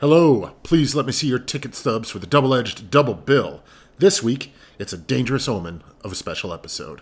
Hello, 0.00 0.52
please 0.62 0.94
let 0.94 1.06
me 1.06 1.12
see 1.12 1.26
your 1.26 1.40
ticket 1.40 1.74
stubs 1.74 2.08
for 2.08 2.20
the 2.20 2.26
double 2.26 2.54
edged 2.54 2.88
double 2.88 3.14
bill. 3.14 3.64
This 3.98 4.22
week, 4.22 4.52
it's 4.78 4.92
a 4.92 4.96
dangerous 4.96 5.48
omen 5.48 5.82
of 6.04 6.12
a 6.12 6.14
special 6.14 6.54
episode. 6.54 7.00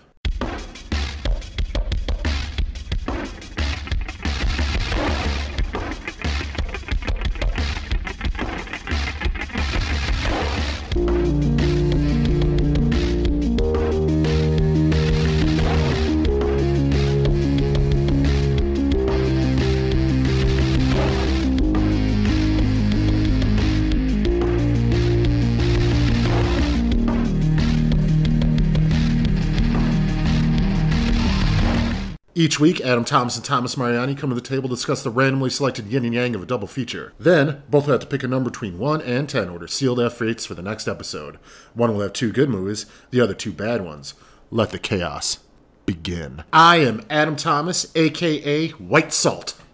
Week, 32.77 32.87
Adam 32.87 33.05
Thomas 33.05 33.37
and 33.37 33.45
Thomas 33.45 33.77
Mariani 33.77 34.15
come 34.15 34.30
to 34.30 34.35
the 34.35 34.41
table 34.41 34.69
to 34.69 34.75
discuss 34.75 35.03
the 35.03 35.11
randomly 35.11 35.51
selected 35.51 35.87
yin 35.87 36.05
and 36.05 36.15
yang 36.15 36.35
of 36.35 36.43
a 36.43 36.47
double 36.47 36.66
feature. 36.66 37.12
Then, 37.19 37.62
both 37.69 37.87
will 37.87 37.93
have 37.93 38.01
to 38.02 38.07
pick 38.07 38.23
a 38.23 38.29
number 38.29 38.51
between 38.51 38.79
1 38.79 39.01
and 39.02 39.29
10 39.29 39.49
order 39.49 39.66
sealed 39.66 40.01
F 40.01 40.21
rates 40.21 40.45
for 40.45 40.55
the 40.55 40.62
next 40.62 40.87
episode. 40.89 41.39
One 41.75 41.93
will 41.93 42.01
have 42.02 42.12
two 42.12 42.33
good 42.33 42.49
movies, 42.51 42.87
the 43.11 43.21
other 43.21 43.35
two 43.35 43.52
bad 43.52 43.83
ones. 43.85 44.15
Let 44.51 44.71
the 44.71 44.79
chaos 44.79 45.39
begin. 45.87 46.45
I 46.52 46.77
am 46.79 47.05
Adam 47.09 47.37
Thomas, 47.37 47.91
aka 47.95 48.69
White 48.71 49.13
Salt. 49.13 49.55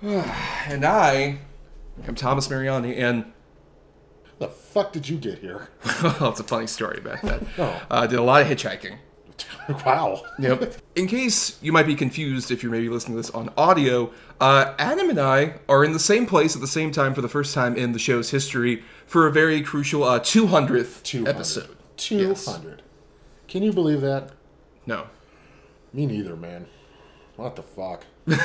And 0.00 0.84
I 0.84 1.38
am 2.06 2.14
Thomas 2.14 2.48
Mariani, 2.48 2.94
and 2.96 3.32
The 4.38 4.46
fuck 4.48 4.92
did 4.92 5.08
you 5.08 5.16
get 5.16 5.38
here? 5.38 5.68
oh, 5.84 6.28
it's 6.30 6.38
a 6.38 6.44
funny 6.44 6.68
story 6.68 6.98
about 6.98 7.22
that. 7.22 7.42
Oh. 7.58 7.82
Uh, 7.90 8.06
did 8.06 8.18
a 8.18 8.22
lot 8.22 8.42
of 8.42 8.48
hitchhiking. 8.48 8.98
wow. 9.86 10.22
Yep. 10.38 10.76
In 10.96 11.06
case 11.06 11.58
you 11.62 11.72
might 11.72 11.86
be 11.86 11.94
confused 11.94 12.50
if 12.50 12.62
you're 12.62 12.72
maybe 12.72 12.88
listening 12.88 13.14
to 13.14 13.22
this 13.22 13.30
on 13.30 13.52
audio, 13.56 14.12
uh, 14.40 14.74
Adam 14.78 15.10
and 15.10 15.18
I 15.18 15.54
are 15.68 15.84
in 15.84 15.92
the 15.92 15.98
same 15.98 16.26
place 16.26 16.54
at 16.54 16.60
the 16.60 16.66
same 16.66 16.90
time 16.90 17.14
for 17.14 17.20
the 17.20 17.28
first 17.28 17.54
time 17.54 17.76
in 17.76 17.92
the 17.92 17.98
show's 17.98 18.30
history 18.30 18.82
for 19.06 19.26
a 19.26 19.32
very 19.32 19.62
crucial 19.62 20.04
uh, 20.04 20.20
200th 20.20 21.02
200. 21.02 21.30
episode. 21.30 21.76
200. 21.96 22.82
Can 23.46 23.62
you 23.62 23.72
believe 23.72 24.00
that? 24.00 24.30
No. 24.86 25.06
Me 25.92 26.06
neither, 26.06 26.36
man. 26.36 26.66
What 27.36 27.56
the 27.56 27.62
fuck? 27.62 28.04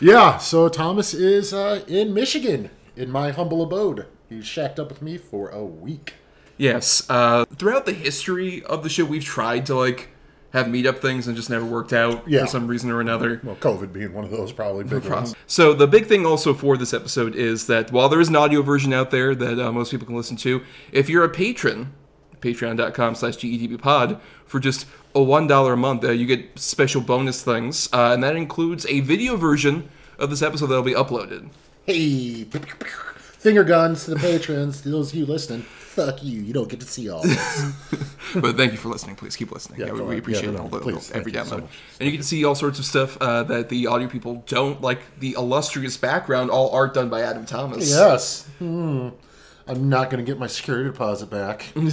yeah, 0.00 0.38
so 0.38 0.68
Thomas 0.68 1.14
is 1.14 1.52
uh, 1.52 1.84
in 1.86 2.12
Michigan, 2.12 2.70
in 2.96 3.10
my 3.10 3.30
humble 3.30 3.62
abode. 3.62 4.06
He's 4.28 4.46
shacked 4.46 4.80
up 4.80 4.88
with 4.88 5.02
me 5.02 5.18
for 5.18 5.48
a 5.48 5.64
week. 5.64 6.14
Yes. 6.58 7.02
Uh, 7.08 7.44
throughout 7.56 7.86
the 7.86 7.92
history 7.92 8.62
of 8.64 8.82
the 8.82 8.88
show, 8.88 9.04
we've 9.04 9.24
tried 9.24 9.66
to 9.66 9.74
like 9.74 10.08
have 10.52 10.66
meetup 10.66 10.98
things 10.98 11.26
and 11.26 11.34
just 11.34 11.48
never 11.48 11.64
worked 11.64 11.94
out 11.94 12.28
Yeah. 12.28 12.42
for 12.42 12.46
some 12.46 12.66
reason 12.66 12.90
or 12.90 13.00
another. 13.00 13.40
Well, 13.42 13.56
COVID 13.56 13.90
being 13.92 14.12
one 14.12 14.24
of 14.24 14.30
those 14.30 14.52
probably 14.52 14.84
big 14.84 15.04
ones. 15.06 15.34
So 15.46 15.72
the 15.72 15.86
big 15.86 16.06
thing 16.06 16.26
also 16.26 16.52
for 16.52 16.76
this 16.76 16.92
episode 16.92 17.34
is 17.34 17.66
that 17.68 17.90
while 17.90 18.10
there 18.10 18.20
is 18.20 18.28
an 18.28 18.36
audio 18.36 18.60
version 18.60 18.92
out 18.92 19.10
there 19.10 19.34
that 19.34 19.58
uh, 19.58 19.72
most 19.72 19.90
people 19.90 20.06
can 20.06 20.14
listen 20.14 20.36
to, 20.38 20.62
if 20.92 21.08
you're 21.08 21.24
a 21.24 21.28
patron, 21.30 21.94
patreon.com 22.42 23.14
slash 23.14 23.36
dedbpod, 23.38 24.20
for 24.44 24.60
just 24.60 24.86
a 25.14 25.20
$1 25.20 25.72
a 25.72 25.76
month, 25.76 26.04
uh, 26.04 26.10
you 26.10 26.26
get 26.26 26.58
special 26.58 27.00
bonus 27.00 27.42
things, 27.42 27.88
uh, 27.94 28.10
and 28.12 28.22
that 28.22 28.36
includes 28.36 28.84
a 28.90 29.00
video 29.00 29.36
version 29.36 29.88
of 30.18 30.28
this 30.28 30.42
episode 30.42 30.66
that'll 30.66 30.82
be 30.82 30.92
uploaded. 30.92 31.48
Hey, 31.86 32.44
finger 32.44 33.64
guns 33.64 34.04
to 34.04 34.10
the 34.10 34.16
patrons, 34.16 34.82
to 34.82 34.90
those 34.90 35.12
of 35.12 35.18
you 35.18 35.24
listening. 35.24 35.64
Fuck 35.94 36.22
you, 36.24 36.40
you 36.40 36.54
don't 36.54 36.70
get 36.70 36.80
to 36.80 36.86
see 36.86 37.10
all 37.10 37.22
this. 37.22 37.72
but 38.34 38.56
thank 38.56 38.72
you 38.72 38.78
for 38.78 38.88
listening. 38.88 39.14
Please 39.14 39.36
keep 39.36 39.52
listening. 39.52 39.78
Yeah, 39.78 39.88
Yeah, 39.88 39.92
we, 39.92 40.02
we 40.02 40.18
appreciate 40.18 40.46
Yeah, 40.46 40.52
no, 40.52 40.62
all 40.62 40.68
the, 40.68 40.80
please. 40.80 41.10
every 41.10 41.32
you 41.32 41.44
so 41.44 41.58
download. 41.58 41.68
and 42.00 42.06
you 42.06 42.10
get 42.12 42.16
to 42.16 42.22
see 42.22 42.44
all 42.46 42.54
sorts 42.54 42.78
of 42.78 42.86
stuff 42.86 43.18
uh, 43.20 43.42
that 43.42 43.68
the 43.68 43.86
audio 43.88 44.08
people 44.08 44.42
don't, 44.46 44.80
like 44.80 45.00
the 45.20 45.34
illustrious 45.34 45.98
background, 45.98 46.50
all 46.50 46.70
art 46.70 46.94
done 46.94 47.10
by 47.10 47.20
Adam 47.20 47.44
Thomas. 47.44 47.90
yes. 47.90 48.46
Hmm. 48.58 49.10
I'm 49.66 49.88
not 49.90 50.08
going 50.10 50.24
to 50.24 50.28
get 50.28 50.38
my 50.40 50.46
security 50.46 50.88
deposit 50.90 51.28
back. 51.30 51.66
but 51.74 51.88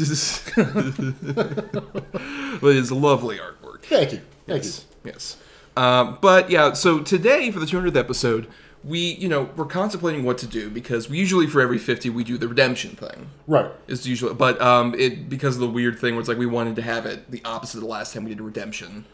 it's 2.76 2.92
lovely 2.92 3.38
artwork. 3.38 3.82
Thank 3.84 4.14
you. 4.14 4.22
Thank 4.48 4.64
Yes. 4.64 4.86
Yes. 5.04 5.38
Um, 5.78 6.18
but 6.22 6.50
yeah, 6.50 6.74
so 6.74 7.00
today 7.00 7.52
for 7.52 7.59
the 7.59 7.66
200th 7.66 7.96
episode, 7.96 8.48
we, 8.84 9.00
you 9.16 9.28
know, 9.28 9.50
we're 9.56 9.66
contemplating 9.66 10.23
what 10.23 10.38
to 10.40 10.47
do 10.47 10.69
because 10.69 11.09
we 11.09 11.17
usually 11.17 11.47
for 11.47 11.62
every 11.62 11.78
50 11.78 12.09
we 12.09 12.23
do 12.23 12.38
the 12.38 12.47
redemption 12.47 12.95
thing. 12.95 13.29
Right. 13.45 13.72
Is 13.88 14.07
usually, 14.07 14.34
but 14.34 14.62
um, 14.62 14.95
it 14.97 15.29
because 15.29 15.56
of 15.56 15.62
the 15.62 15.69
weird 15.69 16.00
thing 16.00 16.13
where 16.13 16.22
it's 16.22 16.29
like 16.29 16.38
we 16.38 16.45
wanted 16.45 16.75
to 16.78 16.81
have 16.81 17.06
it 17.06 17.29
the 17.29 17.41
opposite 17.44 17.78
of 17.78 17.84
the 17.84 17.90
last 17.90 18.13
time 18.13 18.23
we 18.23 18.29
did 18.29 18.41
redemption. 18.41 19.06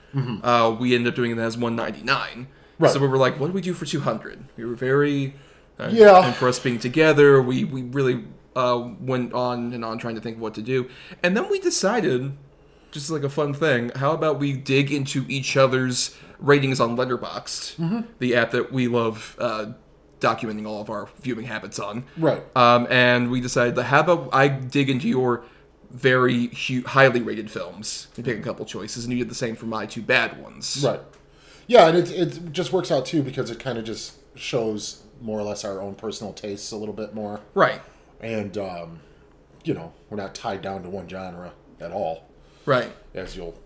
Uh, 0.44 0.76
we 0.80 0.96
ended 0.96 1.12
up 1.12 1.16
doing 1.16 1.32
it 1.32 1.38
as 1.38 1.58
199. 1.58 2.08
Mm-hmm. 2.30 2.44
Right. 2.78 2.92
So 2.92 3.00
we 3.00 3.08
were 3.08 3.18
like, 3.18 3.40
what 3.40 3.48
do 3.48 3.54
we 3.54 3.62
do 3.62 3.74
for 3.74 3.86
200? 3.86 4.46
We 4.56 4.66
were 4.66 4.76
very 4.76 5.34
uh, 5.80 5.90
Yeah. 5.92 6.26
And 6.26 6.36
for 6.36 6.48
us 6.48 6.60
being 6.60 6.80
together, 6.80 7.42
we 7.42 7.64
we 7.64 7.84
really 7.84 8.24
uh, 8.56 8.90
went 9.00 9.34
on 9.34 9.74
and 9.74 9.84
on 9.84 9.98
trying 9.98 10.16
to 10.16 10.22
think 10.22 10.38
of 10.38 10.42
what 10.42 10.54
to 10.56 10.62
do, 10.62 10.90
and 11.22 11.36
then 11.36 11.50
we 11.50 11.60
decided, 11.60 12.38
just 12.96 13.12
like 13.12 13.24
a 13.24 13.30
fun 13.30 13.54
thing, 13.54 13.92
how 13.96 14.12
about 14.14 14.40
we 14.40 14.54
dig 14.54 14.92
into 14.92 15.24
each 15.28 15.56
other's 15.56 16.16
ratings 16.40 16.80
on 16.80 16.98
Letterboxd, 16.98 17.76
Mm-hmm. 17.78 18.02
the 18.20 18.36
app 18.36 18.50
that 18.52 18.72
we 18.72 18.88
love 18.88 19.36
uh, 19.40 19.74
documenting 20.20 20.66
all 20.66 20.82
of 20.82 20.90
our 20.90 21.08
viewing 21.22 21.46
habits 21.46 21.78
on. 21.78 22.06
Right. 22.18 22.42
Um, 22.58 22.88
and 22.90 23.30
we 23.30 23.40
decided 23.42 23.78
how 23.78 24.00
about 24.00 24.30
I 24.34 24.48
dig 24.48 24.90
into 24.90 25.08
your 25.08 25.44
very 25.92 26.48
hu- 26.48 26.84
highly 26.86 27.22
rated 27.22 27.52
films 27.52 28.08
and 28.16 28.26
pick 28.26 28.38
a 28.40 28.42
couple 28.42 28.66
choices, 28.66 29.06
and 29.06 29.14
you 29.14 29.20
did 29.20 29.30
the 29.30 29.36
same 29.36 29.56
for 29.56 29.66
my 29.68 29.86
two 29.86 30.02
bad 30.02 30.42
ones. 30.42 30.84
Right. 30.84 31.00
Yeah, 31.68 31.88
and 31.88 31.98
it, 31.98 32.12
it 32.12 32.52
just 32.52 32.72
works 32.74 32.92
out 32.92 33.06
too 33.06 33.22
because 33.24 33.50
it 33.52 33.60
kind 33.60 33.78
of 33.78 33.86
just 33.86 34.14
shows 34.36 35.04
more 35.22 35.40
or 35.40 35.44
less 35.44 35.64
our 35.64 35.82
own 35.82 35.96
personal 35.96 36.34
tastes 36.34 36.72
a 36.72 36.78
little 36.78 36.94
bit 36.94 37.14
more. 37.14 37.40
Right. 37.54 37.82
And, 38.22 38.58
um, 38.58 39.00
you 39.64 39.74
know, 39.74 39.94
we're 40.10 40.18
not 40.18 40.36
tied 40.36 40.62
down 40.62 40.84
to 40.84 40.90
one 40.90 41.08
genre 41.10 41.54
at 41.80 41.92
all, 41.92 42.28
Right. 42.66 42.92
as 43.14 43.36
you'll 43.36 43.58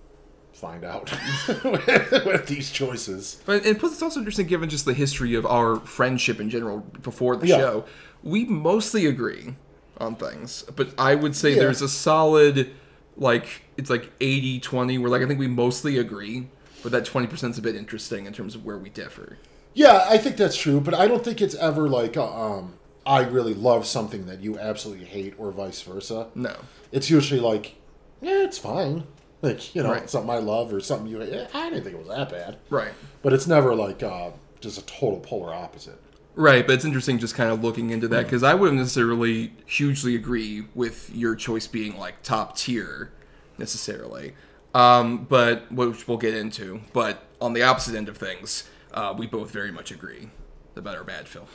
find 0.54 0.84
out 0.84 1.10
with 1.64 2.48
these 2.48 2.70
choices. 2.72 3.42
But 3.46 3.66
and 3.66 3.80
plus, 3.80 3.94
it's 3.94 4.02
also 4.02 4.20
interesting 4.20 4.48
given 4.48 4.70
just 4.70 4.86
the 4.86 4.94
history 4.94 5.34
of 5.36 5.46
our 5.46 5.78
friendship 5.78 6.40
in 6.40 6.50
general 6.50 6.80
before 7.02 7.36
the 7.38 7.48
Yeah. 7.48 7.58
show. 7.58 7.86
We 8.24 8.44
mostly 8.46 9.06
agree 9.06 9.56
on 9.98 10.16
things, 10.16 10.64
but 10.76 10.90
I 10.98 11.16
would 11.16 11.36
say 11.36 11.52
Yeah. 11.52 11.60
there's 11.60 11.82
a 11.82 11.88
solid, 11.90 12.72
like, 13.16 13.64
it's 13.78 13.90
like 13.90 14.12
80 14.20 14.60
20, 14.60 14.98
where, 14.98 15.10
like, 15.10 15.22
I 15.22 15.26
think 15.28 15.40
we 15.40 15.48
mostly 15.48 15.98
agree, 15.98 16.48
but 16.84 16.92
that 16.92 17.06
20% 17.06 17.52
is 17.52 17.58
a 17.58 17.62
bit 17.62 17.76
interesting 17.76 18.26
in 18.26 18.34
terms 18.34 18.56
of 18.56 18.66
where 18.66 18.78
we 18.78 18.90
differ. 18.90 19.38
Yeah, 19.74 20.06
I 20.10 20.18
think 20.18 20.36
that's 20.36 20.58
true, 20.58 20.82
but 20.82 20.94
I 20.94 21.08
don't 21.08 21.24
think 21.24 21.42
it's 21.42 21.56
ever 21.56 21.88
like, 21.88 22.18
uh, 22.18 22.26
um, 22.58 22.74
I 23.06 23.22
really 23.22 23.54
love 23.54 23.86
something 23.86 24.26
that 24.26 24.42
you 24.42 24.60
absolutely 24.60 25.06
hate 25.06 25.34
or 25.38 25.52
vice 25.52 25.82
versa. 25.82 26.28
No. 26.36 26.56
It's 26.92 27.10
usually 27.10 27.40
like, 27.40 27.76
yeah, 28.22 28.44
it's 28.44 28.58
fine. 28.58 29.04
Like, 29.42 29.74
you 29.74 29.84
know, 29.84 29.92
Right. 29.92 30.10
something 30.10 30.30
I 30.30 30.40
love 30.40 30.74
or 30.74 30.82
something 30.82 31.08
you. 31.08 31.22
I 31.22 31.26
didn't 31.70 31.84
think 31.84 31.96
it 31.96 32.00
was 32.00 32.10
that 32.10 32.30
bad. 32.30 32.58
Right. 32.70 32.92
But 33.22 33.32
it's 33.34 33.48
never 33.48 33.74
like 33.74 34.04
uh, 34.04 34.32
just 34.60 34.78
a 34.78 34.86
total 34.86 35.20
polar 35.20 35.54
opposite. 35.54 36.00
Right, 36.36 36.66
but 36.66 36.74
it's 36.74 36.86
interesting 36.86 37.20
just 37.20 37.36
kind 37.36 37.50
of 37.52 37.64
looking 37.64 37.90
into 37.90 38.08
that 38.10 38.24
because 38.26 38.44
I 38.44 38.54
wouldn't 38.54 38.78
necessarily 38.78 39.54
hugely 39.66 40.16
agree 40.16 40.66
with 40.74 41.10
your 41.14 41.36
choice 41.36 41.68
being 41.68 41.98
like 41.98 42.22
top 42.24 42.56
tier 42.58 43.12
necessarily, 43.58 44.34
um, 44.74 45.26
but 45.30 45.70
which 45.72 46.08
we'll 46.08 46.18
get 46.18 46.34
into. 46.34 46.82
But 46.94 47.24
on 47.42 47.54
the 47.54 47.64
opposite 47.64 47.96
end 47.96 48.08
of 48.08 48.18
things, 48.18 48.70
uh, 48.94 49.14
we 49.18 49.28
both 49.28 49.52
very 49.52 49.72
much 49.72 49.92
agree 49.92 50.30
about 50.78 50.96
our 50.98 51.04
bad 51.04 51.28
film 51.28 51.48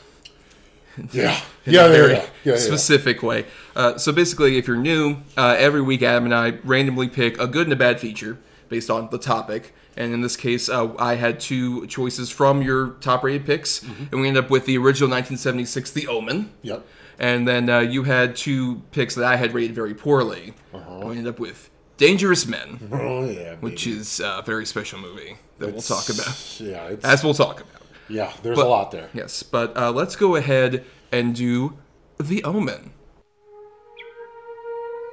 Yeah. 1.12 1.40
in 1.66 1.72
Yeah, 1.74 1.86
a 1.86 1.86
yeah, 1.86 1.92
very 1.92 2.12
yeah, 2.14 2.26
yeah, 2.44 2.56
specific 2.56 3.22
way. 3.22 3.46
Uh, 3.74 3.96
so 3.98 4.12
basically, 4.12 4.58
if 4.58 4.66
you're 4.66 4.76
new, 4.76 5.18
uh, 5.36 5.56
every 5.58 5.82
week 5.82 6.02
Adam 6.02 6.24
and 6.24 6.34
I 6.34 6.50
randomly 6.64 7.08
pick 7.08 7.38
a 7.40 7.46
good 7.46 7.66
and 7.66 7.72
a 7.72 7.76
bad 7.76 8.00
feature 8.00 8.38
based 8.68 8.90
on 8.90 9.08
the 9.10 9.18
topic. 9.18 9.74
And 9.96 10.12
in 10.12 10.20
this 10.22 10.36
case, 10.36 10.68
uh, 10.68 10.92
I 10.98 11.14
had 11.14 11.38
two 11.38 11.86
choices 11.86 12.28
from 12.30 12.62
your 12.62 12.90
top-rated 13.00 13.46
picks, 13.46 13.80
Mm-hmm. 13.80 14.04
and 14.12 14.20
we 14.20 14.28
ended 14.28 14.44
up 14.44 14.50
with 14.50 14.66
the 14.66 14.76
original 14.76 15.08
1976, 15.08 15.90
The 15.92 16.08
Omen. 16.08 16.50
Yep. 16.62 16.84
And 17.18 17.46
then 17.46 17.70
uh, 17.70 17.78
you 17.78 18.02
had 18.02 18.34
two 18.34 18.82
picks 18.90 19.14
that 19.14 19.24
I 19.24 19.36
had 19.36 19.54
rated 19.54 19.74
very 19.74 19.94
poorly. 19.94 20.54
Uh-huh. 20.74 20.94
And 20.98 21.04
we 21.04 21.10
ended 21.16 21.28
up 21.32 21.38
with 21.38 21.70
Dangerous 21.96 22.44
Men, 22.44 22.88
Oh, 22.92 23.24
yeah. 23.30 23.54
which 23.60 23.86
is 23.86 24.18
a 24.18 24.42
very 24.44 24.66
special 24.66 24.98
movie 24.98 25.36
that 25.60 25.70
we'll 25.72 25.80
talk 25.80 26.08
about. 26.08 26.56
Yeah, 26.60 26.88
it's, 26.88 27.04
As 27.04 27.22
we'll 27.22 27.34
talk 27.34 27.60
about. 27.60 27.82
Yeah 28.08 28.32
there's 28.42 28.56
but- 28.56 28.66
a 28.66 28.68
lot 28.68 28.90
there. 28.90 29.08
Yes, 29.12 29.42
but 29.42 29.76
uh, 29.76 29.90
let's 29.92 30.16
go 30.16 30.36
ahead 30.36 30.84
and 31.12 31.34
do 31.34 31.78
The 32.18 32.42
Omen. 32.44 32.92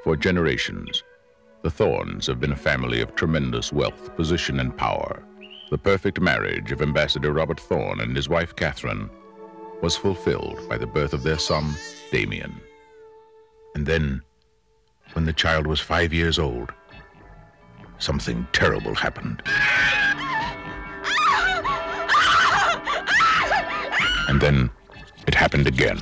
For 0.03 0.15
generations, 0.17 1.03
the 1.61 1.69
Thorns 1.69 2.25
have 2.25 2.39
been 2.39 2.51
a 2.51 2.55
family 2.55 3.01
of 3.01 3.13
tremendous 3.15 3.71
wealth, 3.71 4.15
position, 4.15 4.59
and 4.59 4.75
power. 4.75 5.23
The 5.69 5.77
perfect 5.77 6.19
marriage 6.19 6.71
of 6.71 6.81
Ambassador 6.81 7.31
Robert 7.31 7.59
Thorne 7.59 8.01
and 8.01 8.15
his 8.15 8.27
wife 8.27 8.55
Catherine 8.55 9.09
was 9.81 9.95
fulfilled 9.95 10.67
by 10.67 10.77
the 10.77 10.87
birth 10.87 11.13
of 11.13 11.23
their 11.23 11.37
son, 11.37 11.73
Damien. 12.11 12.59
And 13.75 13.85
then, 13.85 14.21
when 15.13 15.25
the 15.25 15.33
child 15.33 15.67
was 15.67 15.79
five 15.79 16.13
years 16.13 16.39
old, 16.39 16.73
something 17.99 18.47
terrible 18.53 18.95
happened. 18.95 19.43
And 24.31 24.39
then 24.39 24.69
it 25.27 25.35
happened 25.35 25.67
again. 25.67 25.97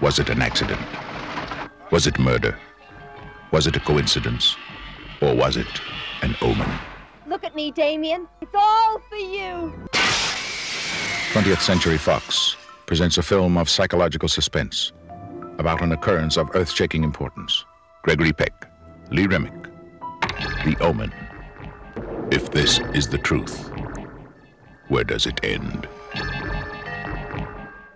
Was 0.00 0.18
it 0.18 0.28
an 0.30 0.42
accident? 0.42 0.80
Was 1.92 2.08
it 2.08 2.18
murder? 2.18 2.58
Was 3.52 3.68
it 3.68 3.76
a 3.76 3.78
coincidence? 3.78 4.56
Or 5.20 5.32
was 5.32 5.56
it 5.56 5.68
an 6.22 6.34
omen? 6.42 6.68
Look 7.28 7.44
at 7.44 7.54
me, 7.54 7.70
Damien. 7.70 8.26
It's 8.40 8.50
all 8.52 8.98
for 9.08 9.14
you. 9.14 9.72
20th 11.34 11.60
Century 11.60 11.98
Fox 11.98 12.56
presents 12.86 13.16
a 13.16 13.22
film 13.22 13.56
of 13.56 13.70
psychological 13.70 14.28
suspense 14.28 14.90
about 15.58 15.82
an 15.82 15.92
occurrence 15.92 16.36
of 16.36 16.50
earth 16.56 16.72
shaking 16.72 17.04
importance. 17.04 17.64
Gregory 18.02 18.32
Peck, 18.32 18.68
Lee 19.12 19.28
Remick, 19.28 19.54
The 20.64 20.76
Omen. 20.80 21.12
If 22.34 22.50
this 22.50 22.80
is 22.94 23.06
the 23.06 23.16
truth, 23.16 23.70
where 24.88 25.04
does 25.04 25.24
it 25.24 25.38
end? 25.44 25.86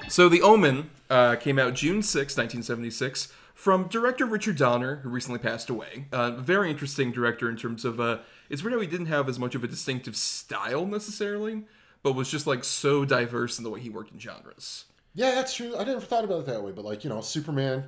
So 0.08 0.28
The 0.28 0.42
Omen 0.42 0.90
uh, 1.10 1.34
came 1.34 1.58
out 1.58 1.74
June 1.74 2.02
6, 2.02 2.36
1976, 2.36 3.32
from 3.52 3.88
director 3.88 4.26
Richard 4.26 4.56
Donner, 4.56 5.00
who 5.02 5.08
recently 5.08 5.40
passed 5.40 5.68
away. 5.68 6.06
Uh, 6.12 6.30
very 6.36 6.70
interesting 6.70 7.10
director 7.10 7.50
in 7.50 7.56
terms 7.56 7.84
of 7.84 7.98
uh, 7.98 8.18
it's 8.48 8.62
weird 8.62 8.74
how 8.74 8.80
he 8.80 8.86
didn't 8.86 9.06
have 9.06 9.28
as 9.28 9.40
much 9.40 9.56
of 9.56 9.64
a 9.64 9.66
distinctive 9.66 10.14
style 10.14 10.86
necessarily, 10.86 11.64
but 12.04 12.12
was 12.12 12.30
just 12.30 12.46
like 12.46 12.62
so 12.62 13.04
diverse 13.04 13.58
in 13.58 13.64
the 13.64 13.70
way 13.70 13.80
he 13.80 13.90
worked 13.90 14.12
in 14.12 14.20
genres. 14.20 14.84
Yeah, 15.14 15.34
that's 15.34 15.52
true. 15.52 15.76
I 15.76 15.82
never 15.82 16.00
thought 16.00 16.22
about 16.22 16.42
it 16.42 16.46
that 16.46 16.62
way, 16.62 16.70
but 16.70 16.84
like 16.84 17.02
you 17.02 17.10
know, 17.10 17.22
Superman, 17.22 17.86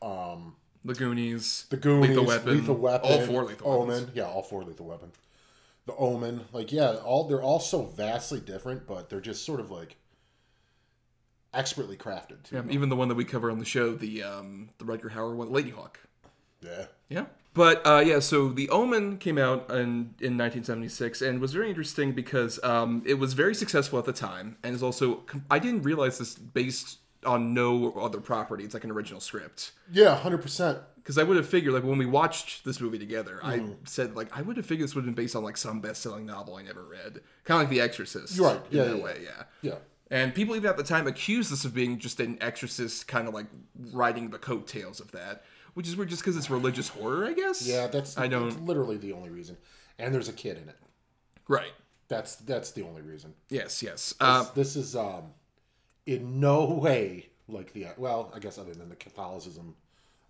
The 0.00 0.94
Goonies, 0.94 1.66
The 1.68 1.76
Goonies, 1.76 2.08
Lethal 2.08 2.24
Weapon, 2.24 2.54
Lethal 2.54 2.74
Weapon, 2.76 3.10
all 3.10 3.20
four 3.26 3.44
Lethal 3.44 3.70
Omen, 3.70 3.88
Weapons. 3.88 4.10
yeah, 4.14 4.24
all 4.24 4.42
four 4.42 4.64
Lethal 4.64 4.86
Weapon, 4.86 5.12
The 5.88 5.96
Omen, 5.96 6.42
like 6.52 6.70
yeah, 6.70 6.96
all 6.96 7.24
they're 7.24 7.40
all 7.40 7.60
so 7.60 7.82
vastly 7.82 8.40
different, 8.40 8.86
but 8.86 9.08
they're 9.08 9.22
just 9.22 9.42
sort 9.42 9.58
of 9.58 9.70
like 9.70 9.96
expertly 11.54 11.96
crafted. 11.96 12.42
Too. 12.42 12.56
Yeah, 12.56 12.62
even 12.68 12.90
the 12.90 12.96
one 12.96 13.08
that 13.08 13.14
we 13.14 13.24
cover 13.24 13.50
on 13.50 13.58
the 13.58 13.64
show, 13.64 13.94
the 13.94 14.22
um, 14.22 14.68
the 14.76 14.84
Rutger 14.84 15.12
Hauer 15.12 15.34
one, 15.34 15.48
Ladyhawke. 15.48 15.96
Yeah, 16.60 16.84
Yeah. 17.08 17.24
But 17.54 17.84
uh, 17.86 18.02
yeah, 18.06 18.18
so 18.18 18.50
The 18.50 18.68
Omen 18.68 19.16
came 19.16 19.38
out 19.38 19.70
in, 19.70 20.14
in 20.20 20.36
1976 20.36 21.22
and 21.22 21.40
was 21.40 21.54
very 21.54 21.70
interesting 21.70 22.12
because 22.12 22.62
um, 22.62 23.02
it 23.06 23.14
was 23.14 23.32
very 23.32 23.54
successful 23.54 23.98
at 23.98 24.04
the 24.04 24.12
time 24.12 24.58
and 24.62 24.76
is 24.76 24.82
also, 24.82 25.22
I 25.50 25.58
didn't 25.58 25.82
realize 25.82 26.18
this 26.18 26.34
based 26.36 26.98
on 27.26 27.52
no 27.54 27.92
other 27.92 28.20
property. 28.20 28.64
It's 28.64 28.74
like 28.74 28.84
an 28.84 28.90
original 28.90 29.20
script. 29.20 29.72
yeah, 29.90 30.16
hundred 30.16 30.38
percent. 30.42 30.78
Because 30.96 31.16
I 31.16 31.22
would 31.22 31.38
have 31.38 31.48
figured, 31.48 31.72
like, 31.72 31.84
when 31.84 31.96
we 31.96 32.04
watched 32.04 32.66
this 32.66 32.82
movie 32.82 32.98
together, 32.98 33.40
I 33.42 33.60
Mm-hmm. 33.60 33.72
said, 33.84 34.14
like, 34.14 34.28
I 34.36 34.42
would 34.42 34.58
have 34.58 34.66
figured 34.66 34.86
this 34.86 34.94
would 34.94 35.06
have 35.06 35.14
been 35.14 35.24
based 35.24 35.34
on, 35.34 35.42
like, 35.42 35.56
some 35.56 35.80
best 35.80 36.02
selling 36.02 36.26
novel 36.26 36.56
I 36.56 36.62
never 36.62 36.84
read. 36.84 37.20
Kind 37.44 37.62
of 37.62 37.68
like 37.68 37.68
The 37.70 37.80
Exorcist. 37.80 38.36
You're 38.36 38.46
right. 38.48 38.60
In 38.70 38.76
Yeah, 38.76 38.92
yeah, 38.92 39.02
way, 39.02 39.20
yeah. 39.24 39.42
Yeah, 39.62 39.74
And 40.10 40.34
people 40.34 40.54
even 40.54 40.68
at 40.68 40.76
the 40.76 40.82
time 40.82 41.06
accused 41.06 41.50
this 41.50 41.64
of 41.64 41.72
being 41.72 41.98
just 41.98 42.20
an 42.20 42.36
exorcist 42.42 43.08
kind 43.08 43.26
of 43.26 43.32
like 43.32 43.46
riding 43.90 44.28
the 44.28 44.36
coattails 44.38 45.00
of 45.00 45.10
that, 45.12 45.44
which 45.72 45.88
is 45.88 45.96
weird 45.96 46.10
just 46.10 46.20
because 46.20 46.36
it's 46.36 46.50
religious 46.50 46.88
horror, 46.88 47.24
I 47.24 47.32
guess. 47.32 47.66
yeah, 47.66 47.86
that's 47.86 48.18
I 48.18 48.28
that's 48.28 48.54
don't. 48.54 48.66
literally 48.66 48.98
the 48.98 49.14
only 49.14 49.30
reason. 49.30 49.56
And 49.98 50.14
there's 50.14 50.28
a 50.28 50.32
kid 50.34 50.58
in 50.58 50.68
it. 50.68 50.76
Right. 51.48 51.72
That's 52.08 52.36
that's 52.36 52.72
the 52.72 52.82
only 52.82 53.00
reason. 53.00 53.32
Yes. 53.48 53.82
Yes. 53.82 54.14
Um, 54.20 54.46
this 54.54 54.76
is 54.76 54.94
um, 54.94 55.32
in 56.08 56.40
no 56.40 56.64
way 56.64 57.28
like 57.48 57.72
the 57.72 57.86
well, 57.96 58.32
I 58.34 58.38
guess 58.38 58.58
other 58.58 58.74
than 58.74 58.88
the 58.88 58.96
Catholicism 58.96 59.74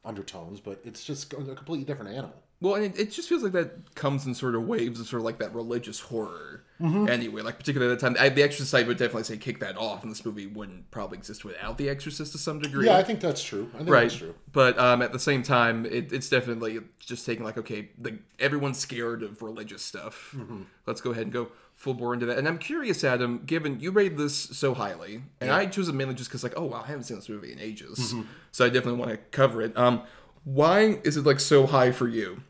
undertones, 0.05 0.61
but 0.61 0.81
it's 0.85 1.05
just 1.05 1.33
a 1.33 1.37
completely 1.37 1.85
different 1.85 2.13
animal. 2.13 2.35
well, 2.61 2.75
and 2.77 2.85
it, 2.85 2.99
it 2.99 3.11
just 3.11 3.29
feels 3.29 3.43
like 3.43 3.53
that 3.53 3.95
comes 3.95 4.25
in 4.27 4.35
sort 4.35 4.55
of 4.55 4.67
waves 4.67 5.01
of 5.01 5.07
sort 5.07 5.21
of 5.21 5.25
like 5.25 5.39
that 5.39 5.55
religious 5.55 6.01
horror. 6.01 6.65
Mm-hmm. 6.81 7.09
Anyway, 7.09 7.43
like 7.43 7.59
particularly 7.59 7.93
at 7.93 7.99
the 7.99 8.07
time, 8.09 8.17
I, 8.21 8.29
the 8.29 8.43
Exorcist 8.45 8.73
I 8.75 8.85
would 8.85 8.97
definitely 8.99 9.25
say 9.25 9.37
kick 9.37 9.59
that 9.59 9.77
off, 9.77 10.03
and 10.05 10.11
this 10.13 10.25
movie 10.25 10.47
wouldn't 10.47 10.91
probably 10.93 11.19
exist 11.19 11.45
without 11.45 11.77
the 11.77 11.89
Exorcist 11.89 12.31
to 12.33 12.39
some 12.39 12.61
degree. 12.61 12.87
Yeah, 12.87 12.97
I 12.97 13.03
think 13.03 13.19
that's 13.21 13.43
true. 13.43 13.69
I 13.75 13.79
think 13.79 13.91
right 13.91 14.03
that's 14.03 14.15
true. 14.17 14.35
but 14.53 14.79
um, 14.79 15.03
at 15.03 15.13
the 15.13 15.19
same 15.19 15.43
time 15.43 15.85
it, 15.87 16.13
it's 16.13 16.29
definitely 16.29 16.79
just 17.01 17.27
taking 17.27 17.45
like 17.45 17.59
okay 17.59 17.89
the, 17.99 18.19
everyone's 18.39 18.79
scared 18.79 19.23
of 19.25 19.43
religious 19.43 19.83
stuff 19.83 20.33
Mm-hmm. 20.37 20.63
let's 20.87 21.01
go 21.01 21.11
ahead 21.11 21.25
and 21.25 21.33
go 21.33 21.49
full 21.79 21.95
bore 21.95 22.13
into 22.13 22.27
that 22.27 22.37
and 22.37 22.47
i'm 22.47 22.59
curious 22.59 23.03
adam 23.05 23.41
given 23.47 23.81
you 23.81 23.91
rated 23.91 24.19
this 24.19 24.35
so 24.37 24.75
highly 24.75 25.23
and 25.41 25.51
i 25.51 25.65
chose 25.65 25.89
it 25.89 25.95
mainly 25.95 26.13
just 26.15 26.29
because 26.29 26.43
like 26.43 26.53
oh 26.57 26.65
wow 26.65 26.83
i 26.85 26.87
haven't 26.89 27.05
seen 27.05 27.17
this 27.17 27.29
movie 27.31 27.53
in 27.53 27.59
ages 27.59 27.99
Mm-hmm. 28.13 28.23
so 28.53 28.67
i 28.67 28.69
definitely 28.69 28.99
want 29.01 29.13
to 29.13 29.17
cover 29.31 29.63
it 29.63 29.75
um 29.79 30.03
why 30.45 30.99
is 31.05 31.17
it 31.17 31.25
like 31.25 31.41
so 31.41 31.67
high 31.67 31.91
for 31.93 32.07
you 32.09 32.43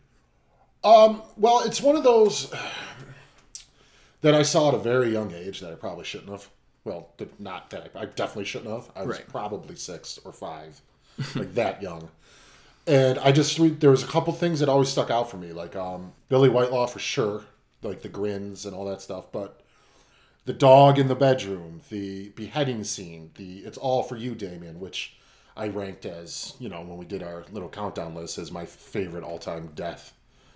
Um, 0.83 1.23
Well, 1.37 1.61
it's 1.65 1.81
one 1.83 1.97
of 1.97 2.05
those 2.05 2.51
that 4.21 4.35
I 4.35 4.43
saw 4.43 4.69
at 4.69 4.75
a 4.75 4.79
very 4.79 5.11
young 5.13 5.33
age 5.33 5.61
that 5.61 5.71
I 5.73 5.75
probably 5.75 6.05
shouldn't 6.05 6.31
have. 6.31 6.49
Well, 6.85 7.09
not 7.39 7.71
that 7.71 7.91
I, 7.95 8.03
I 8.03 8.05
definitely 8.07 8.45
shouldn't 8.47 8.71
have. 8.73 8.89
I 8.97 9.03
was 9.05 9.17
Right. 9.19 9.29
probably 9.29 9.77
six 9.77 10.19
or 10.25 10.33
five, 10.33 10.81
like 11.35 11.55
that 11.55 11.83
young. 11.89 12.09
And 12.87 13.19
I 13.19 13.33
just 13.33 13.59
there 13.81 13.91
was 13.91 14.03
a 14.03 14.07
couple 14.07 14.33
things 14.33 14.61
that 14.61 14.69
always 14.69 14.89
stuck 14.89 15.11
out 15.11 15.31
for 15.31 15.37
me, 15.37 15.53
like 15.53 15.77
um, 15.77 16.13
Billie 16.29 16.49
Whitelaw 16.49 16.87
for 16.87 16.99
sure, 17.01 17.45
like 17.83 18.03
the 18.03 18.09
grins 18.09 18.67
and 18.67 18.75
all 18.75 18.85
that 18.87 19.01
stuff. 19.03 19.31
But 19.33 19.61
the 20.45 20.53
dog 20.53 20.99
in 20.99 21.09
the 21.09 21.15
bedroom, 21.15 21.83
the 21.91 22.31
beheading 22.31 22.85
scene, 22.85 23.31
the 23.37 23.59
"It's 23.61 23.79
all 23.79 24.03
for 24.03 24.17
you, 24.17 24.35
Damien," 24.35 24.81
which 24.81 25.17
I 25.57 25.69
ranked 25.69 26.07
as 26.07 26.55
you 26.59 26.69
know 26.69 26.81
when 26.83 26.97
we 26.97 27.05
did 27.05 27.23
our 27.23 27.45
little 27.53 27.69
countdown 27.69 28.15
list 28.15 28.39
as 28.39 28.51
my 28.53 28.65
favorite 28.65 29.25
all-time 29.25 29.73
death. 29.75 30.13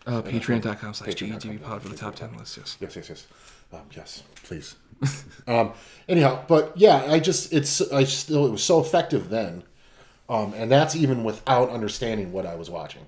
uh, 0.06 0.22
patreon.com 0.22 0.94
slash 0.94 1.14
Patreon.com. 1.14 1.58
pod 1.58 1.82
for 1.82 1.88
the 1.88 1.96
top 1.96 2.14
10 2.16 2.36
list 2.36 2.56
yes 2.56 2.76
Yes, 2.80 2.96
yes, 2.96 3.08
yes. 3.08 3.26
Um, 3.72 3.82
yes, 3.96 4.22
please. 4.44 4.76
um, 5.48 5.72
anyhow, 6.08 6.44
but 6.46 6.72
yeah, 6.76 7.04
I 7.08 7.18
just 7.20 7.52
it's 7.52 7.80
I 7.92 8.04
still 8.04 8.46
it 8.46 8.50
was 8.50 8.62
so 8.62 8.80
effective 8.80 9.30
then, 9.30 9.62
um, 10.28 10.52
and 10.54 10.70
that's 10.70 10.94
even 10.94 11.24
without 11.24 11.70
understanding 11.70 12.32
what 12.32 12.46
I 12.46 12.54
was 12.54 12.68
watching. 12.70 13.06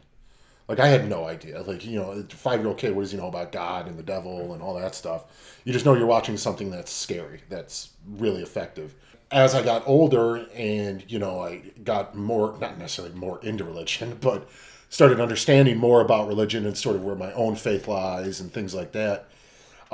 Like 0.68 0.80
I 0.80 0.88
had 0.88 1.08
no 1.08 1.26
idea. 1.26 1.62
Like 1.62 1.84
you 1.84 1.98
know, 1.98 2.24
five 2.30 2.60
year 2.60 2.68
old 2.68 2.78
kid, 2.78 2.94
what 2.94 3.02
does 3.02 3.12
he 3.12 3.18
know 3.18 3.28
about 3.28 3.52
God 3.52 3.86
and 3.86 3.98
the 3.98 4.02
devil 4.02 4.52
and 4.52 4.62
all 4.62 4.74
that 4.74 4.94
stuff? 4.94 5.24
You 5.64 5.72
just 5.72 5.84
know 5.84 5.94
you're 5.94 6.06
watching 6.06 6.36
something 6.36 6.70
that's 6.70 6.92
scary, 6.92 7.42
that's 7.48 7.90
really 8.06 8.42
effective. 8.42 8.94
As 9.30 9.54
I 9.54 9.62
got 9.62 9.86
older 9.86 10.46
and 10.54 11.04
you 11.08 11.18
know 11.18 11.40
I 11.40 11.62
got 11.82 12.14
more, 12.14 12.56
not 12.60 12.78
necessarily 12.78 13.14
more 13.14 13.40
into 13.42 13.64
religion, 13.64 14.18
but 14.20 14.48
started 14.88 15.20
understanding 15.20 15.76
more 15.76 16.00
about 16.00 16.28
religion 16.28 16.64
and 16.66 16.78
sort 16.78 16.96
of 16.96 17.02
where 17.02 17.16
my 17.16 17.32
own 17.32 17.56
faith 17.56 17.88
lies 17.88 18.40
and 18.40 18.52
things 18.52 18.74
like 18.74 18.92
that 18.92 19.28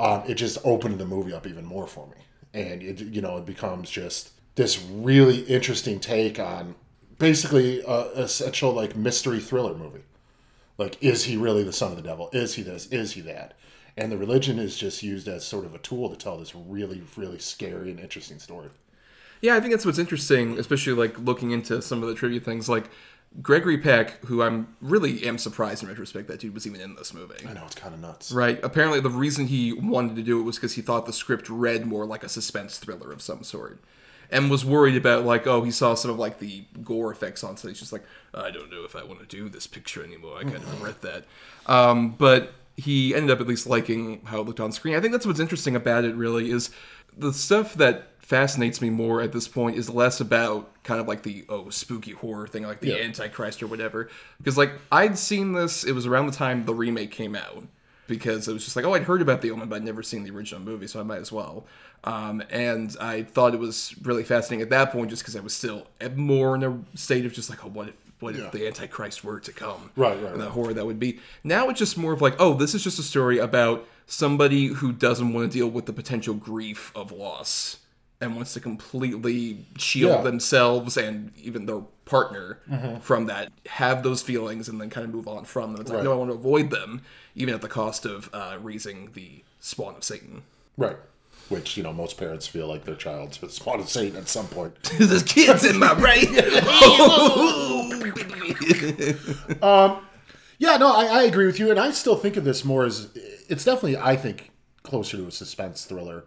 um, 0.01 0.23
it 0.27 0.35
just 0.35 0.57
opened 0.63 0.99
the 0.99 1.05
movie 1.05 1.33
up 1.33 1.45
even 1.45 1.65
more 1.65 1.87
for 1.87 2.07
me. 2.07 2.15
And 2.53 2.81
it, 2.81 2.99
you 3.01 3.21
know, 3.21 3.37
it 3.37 3.45
becomes 3.45 3.89
just 3.89 4.31
this 4.55 4.81
really 4.81 5.41
interesting 5.41 5.99
take 5.99 6.39
on 6.39 6.75
basically 7.19 7.81
a 7.87 7.99
essential 8.15 8.73
like 8.73 8.95
mystery 8.95 9.39
thriller 9.39 9.75
movie. 9.75 10.01
Like, 10.77 11.01
is 11.01 11.25
he 11.25 11.37
really 11.37 11.63
the 11.63 11.73
son 11.73 11.91
of 11.91 11.97
the 11.97 12.03
devil? 12.03 12.29
Is 12.33 12.55
he 12.55 12.63
this? 12.63 12.87
Is 12.87 13.13
he 13.13 13.21
that? 13.21 13.53
And 13.97 14.11
the 14.11 14.17
religion 14.17 14.57
is 14.57 14.77
just 14.77 15.03
used 15.03 15.27
as 15.27 15.45
sort 15.45 15.65
of 15.65 15.75
a 15.75 15.79
tool 15.79 16.09
to 16.09 16.15
tell 16.15 16.37
this 16.37 16.55
really, 16.55 17.03
really 17.17 17.39
scary 17.39 17.91
and 17.91 17.99
interesting 17.99 18.39
story. 18.39 18.69
Yeah, 19.41 19.55
I 19.55 19.59
think 19.59 19.71
that's 19.71 19.85
what's 19.85 19.99
interesting, 19.99 20.57
especially 20.57 20.93
like 20.93 21.19
looking 21.19 21.51
into 21.51 21.81
some 21.81 22.01
of 22.01 22.09
the 22.09 22.15
trivia 22.15 22.39
things. 22.39 22.69
Like 22.69 22.89
Gregory 23.41 23.77
Peck, 23.77 24.23
who 24.25 24.41
I'm 24.41 24.75
really 24.81 25.25
am 25.25 25.37
surprised 25.37 25.83
in 25.83 25.89
retrospect 25.89 26.27
that 26.27 26.39
dude 26.39 26.53
was 26.53 26.67
even 26.67 26.81
in 26.81 26.95
this 26.95 27.13
movie. 27.13 27.47
I 27.47 27.53
know 27.53 27.63
it's 27.65 27.75
kind 27.75 27.93
of 27.93 28.01
nuts. 28.01 28.31
Right. 28.31 28.59
Apparently, 28.61 28.99
the 28.99 29.09
reason 29.09 29.47
he 29.47 29.73
wanted 29.73 30.15
to 30.17 30.21
do 30.21 30.39
it 30.39 30.43
was 30.43 30.57
because 30.57 30.73
he 30.73 30.81
thought 30.81 31.05
the 31.05 31.13
script 31.13 31.49
read 31.49 31.85
more 31.85 32.05
like 32.05 32.23
a 32.23 32.29
suspense 32.29 32.77
thriller 32.77 33.11
of 33.11 33.21
some 33.21 33.43
sort, 33.43 33.79
and 34.31 34.49
was 34.49 34.63
worried 34.65 34.95
about 34.95 35.25
like, 35.25 35.45
oh, 35.45 35.63
he 35.63 35.71
saw 35.71 35.93
some 35.93 36.09
of 36.11 36.17
like 36.17 36.39
the 36.39 36.63
gore 36.83 37.11
effects 37.11 37.43
on, 37.43 37.57
so 37.57 37.67
he's 37.67 37.79
just 37.79 37.91
like, 37.93 38.03
I 38.33 38.49
don't 38.51 38.71
know 38.71 38.83
if 38.85 38.95
I 38.95 39.03
want 39.03 39.19
to 39.19 39.25
do 39.25 39.49
this 39.49 39.67
picture 39.67 40.03
anymore. 40.03 40.37
I 40.37 40.43
kind 40.43 40.55
of 40.55 40.71
regret 40.73 41.01
that. 41.01 41.25
Um, 41.67 42.11
but 42.11 42.53
he 42.77 43.13
ended 43.13 43.29
up 43.31 43.41
at 43.41 43.47
least 43.47 43.67
liking 43.67 44.21
how 44.25 44.39
it 44.41 44.47
looked 44.47 44.59
on 44.61 44.71
screen. 44.71 44.95
I 44.95 45.01
think 45.01 45.11
that's 45.11 45.25
what's 45.25 45.39
interesting 45.39 45.75
about 45.75 46.05
it. 46.05 46.15
Really, 46.15 46.49
is 46.49 46.69
the 47.17 47.33
stuff 47.33 47.73
that 47.75 48.07
fascinates 48.19 48.81
me 48.81 48.89
more 48.89 49.21
at 49.21 49.33
this 49.33 49.49
point 49.49 49.75
is 49.75 49.89
less 49.89 50.21
about 50.21 50.71
kind 50.83 51.01
of 51.01 51.07
like 51.07 51.23
the 51.23 51.43
oh 51.49 51.69
spooky 51.69 52.11
horror 52.11 52.47
thing 52.47 52.63
like 52.63 52.79
the 52.79 52.87
Yeah. 52.89 53.03
antichrist 53.03 53.61
or 53.61 53.67
whatever 53.67 54.09
because 54.37 54.57
like 54.57 54.71
i'd 54.89 55.17
seen 55.17 55.51
this 55.51 55.83
it 55.83 55.91
was 55.91 56.05
around 56.05 56.27
the 56.27 56.31
time 56.31 56.63
the 56.63 56.73
remake 56.73 57.11
came 57.11 57.35
out 57.35 57.65
because 58.11 58.47
it 58.47 58.53
was 58.53 58.63
just 58.63 58.75
like 58.75 58.85
oh 58.85 58.93
i'd 58.93 59.03
heard 59.03 59.21
about 59.21 59.41
the 59.41 59.49
omen 59.49 59.67
but 59.67 59.77
i'd 59.77 59.83
never 59.83 60.03
seen 60.03 60.23
the 60.23 60.29
original 60.31 60.61
movie 60.61 60.85
so 60.87 60.99
i 60.99 61.03
might 61.03 61.19
as 61.19 61.31
well 61.31 61.65
um, 62.03 62.43
and 62.51 62.95
i 63.01 63.23
thought 63.23 63.53
it 63.55 63.59
was 63.59 63.95
really 64.03 64.23
fascinating 64.23 64.61
at 64.61 64.69
that 64.69 64.91
point 64.91 65.09
just 65.09 65.21
because 65.23 65.35
i 65.35 65.39
was 65.39 65.53
still 65.55 65.87
more 66.15 66.53
in 66.55 66.63
a 66.63 66.97
state 66.97 67.25
of 67.25 67.33
just 67.33 67.49
like 67.49 67.63
oh 67.65 67.69
what 67.69 67.87
if 67.89 67.95
what 68.19 68.35
Yeah. 68.35 68.45
if 68.45 68.51
the 68.51 68.67
Antichrist 68.67 69.23
were 69.23 69.39
to 69.39 69.51
come? 69.51 69.89
Right, 69.95 70.15
right, 70.21 70.31
And 70.33 70.39
the 70.39 70.45
right. 70.45 70.51
horror 70.53 70.73
that 70.75 70.85
would 70.85 70.99
be. 70.99 71.19
Now 71.43 71.69
it's 71.69 71.79
just 71.79 71.97
more 71.97 72.13
of 72.13 72.21
like, 72.21 72.35
oh, 72.37 72.53
this 72.53 72.75
is 72.75 72.83
just 72.83 72.99
a 72.99 73.01
story 73.01 73.39
about 73.39 73.87
somebody 74.05 74.67
who 74.67 74.91
doesn't 74.91 75.33
want 75.33 75.51
to 75.51 75.57
deal 75.57 75.67
with 75.67 75.87
the 75.87 75.91
potential 75.93 76.35
grief 76.35 76.91
of 76.93 77.11
loss 77.11 77.77
and 78.21 78.35
wants 78.35 78.53
to 78.53 78.59
completely 78.59 79.65
shield 79.77 80.17
Yeah. 80.17 80.21
themselves 80.21 80.95
and 80.97 81.31
even 81.37 81.65
their 81.65 81.81
partner 82.05 82.59
Mm-hmm. 82.69 82.99
from 82.99 83.25
that, 83.25 83.51
have 83.67 84.03
those 84.03 84.21
feelings, 84.21 84.69
and 84.69 84.79
then 84.79 84.89
kind 84.89 85.05
of 85.05 85.13
move 85.13 85.27
on 85.27 85.45
from 85.45 85.71
them. 85.73 85.81
It's 85.81 85.89
like, 85.89 85.97
Right. 85.97 86.03
no, 86.05 86.13
I 86.13 86.15
want 86.15 86.29
to 86.29 86.35
avoid 86.35 86.69
them, 86.69 87.01
even 87.35 87.53
at 87.53 87.61
the 87.61 87.67
cost 87.69 88.05
of 88.05 88.29
uh, 88.33 88.57
raising 88.61 89.11
the 89.13 89.43
spawn 89.59 89.95
of 89.95 90.03
Satan. 90.03 90.43
Right. 90.77 90.97
Which, 91.49 91.75
you 91.75 91.83
know, 91.83 91.91
most 91.91 92.17
parents 92.17 92.47
feel 92.47 92.67
like 92.67 92.85
their 92.85 92.95
child's 92.95 93.39
spawn 93.53 93.79
of 93.79 93.89
Satan 93.89 94.17
at 94.17 94.29
some 94.29 94.47
point. 94.47 94.75
There's 94.97 95.23
kids 95.23 95.65
in 95.65 95.79
my 95.79 95.93
brain. 95.95 96.27
Yeah, 100.59 100.77
no, 100.77 100.93
I, 100.95 101.05
I 101.05 101.23
agree 101.23 101.47
with 101.47 101.57
you, 101.59 101.71
and 101.71 101.79
I 101.79 101.89
still 101.89 102.15
think 102.15 102.37
of 102.37 102.43
this 102.43 102.63
more 102.63 102.85
as 102.85 103.09
it's 103.49 103.65
definitely, 103.65 103.97
I 103.97 104.15
think, 104.15 104.51
closer 104.83 105.17
to 105.17 105.25
a 105.25 105.31
suspense 105.31 105.85
thriller 105.85 106.25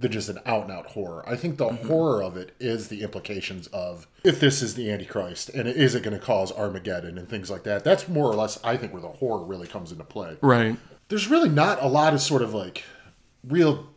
than 0.00 0.10
just 0.12 0.28
an 0.28 0.38
out 0.46 0.62
and 0.64 0.72
out 0.72 0.86
horror. 0.86 1.22
I 1.28 1.36
think 1.36 1.56
the 1.58 1.66
Mm-hmm. 1.68 1.86
horror 1.88 2.22
of 2.22 2.36
it 2.36 2.52
is 2.58 2.88
the 2.88 3.02
implications 3.02 3.66
of 3.68 4.06
if 4.24 4.40
this 4.40 4.62
is 4.62 4.74
the 4.74 4.90
Antichrist 4.90 5.50
and 5.50 5.68
is 5.68 5.94
it 5.94 6.02
going 6.02 6.18
to 6.18 6.24
cause 6.24 6.50
Armageddon 6.52 7.16
and 7.18 7.28
things 7.28 7.50
like 7.50 7.62
that. 7.64 7.84
That's 7.84 8.08
more 8.08 8.26
or 8.26 8.34
less, 8.34 8.58
I 8.64 8.76
think, 8.76 8.92
where 8.92 9.02
the 9.02 9.08
horror 9.08 9.44
really 9.44 9.66
comes 9.68 9.92
into 9.92 10.04
play. 10.04 10.36
right. 10.40 10.76
There's 11.08 11.28
really 11.28 11.48
not 11.48 11.82
a 11.82 11.86
lot 11.88 12.14
of 12.14 12.20
sort 12.20 12.40
of 12.40 12.54
like 12.54 12.84
real 13.46 13.88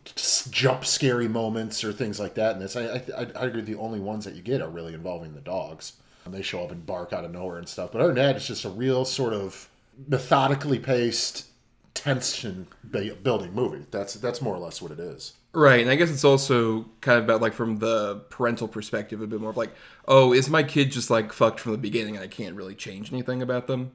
jump 0.50 0.84
scary 0.84 1.28
moments 1.28 1.84
or 1.84 1.92
things 1.92 2.18
like 2.20 2.34
that 2.34 2.54
in 2.56 2.60
this. 2.60 2.74
I, 2.76 3.02
I, 3.16 3.26
I 3.36 3.44
agree. 3.46 3.62
The 3.62 3.76
only 3.76 4.00
ones 4.00 4.24
that 4.24 4.34
you 4.34 4.42
get 4.42 4.60
are 4.60 4.68
really 4.68 4.94
involving 4.94 5.34
the 5.34 5.40
dogs. 5.40 5.92
And 6.24 6.32
they 6.34 6.42
show 6.42 6.64
up 6.64 6.70
and 6.72 6.84
bark 6.86 7.12
out 7.12 7.24
of 7.24 7.30
nowhere 7.32 7.58
and 7.58 7.68
stuff. 7.68 7.92
But 7.92 8.00
other 8.00 8.14
than 8.14 8.22
that, 8.24 8.36
it's 8.36 8.46
just 8.46 8.64
a 8.64 8.68
real 8.70 9.04
sort 9.04 9.32
of 9.34 9.68
methodically 10.08 10.78
paced 10.78 11.46
tension 11.94 12.66
building 12.90 13.52
movie. 13.54 13.84
That's 13.90 14.14
that's 14.14 14.42
more 14.42 14.54
or 14.54 14.58
less 14.58 14.82
what 14.82 14.90
it 14.90 14.98
is. 14.98 15.34
Right, 15.54 15.80
and 15.80 15.90
I 15.90 15.94
guess 15.94 16.10
it's 16.10 16.24
also 16.24 16.86
kind 17.00 17.18
of 17.18 17.24
about 17.24 17.40
like 17.40 17.52
from 17.54 17.76
the 17.78 18.16
parental 18.28 18.66
perspective, 18.68 19.22
a 19.22 19.26
bit 19.26 19.40
more 19.40 19.50
of 19.50 19.56
like, 19.56 19.70
oh, 20.08 20.32
is 20.32 20.50
my 20.50 20.62
kid 20.62 20.90
just 20.90 21.10
like 21.10 21.32
fucked 21.32 21.60
from 21.60 21.72
the 21.72 21.78
beginning 21.78 22.16
and 22.16 22.24
I 22.24 22.28
can't 22.28 22.56
really 22.56 22.74
change 22.74 23.12
anything 23.12 23.40
about 23.40 23.66
them? 23.66 23.92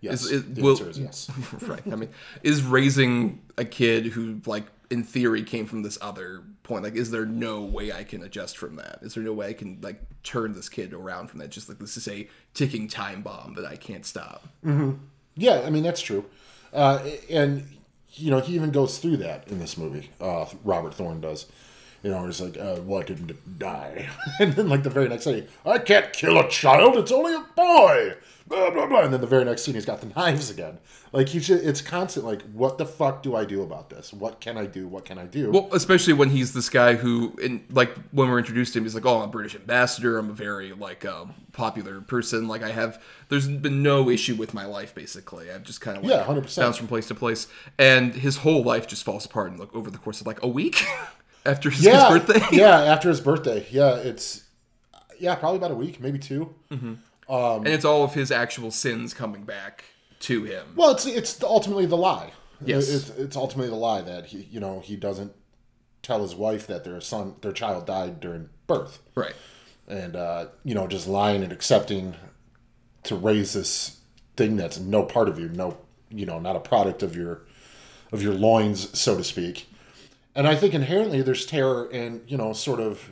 Yes, 0.00 0.24
Is 0.24 0.32
it- 0.32 0.54
the 0.54 0.62
will- 0.62 0.70
answer 0.72 0.90
is 0.90 0.98
yes. 0.98 1.30
right. 1.62 1.82
I 1.90 1.96
mean, 1.96 2.10
is 2.42 2.62
raising 2.62 3.40
a 3.58 3.64
kid 3.64 4.06
who 4.06 4.40
like 4.46 4.64
in 4.90 5.02
theory 5.02 5.42
came 5.42 5.64
from 5.66 5.82
this 5.82 5.96
other 6.02 6.42
point 6.62 6.84
like 6.84 6.94
is 6.94 7.10
there 7.10 7.24
no 7.24 7.62
way 7.62 7.90
I 7.90 8.04
can 8.04 8.22
adjust 8.22 8.58
from 8.58 8.76
that? 8.76 8.98
Is 9.02 9.14
there 9.14 9.22
no 9.22 9.32
way 9.32 9.48
I 9.48 9.52
can 9.54 9.78
like 9.82 10.00
turn 10.22 10.52
this 10.52 10.68
kid 10.68 10.92
around 10.92 11.28
from 11.28 11.40
that? 11.40 11.50
Just 11.50 11.68
like 11.70 11.78
this 11.78 11.96
is 11.96 12.06
a 12.08 12.28
ticking 12.52 12.86
time 12.88 13.22
bomb 13.22 13.54
that 13.54 13.64
I 13.64 13.76
can't 13.76 14.04
stop. 14.04 14.46
Yeah, 15.36 15.62
I 15.64 15.70
mean 15.70 15.82
that's 15.82 16.00
true, 16.02 16.24
uh, 16.72 17.02
and 17.30 17.66
you 18.14 18.30
know 18.30 18.40
he 18.40 18.54
even 18.54 18.70
goes 18.70 18.98
through 18.98 19.18
that 19.18 19.48
in 19.48 19.58
this 19.58 19.76
movie. 19.76 20.10
Uh, 20.20 20.46
Robert 20.64 20.94
Thorne 20.94 21.20
does. 21.20 21.46
You 22.02 22.10
know, 22.10 22.26
he's 22.26 22.40
like, 22.40 22.58
uh, 22.58 22.76
"Why 22.76 23.02
didn't 23.02 23.58
die?" 23.58 24.08
and 24.40 24.52
then 24.54 24.68
like 24.68 24.82
the 24.82 24.90
very 24.90 25.08
next 25.08 25.24
day, 25.24 25.46
"I 25.64 25.78
can't 25.78 26.12
kill 26.12 26.38
a 26.38 26.48
child. 26.48 26.96
It's 26.96 27.12
only 27.12 27.34
a 27.34 27.44
boy." 27.56 28.14
Blah 28.46 28.70
blah 28.70 28.86
blah. 28.86 29.00
And 29.04 29.12
then 29.12 29.20
the 29.22 29.26
very 29.26 29.44
next 29.44 29.62
scene, 29.62 29.74
he's 29.74 29.86
got 29.86 30.00
the 30.02 30.06
knives 30.08 30.50
again. 30.50 30.78
Like 31.12 31.28
he's 31.28 31.46
just, 31.46 31.64
it's 31.64 31.80
constant. 31.80 32.26
Like, 32.26 32.42
what 32.52 32.76
the 32.76 32.84
fuck 32.84 33.22
do 33.22 33.34
I 33.36 33.44
do 33.44 33.62
about 33.62 33.88
this? 33.88 34.12
What 34.12 34.40
can 34.40 34.58
I 34.58 34.66
do? 34.66 34.86
What 34.86 35.04
can 35.06 35.16
I 35.16 35.24
do? 35.26 35.50
Well, 35.50 35.68
especially 35.72 36.12
when 36.12 36.28
he's 36.28 36.52
this 36.52 36.68
guy 36.68 36.94
who, 36.96 37.34
in 37.40 37.64
like 37.70 37.96
when 38.10 38.28
we're 38.28 38.38
introduced 38.38 38.72
to 38.74 38.80
him, 38.80 38.84
he's 38.84 38.94
like, 38.94 39.06
"Oh, 39.06 39.18
I'm 39.18 39.28
a 39.28 39.32
British 39.32 39.54
ambassador. 39.54 40.18
I'm 40.18 40.28
a 40.28 40.34
very 40.34 40.72
like 40.72 41.06
um, 41.06 41.32
popular 41.52 42.00
person. 42.02 42.46
Like 42.48 42.62
I 42.62 42.70
have, 42.72 43.00
there's 43.30 43.48
been 43.48 43.82
no 43.82 44.10
issue 44.10 44.34
with 44.34 44.52
my 44.52 44.66
life. 44.66 44.94
Basically, 44.94 45.50
I've 45.50 45.62
just 45.62 45.80
kind 45.80 45.96
of 45.96 46.02
like 46.04 46.12
Yeah, 46.12 46.24
100%. 46.24 46.56
bounced 46.60 46.78
from 46.80 46.88
place 46.88 47.06
to 47.08 47.14
place, 47.14 47.46
and 47.78 48.12
his 48.14 48.36
whole 48.38 48.62
life 48.62 48.86
just 48.86 49.04
falls 49.04 49.24
apart 49.24 49.52
in, 49.52 49.58
like 49.58 49.74
over 49.74 49.90
the 49.90 49.98
course 49.98 50.20
of 50.20 50.26
like 50.26 50.42
a 50.42 50.48
week 50.48 50.84
after 51.46 51.70
his, 51.70 51.82
yeah, 51.84 52.10
his 52.12 52.22
birthday. 52.24 52.46
yeah, 52.56 52.82
after 52.82 53.08
his 53.08 53.20
birthday. 53.22 53.66
Yeah, 53.70 53.94
it's 53.94 54.42
yeah, 55.18 55.34
probably 55.36 55.58
about 55.58 55.70
a 55.70 55.76
week, 55.76 56.00
maybe 56.00 56.18
two. 57.28 57.32
and 57.34 57.68
it's 57.68 57.84
all 57.84 58.02
of 58.04 58.14
his 58.14 58.30
actual 58.30 58.70
sins 58.70 59.14
coming 59.14 59.44
back 59.44 59.84
to 60.20 60.44
him. 60.44 60.66
Well, 60.76 60.90
it's 60.92 61.06
it's 61.06 61.42
ultimately 61.42 61.86
the 61.86 61.96
lie. 61.96 62.32
Yes. 62.64 62.88
it's, 62.88 63.10
it's 63.10 63.36
ultimately 63.36 63.68
the 63.70 63.76
lie 63.76 64.00
that 64.02 64.26
he, 64.26 64.48
you 64.50 64.60
know, 64.60 64.80
he 64.80 64.96
doesn't 64.96 65.32
tell 66.02 66.22
his 66.22 66.34
wife 66.34 66.66
that 66.66 66.84
their 66.84 67.00
son, 67.00 67.34
their 67.42 67.52
child 67.52 67.86
died 67.86 68.20
during 68.20 68.48
birth, 68.66 69.00
Right. 69.14 69.34
and 69.88 70.16
uh, 70.16 70.46
you 70.64 70.74
know, 70.74 70.86
just 70.86 71.06
lying 71.06 71.42
and 71.42 71.52
accepting 71.52 72.14
to 73.04 73.16
raise 73.16 73.52
this 73.52 74.00
thing 74.36 74.56
that's 74.56 74.78
no 74.78 75.02
part 75.02 75.28
of 75.28 75.38
you, 75.38 75.48
no, 75.48 75.76
you 76.10 76.24
know, 76.26 76.38
not 76.38 76.56
a 76.56 76.60
product 76.60 77.02
of 77.02 77.14
your 77.16 77.42
of 78.12 78.22
your 78.22 78.34
loins, 78.34 78.98
so 78.98 79.16
to 79.16 79.24
speak. 79.24 79.66
And 80.34 80.46
I 80.48 80.54
think 80.56 80.74
inherently 80.74 81.20
there's 81.22 81.44
terror 81.46 81.88
and 81.92 82.22
you 82.26 82.36
know, 82.36 82.52
sort 82.52 82.80
of 82.80 83.10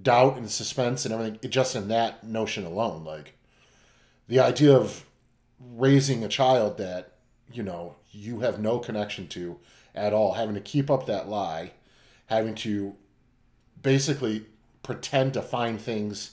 doubt 0.00 0.36
and 0.36 0.50
suspense 0.50 1.04
and 1.04 1.12
everything 1.12 1.50
just 1.50 1.76
in 1.76 1.88
that 1.88 2.24
notion 2.24 2.64
alone. 2.64 3.04
Like 3.04 3.36
the 4.28 4.40
idea 4.40 4.74
of 4.74 5.04
raising 5.60 6.24
a 6.24 6.28
child 6.28 6.78
that 6.78 7.12
you 7.52 7.62
know 7.62 7.96
you 8.10 8.40
have 8.40 8.58
no 8.58 8.78
connection 8.78 9.28
to 9.28 9.58
at 9.94 10.12
all 10.12 10.34
having 10.34 10.54
to 10.54 10.60
keep 10.60 10.90
up 10.90 11.06
that 11.06 11.28
lie 11.28 11.72
having 12.26 12.54
to 12.54 12.94
basically 13.80 14.44
pretend 14.82 15.32
to 15.34 15.42
find 15.42 15.80
things 15.80 16.32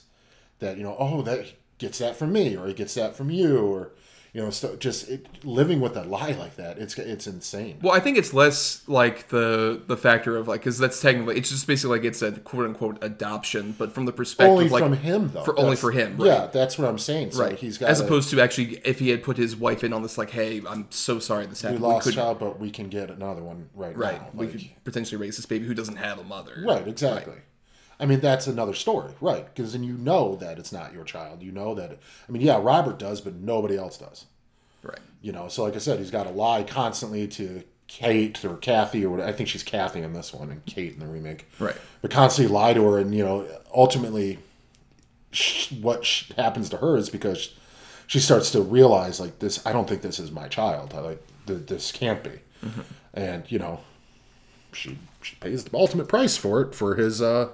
that 0.58 0.76
you 0.76 0.82
know 0.82 0.96
oh 0.98 1.22
that 1.22 1.46
gets 1.78 1.98
that 1.98 2.16
from 2.16 2.32
me 2.32 2.56
or 2.56 2.66
he 2.66 2.74
gets 2.74 2.94
that 2.94 3.14
from 3.14 3.30
you 3.30 3.58
or 3.58 3.92
you 4.32 4.40
know 4.40 4.50
so 4.50 4.76
just 4.76 5.08
it, 5.08 5.26
living 5.44 5.80
with 5.80 5.96
a 5.96 6.04
lie 6.04 6.30
like 6.32 6.56
that 6.56 6.78
it's 6.78 6.96
it's 6.98 7.26
insane 7.26 7.78
Well, 7.82 7.92
I 7.92 8.00
think 8.00 8.16
it's 8.18 8.32
less 8.32 8.86
like 8.88 9.28
the 9.28 9.82
the 9.86 9.96
factor 9.96 10.36
of 10.36 10.46
like 10.48 10.60
because 10.60 10.78
that's 10.78 11.00
technically 11.00 11.36
it's 11.36 11.50
just 11.50 11.66
basically 11.66 11.98
like 11.98 12.06
it's 12.06 12.22
a 12.22 12.32
quote 12.32 12.66
unquote 12.66 13.02
adoption, 13.02 13.74
but 13.78 13.92
from 13.92 14.04
the 14.06 14.12
perspective 14.12 14.52
only 14.52 14.68
like 14.68 14.82
from 14.82 14.92
him 14.94 15.30
though 15.32 15.42
for 15.42 15.58
only 15.58 15.76
for 15.76 15.90
him, 15.90 16.16
right? 16.16 16.26
yeah 16.26 16.46
that's 16.46 16.78
what 16.78 16.88
i'm 16.88 16.98
saying 16.98 17.30
so 17.32 17.42
right. 17.44 17.58
he's 17.58 17.76
got 17.78 17.90
as 17.90 18.00
opposed 18.00 18.30
to 18.30 18.40
actually 18.40 18.80
if 18.84 18.98
he 18.98 19.08
had 19.08 19.22
put 19.22 19.36
his 19.36 19.56
wife 19.56 19.82
in 19.84 19.92
on 19.92 20.02
this 20.02 20.16
like, 20.16 20.30
hey, 20.30 20.60
I'm 20.68 20.86
so 20.90 21.18
sorry 21.18 21.46
this 21.46 21.62
we 21.62 21.68
happened. 21.68 21.82
lost 21.82 22.04
could, 22.06 22.14
child 22.14 22.38
but 22.38 22.58
we 22.60 22.70
can 22.70 22.88
get 22.88 23.10
another 23.10 23.42
one 23.42 23.68
right 23.74 23.96
right, 23.96 24.20
now 24.20 24.28
we 24.34 24.46
Like- 24.46 24.52
could 24.52 24.70
potentially 24.84 25.20
raise 25.20 25.36
this 25.36 25.46
baby 25.46 25.66
who 25.66 25.74
doesn't 25.74 25.96
have 25.96 26.18
a 26.18 26.24
mother. 26.24 26.62
Right, 26.64 26.86
exactly. 26.86 27.34
I 28.00 28.06
mean, 28.06 28.20
that's 28.20 28.46
another 28.46 28.74
story, 28.74 29.12
right? 29.20 29.44
Because 29.54 29.72
then 29.72 29.84
you 29.84 29.92
know 29.94 30.34
that 30.36 30.58
it's 30.58 30.72
not 30.72 30.92
your 30.94 31.04
child. 31.04 31.42
You 31.42 31.52
know 31.52 31.74
that. 31.74 31.98
I 32.28 32.32
mean, 32.32 32.42
yeah, 32.42 32.58
Robert 32.60 32.98
does, 32.98 33.20
but 33.20 33.34
nobody 33.34 33.76
else 33.76 33.98
does. 33.98 34.24
Right. 34.82 34.98
You 35.20 35.32
know, 35.32 35.48
so 35.48 35.64
like 35.64 35.74
I 35.74 35.78
said, 35.78 35.98
he's 35.98 36.10
got 36.10 36.24
to 36.24 36.30
lie 36.30 36.62
constantly 36.62 37.28
to 37.28 37.62
Kate 37.86 38.42
or 38.44 38.56
Kathy 38.56 39.04
or 39.04 39.10
whatever. 39.10 39.28
I 39.28 39.32
think 39.32 39.48
she's 39.48 39.62
Kathy 39.62 40.00
in 40.00 40.14
this 40.14 40.32
one 40.32 40.50
and 40.50 40.64
Kate 40.64 40.94
in 40.94 41.00
the 41.00 41.06
remake. 41.06 41.46
Right. 41.58 41.76
But 42.00 42.10
constantly 42.10 42.52
lie 42.54 42.72
to 42.72 42.82
her, 42.90 42.98
and 42.98 43.14
you 43.14 43.22
know, 43.22 43.46
ultimately, 43.74 44.38
sh- 45.32 45.72
what 45.72 46.04
sh- 46.06 46.30
happens 46.36 46.70
to 46.70 46.78
her 46.78 46.96
is 46.96 47.10
because 47.10 47.54
she 48.06 48.18
starts 48.18 48.50
to 48.52 48.62
realize 48.62 49.20
like 49.20 49.40
this. 49.40 49.64
I 49.66 49.72
don't 49.72 49.88
think 49.88 50.00
this 50.02 50.18
is 50.18 50.30
my 50.30 50.48
child. 50.48 50.94
I 50.94 51.00
like 51.00 51.22
th- 51.46 51.66
this 51.66 51.92
can't 51.92 52.24
be, 52.24 52.40
and 53.12 53.50
you 53.52 53.58
know, 53.58 53.80
she 54.72 54.98
she 55.20 55.36
pays 55.36 55.64
the 55.64 55.76
ultimate 55.76 56.08
price 56.08 56.36
for 56.38 56.62
it 56.62 56.74
for 56.74 56.94
his 56.94 57.20
uh 57.20 57.52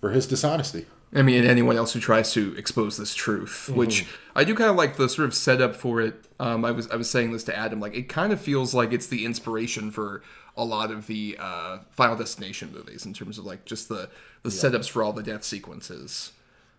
for 0.00 0.10
his 0.10 0.26
dishonesty. 0.26 0.86
I 1.12 1.22
mean, 1.22 1.38
and 1.40 1.48
anyone 1.48 1.76
else 1.76 1.92
who 1.92 1.98
tries 2.00 2.32
to 2.34 2.54
expose 2.56 2.96
this 2.96 3.14
truth, 3.14 3.64
Mm-hmm. 3.68 3.78
which 3.78 4.06
I 4.36 4.44
do 4.44 4.54
kind 4.54 4.70
of 4.70 4.76
like 4.76 4.96
the 4.96 5.08
sort 5.08 5.26
of 5.26 5.34
setup 5.34 5.74
for 5.74 6.00
it. 6.00 6.24
Um, 6.38 6.64
I 6.64 6.70
was 6.70 6.88
I 6.90 6.96
was 6.96 7.10
saying 7.10 7.32
this 7.32 7.44
to 7.44 7.56
Adam, 7.56 7.80
like 7.80 7.94
it 7.96 8.08
kind 8.08 8.32
of 8.32 8.40
feels 8.40 8.74
like 8.74 8.92
it's 8.92 9.08
the 9.08 9.24
inspiration 9.24 9.90
for 9.90 10.22
a 10.56 10.64
lot 10.64 10.90
of 10.90 11.06
the 11.08 11.36
uh, 11.38 11.78
Final 11.90 12.16
Destination 12.16 12.72
movies 12.72 13.04
in 13.06 13.12
terms 13.12 13.38
of 13.38 13.44
like 13.44 13.64
just 13.64 13.88
the 13.88 14.08
the 14.42 14.50
setups 14.50 14.88
for 14.88 15.02
all 15.02 15.12
the 15.12 15.22
death 15.22 15.42
sequences. 15.44 16.32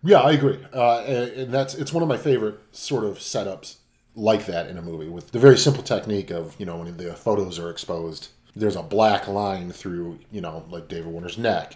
Yeah, 0.03 0.19
I 0.21 0.31
agree, 0.31 0.59
uh, 0.73 0.99
and, 1.01 1.31
and 1.33 1.53
that's 1.53 1.75
it's 1.75 1.91
one 1.93 2.01
of 2.01 2.09
my 2.09 2.17
favorite 2.17 2.59
sort 2.71 3.03
of 3.03 3.19
setups 3.19 3.75
like 4.15 4.45
that 4.45 4.67
in 4.67 4.77
a 4.77 4.81
movie 4.81 5.07
with 5.09 5.31
the 5.31 5.39
very 5.39 5.57
simple 5.57 5.83
technique 5.83 6.31
of 6.31 6.55
you 6.57 6.65
know 6.65 6.77
when 6.77 6.95
the 6.97 7.13
photos 7.13 7.59
are 7.59 7.69
exposed, 7.69 8.29
there's 8.55 8.75
a 8.77 8.81
black 8.83 9.27
line 9.27 9.71
through 9.71 10.19
you 10.31 10.39
know 10.41 10.65
like 10.69 10.87
David 10.87 11.07
Warner's 11.07 11.37
neck. 11.37 11.75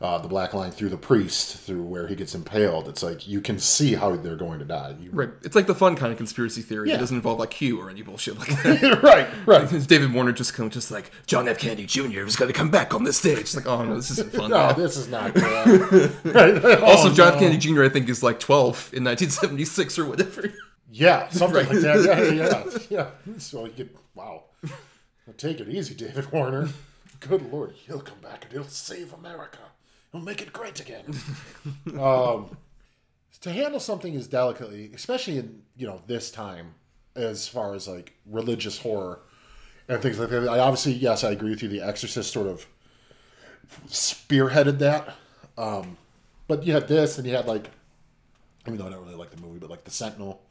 Uh, 0.00 0.16
the 0.16 0.28
black 0.28 0.54
line 0.54 0.70
through 0.70 0.88
the 0.90 0.96
priest, 0.96 1.56
through 1.56 1.82
where 1.82 2.06
he 2.06 2.14
gets 2.14 2.32
impaled. 2.32 2.86
It's 2.88 3.02
like 3.02 3.26
you 3.26 3.40
can 3.40 3.58
see 3.58 3.94
how 3.96 4.14
they're 4.14 4.36
going 4.36 4.60
to 4.60 4.64
die. 4.64 4.94
You, 5.00 5.10
Right. 5.12 5.30
It's 5.42 5.56
like 5.56 5.66
the 5.66 5.74
fun 5.74 5.96
kind 5.96 6.12
of 6.12 6.16
conspiracy 6.18 6.62
theory. 6.62 6.92
It 6.92 6.98
doesn't 6.98 7.16
involve 7.16 7.40
like 7.40 7.50
Q 7.50 7.80
or 7.80 7.90
any 7.90 8.02
bullshit 8.02 8.38
like 8.38 8.48
that. 8.62 9.02
right, 9.02 9.26
right. 9.44 9.72
It's 9.72 9.86
David 9.94 10.12
Warner 10.14 10.30
just 10.30 10.54
kind 10.54 10.68
of 10.68 10.72
just 10.72 10.92
like 10.92 11.10
John 11.26 11.48
F. 11.48 11.58
Kennedy 11.58 11.84
Jr. 11.84 12.20
is 12.20 12.36
going 12.36 12.46
to 12.48 12.56
come 12.56 12.70
back 12.70 12.94
on 12.94 13.02
this 13.02 13.16
stage. 13.16 13.38
It's 13.38 13.56
like, 13.56 13.66
oh 13.66 13.84
no, 13.84 13.96
this 13.96 14.12
isn't 14.12 14.32
fun. 14.32 14.50
No, 14.58 14.68
man. 14.68 14.78
this 14.78 14.96
is 14.96 15.08
not. 15.08 15.36
Uh, 15.36 16.08
right. 16.26 16.80
also, 16.80 17.10
Oh, 17.10 17.12
John 17.12 17.28
F. 17.28 17.34
no. 17.34 17.40
Kennedy 17.40 17.58
Jr. 17.58 17.82
I 17.82 17.88
think 17.88 18.08
is 18.08 18.22
like 18.22 18.38
12 18.38 18.90
in 18.94 19.02
1976 19.02 19.98
or 19.98 20.04
whatever. 20.04 20.52
Yeah, 20.92 21.28
something 21.30 21.56
Right. 21.66 21.68
like 21.68 21.80
that. 21.80 22.04
Yeah, 22.34 22.70
yeah, 22.70 22.78
yeah. 22.88 23.38
So 23.38 23.64
you 23.64 23.72
get 23.72 23.96
wow. 24.14 24.44
Take 25.36 25.58
it 25.58 25.68
easy, 25.68 25.94
David 25.96 26.30
Warner. 26.30 26.68
Good 27.18 27.50
lord, 27.52 27.72
he'll 27.72 28.00
come 28.00 28.20
back 28.20 28.44
and 28.44 28.52
he'll 28.52 28.64
save 28.64 29.12
America. 29.12 29.58
He'll 30.12 30.20
make 30.20 30.40
it 30.40 30.52
great 30.52 30.80
again. 30.80 31.04
um, 32.00 32.56
to 33.40 33.52
handle 33.52 33.80
something 33.80 34.16
as 34.16 34.26
delicately, 34.26 34.90
especially 34.94 35.38
in 35.38 35.62
you 35.76 35.86
know 35.86 36.00
this 36.06 36.30
time, 36.30 36.74
as 37.14 37.46
far 37.46 37.74
as 37.74 37.86
like 37.86 38.14
religious 38.26 38.78
horror 38.78 39.20
and 39.88 40.02
things 40.02 40.18
like 40.18 40.30
that. 40.30 40.48
I 40.48 40.58
obviously, 40.58 40.92
yes, 40.92 41.24
I 41.24 41.30
agree 41.30 41.50
with 41.50 41.62
you. 41.62 41.68
The 41.68 41.82
Exorcist 41.82 42.32
sort 42.32 42.46
of 42.46 42.66
spearheaded 43.88 44.78
that, 44.78 45.14
um, 45.56 45.98
but 46.46 46.64
you 46.64 46.72
had 46.72 46.88
this, 46.88 47.18
and 47.18 47.26
you 47.26 47.34
had 47.34 47.46
like, 47.46 47.70
even 48.66 48.78
though 48.78 48.86
I 48.86 48.90
don't 48.90 49.02
really 49.02 49.14
like 49.14 49.30
the 49.30 49.40
movie, 49.40 49.58
but 49.58 49.70
like 49.70 49.84
the 49.84 49.90
Sentinel 49.90 50.42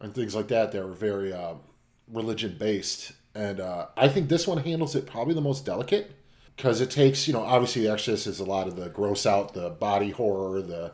and 0.00 0.14
things 0.14 0.34
like 0.34 0.48
that. 0.48 0.72
They 0.72 0.80
were 0.80 0.92
very 0.92 1.32
uh, 1.32 1.54
religion 2.12 2.56
based, 2.58 3.12
and 3.34 3.60
uh, 3.60 3.86
I 3.96 4.08
think 4.08 4.28
this 4.28 4.46
one 4.46 4.58
handles 4.58 4.94
it 4.94 5.06
probably 5.06 5.34
the 5.34 5.40
most 5.40 5.64
delicate 5.66 6.12
because 6.56 6.80
it 6.80 6.90
takes 6.90 7.26
you 7.28 7.34
know 7.34 7.42
obviously 7.42 7.82
the 7.82 7.92
Exorcist 7.92 8.26
is 8.26 8.40
a 8.40 8.44
lot 8.44 8.66
of 8.66 8.76
the 8.76 8.88
gross 8.88 9.26
out, 9.26 9.54
the 9.54 9.70
body 9.70 10.10
horror, 10.10 10.62
the 10.62 10.92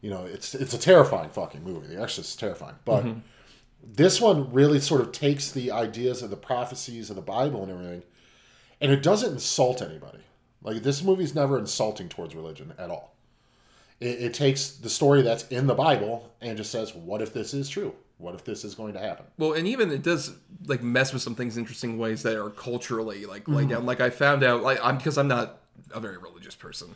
you 0.00 0.10
know 0.10 0.24
it's 0.24 0.54
it's 0.54 0.74
a 0.74 0.78
terrifying 0.78 1.30
fucking 1.30 1.62
movie. 1.62 1.86
The 1.86 2.02
Exorcist 2.02 2.30
is 2.30 2.36
terrifying, 2.36 2.76
but 2.84 3.04
mm-hmm. 3.04 3.20
this 3.82 4.20
one 4.20 4.52
really 4.52 4.80
sort 4.80 5.00
of 5.00 5.12
takes 5.12 5.50
the 5.50 5.70
ideas 5.70 6.22
of 6.22 6.30
the 6.30 6.36
prophecies 6.36 7.10
of 7.10 7.16
the 7.16 7.22
Bible 7.22 7.62
and 7.62 7.72
everything, 7.72 8.02
and 8.80 8.92
it 8.92 9.02
doesn't 9.02 9.34
insult 9.34 9.80
anybody. 9.80 10.20
Like 10.62 10.82
this 10.82 11.02
movie's 11.02 11.34
never 11.34 11.58
insulting 11.58 12.08
towards 12.08 12.34
religion 12.34 12.74
at 12.78 12.90
all. 12.90 13.14
It, 13.98 14.20
it 14.20 14.34
takes 14.34 14.70
the 14.70 14.90
story 14.90 15.22
that's 15.22 15.46
in 15.48 15.66
the 15.66 15.74
Bible 15.74 16.32
and 16.40 16.56
just 16.56 16.72
says, 16.72 16.94
"What 16.94 17.22
if 17.22 17.32
this 17.32 17.54
is 17.54 17.68
true? 17.68 17.94
What 18.20 18.34
if 18.34 18.44
this 18.44 18.64
is 18.64 18.74
going 18.74 18.92
to 18.94 19.00
happen?" 19.00 19.26
Well, 19.38 19.52
and 19.54 19.66
even 19.66 19.90
it 19.90 20.02
does 20.02 20.32
like 20.66 20.82
mess 20.82 21.12
with 21.12 21.22
some 21.22 21.34
things 21.34 21.56
interesting 21.56 21.98
ways 21.98 22.22
that 22.22 22.36
are 22.36 22.50
culturally 22.50 23.26
like 23.26 23.48
laid 23.48 23.62
mm-hmm. 23.62 23.68
down. 23.70 23.86
Like 23.86 24.00
I 24.00 24.10
found 24.10 24.42
out, 24.42 24.62
like 24.62 24.78
I'm 24.82 24.96
because 24.96 25.18
I'm 25.18 25.28
not 25.28 25.60
a 25.92 26.00
very 26.00 26.18
religious 26.18 26.54
person, 26.54 26.94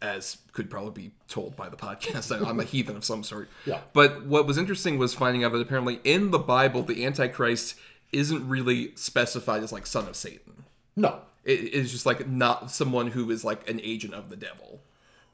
as 0.00 0.38
could 0.52 0.70
probably 0.70 1.04
be 1.04 1.10
told 1.28 1.56
by 1.56 1.68
the 1.68 1.76
podcast. 1.76 2.34
I, 2.34 2.48
I'm 2.48 2.60
a 2.60 2.64
heathen 2.72 2.96
of 2.96 3.04
some 3.04 3.22
sort. 3.22 3.48
Yeah. 3.66 3.80
But 3.92 4.24
what 4.26 4.46
was 4.46 4.58
interesting 4.58 4.98
was 4.98 5.14
finding 5.14 5.44
out 5.44 5.52
that 5.52 5.60
apparently 5.60 6.00
in 6.04 6.30
the 6.30 6.38
Bible, 6.38 6.82
the 6.82 7.04
Antichrist 7.04 7.76
isn't 8.12 8.48
really 8.48 8.92
specified 8.96 9.62
as 9.62 9.72
like 9.72 9.86
son 9.86 10.08
of 10.08 10.16
Satan. 10.16 10.64
No, 10.96 11.20
It 11.44 11.60
is 11.60 11.90
just 11.92 12.06
like 12.06 12.28
not 12.28 12.70
someone 12.70 13.08
who 13.08 13.30
is 13.30 13.44
like 13.44 13.68
an 13.68 13.80
agent 13.82 14.14
of 14.14 14.28
the 14.28 14.36
devil. 14.36 14.80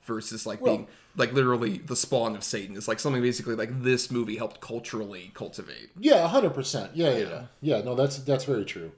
Versus 0.07 0.47
like 0.47 0.63
being 0.63 0.87
like 1.17 1.33
literally 1.33 1.79
the 1.79 1.97
spawn 1.97 2.37
of 2.37 2.45
Satan. 2.45 2.77
It's 2.77 2.89
like 2.89 3.01
something 3.01 3.23
basically 3.23 3.55
like 3.55 3.83
this 3.83 4.11
movie 4.11 4.37
helped 4.37 4.61
culturally 4.61 5.33
cultivate. 5.35 5.91
yeah, 5.99 6.27
hundred 6.29 6.55
percent. 6.55 6.93
Yeah, 6.95 7.11
yeah, 7.11 7.19
yeah, 7.19 7.43
yeah. 7.61 7.81
No, 7.83 7.95
that's 7.95 8.19
that's 8.19 8.45
very 8.45 8.65
true. 8.65 8.93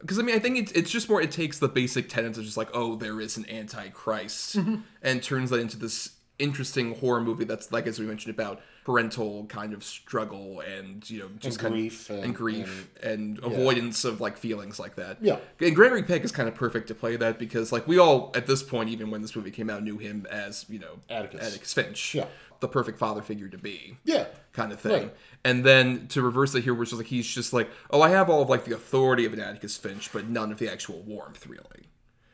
because 0.00 0.18
I 0.18 0.22
mean, 0.22 0.34
I 0.34 0.38
think 0.38 0.56
it's 0.58 0.72
it's 0.72 0.90
just 0.90 1.08
more. 1.08 1.20
It 1.20 1.30
takes 1.30 1.58
the 1.58 1.68
basic 1.68 2.08
tenets 2.08 2.38
of 2.38 2.44
just 2.44 2.56
like, 2.56 2.70
oh, 2.72 2.96
there 2.96 3.20
is 3.20 3.36
an 3.36 3.48
antichrist, 3.50 4.56
mm-hmm. 4.56 4.76
and 5.02 5.22
turns 5.22 5.50
that 5.50 5.60
into 5.60 5.76
this 5.76 6.10
interesting 6.38 6.94
horror 6.96 7.20
movie 7.20 7.44
that's 7.44 7.72
like 7.72 7.86
as 7.86 7.98
we 7.98 8.06
mentioned 8.06 8.32
about 8.32 8.60
parental 8.88 9.44
kind 9.50 9.74
of 9.74 9.84
struggle 9.84 10.60
and 10.60 11.08
you 11.10 11.18
know 11.20 11.28
just 11.40 11.58
kind 11.58 11.74
grief 11.74 12.08
of, 12.08 12.16
and, 12.16 12.24
and- 12.24 12.34
grief 12.34 12.88
and, 13.02 13.38
avoidance 13.44 14.02
of 14.06 14.18
like 14.18 14.38
feelings 14.38 14.78
like 14.78 14.94
that. 14.96 15.18
Yeah. 15.20 15.36
and 15.60 15.76
Gregory 15.76 16.02
Peck 16.02 16.24
is 16.24 16.32
kind 16.32 16.48
of 16.48 16.54
perfect 16.54 16.88
to 16.88 16.94
play 16.94 17.14
that 17.16 17.38
because 17.38 17.70
like 17.70 17.86
we 17.86 17.98
all 17.98 18.32
at 18.34 18.46
this 18.46 18.62
point, 18.62 18.88
even 18.88 19.10
when 19.10 19.20
this 19.20 19.36
movie 19.36 19.50
came 19.50 19.68
out, 19.68 19.82
knew 19.82 19.98
him 19.98 20.26
as 20.30 20.64
you 20.70 20.78
know 20.78 21.00
Atticus. 21.10 21.58
Finch, 21.74 22.14
Yeah. 22.14 22.24
the 22.60 22.68
perfect 22.68 22.98
father 22.98 23.20
figure 23.20 23.48
to 23.48 23.58
be 23.58 23.98
Yeah, 24.04 24.24
kind 24.54 24.72
of 24.72 24.80
thing. 24.80 25.02
Right. 25.02 25.14
And 25.44 25.66
then 25.66 26.06
to 26.08 26.22
reverse 26.22 26.54
it 26.54 26.64
here, 26.64 26.72
which 26.72 26.90
is 26.90 26.96
like 26.98 27.08
he's 27.08 27.28
just 27.28 27.52
like, 27.52 27.68
oh, 27.90 28.00
I 28.00 28.08
have 28.08 28.30
all 28.30 28.40
of 28.40 28.48
like 28.48 28.64
the 28.64 28.74
authority 28.74 29.26
of 29.26 29.34
an 29.34 29.40
Atticus 29.40 29.76
Finch, 29.76 30.10
but 30.14 30.28
none 30.28 30.50
of 30.50 30.58
the 30.58 30.72
actual 30.72 31.00
warmth, 31.02 31.46
really. 31.46 31.90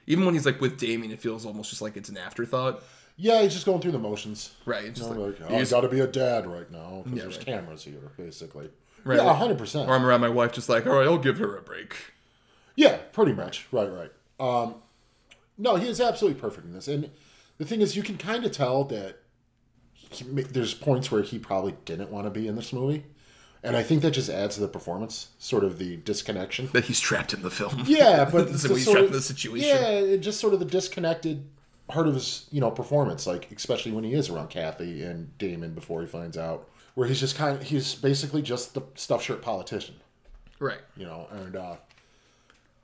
Even 0.07 0.25
when 0.25 0.35
he's 0.35 0.47
like 0.47 0.61
with 0.61 0.79
Damien, 0.79 1.11
it 1.11 1.19
feels 1.21 1.45
almost 1.45 1.71
just 1.71 1.83
like 1.83 1.97
it's 1.97 2.09
an 2.11 2.17
afterthought. 2.17 2.81
Yeah. 3.17 3.43
He's 3.43 3.53
just 3.55 3.67
going 3.67 3.81
through 3.81 3.93
the 3.93 3.99
motions. 3.99 4.53
Right, 4.67 4.85
it's 4.85 4.99
You 5.01 5.05
just 5.07 5.15
know, 5.17 5.23
like- 5.27 5.41
like, 5.41 5.51
oh, 5.51 5.55
he's- 5.57 5.71
got 5.71 5.81
to 5.83 5.89
be 5.89 6.01
a 6.01 6.07
dad 6.07 6.47
right 6.47 6.71
now 6.71 7.03
because 7.05 7.21
there's 7.21 7.37
right. 7.39 7.47
cameras 7.47 7.85
here, 7.85 8.13
basically. 8.17 8.71
Right. 9.05 9.19
Yeah, 9.19 9.35
hundred 9.35 9.59
percent. 9.59 9.89
Or 9.89 9.95
I'm 9.95 10.05
around 10.05 10.23
my 10.23 10.29
wife, 10.31 10.53
just 10.53 10.69
like, 10.69 10.87
all 10.87 10.95
right, 10.97 11.07
I'll 11.07 11.19
give 11.19 11.39
her 11.39 11.57
a 11.57 11.63
break. 11.63 11.95
Yeah, 12.75 12.97
pretty 13.13 13.33
much. 13.35 13.67
Right, 13.71 13.89
right. 13.93 14.11
Um, 14.41 14.77
no, 15.59 15.77
he 15.77 15.87
is 15.89 16.01
absolutely 16.01 16.41
perfect 16.41 16.67
in 16.67 16.73
this. 16.73 16.89
And 16.89 17.11
the 17.59 17.65
thing 17.65 17.81
is, 17.83 17.97
you 17.97 18.03
can 18.03 18.17
kind 18.17 18.45
of 18.45 18.53
tell 18.53 18.83
that 18.85 19.19
he, 19.93 20.25
there's 20.25 20.75
points 20.75 21.11
where 21.11 21.23
he 21.23 21.39
probably 21.39 21.75
didn't 21.85 22.11
want 22.11 22.25
to 22.27 22.31
be 22.31 22.49
in 22.49 22.57
this 22.57 22.73
movie. 22.73 23.05
And 23.63 23.77
I 23.77 23.83
think 23.83 24.03
that 24.03 24.11
just 24.11 24.29
adds 24.29 24.57
to 24.57 24.61
the 24.61 24.69
performance, 24.69 25.29
sort 25.39 25.65
of 25.65 25.79
the 25.79 25.97
disconnection. 25.97 26.69
That 26.73 26.85
he's 26.85 27.01
trapped 27.01 27.33
in 27.33 27.43
the 27.43 27.51
film. 27.51 27.85
Yeah, 27.87 28.29
but 28.31 28.49
So 28.59 28.75
he's 28.75 28.85
trapped 28.85 28.99
of- 29.01 29.07
in 29.07 29.13
the 29.13 29.21
situation. 29.23 29.69
Yeah, 29.69 30.17
just 30.17 30.41
sort 30.41 30.53
of 30.55 30.61
the 30.61 30.67
disconnected 30.67 31.47
part 31.89 32.07
of 32.07 32.15
his, 32.15 32.47
you 32.51 32.61
know, 32.61 32.71
performance, 32.71 33.27
like 33.27 33.51
especially 33.55 33.93
when 33.93 34.05
he 34.05 34.15
is 34.15 34.29
around 34.31 34.49
Kathy 34.51 35.03
and 35.03 35.37
Damon 35.39 35.75
before 35.75 36.01
he 36.01 36.07
finds 36.07 36.37
out, 36.39 36.69
where 36.95 37.07
he's 37.09 37.21
just 37.21 37.37
kind 37.37 37.57
of 37.57 37.63
he's 37.65 37.95
basically 37.95 38.43
just 38.43 38.75
the 38.75 38.83
stuffed 38.95 39.25
shirt 39.25 39.43
politician 39.43 39.97
Right. 40.61 40.79
you 40.97 41.05
know, 41.05 41.27
and 41.31 41.57
uh, 41.57 41.77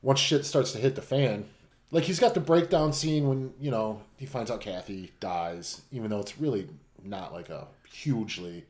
once 0.02 0.18
shit 0.20 0.44
starts 0.44 0.72
to 0.72 0.78
hit 0.78 0.94
the 0.96 1.02
fan, 1.02 1.46
like 1.90 2.04
he's 2.04 2.18
got 2.20 2.34
the 2.34 2.40
breakdown 2.40 2.92
scene 2.92 3.26
when 3.28 3.54
you 3.60 3.70
know 3.70 4.02
he 4.16 4.26
finds 4.26 4.50
out 4.50 4.60
Kathy 4.60 5.12
dies, 5.20 5.82
even 5.92 6.10
though 6.10 6.20
it's 6.20 6.38
really 6.38 6.68
not 7.02 7.32
like 7.32 7.48
a 7.48 7.66
hugely. 7.90 8.64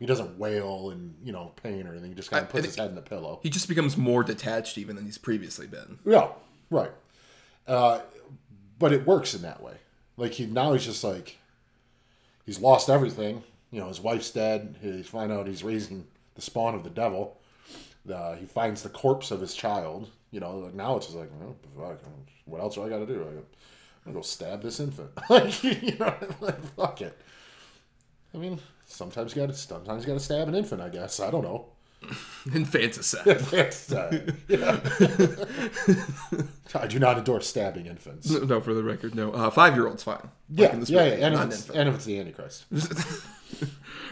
He 0.00 0.06
doesn't 0.06 0.38
wail 0.38 0.90
and 0.90 1.14
you 1.24 1.32
know 1.32 1.52
pain 1.62 1.86
or 1.86 1.92
anything. 1.92 2.10
He 2.10 2.14
just 2.14 2.30
kind 2.30 2.44
of 2.44 2.50
puts 2.50 2.66
his 2.66 2.76
head 2.76 2.88
in 2.90 2.94
the 2.94 3.00
pillow. 3.02 3.40
He 3.42 3.48
just 3.50 3.68
becomes 3.68 3.96
more 3.96 4.22
detached 4.22 4.76
even 4.76 4.96
than 4.96 5.04
he's 5.04 5.18
previously 5.18 5.66
been. 5.66 5.98
Yeah, 6.04 6.28
right. 6.70 6.90
Uh, 7.66 8.00
but 8.78 8.92
it 8.92 9.06
works 9.06 9.34
in 9.34 9.42
that 9.42 9.62
way. 9.62 9.76
Like 10.16 10.32
he 10.32 10.46
now 10.46 10.72
he's 10.72 10.84
just 10.84 11.04
like 11.04 11.38
he's 12.46 12.60
lost 12.60 12.88
everything. 12.88 13.42
You 13.70 13.80
know, 13.80 13.88
his 13.88 14.00
wife's 14.00 14.30
dead. 14.30 14.76
He 14.80 15.02
find 15.02 15.32
out 15.32 15.46
he's 15.46 15.64
raising 15.64 16.06
the 16.34 16.42
spawn 16.42 16.74
of 16.74 16.84
the 16.84 16.90
devil. 16.90 17.40
He 18.06 18.46
finds 18.46 18.82
the 18.82 18.88
corpse 18.88 19.30
of 19.30 19.40
his 19.40 19.54
child. 19.54 20.10
You 20.30 20.40
know, 20.40 20.58
like 20.58 20.74
now 20.74 20.96
it's 20.96 21.06
just 21.06 21.18
like, 21.18 21.30
what 22.44 22.60
else 22.60 22.74
do 22.74 22.82
I 22.82 22.88
got 22.88 22.98
to 22.98 23.06
do? 23.06 23.22
I 23.22 23.40
I'm 24.04 24.12
gonna 24.12 24.20
go 24.20 24.22
stab 24.22 24.62
this 24.62 24.80
infant. 24.80 25.10
like, 25.30 25.62
you 25.82 25.96
know, 25.96 26.14
like 26.40 26.60
fuck 26.74 27.00
it. 27.00 27.18
I 28.34 28.38
mean, 28.38 28.58
sometimes 28.86 29.34
you 29.34 29.42
got 29.42 29.48
to 29.48 29.54
sometimes 29.54 30.02
you 30.02 30.08
got 30.08 30.18
to 30.18 30.24
stab 30.24 30.48
an 30.48 30.54
infant. 30.54 30.82
I 30.82 30.88
guess 30.88 31.20
I 31.20 31.30
don't 31.30 31.42
know. 31.44 31.66
Infanticide. 32.54 34.34
Yeah. 34.48 34.80
I 36.74 36.86
do 36.86 36.98
not 36.98 37.18
endorse 37.18 37.46
stabbing 37.48 37.86
infants. 37.86 38.28
no, 38.30 38.60
for 38.60 38.74
the 38.74 38.82
record, 38.82 39.14
no. 39.14 39.32
Uh, 39.32 39.50
Five 39.50 39.74
year 39.74 39.86
old's 39.86 40.02
fine. 40.02 40.30
Yeah, 40.50 40.74
Like 40.76 40.88
yeah, 40.88 41.04
yeah. 41.04 41.26
And, 41.26 41.34
if 41.34 41.40
it's, 41.42 41.56
infant. 41.60 41.78
and 41.78 41.88
if 41.88 41.94
it's 41.96 42.04
the 42.04 42.18
Antichrist. 42.18 42.64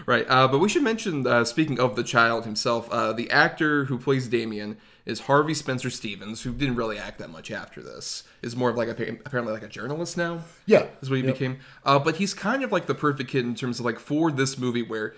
Right, 0.07 0.26
uh, 0.28 0.48
but 0.48 0.59
we 0.59 0.68
should 0.68 0.83
mention, 0.83 1.24
uh, 1.26 1.44
speaking 1.44 1.78
of 1.78 1.94
the 1.94 2.02
child 2.02 2.44
himself, 2.44 2.88
uh, 2.90 3.12
the 3.12 3.31
actor 3.31 3.85
who 3.85 3.98
plays 3.98 4.26
Damien 4.26 4.76
is 5.07 5.20
Harvey 5.20 5.55
Spencer 5.55 5.90
Stevens, 5.90 6.42
who 6.42 6.52
didn't 6.52 6.74
really 6.74 6.98
act 6.98 7.18
that 7.20 7.31
much 7.31 7.52
after 7.52 7.81
this. 7.83 8.24
Is 8.40 8.57
more 8.57 8.70
of 8.70 8.76
like 8.76 8.88
a, 8.88 8.92
apparently 9.24 9.52
like 9.52 9.62
a 9.62 9.68
journalist 9.68 10.16
now. 10.16 10.40
Yeah. 10.66 10.87
is 11.00 11.09
what 11.11 11.20
he 11.20 11.24
Yep. 11.24 11.35
became. 11.35 11.59
Uh, 11.85 11.98
but 12.00 12.16
he's 12.16 12.35
kind 12.35 12.64
of 12.64 12.72
like 12.72 12.87
the 12.87 12.94
perfect 12.96 13.31
kid 13.31 13.44
in 13.44 13.55
terms 13.55 13.78
of 13.78 13.85
like 13.85 14.00
for 14.00 14.33
this 14.33 14.59
movie 14.59 14.83
where 14.83 15.14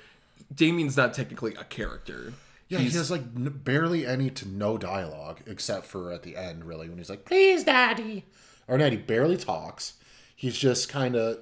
Damien's 0.55 0.97
not 0.99 1.15
technically 1.15 1.55
a 1.55 1.65
character. 1.65 2.35
Yeah, 2.75 2.81
He's- 2.81 2.93
he 2.93 2.99
has 2.99 3.11
like 3.11 3.23
n- 3.37 3.61
barely 3.65 4.07
any 4.07 4.31
to 4.31 4.49
no 4.49 4.77
dialogue 4.79 5.41
except 5.47 5.87
for 5.87 6.11
at 6.13 6.23
the 6.23 6.37
end, 6.37 6.65
really, 6.65 6.89
when 6.89 6.99
he's 6.99 7.11
like, 7.11 7.25
"Please, 7.25 7.65
Daddy," 7.65 8.25
or 8.69 8.77
not. 8.79 8.93
He 8.93 8.99
barely 8.99 9.37
talks. 9.37 9.95
He's 10.37 10.57
just 10.59 10.89
kind 10.89 11.17
of 11.17 11.39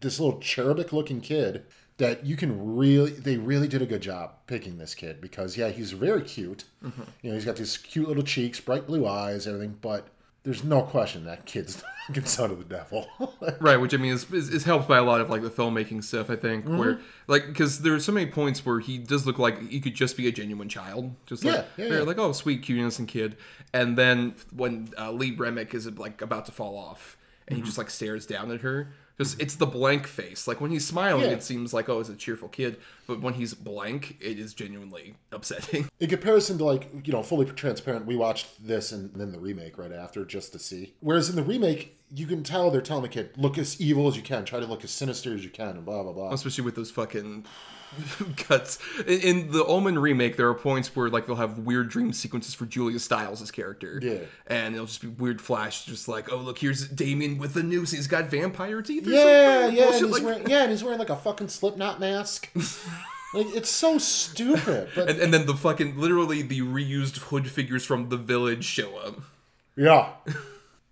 this 0.00 0.18
little 0.20 0.38
cherubic-looking 0.40 1.20
kid 1.20 1.64
that 1.98 2.24
you 2.26 2.36
can 2.36 2.76
really. 2.76 3.10
They 3.12 3.36
really 3.36 3.68
did 3.68 3.82
a 3.82 3.86
good 3.86 4.02
job 4.02 4.32
picking 4.46 4.78
this 4.78 4.94
kid 4.94 5.20
because 5.20 5.56
yeah, 5.56 5.68
he's 5.70 5.92
very 5.92 6.22
cute. 6.22 6.64
Mm-hmm. 6.84 7.02
You 7.22 7.30
know, 7.30 7.34
he's 7.36 7.44
got 7.44 7.56
these 7.56 7.76
cute 7.76 8.08
little 8.08 8.22
cheeks, 8.22 8.60
bright 8.60 8.86
blue 8.86 9.06
eyes, 9.06 9.46
everything. 9.46 9.78
But 9.80 10.08
there's 10.44 10.62
no 10.62 10.82
question 10.82 11.24
that 11.24 11.46
kid's 11.46 11.82
the 12.10 12.24
son 12.26 12.50
of 12.50 12.58
the 12.58 12.64
devil. 12.64 13.08
Right, 13.60 13.76
which 13.78 13.94
I 13.94 13.96
mean 13.96 14.12
is, 14.12 14.30
is, 14.30 14.48
is 14.50 14.64
helped 14.64 14.86
by 14.88 14.98
a 14.98 15.02
lot 15.02 15.20
of 15.20 15.30
like 15.30 15.42
the 15.42 15.50
filmmaking 15.50 16.04
stuff. 16.04 16.28
I 16.30 16.36
think 16.36 16.64
Mm-hmm. 16.64 16.76
where 16.78 16.98
like 17.26 17.46
because 17.46 17.80
there 17.80 17.94
are 17.94 18.00
so 18.00 18.12
many 18.12 18.30
points 18.30 18.64
where 18.66 18.78
he 18.80 18.98
does 18.98 19.26
look 19.26 19.38
like 19.38 19.68
he 19.70 19.80
could 19.80 19.94
just 19.94 20.16
be 20.16 20.28
a 20.28 20.32
genuine 20.32 20.68
child, 20.68 21.14
just 21.26 21.44
like 21.44 21.66
Yeah, 21.76 21.84
yeah, 21.86 21.94
yeah. 21.96 22.00
like 22.02 22.18
oh 22.18 22.32
sweet 22.32 22.62
cute 22.62 22.78
innocent 22.78 23.08
kid, 23.08 23.36
and 23.72 23.96
then 23.96 24.34
when 24.54 24.90
uh, 24.98 25.10
Lee 25.12 25.34
Remick 25.34 25.72
is 25.74 25.90
like 25.98 26.20
about 26.22 26.46
to 26.46 26.52
fall 26.52 26.76
off 26.76 27.16
and 27.48 27.56
Mm-hmm. 27.56 27.62
he 27.62 27.66
just 27.66 27.78
like 27.78 27.90
stares 27.90 28.24
down 28.26 28.50
at 28.50 28.60
her. 28.62 28.88
Just 29.18 29.40
it's 29.40 29.54
the 29.54 29.66
blank 29.66 30.06
face. 30.08 30.48
Like 30.48 30.60
when 30.60 30.70
he's 30.72 30.86
smiling, 30.86 31.22
Yeah. 31.26 31.36
it 31.36 31.42
seems 31.42 31.72
like 31.72 31.88
oh, 31.88 32.00
it's 32.00 32.08
a 32.08 32.16
cheerful 32.16 32.48
kid, 32.48 32.78
but 33.06 33.20
when 33.20 33.34
he's 33.34 33.54
blank, 33.54 34.16
it 34.20 34.38
is 34.38 34.54
genuinely 34.54 35.14
upsetting. 35.32 35.88
in 36.00 36.08
comparison 36.08 36.58
to 36.58 36.64
like 36.64 36.90
you 37.04 37.12
know 37.12 37.22
fully 37.22 37.46
transparent 37.46 38.06
we 38.06 38.16
watched 38.16 38.66
this 38.66 38.90
and 38.92 39.14
then 39.14 39.30
the 39.32 39.38
remake 39.38 39.78
right 39.78 39.92
after 39.92 40.24
just 40.24 40.52
to 40.52 40.58
see 40.58 40.94
whereas 41.00 41.30
in 41.30 41.36
the 41.36 41.42
remake 41.42 41.96
you 42.12 42.26
can 42.26 42.42
tell 42.42 42.70
they're 42.70 42.80
telling 42.80 43.02
the 43.02 43.08
kid 43.08 43.30
look 43.36 43.56
as 43.58 43.80
evil 43.80 44.06
as 44.08 44.16
you 44.16 44.22
can 44.22 44.44
try 44.44 44.58
to 44.60 44.66
look 44.66 44.84
as 44.84 44.90
sinister 44.90 45.34
as 45.34 45.42
you 45.44 45.50
can 45.50 45.70
and 45.76 45.84
blah 45.84 46.02
blah 46.02 46.12
blah 46.12 46.32
Especially 46.32 46.64
with 46.64 46.74
those 46.74 46.90
fucking 46.90 47.44
cuts 48.36 48.78
in, 49.06 49.20
in 49.20 49.50
the 49.52 49.64
Omen 49.64 49.98
remake. 49.98 50.36
There 50.36 50.48
are 50.48 50.54
points 50.54 50.94
where 50.94 51.08
like 51.08 51.26
they'll 51.26 51.36
have 51.36 51.58
weird 51.58 51.88
dream 51.88 52.12
sequences 52.12 52.54
for 52.54 52.66
Julia 52.66 52.98
Stiles' 52.98 53.50
character. 53.50 54.00
Yeah. 54.02 54.18
and 54.46 54.74
it'll 54.74 54.86
just 54.86 55.00
be 55.02 55.08
weird 55.08 55.40
flash, 55.40 55.84
just 55.84 56.08
like 56.08 56.32
oh 56.32 56.36
look, 56.38 56.58
here's 56.58 56.88
Damien 56.88 57.38
with 57.38 57.54
the 57.54 57.62
noose. 57.62 57.90
He's 57.92 58.06
got 58.06 58.26
vampire 58.26 58.82
teeth. 58.82 59.06
Or 59.06 59.10
Yeah, 59.10 59.60
something. 59.62 59.76
yeah, 59.76 59.84
and 59.86 59.94
he's 59.94 60.04
like 60.04 60.22
wearing, 60.22 60.48
yeah, 60.50 60.62
and 60.62 60.70
he's 60.70 60.82
wearing 60.84 60.98
like 60.98 61.10
a 61.10 61.16
fucking 61.16 61.48
Slipknot 61.48 62.00
mask. 62.00 62.50
like 63.34 63.46
it's 63.54 63.70
so 63.70 63.98
stupid, 63.98 64.88
but 64.94 65.08
And, 65.10 65.18
and 65.20 65.34
then 65.34 65.46
the 65.46 65.54
fucking 65.54 65.98
literally 65.98 66.42
the 66.42 66.60
reused 66.60 67.18
hood 67.18 67.50
figures 67.50 67.84
from 67.84 68.08
the 68.08 68.16
village 68.16 68.64
show 68.64 68.96
up. 68.98 69.20
yeah, 69.76 70.10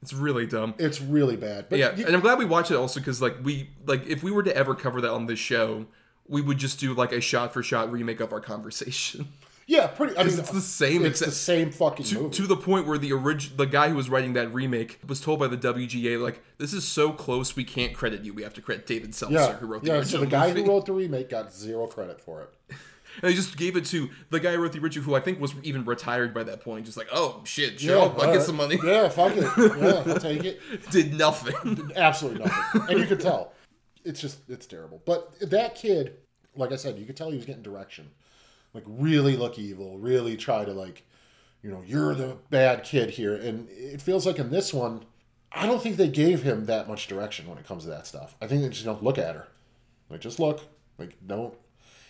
It's 0.02 0.12
really 0.12 0.46
dumb. 0.46 0.74
it's 0.78 1.00
really 1.00 1.36
bad. 1.36 1.66
But 1.70 1.78
yeah, 1.78 1.94
you- 1.94 2.04
and 2.06 2.14
I'm 2.16 2.20
glad 2.20 2.36
we 2.36 2.44
watched 2.44 2.72
it 2.72 2.74
also 2.76 2.98
because 2.98 3.22
like 3.22 3.36
we 3.44 3.70
like 3.86 4.04
if 4.08 4.24
we 4.24 4.32
were 4.32 4.42
to 4.42 4.56
ever 4.56 4.74
cover 4.74 5.00
that 5.00 5.10
on 5.12 5.26
this 5.26 5.38
show, 5.38 5.86
we 6.28 6.40
would 6.40 6.58
just 6.58 6.78
do 6.80 6.94
like 6.94 7.12
a 7.12 7.20
shot 7.20 7.52
for 7.52 7.62
shot 7.62 7.90
remake 7.92 8.20
of 8.20 8.32
our 8.32 8.40
conversation 8.40 9.28
yeah, 9.66 9.86
pretty. 9.86 10.16
I 10.18 10.24
mean, 10.24 10.38
it's 10.38 10.50
the 10.50 10.60
same 10.60 11.04
It's 11.06 11.20
the 11.20 11.30
same 11.30 11.70
fucking 11.70 12.04
to, 12.06 12.14
movie. 12.22 12.34
to 12.34 12.46
the 12.48 12.56
point 12.56 12.86
where 12.86 12.98
the 12.98 13.12
orig- 13.12 13.56
the 13.56 13.64
guy 13.64 13.88
who 13.90 13.94
was 13.94 14.10
writing 14.10 14.32
that 14.32 14.52
remake 14.52 14.98
was 15.06 15.20
told 15.20 15.38
by 15.38 15.46
the 15.46 15.56
WGA 15.56 16.20
like 16.20 16.42
this 16.58 16.72
is 16.72 16.86
so 16.86 17.12
close 17.12 17.54
we 17.54 17.62
can't 17.64 17.94
credit 17.94 18.22
you. 18.24 18.34
We 18.34 18.42
have 18.42 18.54
to 18.54 18.60
credit 18.60 18.86
David 18.86 19.14
Seltzer 19.14 19.34
yeah, 19.36 19.52
who 19.54 19.66
wrote 19.66 19.82
the 19.84 19.88
yeah. 19.90 19.94
original 19.98 20.10
So 20.10 20.24
the 20.24 20.26
guy 20.30 20.48
movie. 20.48 20.62
who 20.64 20.68
wrote 20.68 20.86
the 20.86 20.92
remake 20.92 21.30
got 21.30 21.52
zero 21.54 21.86
credit 21.86 22.20
for 22.20 22.42
it. 22.42 22.50
and 22.70 23.30
they 23.30 23.34
just 23.34 23.56
gave 23.56 23.76
it 23.76 23.84
to 23.86 24.10
the 24.30 24.40
guy 24.40 24.52
who 24.52 24.58
wrote 24.62 24.72
the 24.72 24.80
original 24.80 25.04
who 25.04 25.14
I 25.14 25.20
think 25.20 25.40
was 25.40 25.54
even 25.62 25.84
retired 25.84 26.34
by 26.34 26.42
that 26.42 26.60
point. 26.60 26.84
Just 26.84 26.98
like 26.98 27.08
oh 27.12 27.40
shit, 27.44 27.80
Yeah, 27.80 27.92
sure, 27.92 28.00
I'll, 28.00 28.20
I'll 28.20 28.32
get 28.34 28.42
some 28.42 28.56
money. 28.56 28.78
Yeah, 28.84 29.08
fuck 29.10 29.32
it. 29.36 29.42
Yeah, 29.44 30.12
I'll 30.12 30.18
take 30.20 30.44
it. 30.44 30.60
Did 30.90 31.14
nothing. 31.14 31.92
Absolutely 31.94 32.44
nothing. 32.44 32.82
And 32.90 32.98
you 32.98 33.06
could 33.06 33.20
tell. 33.20 33.52
It's 34.04 34.20
just, 34.20 34.38
it's 34.48 34.66
terrible. 34.66 35.02
But 35.04 35.38
that 35.40 35.74
kid, 35.74 36.16
like 36.56 36.72
I 36.72 36.76
said, 36.76 36.98
you 36.98 37.06
could 37.06 37.16
tell 37.16 37.30
he 37.30 37.36
was 37.36 37.46
getting 37.46 37.62
direction. 37.62 38.10
Like, 38.74 38.84
really 38.86 39.36
look 39.36 39.58
evil, 39.58 39.98
really 39.98 40.36
try 40.36 40.64
to, 40.64 40.72
like, 40.72 41.04
you 41.62 41.70
know, 41.70 41.82
you're 41.86 42.14
the 42.14 42.36
bad 42.50 42.84
kid 42.84 43.10
here. 43.10 43.34
And 43.34 43.68
it 43.70 44.00
feels 44.00 44.26
like 44.26 44.38
in 44.38 44.50
this 44.50 44.72
one, 44.72 45.04
I 45.52 45.66
don't 45.66 45.82
think 45.82 45.96
they 45.96 46.08
gave 46.08 46.42
him 46.42 46.64
that 46.66 46.88
much 46.88 47.06
direction 47.06 47.46
when 47.46 47.58
it 47.58 47.66
comes 47.66 47.84
to 47.84 47.90
that 47.90 48.06
stuff. 48.06 48.34
I 48.40 48.46
think 48.46 48.62
they 48.62 48.70
just 48.70 48.84
don't 48.84 49.04
look 49.04 49.18
at 49.18 49.34
her. 49.34 49.48
Like, 50.08 50.20
just 50.20 50.40
look. 50.40 50.62
Like, 50.98 51.16
don't. 51.26 51.54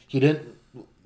He 0.06 0.20
didn't, 0.20 0.56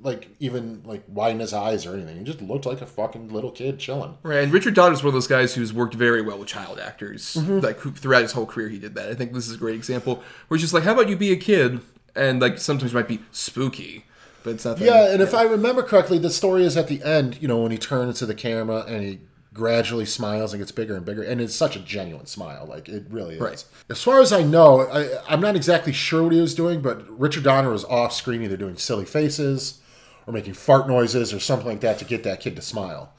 like, 0.06 0.28
even, 0.38 0.82
like, 0.84 1.02
widen 1.08 1.40
his 1.40 1.52
eyes 1.52 1.84
or 1.84 1.92
anything. 1.94 2.16
He 2.16 2.22
just 2.24 2.40
looked 2.40 2.64
like 2.64 2.80
a 2.80 2.86
fucking 2.86 3.28
little 3.30 3.50
kid 3.50 3.78
chilling. 3.80 4.16
Right, 4.22 4.44
and 4.44 4.52
Richard 4.52 4.74
Donner 4.74 4.94
is 4.94 5.02
one 5.02 5.08
of 5.08 5.14
those 5.14 5.26
guys 5.26 5.54
who's 5.54 5.72
worked 5.74 5.94
very 5.94 6.22
well 6.22 6.38
with 6.38 6.48
child 6.48 6.78
actors. 6.78 7.34
Mm-hmm. 7.34 7.58
Like 7.58 7.78
who, 7.80 7.90
throughout 7.90 8.22
his 8.22 8.32
whole 8.32 8.46
career, 8.46 8.68
he 8.68 8.78
did 8.78 8.94
that. 8.94 9.08
I 9.08 9.14
think 9.14 9.32
this 9.32 9.48
is 9.48 9.54
a 9.56 9.58
great 9.58 9.74
example 9.74 10.22
where 10.46 10.56
it's 10.56 10.62
just 10.62 10.72
like, 10.72 10.84
how 10.84 10.92
about 10.92 11.08
you 11.08 11.16
be 11.16 11.32
a 11.32 11.36
kid, 11.36 11.80
and 12.14 12.40
like 12.40 12.58
sometimes 12.58 12.92
it 12.92 12.94
might 12.94 13.08
be 13.08 13.20
spooky, 13.32 14.04
but 14.44 14.50
it's 14.54 14.64
not. 14.64 14.78
that- 14.78 14.84
Yeah, 14.84 15.12
and 15.12 15.20
if 15.20 15.34
I 15.34 15.42
remember 15.42 15.82
correctly, 15.82 16.18
the 16.18 16.30
story 16.30 16.64
is 16.64 16.76
at 16.76 16.86
the 16.86 17.02
end, 17.02 17.42
you 17.42 17.48
know, 17.48 17.58
when 17.58 17.72
he 17.72 17.78
turns 17.78 18.20
to 18.20 18.26
the 18.26 18.34
camera 18.34 18.84
and 18.86 19.02
he 19.02 19.18
gradually 19.52 20.04
smiles 20.04 20.52
and 20.52 20.60
gets 20.60 20.70
bigger 20.70 20.94
and 20.94 21.04
bigger, 21.04 21.22
and 21.22 21.40
it's 21.40 21.54
such 21.54 21.74
a 21.74 21.80
genuine 21.80 22.26
smile, 22.26 22.64
like 22.68 22.88
it 22.88 23.06
really 23.10 23.34
is. 23.34 23.40
Right. 23.40 23.64
As 23.90 24.02
far 24.02 24.20
as 24.20 24.32
I 24.32 24.42
know, 24.42 24.82
I, 24.82 25.18
I'm 25.28 25.40
not 25.40 25.56
exactly 25.56 25.92
sure 25.92 26.22
what 26.22 26.32
he 26.32 26.40
was 26.40 26.54
doing, 26.54 26.80
but 26.80 27.02
Richard 27.18 27.42
Donner 27.42 27.70
was 27.70 27.84
off 27.86 28.12
screen 28.12 28.42
either 28.42 28.56
doing 28.56 28.76
silly 28.76 29.04
faces 29.06 29.80
or 30.26 30.32
making 30.32 30.54
fart 30.54 30.88
noises 30.88 31.32
or 31.32 31.40
something 31.40 31.68
like 31.68 31.80
that 31.80 31.98
to 31.98 32.04
get 32.04 32.22
that 32.24 32.40
kid 32.40 32.56
to 32.56 32.62
smile, 32.62 33.12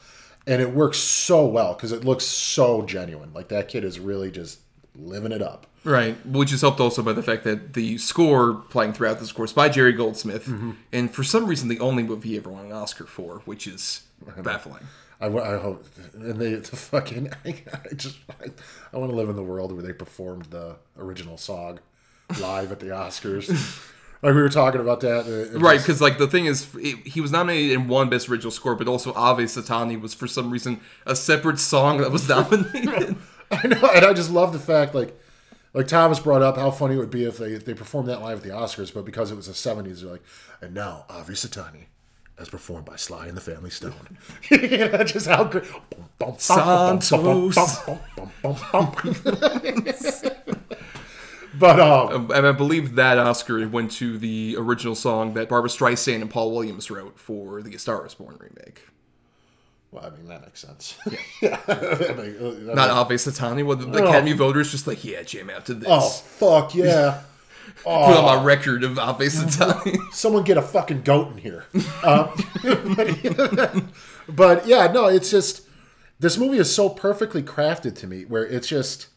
and 0.46 0.62
it 0.62 0.72
works 0.74 0.98
so 0.98 1.46
well 1.46 1.74
because 1.74 1.92
it 1.92 2.04
looks 2.04 2.26
so 2.26 2.82
genuine. 2.82 3.32
Like 3.34 3.48
that 3.50 3.68
kid 3.68 3.84
is 3.84 4.00
really 4.00 4.32
just 4.32 4.60
living 4.96 5.32
it 5.32 5.42
up. 5.42 5.68
right, 5.84 6.16
which 6.26 6.52
is 6.52 6.62
helped 6.62 6.80
also 6.80 7.02
by 7.04 7.14
the 7.14 7.22
fact 7.24 7.44
that 7.44 7.74
the 7.74 7.98
score 8.00 8.56
playing 8.70 8.94
throughout 8.94 9.20
this 9.20 9.32
course 9.32 9.54
by 9.54 9.70
Jerry 9.70 9.94
Goldsmith, 9.94 10.46
Mm-hmm. 10.48 10.72
and 10.92 11.14
for 11.14 11.24
some 11.24 11.46
reason 11.46 11.68
the 11.70 11.80
only 11.80 12.04
movie 12.04 12.30
he 12.30 12.38
ever 12.38 12.50
won 12.50 12.66
an 12.66 12.72
Oscar 12.72 13.06
for, 13.06 13.42
which 13.46 13.68
is 13.68 14.02
baffling. 14.42 14.84
I, 15.20 15.28
I 15.28 15.58
hope, 15.58 15.86
and 16.14 16.40
they 16.40 16.54
the 16.56 16.76
fucking. 16.76 17.32
I, 17.46 17.56
just 17.96 18.18
I, 18.42 18.48
I 18.94 18.98
want 18.98 19.12
to 19.12 19.16
live 19.16 19.30
in 19.30 19.36
the 19.36 19.44
world 19.44 19.72
where 19.72 19.82
they 19.82 19.94
performed 19.94 20.46
the 20.46 20.76
original 20.98 21.38
song 21.38 21.80
live 22.40 22.72
at 22.72 22.80
the 22.80 22.88
Oscars. 22.88 23.50
like 24.22 24.34
we 24.36 24.42
were 24.42 24.50
talking 24.50 24.82
about 24.82 25.00
that, 25.02 25.26
uh, 25.26 25.30
it- 25.30 25.56
it 25.56 25.60
Right, 25.60 25.80
because 25.80 26.02
like 26.02 26.18
the 26.18 26.28
thing 26.28 26.46
is, 26.46 26.68
it, 26.76 26.98
he 27.08 27.22
was 27.22 27.32
nominated 27.32 27.72
in 27.74 27.88
one 27.88 28.10
Best 28.10 28.30
Original 28.30 28.52
Score, 28.52 28.76
but 28.76 28.88
also 28.88 29.14
Ave 29.14 29.44
Satani 29.44 30.00
was 30.00 30.14
for 30.14 30.28
some 30.28 30.50
reason 30.52 30.80
a 31.06 31.16
separate 31.16 31.60
song 31.60 31.98
that 32.00 32.12
was 32.12 32.28
nominated. 32.30 33.16
I 33.52 33.68
know, 33.68 33.90
and 33.96 34.06
I 34.06 34.14
just 34.14 34.30
love 34.32 34.54
the 34.54 34.60
fact 34.60 34.94
like. 34.96 35.18
Like 35.74 35.88
Thomas 35.88 36.20
brought 36.20 36.42
up 36.42 36.56
how 36.58 36.72
funny 36.72 36.96
it 36.96 36.98
would 36.98 37.12
be 37.12 37.26
if 37.26 37.38
they, 37.38 37.56
they 37.56 37.76
performed 37.76 38.10
that 38.10 38.20
live 38.22 38.38
at 38.40 38.44
the 38.44 38.50
Oscars, 38.50 38.92
but 38.92 39.06
because 39.06 39.30
it 39.32 39.36
was 39.36 39.46
the 39.46 39.54
70s, 39.54 40.02
they're 40.02 40.12
like, 40.14 40.24
and 40.60 40.74
now 40.74 41.06
Ave 41.08 41.34
Satani, 41.34 41.84
as 42.40 42.50
performed 42.50 42.86
by 42.86 42.96
Sly 42.96 43.28
and 43.28 43.38
the 43.38 43.42
Family 43.42 43.70
Stone. 43.70 44.18
you 44.50 44.78
know, 44.90 45.04
just 45.04 45.28
how 45.28 45.44
good. 45.44 45.68
Bum, 46.18 46.36
but 51.60 51.80
um, 51.80 52.32
and 52.32 52.46
I 52.48 52.52
believe 52.52 52.96
that 52.96 53.18
Oscar 53.18 53.68
went 53.68 53.92
to 53.94 54.18
the 54.18 54.56
original 54.58 54.96
song 54.96 55.34
that 55.36 55.50
Barbra 55.50 55.70
Streisand 55.70 56.22
and 56.22 56.30
Paul 56.30 56.52
Williams 56.52 56.90
wrote 56.92 57.18
for 57.20 57.62
the 57.62 57.74
A 57.76 57.80
Star 57.80 58.06
Is 58.06 58.14
Born 58.14 58.38
remake. 58.40 58.82
well, 59.92 60.06
I 60.06 60.10
mean 60.10 60.28
that 60.28 60.42
makes 60.42 60.60
sense. 60.62 60.98
Yeah, 61.42 61.60
I 61.68 62.14
mean, 62.14 62.70
uh, 62.70 62.74
Not 62.74 62.90
Ave 62.90 63.16
Satani. 63.16 63.66
Well, 63.66 63.78
the, 63.78 63.88
Oh. 64.02 64.06
Academy 64.08 64.34
voters 64.34 64.72
just 64.72 64.88
like, 64.88 65.04
yeah, 65.04 65.24
jam 65.24 65.50
out 65.50 65.66
to 65.68 65.74
this. 65.74 65.88
Oh 65.90 66.02
fuck 66.10 66.76
yeah! 66.76 67.22
Put 67.84 67.90
on 67.92 68.24
my 68.38 68.44
record 68.44 68.84
of 68.84 68.98
Ave 68.98 69.26
Satani. 69.26 69.98
Someone 70.14 70.44
get 70.44 70.58
a 70.58 70.62
fucking 70.62 71.02
goat 71.02 71.32
in 71.34 71.38
here. 71.38 71.66
Uh, 72.02 72.34
but, 72.64 73.84
but 74.30 74.68
yeah, 74.68 74.88
no, 74.92 75.08
it's 75.08 75.30
just 75.30 75.64
this 76.20 76.38
movie 76.38 76.58
is 76.58 76.74
so 76.74 76.90
perfectly 76.90 77.44
crafted 77.44 77.96
to 77.98 78.08
me, 78.08 78.24
where 78.24 78.46
it's 78.46 78.68
just 78.68 79.08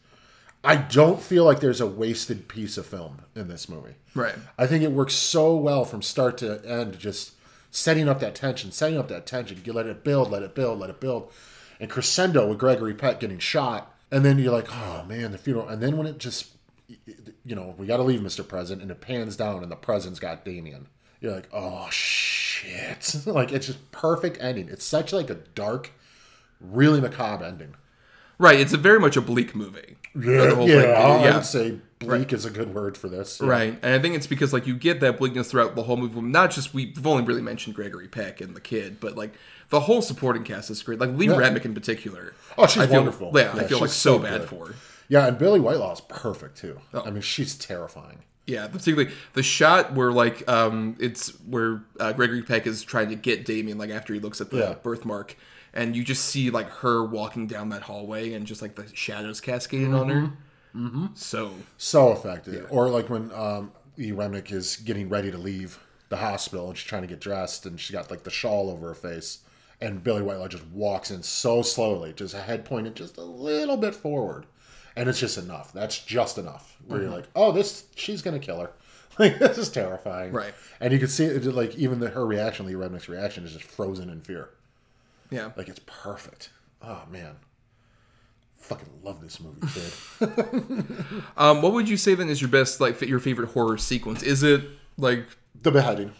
I 0.63 0.75
don't 0.75 1.21
feel 1.21 1.43
like 1.43 1.59
there's 1.59 1.81
a 1.81 1.87
wasted 1.87 2.47
piece 2.47 2.77
of 2.77 2.85
film 2.85 3.21
in 3.35 3.47
this 3.47 3.67
movie. 3.67 3.95
right. 4.13 4.35
I 4.57 4.67
think 4.67 4.83
it 4.83 4.91
works 4.91 5.13
so 5.15 5.55
well 5.55 5.85
from 5.85 6.01
start 6.01 6.37
to 6.39 6.61
end, 6.65 6.99
just 6.99 7.33
setting 7.71 8.07
up 8.07 8.19
that 8.19 8.35
tension, 8.35 8.71
setting 8.71 8.97
up 8.97 9.07
that 9.07 9.25
tension. 9.25 9.61
You 9.65 9.73
let 9.73 9.87
it 9.87 10.03
build, 10.03 10.29
let 10.29 10.43
it 10.43 10.53
build, 10.53 10.79
let 10.79 10.89
it 10.89 10.99
build, 10.99 11.31
and 11.79 11.89
crescendo 11.89 12.47
with 12.47 12.59
Gregory 12.59 12.93
Peck 12.93 13.19
getting 13.19 13.39
shot, 13.39 13.95
and 14.11 14.23
then 14.23 14.37
you're 14.37 14.53
like, 14.53 14.67
oh 14.71 15.03
man, 15.07 15.31
the 15.31 15.37
funeral, 15.37 15.67
and 15.67 15.81
then 15.81 15.97
when 15.97 16.05
it 16.05 16.19
just, 16.19 16.49
you 16.87 17.55
know, 17.55 17.73
we 17.77 17.87
got 17.87 17.97
to 17.97 18.03
leave 18.03 18.19
Mr. 18.19 18.47
President, 18.47 18.83
and 18.83 18.91
it 18.91 19.01
pans 19.01 19.35
down, 19.35 19.63
and 19.63 19.71
the 19.71 19.75
president's 19.75 20.19
got 20.19 20.45
Damien. 20.45 20.87
You're 21.21 21.33
like, 21.33 21.49
oh 21.51 21.87
shit, 21.89 23.15
like 23.25 23.51
it's 23.51 23.65
just 23.67 23.91
perfect 23.91 24.37
ending. 24.39 24.69
It's 24.69 24.85
such 24.85 25.11
like 25.11 25.31
a 25.31 25.35
dark, 25.55 25.91
really 26.59 27.01
macabre 27.01 27.45
ending. 27.45 27.75
Right. 28.37 28.59
It's 28.59 28.73
a 28.73 28.77
very 28.77 28.99
much 28.99 29.15
a 29.15 29.21
bleak 29.21 29.53
movie. 29.53 29.97
Yeah, 30.19 30.55
whole 30.55 30.67
yeah. 30.67 30.77
I 30.77 31.23
Yeah. 31.23 31.35
would 31.35 31.45
say 31.45 31.79
bleak 31.99 32.33
is 32.33 32.45
a 32.45 32.49
good 32.49 32.73
word 32.73 32.97
for 32.97 33.07
this. 33.07 33.39
Yeah. 33.41 33.47
Right, 33.47 33.79
and 33.81 33.93
I 33.93 33.99
think 33.99 34.15
it's 34.15 34.27
because 34.27 34.51
like 34.53 34.67
you 34.67 34.75
get 34.75 34.99
that 35.01 35.17
bleakness 35.17 35.51
throughout 35.51 35.75
the 35.75 35.83
whole 35.83 35.97
movie. 35.97 36.19
Not 36.21 36.51
just 36.51 36.73
we've 36.73 37.05
only 37.05 37.23
really 37.23 37.41
mentioned 37.41 37.75
Gregory 37.75 38.07
Peck 38.07 38.41
and 38.41 38.55
the 38.55 38.61
kid, 38.61 38.99
but 38.99 39.15
like 39.15 39.33
the 39.69 39.81
whole 39.81 40.01
supporting 40.01 40.43
cast 40.43 40.69
is 40.69 40.81
great. 40.83 40.99
Like 40.99 41.11
Lee 41.11 41.27
Yeah. 41.27 41.37
Remick 41.37 41.63
in 41.65 41.73
particular. 41.73 42.33
Oh, 42.57 42.67
she's 42.67 42.83
I 42.83 42.87
feel, 42.87 42.97
wonderful. 42.97 43.31
Yeah, 43.33 43.53
I 43.53 43.63
feel 43.63 43.79
like 43.79 43.89
so, 43.89 44.17
so 44.17 44.19
bad 44.19 44.45
for 44.45 44.67
her. 44.67 44.75
Yeah, 45.07 45.27
and 45.27 45.37
Billie 45.37 45.59
Whitelaw's 45.59 46.01
perfect 46.01 46.57
too. 46.57 46.79
Oh. 46.93 47.03
I 47.05 47.09
mean, 47.11 47.21
she's 47.21 47.55
terrifying. 47.55 48.19
Yeah, 48.47 48.67
particularly 48.67 49.11
the 49.33 49.43
shot 49.43 49.93
where 49.93 50.11
like 50.11 50.45
um 50.49 50.95
it's 50.99 51.29
where 51.45 51.81
uh, 51.99 52.11
Gregory 52.11 52.41
Peck 52.41 52.65
is 52.67 52.83
trying 52.83 53.09
to 53.09 53.15
get 53.15 53.45
Damien 53.45 53.77
like 53.77 53.91
after 53.91 54.13
he 54.13 54.19
looks 54.19 54.41
at 54.41 54.49
the 54.49 54.57
Yeah. 54.57 54.73
birthmark, 54.81 55.37
and 55.73 55.95
you 55.95 56.03
just 56.03 56.25
see 56.25 56.49
like 56.49 56.69
her 56.69 57.03
walking 57.03 57.47
down 57.47 57.69
that 57.69 57.83
hallway 57.83 58.33
and 58.33 58.45
just 58.45 58.61
like 58.61 58.75
the 58.75 58.85
shadows 58.93 59.39
cascading 59.41 59.93
on 59.93 60.09
her. 60.09 60.31
Mm-hmm. 60.75 61.05
So 61.15 61.53
So 61.77 62.11
effective. 62.11 62.67
Or 62.69 62.89
like 62.89 63.09
when 63.09 63.31
um, 63.33 63.71
E. 63.97 64.11
Remnick 64.11 64.51
is 64.51 64.77
getting 64.77 65.09
ready 65.09 65.31
to 65.31 65.37
leave 65.37 65.79
the 66.09 66.17
hospital 66.17 66.69
and 66.69 66.77
she's 66.77 66.87
trying 66.87 67.01
to 67.03 67.07
get 67.07 67.19
dressed 67.19 67.65
and 67.65 67.79
she 67.79 67.93
got 67.93 68.09
like 68.11 68.23
the 68.23 68.31
shawl 68.31 68.69
over 68.69 68.87
her 68.89 68.93
face. 68.95 69.39
And 69.79 70.03
Billie 70.03 70.21
Whitelaw 70.21 70.47
just 70.47 70.65
walks 70.67 71.09
in 71.09 71.23
so 71.23 71.61
slowly, 71.63 72.13
just 72.13 72.35
a 72.35 72.39
head 72.41 72.65
pointed 72.65 72.95
just 72.95 73.17
a 73.17 73.23
little 73.23 73.77
bit 73.77 73.95
forward. 73.95 74.45
And 74.95 75.09
it's 75.09 75.19
just 75.19 75.37
enough. 75.37 75.73
That's 75.73 75.97
just 75.99 76.37
enough. 76.37 76.77
Where 76.85 76.99
Mm-hmm. 76.99 77.07
you're 77.09 77.17
like, 77.17 77.29
oh, 77.35 77.51
this, 77.51 77.85
she's 77.95 78.21
going 78.21 78.39
to 78.39 78.45
kill 78.45 78.59
her. 78.59 78.71
Like, 79.19 79.39
this 79.39 79.57
is 79.57 79.69
terrifying. 79.69 80.31
Right. 80.31 80.53
And 80.79 80.93
you 80.93 80.97
can 80.99 81.09
see 81.09 81.25
it, 81.25 81.43
like, 81.45 81.75
even 81.75 81.99
the, 81.99 82.09
her 82.09 82.25
reaction, 82.25 82.65
Lee 82.65 82.73
Remnick's 82.75 83.09
reaction 83.09 83.43
is 83.43 83.51
just 83.51 83.65
frozen 83.65 84.09
in 84.09 84.21
fear. 84.21 84.49
Yeah, 85.31 85.51
Like, 85.55 85.69
it's 85.69 85.81
perfect. 85.85 86.49
Oh, 86.81 87.03
man. 87.09 87.35
Fucking 88.55 88.87
love 89.03 89.21
this 89.21 89.39
movie, 89.39 89.59
kid. 89.73 90.85
um, 91.37 91.61
what 91.61 91.73
would 91.73 91.89
you 91.89 91.97
say 91.97 92.13
then 92.15 92.29
is 92.29 92.39
your 92.41 92.49
best 92.49 92.79
like 92.79 93.01
your 93.01 93.19
favorite 93.19 93.49
horror 93.51 93.77
sequence? 93.77 94.21
Is 94.21 94.43
it 94.43 94.61
like 94.97 95.25
the 95.59 95.71
beheading. 95.71 96.13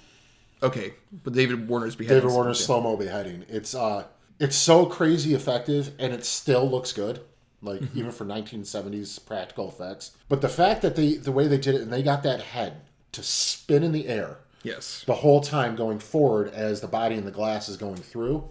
okay, 0.63 0.95
but 1.23 1.33
David 1.33 1.67
Warner's 1.69 1.95
beheading? 1.95 2.21
David 2.21 2.33
Warner's 2.33 2.57
sequence, 2.59 2.65
slow 2.65 2.81
mo 2.81 2.97
beheading. 2.97 3.45
It's 3.47 3.75
uh, 3.75 4.05
it's 4.39 4.55
so 4.55 4.85
crazy 4.87 5.33
effective, 5.35 5.91
and 5.99 6.11
it 6.13 6.25
still 6.25 6.69
looks 6.69 6.91
good. 6.93 7.21
Like 7.61 7.79
Mm-hmm. 7.81 7.99
even 7.99 8.11
for 8.11 8.25
1970s 8.25 9.23
practical 9.23 9.69
effects. 9.69 10.11
But 10.27 10.41
the 10.41 10.49
fact 10.49 10.81
that 10.81 10.95
they 10.95 11.13
the 11.17 11.31
way 11.31 11.47
they 11.47 11.59
did 11.59 11.75
it, 11.75 11.81
and 11.81 11.93
they 11.93 12.01
got 12.01 12.23
that 12.23 12.41
head 12.41 12.81
to 13.11 13.21
spin 13.21 13.83
in 13.83 13.91
the 13.91 14.07
air, 14.07 14.37
Yes. 14.63 15.03
the 15.05 15.13
whole 15.15 15.41
time 15.41 15.75
going 15.75 15.99
forward 15.99 16.51
as 16.55 16.81
the 16.81 16.87
body 16.87 17.15
in 17.15 17.25
the 17.25 17.31
glass 17.31 17.69
is 17.69 17.77
going 17.77 17.97
through. 17.97 18.49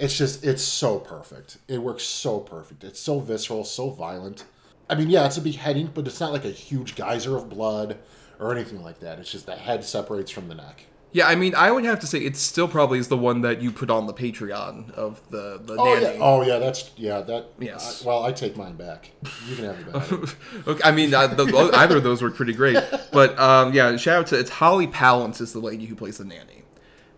It's 0.00 0.16
just 0.16 0.42
it's 0.44 0.62
so 0.62 0.98
perfect. 0.98 1.58
It 1.68 1.78
works 1.82 2.02
so 2.04 2.40
perfect. 2.40 2.82
It's 2.84 2.98
so 3.00 3.20
visceral, 3.20 3.64
so 3.64 3.90
violent. 3.90 4.44
I 4.88 4.94
mean, 4.94 5.10
yeah, 5.10 5.26
it's 5.26 5.36
a 5.36 5.40
beheading, 5.42 5.90
but 5.94 6.06
it's 6.06 6.18
not 6.18 6.32
like 6.32 6.44
a 6.44 6.50
huge 6.50 6.94
geyser 6.96 7.36
of 7.36 7.48
blood 7.48 7.98
or 8.40 8.52
anything 8.52 8.82
like 8.82 9.00
that. 9.00 9.18
It's 9.18 9.30
just 9.30 9.46
the 9.46 9.54
head 9.56 9.84
separates 9.84 10.30
from 10.30 10.48
the 10.48 10.54
neck. 10.54 10.86
Yeah, 11.12 11.26
I 11.26 11.34
mean, 11.34 11.54
I 11.56 11.70
would 11.72 11.84
have 11.84 11.98
to 12.00 12.06
say 12.06 12.20
it 12.20 12.36
still 12.36 12.68
probably 12.68 12.98
is 13.00 13.08
the 13.08 13.16
one 13.16 13.40
that 13.42 13.60
you 13.60 13.72
put 13.72 13.90
on 13.90 14.06
the 14.06 14.14
Patreon 14.14 14.92
of 14.92 15.20
the 15.30 15.60
the 15.62 15.74
Oh 15.76 15.84
nanny. 15.84 16.02
yeah, 16.16 16.22
oh 16.24 16.42
yeah, 16.42 16.58
that's 16.58 16.90
yeah 16.96 17.20
that. 17.20 17.46
Yes. 17.58 18.02
I- 18.02 18.08
well, 18.08 18.22
I 18.24 18.32
take 18.32 18.56
mine 18.56 18.76
back. 18.76 19.10
You 19.48 19.56
can 19.56 19.64
have 19.66 19.80
it 19.80 19.92
back. 19.92 20.36
Okay, 20.68 20.80
I 20.84 20.92
mean, 20.92 21.12
uh, 21.12 21.26
the, 21.26 21.70
either 21.74 21.96
of 21.98 22.04
those 22.04 22.22
were 22.22 22.30
pretty 22.30 22.52
great. 22.54 22.78
But 23.12 23.36
um, 23.38 23.74
yeah, 23.74 23.96
shout 23.96 24.18
out 24.20 24.26
to 24.28 24.38
it's 24.38 24.50
Holly 24.50 24.86
Palance 24.86 25.40
is 25.40 25.52
the 25.52 25.58
lady 25.58 25.84
who 25.86 25.94
plays 25.96 26.18
the 26.18 26.24
nanny, 26.24 26.62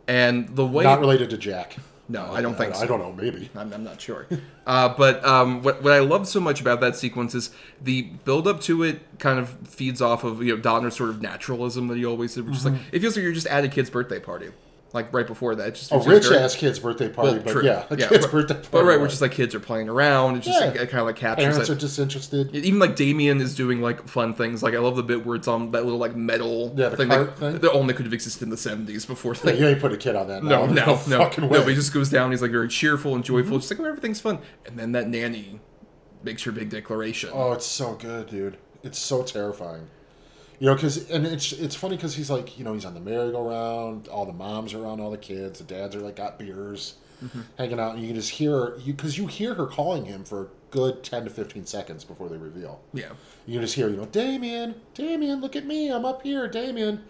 and 0.09 0.49
the 0.57 0.67
way 0.67 0.85
not 0.85 1.01
related 1.01 1.29
to 1.31 1.39
Jack. 1.39 1.77
No, 2.09 2.33
I 2.33 2.43
don't 2.43 2.57
think 2.57 2.75
I, 2.75 2.79
so. 2.79 2.85
I 2.85 2.87
don't 2.87 3.01
know. 3.01 3.13
Maybe. 3.13 3.49
I'm, 3.55 3.73
I'm 3.73 3.85
not 3.85 4.01
sure. 4.01 4.27
Uh, 4.65 4.95
but 4.97 5.25
um, 5.25 5.61
what, 5.63 5.83
what 5.83 5.93
I 5.93 5.99
love 5.99 6.29
so 6.29 6.39
much 6.39 6.61
about 6.61 6.81
that 6.83 6.95
sequence 6.95 7.35
is 7.35 7.51
the 7.81 8.03
build 8.25 8.47
up 8.47 8.61
to 8.61 8.85
it 8.85 9.01
kind 9.19 9.41
of 9.41 9.57
feeds 9.67 10.01
off 10.01 10.23
of 10.23 10.41
you 10.41 10.55
know 10.55 10.63
Donner's 10.63 10.95
sort 10.95 11.11
of 11.11 11.21
naturalism 11.21 11.89
that 11.89 11.97
he 11.97 12.05
always 12.05 12.35
did, 12.37 12.47
which 12.47 12.59
is 12.59 12.65
like 12.65 12.75
it 12.93 13.01
feels 13.01 13.17
like 13.17 13.25
you're 13.25 13.33
just 13.33 13.49
at 13.49 13.65
a 13.65 13.69
kid's 13.69 13.91
birthday 13.91 14.21
party. 14.21 14.51
Like 14.95 15.11
right 15.15 15.27
before 15.27 15.55
that, 15.55 15.69
it 15.69 15.75
just 15.77 15.91
A 15.91 15.95
feels 15.95 16.07
rich 16.07 16.25
very- 16.29 16.37
ass 16.39 16.55
kid's 16.55 16.79
birthday 16.79 17.09
party, 17.09 17.39
well, 17.39 17.55
but 17.55 17.65
yeah, 17.65 17.85
a 17.89 17.97
kid's 17.97 18.27
birthday 18.27 18.53
party. 18.55 18.69
But 18.71 18.85
right, 18.85 19.01
we're 19.01 19.09
just 19.09 19.23
like 19.23 19.33
kids 19.33 19.55
are 19.55 19.61
playing 19.61 19.89
around. 19.89 20.37
It's 20.37 20.47
just 20.47 20.61
Yeah. 20.61 20.67
like, 20.67 20.77
kind 20.91 21.01
of 21.01 21.07
like 21.07 21.17
captures 21.17 21.45
parents 21.47 21.71
it. 21.71 21.73
are 21.73 21.77
disinterested. 21.77 22.55
Even 22.55 22.79
like 22.79 22.95
Damien 22.95 23.41
is 23.41 23.55
doing 23.55 23.81
like 23.81 24.07
fun 24.07 24.35
things. 24.35 24.63
Like 24.63 24.75
I 24.75 24.79
love 24.81 24.97
the 24.97 25.03
bit 25.03 25.25
where 25.25 25.37
it's 25.37 25.49
on 25.49 25.71
that 25.71 25.85
little 25.85 25.99
like 25.99 26.15
metal 26.15 26.75
Yeah, 26.77 26.91
the 26.91 26.97
thing, 26.99 27.09
cart 27.09 27.37
that, 27.37 27.39
thing. 27.53 27.59
that 27.61 27.73
only 27.73 27.95
could 27.95 28.05
have 28.05 28.13
existed 28.13 28.43
in 28.43 28.51
the 28.51 28.57
seventies 28.59 29.07
before. 29.07 29.35
Like, 29.43 29.59
You 29.59 29.67
ain't 29.67 29.81
put 29.81 29.93
a 29.93 29.97
kid 29.97 30.15
on 30.15 30.29
that. 30.29 30.45
no, 30.45 30.67
no, 30.67 31.01
no, 31.09 31.31
no. 31.39 31.47
way. 31.47 31.59
But 31.61 31.69
he 31.69 31.75
just 31.75 31.95
goes 31.95 32.11
down. 32.11 32.31
He's 32.31 32.43
like 32.43 32.51
very 32.51 32.69
cheerful 32.69 33.15
and 33.15 33.25
Mm-hmm. 33.25 33.33
joyful. 33.35 33.59
Just 33.61 33.71
like 33.71 33.81
oh, 33.81 33.85
everything's 33.85 34.21
fun. 34.21 34.41
And 34.67 34.79
then 34.79 34.93
that 34.93 35.09
nanny 35.09 35.61
makes 36.23 36.43
her 36.45 36.53
big 36.53 36.69
declaration. 36.69 37.31
Oh, 37.33 37.53
it's 37.53 37.65
so 37.67 37.95
good, 37.95 38.29
dude. 38.29 38.59
It's 38.83 38.99
so 38.99 39.23
terrifying. 39.23 39.89
You 40.63 40.69
know, 40.69 40.77
because 40.77 41.11
and 41.11 41.27
it's 41.27 41.51
it's 41.51 41.75
funny 41.75 41.97
because 41.97 42.15
he's 42.15 42.31
like, 42.31 42.57
you 42.57 42.63
know, 42.63 42.73
he's 42.73 42.85
on 42.85 42.95
the 42.95 43.01
merry-go-round. 43.01 44.07
All 44.07 44.25
the 44.25 44.33
moms 44.33 44.73
are 44.75 44.85
around, 44.85 45.01
all 45.01 45.11
the 45.11 45.19
kids. 45.19 45.59
The 45.59 45.65
dads 45.65 45.97
are 45.97 46.01
like 46.01 46.15
got 46.15 46.39
beers, 46.39 46.95
Mm-hmm. 47.21 47.41
hanging 47.59 47.81
out, 47.81 47.95
and 47.95 48.01
you 48.03 48.07
can 48.09 48.15
just 48.17 48.31
hear 48.31 48.77
you 48.79 48.93
because 48.93 49.19
you 49.19 49.27
hear 49.27 49.55
her 49.55 49.67
calling 49.67 50.05
him 50.05 50.23
for 50.23 50.43
a 50.43 50.47
good 50.71 51.03
ten 51.03 51.25
to 51.25 51.31
fifteen 51.31 51.67
seconds 51.67 52.05
before 52.05 52.29
they 52.29 52.37
reveal. 52.37 52.81
Yeah. 52.95 53.11
You 53.45 53.55
can 53.55 53.63
just 53.63 53.75
hear, 53.75 53.89
you 53.89 53.97
know, 53.97 54.05
Damien, 54.07 54.77
Damien, 54.95 55.41
look 55.41 55.57
at 55.57 55.67
me, 55.67 55.89
I'm 55.91 56.05
up 56.05 56.23
here, 56.23 56.47
Damien. 56.47 57.03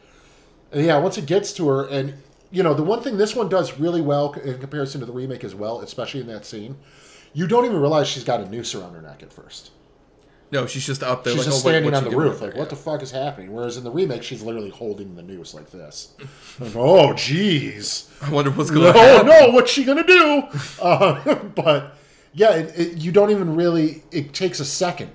And 0.70 0.86
yeah, 0.86 0.96
once 0.98 1.18
it 1.18 1.26
gets 1.26 1.52
to 1.54 1.68
her, 1.68 1.86
and 1.88 2.14
you 2.50 2.62
know, 2.62 2.72
the 2.72 2.82
one 2.82 3.02
thing 3.02 3.18
this 3.18 3.34
one 3.36 3.50
does 3.50 3.78
really 3.78 4.00
well 4.00 4.32
in 4.32 4.58
comparison 4.60 5.00
to 5.00 5.06
the 5.06 5.12
remake 5.12 5.44
as 5.44 5.54
well, 5.54 5.80
especially 5.80 6.20
in 6.20 6.26
that 6.28 6.46
scene, 6.46 6.76
you 7.34 7.46
don't 7.46 7.66
even 7.66 7.78
realize 7.80 8.08
she's 8.08 8.24
got 8.24 8.40
a 8.40 8.48
noose 8.48 8.74
around 8.74 8.94
her 8.94 9.02
neck 9.02 9.22
at 9.22 9.30
first. 9.30 9.72
No, 10.52 10.66
she's 10.66 10.86
just 10.86 11.02
up 11.02 11.24
there. 11.24 11.32
She's 11.32 11.46
like, 11.46 11.52
just 11.54 11.64
oh, 11.64 11.68
wait, 11.68 11.72
standing 11.72 11.94
on 11.94 12.04
the 12.04 12.10
roof, 12.16 12.40
like, 12.42 12.54
what 12.54 12.68
the 12.68 12.76
fuck 12.76 13.02
is 13.02 13.10
happening? 13.10 13.52
Whereas 13.52 13.78
in 13.78 13.84
the 13.84 13.90
remake, 13.90 14.22
she's 14.22 14.42
literally 14.42 14.68
holding 14.68 15.16
the 15.16 15.22
noose 15.22 15.54
like 15.54 15.70
this. 15.70 16.12
Like, 16.60 16.76
oh, 16.76 17.14
jeez. 17.14 18.08
I 18.22 18.30
wonder 18.30 18.50
what's 18.50 18.70
going 18.70 18.92
to 18.92 18.98
happen. 18.98 19.26
no, 19.28 19.48
what's 19.50 19.70
she 19.72 19.82
gonna 19.84 20.06
do? 20.06 20.42
Uh, 20.80 21.34
but 21.54 21.96
yeah, 22.34 22.50
it, 22.54 22.78
it, 22.78 22.98
you 22.98 23.10
don't 23.12 23.30
even 23.30 23.56
really. 23.56 24.02
It 24.12 24.32
takes 24.34 24.60
a 24.60 24.64
second, 24.64 25.10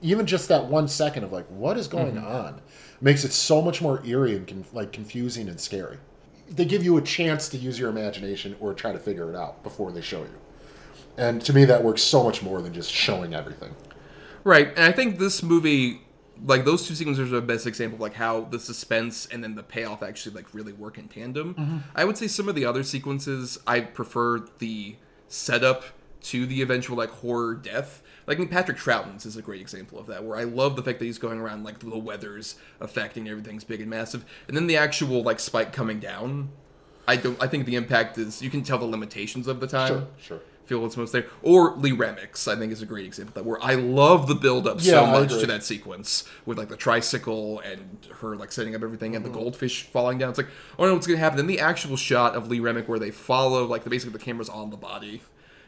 even 0.00 0.24
just 0.26 0.48
that 0.48 0.64
one 0.66 0.88
second 0.88 1.22
of 1.24 1.32
like, 1.32 1.46
what 1.48 1.76
is 1.76 1.86
going 1.86 2.14
Mm-hmm. 2.14 2.26
on, 2.26 2.60
makes 3.00 3.24
it 3.24 3.32
so 3.32 3.60
much 3.60 3.82
more 3.82 4.04
eerie 4.06 4.36
and 4.36 4.46
con- 4.48 4.64
like 4.72 4.90
confusing 4.92 5.48
and 5.48 5.60
scary. 5.60 5.98
They 6.50 6.64
give 6.64 6.82
you 6.82 6.96
a 6.96 7.02
chance 7.02 7.48
to 7.50 7.58
use 7.58 7.78
your 7.78 7.90
imagination 7.90 8.56
or 8.58 8.72
try 8.72 8.92
to 8.92 8.98
figure 8.98 9.28
it 9.28 9.36
out 9.36 9.62
before 9.62 9.92
they 9.92 10.00
show 10.00 10.20
you. 10.22 10.38
And 11.18 11.42
to 11.42 11.52
me, 11.52 11.64
that 11.66 11.84
works 11.84 12.00
so 12.02 12.24
much 12.24 12.42
more 12.42 12.62
than 12.62 12.72
just 12.72 12.90
showing 12.90 13.34
everything. 13.34 13.74
Right, 14.48 14.68
and 14.68 14.84
I 14.86 14.92
think 14.92 15.18
this 15.18 15.42
movie, 15.42 16.00
like 16.42 16.64
those 16.64 16.88
two 16.88 16.94
sequences, 16.94 17.30
are 17.30 17.36
the 17.36 17.42
best 17.42 17.66
example 17.66 17.96
of 17.96 18.00
like 18.00 18.14
how 18.14 18.44
the 18.44 18.58
suspense 18.58 19.26
and 19.26 19.44
then 19.44 19.56
the 19.56 19.62
payoff 19.62 20.02
actually 20.02 20.36
like 20.36 20.54
really 20.54 20.72
work 20.72 20.96
in 20.96 21.06
tandem. 21.06 21.54
Mm-hmm. 21.54 21.78
I 21.94 22.06
would 22.06 22.16
say 22.16 22.28
some 22.28 22.48
of 22.48 22.54
the 22.54 22.64
other 22.64 22.82
sequences, 22.82 23.58
I 23.66 23.80
prefer 23.80 24.46
the 24.58 24.96
setup 25.28 25.84
to 26.22 26.46
the 26.46 26.62
eventual 26.62 26.96
like 26.96 27.10
horror 27.10 27.56
death. 27.56 28.02
Like 28.26 28.38
I 28.38 28.40
mean, 28.40 28.48
Patrick 28.48 28.78
Troughton's 28.78 29.26
is 29.26 29.36
a 29.36 29.42
great 29.42 29.60
example 29.60 29.98
of 29.98 30.06
that, 30.06 30.24
where 30.24 30.38
I 30.38 30.44
love 30.44 30.76
the 30.76 30.82
fact 30.82 30.98
that 31.00 31.04
he's 31.04 31.18
going 31.18 31.38
around 31.38 31.64
like 31.64 31.80
the 31.80 31.98
weather's 31.98 32.54
affecting 32.80 33.28
everything's 33.28 33.64
big 33.64 33.82
and 33.82 33.90
massive, 33.90 34.24
and 34.46 34.56
then 34.56 34.66
the 34.66 34.78
actual 34.78 35.22
like 35.22 35.40
spike 35.40 35.74
coming 35.74 36.00
down. 36.00 36.48
I 37.06 37.16
don't. 37.16 37.42
I 37.42 37.48
think 37.48 37.66
the 37.66 37.74
impact 37.74 38.16
is 38.16 38.40
you 38.40 38.48
can 38.48 38.62
tell 38.62 38.78
the 38.78 38.86
limitations 38.86 39.46
of 39.46 39.60
the 39.60 39.66
time 39.66 39.88
Sure, 39.88 40.08
sure. 40.18 40.40
Feel 40.68 40.80
what's 40.80 40.96
most 40.96 41.12
there. 41.12 41.26
Or 41.42 41.74
Lee 41.76 41.92
Remick's, 41.92 42.46
I 42.46 42.54
think, 42.54 42.72
is 42.72 42.82
a 42.82 42.86
great 42.86 43.06
example 43.06 43.30
of 43.30 43.34
that, 43.36 43.44
where 43.48 43.62
I 43.62 43.74
love 43.74 44.28
the 44.28 44.34
build 44.34 44.66
up 44.68 44.76
Yeah, 44.80 44.92
so 44.92 45.06
much 45.06 45.30
to 45.40 45.46
that 45.46 45.64
sequence 45.64 46.24
with 46.44 46.58
like 46.58 46.68
the 46.68 46.76
tricycle 46.76 47.60
and 47.60 47.98
her 48.20 48.36
like 48.36 48.52
setting 48.52 48.74
up 48.74 48.82
everything 48.82 49.16
and 49.16 49.24
Mm-hmm. 49.24 49.32
the 49.34 49.40
goldfish 49.40 49.84
falling 49.84 50.18
down. 50.18 50.28
It's 50.28 50.38
like, 50.38 50.48
oh 50.78 50.84
no, 50.86 50.92
what's 50.94 51.06
gonna 51.06 51.18
happen? 51.18 51.38
Then 51.38 51.46
the 51.46 51.58
actual 51.60 51.96
shot 51.96 52.36
of 52.36 52.48
Lee 52.48 52.60
Remick 52.60 52.86
where 52.88 52.98
they 52.98 53.10
follow, 53.10 53.64
like 53.64 53.84
the 53.84 53.90
basically 53.90 54.12
the 54.12 54.24
camera's 54.24 54.48
on 54.50 54.70
the 54.70 54.76
body, 54.76 55.22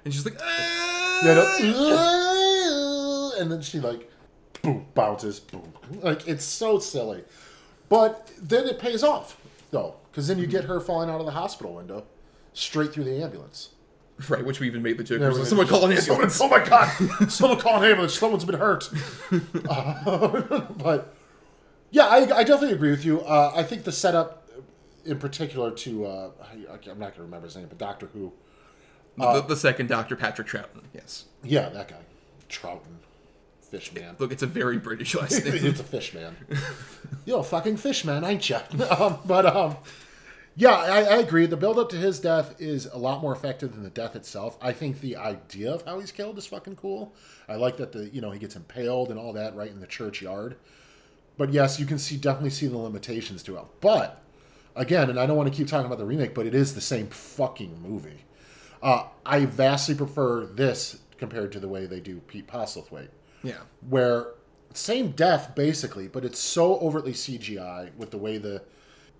and 0.04 0.12
she's 0.12 0.24
like, 0.24 0.36
"Ah!" 0.40 1.20
Yeah, 1.24 1.34
no, 1.34 3.32
and 3.38 3.50
then 3.50 3.62
she 3.62 3.80
like 3.80 4.10
boom 4.62 4.86
bounces, 4.94 5.40
boom. 5.40 5.72
Like 6.02 6.28
it's 6.28 6.44
so 6.44 6.78
silly, 6.78 7.24
but 7.88 8.30
then 8.40 8.66
it 8.66 8.78
pays 8.78 9.02
off 9.02 9.36
though, 9.70 9.94
because 10.10 10.28
then 10.28 10.38
you 10.38 10.46
get 10.46 10.64
her 10.64 10.80
falling 10.80 11.08
out 11.10 11.20
of 11.20 11.26
the 11.26 11.32
hospital 11.32 11.74
window, 11.74 12.04
straight 12.52 12.92
through 12.92 13.04
the 13.04 13.22
ambulance. 13.22 13.70
right, 14.28 14.44
which 14.44 14.60
we 14.60 14.66
even 14.66 14.82
made 14.82 14.98
the 14.98 15.04
joke. 15.04 15.20
Yeah, 15.20 15.44
Someone 15.44 15.66
call 15.66 15.84
an 15.88 15.96
Someone- 16.00 16.22
ambulance. 16.24 16.40
oh 16.40 16.48
my 16.48 16.64
god! 16.64 17.30
Someone 17.30 17.58
call 17.58 17.76
an 17.82 17.84
ambulance. 17.88 18.14
Someone's 18.18 18.44
been 18.44 18.58
hurt. 18.58 18.90
Uh, 19.68 20.60
but 20.76 21.14
yeah, 21.90 22.06
I, 22.06 22.18
I 22.38 22.44
definitely 22.44 22.72
agree 22.72 22.90
with 22.90 23.04
you. 23.04 23.20
Uh, 23.20 23.52
I 23.54 23.62
think 23.62 23.84
the 23.84 23.92
setup, 23.92 24.48
in 25.04 25.18
particular, 25.18 25.70
to 25.72 26.06
uh, 26.06 26.30
I, 26.42 26.52
I'm 26.90 26.98
not 26.98 26.98
going 26.98 27.12
to 27.14 27.22
remember 27.22 27.46
his 27.46 27.56
name, 27.56 27.66
but 27.68 27.78
Doctor 27.78 28.06
Who. 28.12 28.32
the, 29.16 29.40
the 29.42 29.56
second 29.56 29.88
Doctor 29.88 30.16
Patrick 30.16 30.48
Troughton. 30.48 30.82
Yes, 30.94 31.24
Yeah, 31.44 31.68
that 31.70 31.88
guy, 31.88 31.96
Troughton, 32.48 32.98
Fishman. 33.60 34.16
look, 34.18 34.32
it's 34.32 34.42
a 34.42 34.46
very 34.46 34.78
British 34.78 35.14
last 35.20 35.44
name. 35.44 35.54
it's 35.66 35.80
a 35.80 35.84
Fishman. 35.84 36.36
You're 37.24 37.40
a 37.40 37.44
fucking 37.44 37.76
Fishman, 37.76 38.24
ain't 38.24 38.48
you? 38.48 38.58
um, 38.98 39.18
but 39.24 39.46
um, 39.46 39.76
yeah, 40.56 40.74
I, 40.74 41.02
I 41.02 41.16
agree. 41.18 41.46
The 41.46 41.56
build 41.56 41.78
up 41.78 41.88
to 41.90 41.96
his 41.96 42.20
death 42.20 42.54
is 42.60 42.86
a 42.86 42.98
lot 42.98 43.22
more 43.22 43.32
effective 43.32 43.72
than 43.72 43.82
the 43.82 43.90
death 43.90 44.16
itself. 44.16 44.58
I 44.60 44.72
think 44.72 45.00
the 45.00 45.16
idea 45.16 45.72
of 45.72 45.84
how 45.84 46.00
he's 46.00 46.12
killed 46.12 46.38
is 46.38 46.46
fucking 46.46 46.76
cool. 46.76 47.14
I 47.48 47.56
like 47.56 47.76
that 47.78 47.92
the 47.92 48.08
you 48.08 48.20
know 48.20 48.30
he 48.30 48.38
gets 48.38 48.56
impaled 48.56 49.10
and 49.10 49.18
all 49.18 49.32
that 49.34 49.54
right 49.54 49.70
in 49.70 49.80
the 49.80 49.86
churchyard. 49.86 50.56
But 51.36 51.52
yes, 51.52 51.80
you 51.80 51.86
can 51.86 51.98
see 51.98 52.16
definitely 52.16 52.50
see 52.50 52.66
the 52.66 52.78
limitations 52.78 53.42
to 53.44 53.56
it. 53.56 53.64
But 53.80 54.22
again, 54.76 55.08
and 55.08 55.18
I 55.18 55.26
don't 55.26 55.36
want 55.36 55.50
to 55.50 55.56
keep 55.56 55.68
talking 55.68 55.86
about 55.86 55.98
the 55.98 56.04
remake, 56.04 56.34
but 56.34 56.46
it 56.46 56.54
is 56.54 56.74
the 56.74 56.80
same 56.80 57.08
fucking 57.08 57.80
movie. 57.82 58.24
Uh, 58.82 59.04
I 59.24 59.44
vastly 59.46 59.94
prefer 59.94 60.46
this 60.46 60.98
compared 61.18 61.52
to 61.52 61.60
the 61.60 61.68
way 61.68 61.86
they 61.86 62.00
do 62.00 62.20
Pete 62.20 62.46
Postlethwaite 62.46 63.10
yeah. 63.42 63.58
where 63.88 64.28
same 64.72 65.10
death 65.12 65.54
basically, 65.54 66.08
but 66.08 66.24
it's 66.24 66.38
so 66.38 66.78
overtly 66.78 67.12
CGI 67.12 67.94
with 67.96 68.10
the 68.10 68.18
way 68.18 68.38
the 68.38 68.62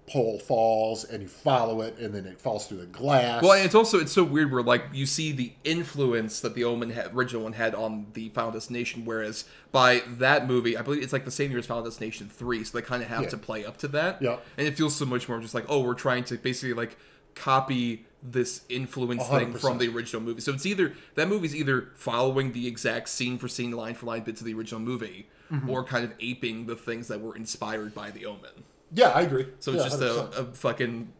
pole 0.07 0.39
falls 0.41 1.05
and 1.05 1.23
you 1.23 1.29
follow 1.29 1.83
it 1.83 1.97
and 1.99 2.13
then 2.13 2.27
it 2.27 2.41
falls 2.41 2.67
through 2.67 2.79
the 2.79 2.87
glass. 2.87 3.43
Well, 3.43 3.53
and 3.53 3.65
it's 3.65 3.75
also 3.77 3.99
it's 4.01 4.11
so 4.13 4.25
weird 4.25 4.51
where 4.51 4.63
like 4.63 4.85
you 4.93 5.07
see 5.07 5.31
the 5.33 5.53
influence 5.63 6.41
that 6.41 6.55
the 6.55 6.65
Omen 6.65 6.91
had, 6.91 7.15
original 7.15 7.43
one 7.45 7.53
had 7.53 7.75
on 7.77 8.07
the 8.15 8.29
Final 8.31 8.51
Destination, 8.51 9.05
whereas 9.05 9.45
by 9.71 10.03
that 10.09 10.49
movie, 10.49 10.77
I 10.77 10.83
believe 10.83 11.03
it's 11.03 11.13
like 11.13 11.25
the 11.25 11.31
same 11.31 11.51
year 11.51 11.61
as 11.61 11.67
Final 11.67 11.85
Destination 11.85 12.29
three, 12.29 12.65
so 12.65 12.77
they 12.77 12.83
kind 12.83 13.03
of 13.03 13.09
have 13.09 13.23
Yeah. 13.23 13.29
to 13.29 13.37
play 13.39 13.65
up 13.65 13.77
to 13.79 13.89
that. 13.89 14.21
Yeah. 14.21 14.39
and 14.57 14.67
it 14.67 14.77
feels 14.77 14.97
so 14.97 15.05
much 15.05 15.29
more 15.29 15.39
just 15.41 15.55
like 15.55 15.67
oh, 15.69 15.81
we're 15.81 15.95
trying 15.95 16.25
to 16.25 16.37
basically 16.37 16.75
like 16.75 16.97
copy 17.37 18.05
this 18.23 18.63
influence 18.69 19.27
thing 19.29 19.55
100%. 19.55 19.61
from 19.61 19.79
the 19.79 19.89
original 19.89 20.21
movie. 20.23 20.41
So 20.41 20.53
it's 20.53 20.67
either 20.67 20.93
that 21.15 21.29
movie's 21.29 21.55
either 21.55 21.89
following 21.95 22.53
the 22.53 22.67
exact 22.67 23.09
scene 23.09 23.39
for 23.39 23.49
scene, 23.49 23.71
line 23.71 23.95
for 23.95 24.07
line 24.07 24.23
bits 24.25 24.41
of 24.41 24.47
the 24.47 24.55
original 24.55 24.81
movie, 24.81 25.29
Mm-hmm. 25.51 25.69
or 25.69 25.83
kind 25.83 26.05
of 26.05 26.13
aping 26.21 26.67
the 26.67 26.77
things 26.77 27.09
that 27.09 27.21
were 27.21 27.35
inspired 27.35 27.93
by 27.93 28.13
the 28.13 28.25
Omen. 28.25 28.51
Yeah, 28.93 29.09
I 29.11 29.23
agree. 29.23 29.47
So 29.61 29.73
it's 29.73 29.83
Yeah, 29.85 29.89
just 29.89 30.03
a, 30.03 30.41
a 30.41 30.45
fucking 30.53 31.13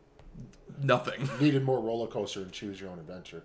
nothing. 0.83 1.29
needed 1.41 1.65
more 1.65 1.81
roller 1.81 2.07
coaster 2.07 2.41
and 2.43 2.53
choose 2.53 2.81
your 2.81 2.91
own 2.91 2.99
adventure 2.99 3.43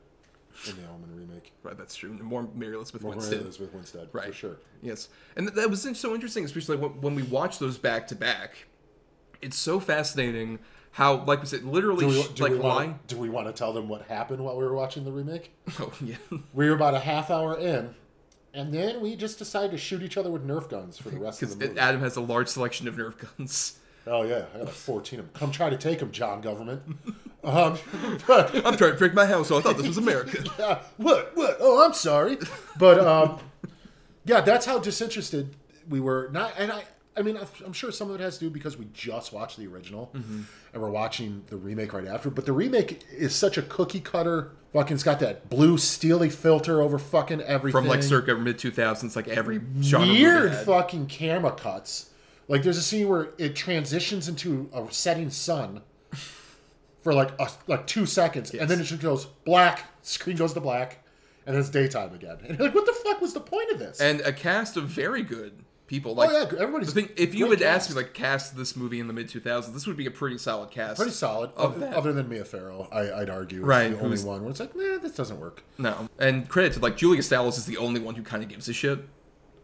in 0.70 0.76
the 0.78 0.84
Omen 0.88 1.10
remake. 1.16 1.52
Right, 1.64 1.78
that's 1.78 1.96
true. 1.96 2.12
More 2.14 2.48
Mary 2.56 2.76
Elizabeth 2.76 3.02
More 3.04 3.12
Winstead. 3.12 3.42
Elizabeth 3.42 3.74
Winstead, 3.74 4.08
Right. 4.14 4.28
for 4.28 4.34
sure. 4.34 4.56
Yes, 4.82 5.10
and 5.36 5.48
that 5.50 5.70
was 5.70 5.82
so 6.00 6.14
interesting, 6.14 6.46
especially 6.46 6.78
when, 6.78 7.02
when 7.02 7.16
we 7.16 7.24
watch 7.24 7.60
those 7.60 7.78
back 7.78 8.08
to 8.08 8.16
back. 8.16 8.68
It's 9.42 9.58
so 9.58 9.80
fascinating 9.82 10.60
how, 10.92 11.26
like 11.26 11.42
we 11.42 11.46
said, 11.46 11.64
literally, 11.66 12.06
Do 12.06 12.08
we, 12.08 12.28
do, 12.36 12.44
like 12.44 12.52
we 12.54 12.58
line. 12.60 12.88
want, 12.92 13.08
do 13.08 13.18
we 13.18 13.30
want 13.30 13.48
to 13.48 13.54
tell 13.54 13.74
them 13.74 13.90
what 13.90 14.04
happened 14.04 14.44
while 14.44 14.56
we 14.58 14.64
were 14.64 14.74
watching 14.74 15.04
the 15.04 15.12
remake? 15.12 15.52
Oh 15.80 15.92
yeah, 16.02 16.16
We 16.54 16.70
were 16.70 16.76
about 16.76 16.94
a 16.94 17.00
half 17.02 17.30
hour 17.30 17.58
in, 17.58 17.94
and 18.54 18.74
then 18.74 19.02
we 19.02 19.18
just 19.18 19.38
decided 19.38 19.72
to 19.72 19.78
shoot 19.78 20.02
each 20.02 20.16
other 20.16 20.32
with 20.32 20.48
Nerf 20.48 20.70
guns 20.70 20.98
for 20.98 21.10
the 21.10 21.20
rest 21.20 21.44
of 21.44 21.60
the 21.60 21.68
movie. 21.68 21.78
Adam 21.80 22.00
has 22.00 22.16
a 22.16 22.22
large 22.22 22.48
selection 22.48 22.88
of 22.88 22.96
Nerf 22.96 23.16
guns. 23.38 23.78
Oh 24.08 24.24
yeah, 24.24 24.46
I 24.54 24.58
got 24.60 24.65
like 24.68 24.74
14 24.74 25.20
of 25.20 25.26
them. 25.26 25.34
Come 25.34 25.52
try 25.52 25.70
to 25.70 25.78
take 25.78 26.00
them, 26.00 26.12
John 26.12 26.41
government. 26.41 26.82
Um, 27.46 27.78
but, 28.26 28.56
I'm 28.65 28.76
trying 28.76 28.94
to 28.94 28.98
break 28.98 29.13
my 29.13 29.28
house, 29.28 29.50
so 29.50 29.60
I 29.60 29.62
thought 29.62 29.78
this 29.78 29.88
was 29.88 30.00
America. 30.00 30.44
uh, 30.60 30.80
what? 30.98 31.38
What? 31.38 31.58
Oh, 31.60 31.86
I'm 31.86 31.94
sorry. 31.94 32.39
But 32.80 33.00
um, 33.00 33.38
yeah, 34.26 34.41
that's 34.41 34.65
how 34.65 34.80
disinterested 34.80 35.56
we 35.88 36.00
were. 36.00 36.28
Not, 36.32 36.54
and 36.58 36.72
I, 36.72 36.86
I 37.15 37.22
mean, 37.22 37.38
I'm 37.63 37.72
sure 37.72 37.91
some 37.91 38.10
of 38.10 38.20
it 38.20 38.24
has 38.24 38.39
to 38.39 38.46
do 38.46 38.50
because 38.50 38.78
we 38.78 38.88
just 38.94 39.32
watched 39.32 39.58
the 39.58 39.68
original 39.68 40.10
Mm-hmm. 40.15 40.41
and 40.74 40.82
we're 40.82 40.89
watching 40.89 41.44
the 41.52 41.56
remake 41.58 41.94
right 41.94 42.08
after. 42.08 42.32
But 42.32 42.48
the 42.48 42.52
remake 42.52 43.04
is 43.15 43.36
such 43.36 43.60
a 43.60 43.62
cookie 43.62 44.00
cutter. 44.00 44.50
Fucking, 44.74 44.96
it's 44.96 45.04
got 45.04 45.20
that 45.20 45.48
blue 45.48 45.78
steely 45.78 46.32
filter 46.32 46.82
over 46.82 46.98
fucking 46.98 47.41
everything. 47.41 47.80
From 47.80 47.88
like 47.88 48.02
circa 48.02 48.34
mid 48.34 48.58
2000s, 48.58 49.15
like 49.15 49.28
every 49.28 49.62
genre 49.84 50.12
weird 50.12 50.56
fucking 50.56 51.06
camera 51.06 51.52
cuts. 51.52 52.10
Like 52.48 52.64
there's 52.64 52.78
a 52.78 52.84
scene 52.84 53.08
where 53.08 53.30
it 53.38 53.56
transitions 53.56 54.28
into 54.28 54.70
a 54.74 54.86
setting 54.92 55.30
sun 55.30 55.82
for 57.02 57.14
like 57.14 57.32
a, 57.40 57.50
like 57.68 57.88
two 57.88 58.06
seconds, 58.06 58.52
and 58.54 58.70
then 58.70 58.80
it 58.80 58.84
just 58.84 59.02
goes 59.02 59.26
black. 59.26 59.86
Screen 60.02 60.38
goes 60.38 60.54
to 60.54 60.60
black, 60.60 61.04
and 61.46 61.56
then 61.56 61.62
it's 61.62 61.70
daytime 61.70 62.14
again. 62.14 62.38
And 62.48 62.58
you're 62.58 62.68
like, 62.68 62.76
what 62.76 62.86
the 62.86 62.94
fuck 62.94 63.22
was 63.22 63.34
the 63.34 63.40
point 63.40 63.72
of 63.72 63.80
this? 63.80 64.00
and 64.00 64.22
a 64.22 64.32
cast 64.34 64.78
of 64.78 64.86
very 64.86 65.24
good 65.24 65.64
people. 65.88 66.16
Like, 66.16 66.30
oh 66.30 66.34
yeah, 66.34 66.62
everybody's. 66.62 66.94
the 66.94 67.02
thing, 67.02 67.10
if 67.16 67.34
you 67.34 67.50
had 67.50 67.62
asked 67.62 67.90
me 67.90 67.96
like 67.96 68.14
cast 68.14 68.56
this 68.58 68.76
movie 68.76 69.00
in 69.00 69.08
the 69.08 69.14
mid 69.14 69.28
2000s, 69.28 69.74
this 69.74 69.88
would 69.88 69.98
be 69.98 70.06
a 70.06 70.12
pretty 70.12 70.38
solid 70.38 70.72
cast. 70.72 70.98
pretty 70.98 71.12
solid, 71.12 71.52
of 71.56 71.74
other, 71.74 71.80
that. 71.80 71.94
other 71.94 72.14
than 72.14 72.30
Mia 72.30 72.46
Farrow, 72.46 72.88
I, 72.92 73.22
I'd 73.22 73.30
argue, 73.30 73.64
Right, 73.64 73.90
the 73.90 74.00
only 74.00 74.24
one 74.24 74.42
where 74.42 74.52
it's 74.52 74.60
like, 74.60 74.76
nah, 74.76 74.98
this 75.00 75.14
doesn't 75.14 75.40
work. 75.40 75.64
No, 75.78 76.10
and 76.20 76.48
credit 76.48 76.74
to 76.74 76.80
like 76.80 76.98
Julia 76.98 77.24
Stiles 77.24 77.58
is 77.58 77.66
the 77.66 77.78
only 77.78 78.00
one 78.00 78.16
who 78.16 78.24
kind 78.24 78.44
of 78.44 78.50
gives 78.50 78.68
a 78.70 78.74
shit. 78.74 79.00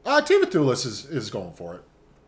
Uh, 0.06 0.22
David 0.22 0.50
Thewlis 0.52 0.86
is 0.86 1.06
is 1.06 1.30
going 1.30 1.54
for 1.54 1.76
it. 1.76 1.84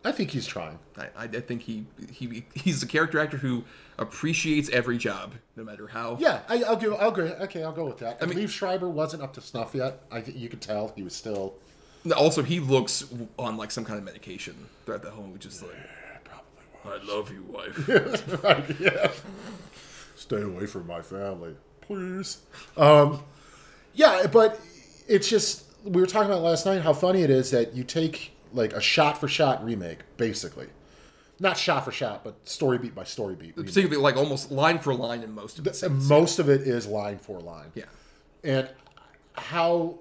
I 0.06 0.12
think 0.12 0.32
he's 0.32 0.46
trying. 0.46 0.80
I, 0.98 1.08
I 1.16 1.24
I 1.24 1.28
think 1.28 1.62
he 1.64 1.86
he 2.12 2.46
he's 2.54 2.84
a 2.84 2.88
character 2.88 3.20
actor 3.20 3.38
who 3.38 3.64
appreciates 3.98 4.70
every 4.70 4.98
job, 4.98 5.36
no 5.56 5.64
matter 5.64 5.88
how. 5.88 6.18
Yeah, 6.20 6.42
I, 6.50 6.64
I'll 6.64 6.76
give. 6.76 6.94
I'll 6.94 7.10
agree. 7.10 7.30
Okay, 7.30 7.64
I'll 7.64 7.72
go 7.72 7.86
with 7.86 8.00
that. 8.00 8.18
I, 8.22 8.26
mean- 8.26 8.38
Liev 8.38 8.50
Schreiber 8.50 8.90
wasn't 8.90 9.24
up 9.24 9.34
to 9.34 9.42
snuff 9.42 9.74
yet. 9.74 10.02
I 10.12 10.22
think 10.22 10.38
you 10.38 10.50
could 10.50 10.62
tell 10.62 10.92
he 10.96 11.04
was 11.04 11.16
still. 11.16 11.56
Also, 12.18 12.44
he 12.44 12.60
looks 12.60 13.06
on 13.40 13.56
like 13.56 13.72
some 13.72 13.86
kind 13.86 13.98
of 13.98 14.04
medication 14.04 14.68
throughout 14.86 15.04
the 15.04 15.12
whole 15.12 15.26
movie, 15.26 15.40
just 15.40 15.62
like 15.64 15.72
I 16.86 16.98
love 17.06 17.32
you, 17.32 17.44
wife. 17.44 18.44
right, 18.44 18.66
yeah. 18.80 19.10
Stay 20.16 20.42
away 20.42 20.66
from 20.66 20.86
my 20.86 21.02
family, 21.02 21.56
please. 21.82 22.40
Um, 22.76 23.22
yeah, 23.94 24.28
but 24.32 24.60
it's 25.08 25.30
just 25.30 25.64
we 25.86 26.02
were 26.02 26.08
talking 26.08 26.30
about 26.30 26.42
last 26.42 26.66
night 26.66 26.82
how 26.82 26.94
funny 26.94 27.22
it 27.22 27.30
is 27.30 27.52
that 27.52 27.74
you 27.74 27.84
take 27.86 28.33
like 28.54 28.74
a 28.74 28.82
shot 28.82 29.20
for 29.20 29.28
shot 29.28 29.64
remake, 29.66 30.00
basically, 30.18 30.68
not 31.40 31.58
shot 31.58 31.86
for 31.86 31.92
shot, 31.92 32.24
but 32.24 32.48
story 32.48 32.78
beat 32.78 32.96
by 32.96 33.04
story 33.04 33.36
beat. 33.36 33.56
remake. 33.58 33.66
Particularly 33.68 34.02
like 34.02 34.16
almost 34.16 34.52
line 34.52 34.80
for 34.80 34.94
line 34.94 35.22
in 35.24 35.34
most 35.34 35.58
of 35.58 35.64
the 35.66 35.90
most 35.90 36.40
of 36.40 36.50
it 36.50 36.62
is 36.62 36.88
line 36.88 37.18
for 37.18 37.40
line. 37.40 37.72
Yeah. 37.76 37.86
and 38.44 38.70
how 39.36 39.98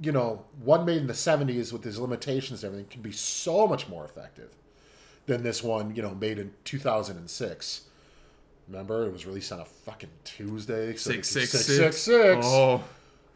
you 0.00 0.12
know 0.12 0.44
one 0.62 0.84
made 0.84 0.98
in 0.98 1.06
the 1.06 1.14
70s 1.14 1.72
with 1.72 1.82
his 1.84 1.98
limitations 1.98 2.62
and 2.62 2.72
everything 2.72 2.90
can 2.90 3.00
be 3.00 3.12
so 3.12 3.66
much 3.66 3.88
more 3.88 4.04
effective 4.04 4.54
than 5.24 5.42
this 5.42 5.62
one 5.62 5.96
you 5.96 6.02
know 6.02 6.14
made 6.14 6.38
in 6.38 6.52
2006 6.64 7.80
remember 8.68 9.06
it 9.06 9.12
was 9.12 9.24
released 9.24 9.50
on 9.52 9.60
a 9.60 9.64
fucking 9.64 10.10
tuesday 10.24 10.94
so 10.94 11.10
Six 11.12 11.34
it 11.34 11.40
was 11.40 11.50
six 11.50 11.66
666. 11.66 12.46
Oh, 12.46 12.84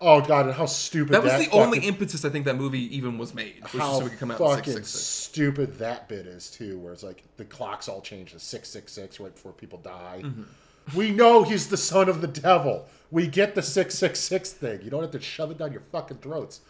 oh 0.01 0.21
god 0.21 0.47
and 0.47 0.55
how 0.55 0.67
stupid 0.67 1.13
that 1.13 1.23
was 1.23 1.37
the 1.47 1.51
only 1.53 1.79
impetus 1.81 2.25
I 2.25 2.31
think 2.31 2.45
that 2.47 2.57
movie 2.57 2.95
even 2.97 3.19
was 3.19 3.35
made, 3.35 3.57
how 3.65 3.99
so 3.99 4.05
we 4.05 4.11
could 4.11 4.19
come 4.19 4.31
out 4.31 4.39
fucking 4.39 4.65
six 4.65 4.75
six 4.75 4.91
six. 4.91 5.01
stupid 5.05 5.79
that 5.79 6.09
bit 6.09 6.27
is 6.27 6.51
too 6.51 6.79
where 6.79 6.93
it's 6.93 7.03
like 7.03 7.23
the 7.37 7.45
clocks 7.45 7.89
all 7.89 8.01
change 8.01 8.33
to 8.33 8.41
666 8.41 9.21
right 9.21 9.35
before 9.35 9.53
people 9.53 9.79
die 9.79 10.23
Mm-hmm. 10.25 10.97
we 10.99 11.11
know 11.11 11.43
he's 11.45 11.69
the 11.69 11.77
son 11.77 12.09
of 12.09 12.21
the 12.21 12.27
devil 12.27 12.87
we 13.11 13.27
get 13.27 13.55
the 13.55 13.63
666 13.63 14.53
thing 14.53 14.81
you 14.83 14.91
don't 14.91 15.03
have 15.03 15.11
to 15.13 15.21
shove 15.21 15.51
it 15.51 15.59
down 15.59 15.73
your 15.73 15.83
fucking 15.93 16.19
throats 16.19 16.61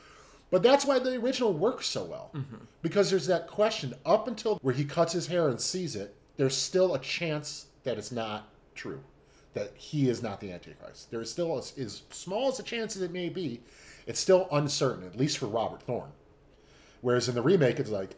but 0.51 0.63
that's 0.65 0.85
why 0.85 0.99
the 0.99 1.15
original 1.17 1.53
works 1.53 1.87
so 1.87 2.03
well 2.05 2.31
Mm-hmm. 2.35 2.57
because 2.83 3.11
there's 3.11 3.27
that 3.29 3.47
question 3.47 3.95
up 4.05 4.27
until 4.29 4.57
where 4.63 4.75
he 4.75 4.85
cuts 4.85 5.13
his 5.13 5.29
hair 5.29 5.49
and 5.49 5.61
sees 5.61 5.95
it 5.95 6.17
there's 6.37 6.57
still 6.57 6.95
a 6.95 6.99
chance 6.99 7.67
that 7.85 7.97
it's 7.99 8.11
not 8.13 8.49
true 8.75 9.01
that 9.55 9.73
he 9.77 10.09
is 10.09 10.23
not 10.23 10.41
the 10.41 10.53
antichrist 10.53 11.11
there 11.11 11.21
is 11.21 11.31
still 11.31 11.59
as, 11.59 11.77
as 11.79 12.03
small 12.11 12.49
as 12.49 12.59
a 12.59 12.63
chance 12.63 12.97
as 12.97 13.03
it 13.03 13.13
may 13.13 13.29
be 13.29 13.61
it's 14.07 14.21
still 14.21 14.49
uncertain 14.53 15.05
at 15.05 15.17
least 15.17 15.39
for 15.39 15.47
robert 15.47 15.83
thorne 15.83 16.13
Whereas 17.01 17.29
in 17.29 17.35
the 17.35 17.43
remake, 17.43 17.79
it's 17.79 17.91
like 17.91 18.11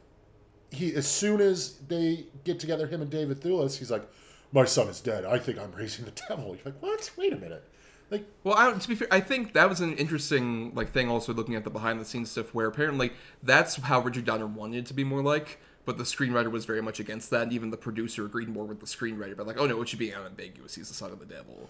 he 0.71 0.95
as 0.95 1.07
soon 1.07 1.40
as 1.40 1.75
they 1.88 2.27
get 2.45 2.59
together, 2.59 2.87
him 2.87 3.03
and 3.03 3.11
David 3.11 3.40
Thewlis, 3.40 3.79
he's 3.79 3.90
like, 3.90 4.09
"My 4.53 4.64
son 4.64 4.88
is 4.88 5.01
dead. 5.01 5.25
I 5.25 5.38
think 5.38 5.59
I'm 5.59 5.73
raising 5.73 6.05
the 6.05 6.12
devil." 6.29 6.49
You're 6.49 6.64
like, 6.64 6.83
"What? 6.83 7.11
Wait 7.16 7.33
a 7.33 7.37
minute." 7.37 7.64
Like, 8.11 8.27
Well, 8.45 8.55
I, 8.59 8.71
to 8.71 8.88
be 8.88 8.95
fair, 8.95 9.09
I 9.11 9.21
think 9.21 9.55
that 9.55 9.71
was 9.71 9.81
an 9.81 9.97
interesting 9.97 10.75
like 10.75 10.92
thing. 10.92 11.09
Also, 11.09 11.33
looking 11.33 11.55
at 11.55 11.64
the 11.64 11.71
behind 11.71 12.01
the 12.01 12.05
scenes 12.05 12.31
stuff, 12.31 12.55
where 12.55 12.66
apparently 12.66 13.12
that's 13.42 13.77
how 13.77 14.01
Richard 14.01 14.25
Donner 14.25 14.47
wanted 14.47 14.79
it 14.79 14.87
to 14.87 14.95
be 14.95 15.05
more 15.05 15.23
like, 15.23 15.61
but 15.85 15.99
the 15.99 16.05
screenwriter 16.05 16.51
was 16.51 16.64
very 16.64 16.81
much 16.81 17.01
against 17.01 17.31
that, 17.31 17.42
and 17.42 17.53
even 17.53 17.71
the 17.71 17.77
producer 17.77 18.25
agreed 18.25 18.49
more 18.49 18.64
with 18.64 18.81
the 18.81 18.87
screenwriter. 18.87 19.37
But 19.37 19.47
like, 19.47 19.59
oh 19.59 19.66
no, 19.66 19.81
it 19.83 19.88
should 19.88 19.99
be 19.99 20.12
unambiguous. 20.14 20.75
He's 20.75 20.88
the 20.88 20.95
son 20.95 21.11
of 21.12 21.18
the 21.18 21.27
devil. 21.27 21.68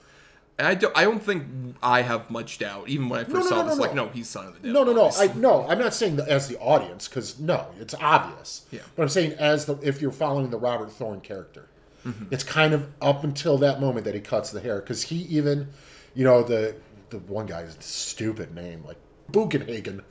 And 0.59 0.69
I 0.69 0.75
don't, 0.75 0.95
I 0.97 1.05
don't 1.05 1.23
think 1.23 1.45
I 1.83 2.03
have 2.03 2.31
much 2.31 2.59
doubt. 2.59 2.89
Even 2.89 3.09
when 3.09 3.21
I 3.21 3.25
first 3.25 3.45
no, 3.45 3.57
saw 3.57 3.63
no, 3.63 3.69
this, 3.69 3.77
no, 3.77 3.83
like, 3.83 3.95
no. 3.95 4.05
no, 4.05 4.11
he's 4.11 4.29
son 4.29 4.47
of 4.49 4.55
the 4.61 4.69
devil. 4.69 4.85
no, 4.85 4.93
no, 4.93 5.09
no. 5.09 5.11
I 5.17 5.33
no, 5.35 5.67
I'm 5.67 5.79
not 5.79 5.95
saying 5.95 6.17
that 6.17 6.29
as 6.29 6.47
the 6.47 6.59
audience 6.59 7.09
because 7.09 7.41
no, 7.41 7.67
it's 7.81 7.95
obvious. 7.95 8.67
Yeah. 8.71 8.81
But 8.95 9.05
I'm 9.05 9.09
saying 9.09 9.33
as 9.35 9.65
the 9.65 9.77
if 9.83 10.03
you're 10.03 10.13
following 10.13 10.51
the 10.51 10.59
Robert 10.59 10.93
Thorne 10.93 11.21
character, 11.21 11.69
Mm-hmm. 12.05 12.35
it's 12.35 12.43
kind 12.43 12.75
of 12.75 12.89
up 13.01 13.23
until 13.23 13.59
that 13.59 13.81
moment 13.81 14.05
that 14.07 14.15
he 14.17 14.21
cuts 14.21 14.51
the 14.51 14.61
hair 14.61 14.81
because 14.81 15.05
he 15.05 15.19
even, 15.23 15.69
you 16.17 16.25
know, 16.25 16.43
the 16.43 16.75
the 17.11 17.19
one 17.21 17.47
guy's 17.47 17.77
stupid 17.79 18.53
name 18.53 18.83
like 18.85 18.97
Bugenhagen. 19.31 20.03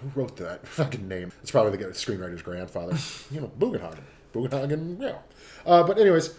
Who 0.00 0.20
wrote 0.20 0.36
that 0.36 0.66
fucking 0.66 1.08
name? 1.08 1.32
It's 1.42 1.50
probably 1.50 1.76
the 1.76 1.86
screenwriter's 1.86 2.42
grandfather. 2.42 2.96
you 3.30 3.40
know, 3.40 3.50
Bugenhagen. 3.58 4.02
Bugenhagen, 4.32 5.00
yeah. 5.00 5.18
Uh, 5.66 5.82
but 5.82 5.98
anyways, 5.98 6.34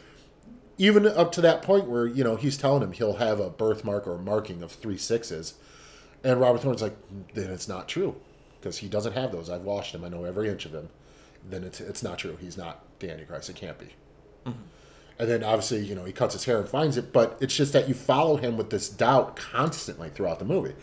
even 0.77 1.05
up 1.05 1.31
to 1.33 1.41
that 1.41 1.61
point 1.61 1.87
where 1.87 2.07
you 2.07 2.23
know 2.23 2.35
he's 2.35 2.57
telling 2.57 2.81
him 2.81 2.93
he'll 2.93 3.17
have 3.17 3.39
a 3.39 3.49
birthmark 3.49 4.07
or 4.07 4.17
marking 4.17 4.63
of 4.63 4.71
three 4.71 4.97
sixes, 4.97 5.55
and 6.23 6.39
Robert 6.39 6.61
Thorne's 6.61 6.81
like, 6.81 6.95
then 7.33 7.51
it's 7.51 7.67
not 7.67 7.87
true 7.87 8.15
because 8.59 8.77
he 8.77 8.87
doesn't 8.87 9.13
have 9.13 9.31
those. 9.31 9.49
I've 9.49 9.63
watched 9.63 9.93
him. 9.93 10.03
I 10.03 10.09
know 10.09 10.23
every 10.23 10.49
inch 10.49 10.65
of 10.65 10.73
him. 10.73 10.89
Then 11.47 11.63
it's 11.63 11.79
it's 11.81 12.03
not 12.03 12.17
true. 12.17 12.37
He's 12.39 12.57
not 12.57 12.83
the 12.99 13.11
Antichrist. 13.11 13.49
It 13.49 13.55
can't 13.55 13.77
be. 13.77 13.87
And 15.19 15.29
then 15.29 15.43
obviously 15.43 15.83
you 15.83 15.95
know 15.95 16.05
he 16.05 16.13
cuts 16.13 16.33
his 16.33 16.45
hair 16.45 16.59
and 16.59 16.67
finds 16.67 16.95
it, 16.97 17.11
but 17.11 17.37
it's 17.41 17.55
just 17.55 17.73
that 17.73 17.87
you 17.89 17.93
follow 17.93 18.37
him 18.37 18.57
with 18.57 18.69
this 18.69 18.89
doubt 18.89 19.35
constantly 19.35 20.09
throughout 20.09 20.39
the 20.39 20.45
movie. 20.45 20.75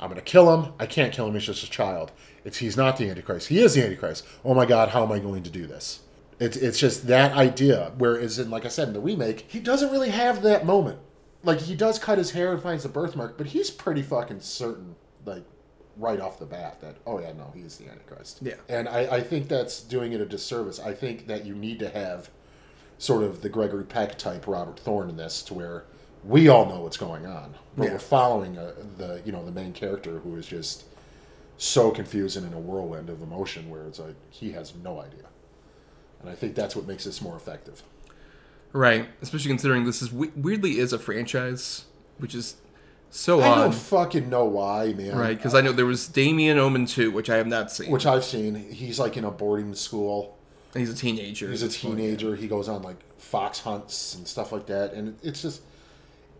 I'm 0.00 0.08
gonna 0.08 0.20
kill 0.20 0.54
him. 0.56 0.72
I 0.78 0.86
can't 0.86 1.12
kill 1.12 1.26
him. 1.26 1.34
He's 1.34 1.44
just 1.44 1.64
a 1.64 1.70
child. 1.70 2.12
It's 2.44 2.58
he's 2.58 2.76
not 2.76 2.96
the 2.96 3.10
Antichrist. 3.10 3.48
He 3.48 3.60
is 3.60 3.74
the 3.74 3.84
Antichrist. 3.84 4.26
Oh 4.44 4.54
my 4.54 4.66
God, 4.66 4.90
how 4.90 5.02
am 5.02 5.12
I 5.12 5.18
going 5.18 5.42
to 5.42 5.50
do 5.50 5.66
this? 5.66 6.00
It's 6.40 6.56
it's 6.56 6.78
just 6.78 7.06
that 7.08 7.32
idea. 7.32 7.92
Whereas 7.98 8.38
in 8.38 8.50
like 8.50 8.64
I 8.64 8.68
said 8.68 8.88
in 8.88 8.94
the 8.94 9.00
remake, 9.00 9.46
he 9.48 9.60
doesn't 9.60 9.90
really 9.90 10.10
have 10.10 10.42
that 10.42 10.64
moment. 10.64 10.98
Like 11.42 11.60
he 11.60 11.74
does 11.74 11.98
cut 11.98 12.18
his 12.18 12.32
hair 12.32 12.52
and 12.52 12.62
finds 12.62 12.82
the 12.82 12.88
birthmark, 12.88 13.36
but 13.36 13.48
he's 13.48 13.70
pretty 13.70 14.02
fucking 14.02 14.40
certain, 14.40 14.96
like 15.24 15.44
right 15.96 16.20
off 16.20 16.38
the 16.38 16.46
bat, 16.46 16.80
that 16.80 16.96
oh 17.06 17.18
yeah, 17.18 17.32
no, 17.32 17.52
he 17.54 17.60
is 17.60 17.76
the 17.76 17.88
Antichrist. 17.88 18.38
Yeah. 18.40 18.54
And 18.68 18.88
I, 18.88 19.16
I 19.16 19.20
think 19.20 19.48
that's 19.48 19.80
doing 19.80 20.12
it 20.12 20.20
a 20.20 20.26
disservice. 20.26 20.78
I 20.78 20.94
think 20.94 21.26
that 21.26 21.44
you 21.44 21.54
need 21.54 21.78
to 21.80 21.88
have 21.88 22.30
sort 22.98 23.22
of 23.22 23.42
the 23.42 23.48
Gregory 23.48 23.84
Peck 23.84 24.18
type 24.18 24.46
Robert 24.46 24.78
Thorne 24.78 25.08
in 25.10 25.16
this, 25.16 25.42
to 25.42 25.54
where 25.54 25.84
we 26.24 26.48
all 26.48 26.66
know 26.66 26.80
what's 26.82 26.96
going 26.96 27.26
on, 27.26 27.54
but 27.76 27.84
Yeah. 27.84 27.92
we're 27.92 27.98
following 27.98 28.56
a, 28.56 28.72
the 28.96 29.22
you 29.24 29.32
know 29.32 29.44
the 29.44 29.52
main 29.52 29.72
character 29.72 30.18
who 30.20 30.36
is 30.36 30.46
just 30.46 30.84
so 31.56 31.90
confused 31.90 32.36
and 32.36 32.46
in 32.46 32.52
a 32.52 32.58
whirlwind 32.60 33.08
of 33.10 33.20
emotion, 33.22 33.68
where 33.70 33.84
it's 33.84 33.98
like 33.98 34.14
he 34.30 34.52
has 34.52 34.74
no 34.82 35.00
idea, 35.00 35.24
and 36.20 36.30
I 36.30 36.34
think 36.34 36.54
that's 36.54 36.76
what 36.76 36.86
makes 36.86 37.04
this 37.04 37.20
more 37.20 37.36
effective. 37.36 37.82
right? 38.72 39.08
Especially 39.22 39.48
considering 39.48 39.84
this 39.84 40.02
is 40.02 40.12
weirdly 40.12 40.78
is 40.78 40.92
a 40.92 40.98
franchise, 40.98 41.84
which 42.18 42.34
is 42.34 42.56
so 43.10 43.40
I 43.40 43.48
odd, 43.48 43.54
don't 43.62 43.74
fucking 43.74 44.28
know 44.28 44.44
why, 44.44 44.92
man. 44.92 45.16
right? 45.16 45.36
Because 45.36 45.54
I 45.54 45.62
know 45.62 45.72
there 45.72 45.86
was 45.86 46.06
Damien 46.08 46.58
Omen 46.58 46.84
2, 46.86 47.10
which 47.10 47.30
I 47.30 47.36
have 47.36 47.46
not 47.46 47.72
seen. 47.72 47.90
which 47.90 48.04
I've 48.04 48.24
seen. 48.24 48.70
He's 48.70 48.98
like 48.98 49.16
in 49.16 49.24
a 49.24 49.30
boarding 49.30 49.74
school. 49.74 50.36
and 50.74 50.80
he's 50.86 50.90
a 50.92 50.96
teenager. 50.96 51.48
He's 51.48 51.62
a 51.62 51.68
teenager. 51.70 52.36
He 52.36 52.46
goes 52.48 52.68
on 52.68 52.82
like 52.82 52.98
fox 53.18 53.60
hunts 53.60 54.14
and 54.14 54.28
stuff 54.28 54.52
like 54.52 54.66
that, 54.66 54.92
and 54.92 55.16
it's 55.22 55.40
just 55.42 55.62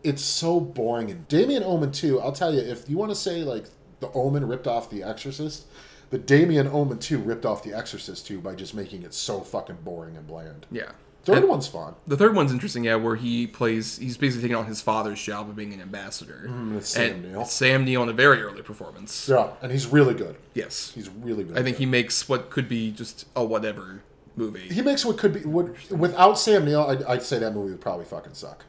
it's 0.03 0.21
so 0.23 0.59
boring. 0.59 1.11
And 1.11 1.27
Damien 1.27 1.63
Omen 1.63 1.91
two. 1.91 2.19
I'll 2.19 2.31
tell 2.31 2.53
you, 2.53 2.61
if 2.61 2.89
you 2.89 2.97
want 2.97 3.11
to 3.11 3.15
say 3.15 3.43
like 3.43 3.65
the 3.99 4.11
Omen 4.13 4.47
ripped 4.47 4.67
off 4.67 4.89
The 4.89 5.03
Exorcist, 5.03 5.65
the 6.09 6.17
Damien 6.17 6.67
Omen 6.67 6.99
two 6.99 7.17
ripped 7.19 7.45
off 7.45 7.63
The 7.63 7.73
Exorcist 7.73 8.25
too 8.27 8.39
by 8.39 8.55
just 8.55 8.73
making 8.73 9.03
it 9.03 9.13
so 9.13 9.41
fucking 9.41 9.79
boring 9.83 10.15
and 10.17 10.25
bland. 10.27 10.65
Yeah. 10.71 10.91
Third 11.25 11.39
And 11.39 11.49
one's 11.49 11.67
fun. 11.67 11.95
The 12.07 12.15
third 12.15 12.33
one's 12.33 12.51
interesting, 12.51 12.85
yeah, 12.85 12.95
where 12.95 13.17
he 13.17 13.45
plays. 13.45 13.97
He's 13.97 14.15
basically 14.15 14.43
taking 14.43 14.55
on 14.55 14.67
his 14.67 14.79
father's 14.79 15.21
job 15.21 15.49
of 15.49 15.55
being 15.55 15.73
an 15.73 15.81
ambassador. 15.81 16.45
Mm, 16.47 16.81
Sam 16.81 17.21
Neill. 17.21 17.43
Sam 17.43 17.83
Neill 17.83 18.03
in 18.03 18.09
a 18.09 18.13
very 18.13 18.41
early 18.41 18.61
performance. 18.61 19.27
Yeah, 19.27 19.49
and 19.61 19.69
he's 19.69 19.85
really 19.85 20.13
good. 20.13 20.37
Yes. 20.53 20.93
He's 20.95 21.09
really 21.09 21.43
good. 21.43 21.57
I 21.57 21.61
think 21.61 21.75
he 21.77 21.85
makes 21.85 22.29
what 22.29 22.49
could 22.49 22.69
be 22.69 22.89
just 22.91 23.27
a 23.35 23.43
whatever 23.43 24.01
movie. 24.37 24.69
He 24.73 24.81
makes 24.81 25.03
what 25.03 25.17
could 25.17 25.33
be 25.33 25.41
would 25.41 25.75
without 25.91 26.39
Sam 26.39 26.63
Neill. 26.63 26.83
I'd, 26.83 27.03
I'd 27.03 27.21
say 27.23 27.37
that 27.39 27.53
movie 27.53 27.71
would 27.71 27.81
probably 27.81 28.05
fucking 28.05 28.33
suck. 28.33 28.63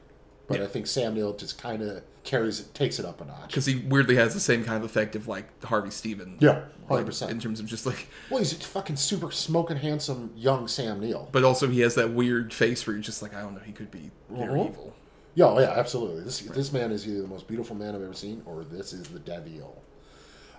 But 0.50 0.58
Yeah. 0.58 0.64
I 0.64 0.66
think 0.68 0.86
Sam 0.88 1.14
Neill 1.14 1.32
just 1.34 1.56
kind 1.58 1.80
of 1.80 2.02
carries 2.24 2.58
it, 2.60 2.74
takes 2.74 2.98
it 2.98 3.06
up 3.06 3.20
a 3.20 3.24
notch. 3.24 3.46
because 3.46 3.64
he 3.66 3.76
weirdly 3.76 4.16
has 4.16 4.34
the 4.34 4.40
same 4.40 4.64
kind 4.64 4.76
of 4.76 4.84
effect 4.84 5.14
of 5.16 5.26
like 5.28 5.62
Harvey 5.64 5.90
Stephens. 5.90 6.36
Yeah, 6.42 6.62
100%. 6.90 7.30
in 7.30 7.38
terms 7.40 7.60
of 7.60 7.66
just 7.66 7.86
like, 7.86 8.08
Well, 8.28 8.40
he's 8.40 8.52
a 8.52 8.56
fucking 8.56 8.96
super 8.96 9.30
smoking 9.30 9.76
handsome 9.78 10.32
young 10.36 10.66
Sam 10.68 11.00
Neill. 11.00 11.28
but 11.32 11.44
also 11.44 11.68
he 11.68 11.80
has 11.80 11.94
that 11.94 12.10
weird 12.12 12.52
face 12.52 12.86
where 12.86 12.94
you're 12.96 13.02
just 13.02 13.22
like, 13.22 13.34
I 13.34 13.40
don't 13.42 13.54
know, 13.54 13.60
he 13.64 13.72
could 13.72 13.90
be 13.92 14.10
very 14.28 14.58
Mhm. 14.58 14.68
evil. 14.70 14.94
Yeah, 15.36 15.44
oh, 15.46 15.60
yeah, 15.60 15.70
absolutely. 15.70 16.24
This 16.24 16.40
this 16.40 16.72
man 16.72 16.90
is 16.90 17.06
either 17.06 17.22
the 17.22 17.28
most 17.28 17.46
beautiful 17.46 17.76
man 17.76 17.94
I've 17.94 18.02
ever 18.02 18.12
seen, 18.12 18.42
or 18.44 18.64
this 18.64 18.92
is 18.92 19.04
the 19.08 19.20
devil. 19.20 19.80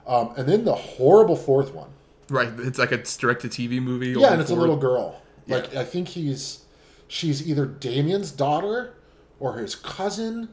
Um, 0.07 0.33
and 0.37 0.47
then 0.47 0.63
the 0.63 0.73
horrible 0.73 1.35
fourth 1.35 1.73
one. 1.73 1.89
Right, 2.29 2.49
it's 2.59 2.79
like 2.79 2.93
a 2.93 2.97
direct 2.97 3.41
to 3.41 3.49
TV 3.49 3.81
movie. 3.81 4.11
Yeah, 4.17 4.31
and 4.31 4.41
it's 4.41 4.49
a 4.49 4.55
little 4.55 4.77
girl. 4.77 5.21
Yeah. 5.45 5.57
Like 5.57 5.75
I 5.75 5.83
think 5.83 6.07
he's 6.07 6.59
she's 7.09 7.45
either 7.47 7.65
Damien's 7.65 8.31
daughter 8.31 8.93
or 9.41 9.57
his 9.57 9.75
cousin 9.75 10.47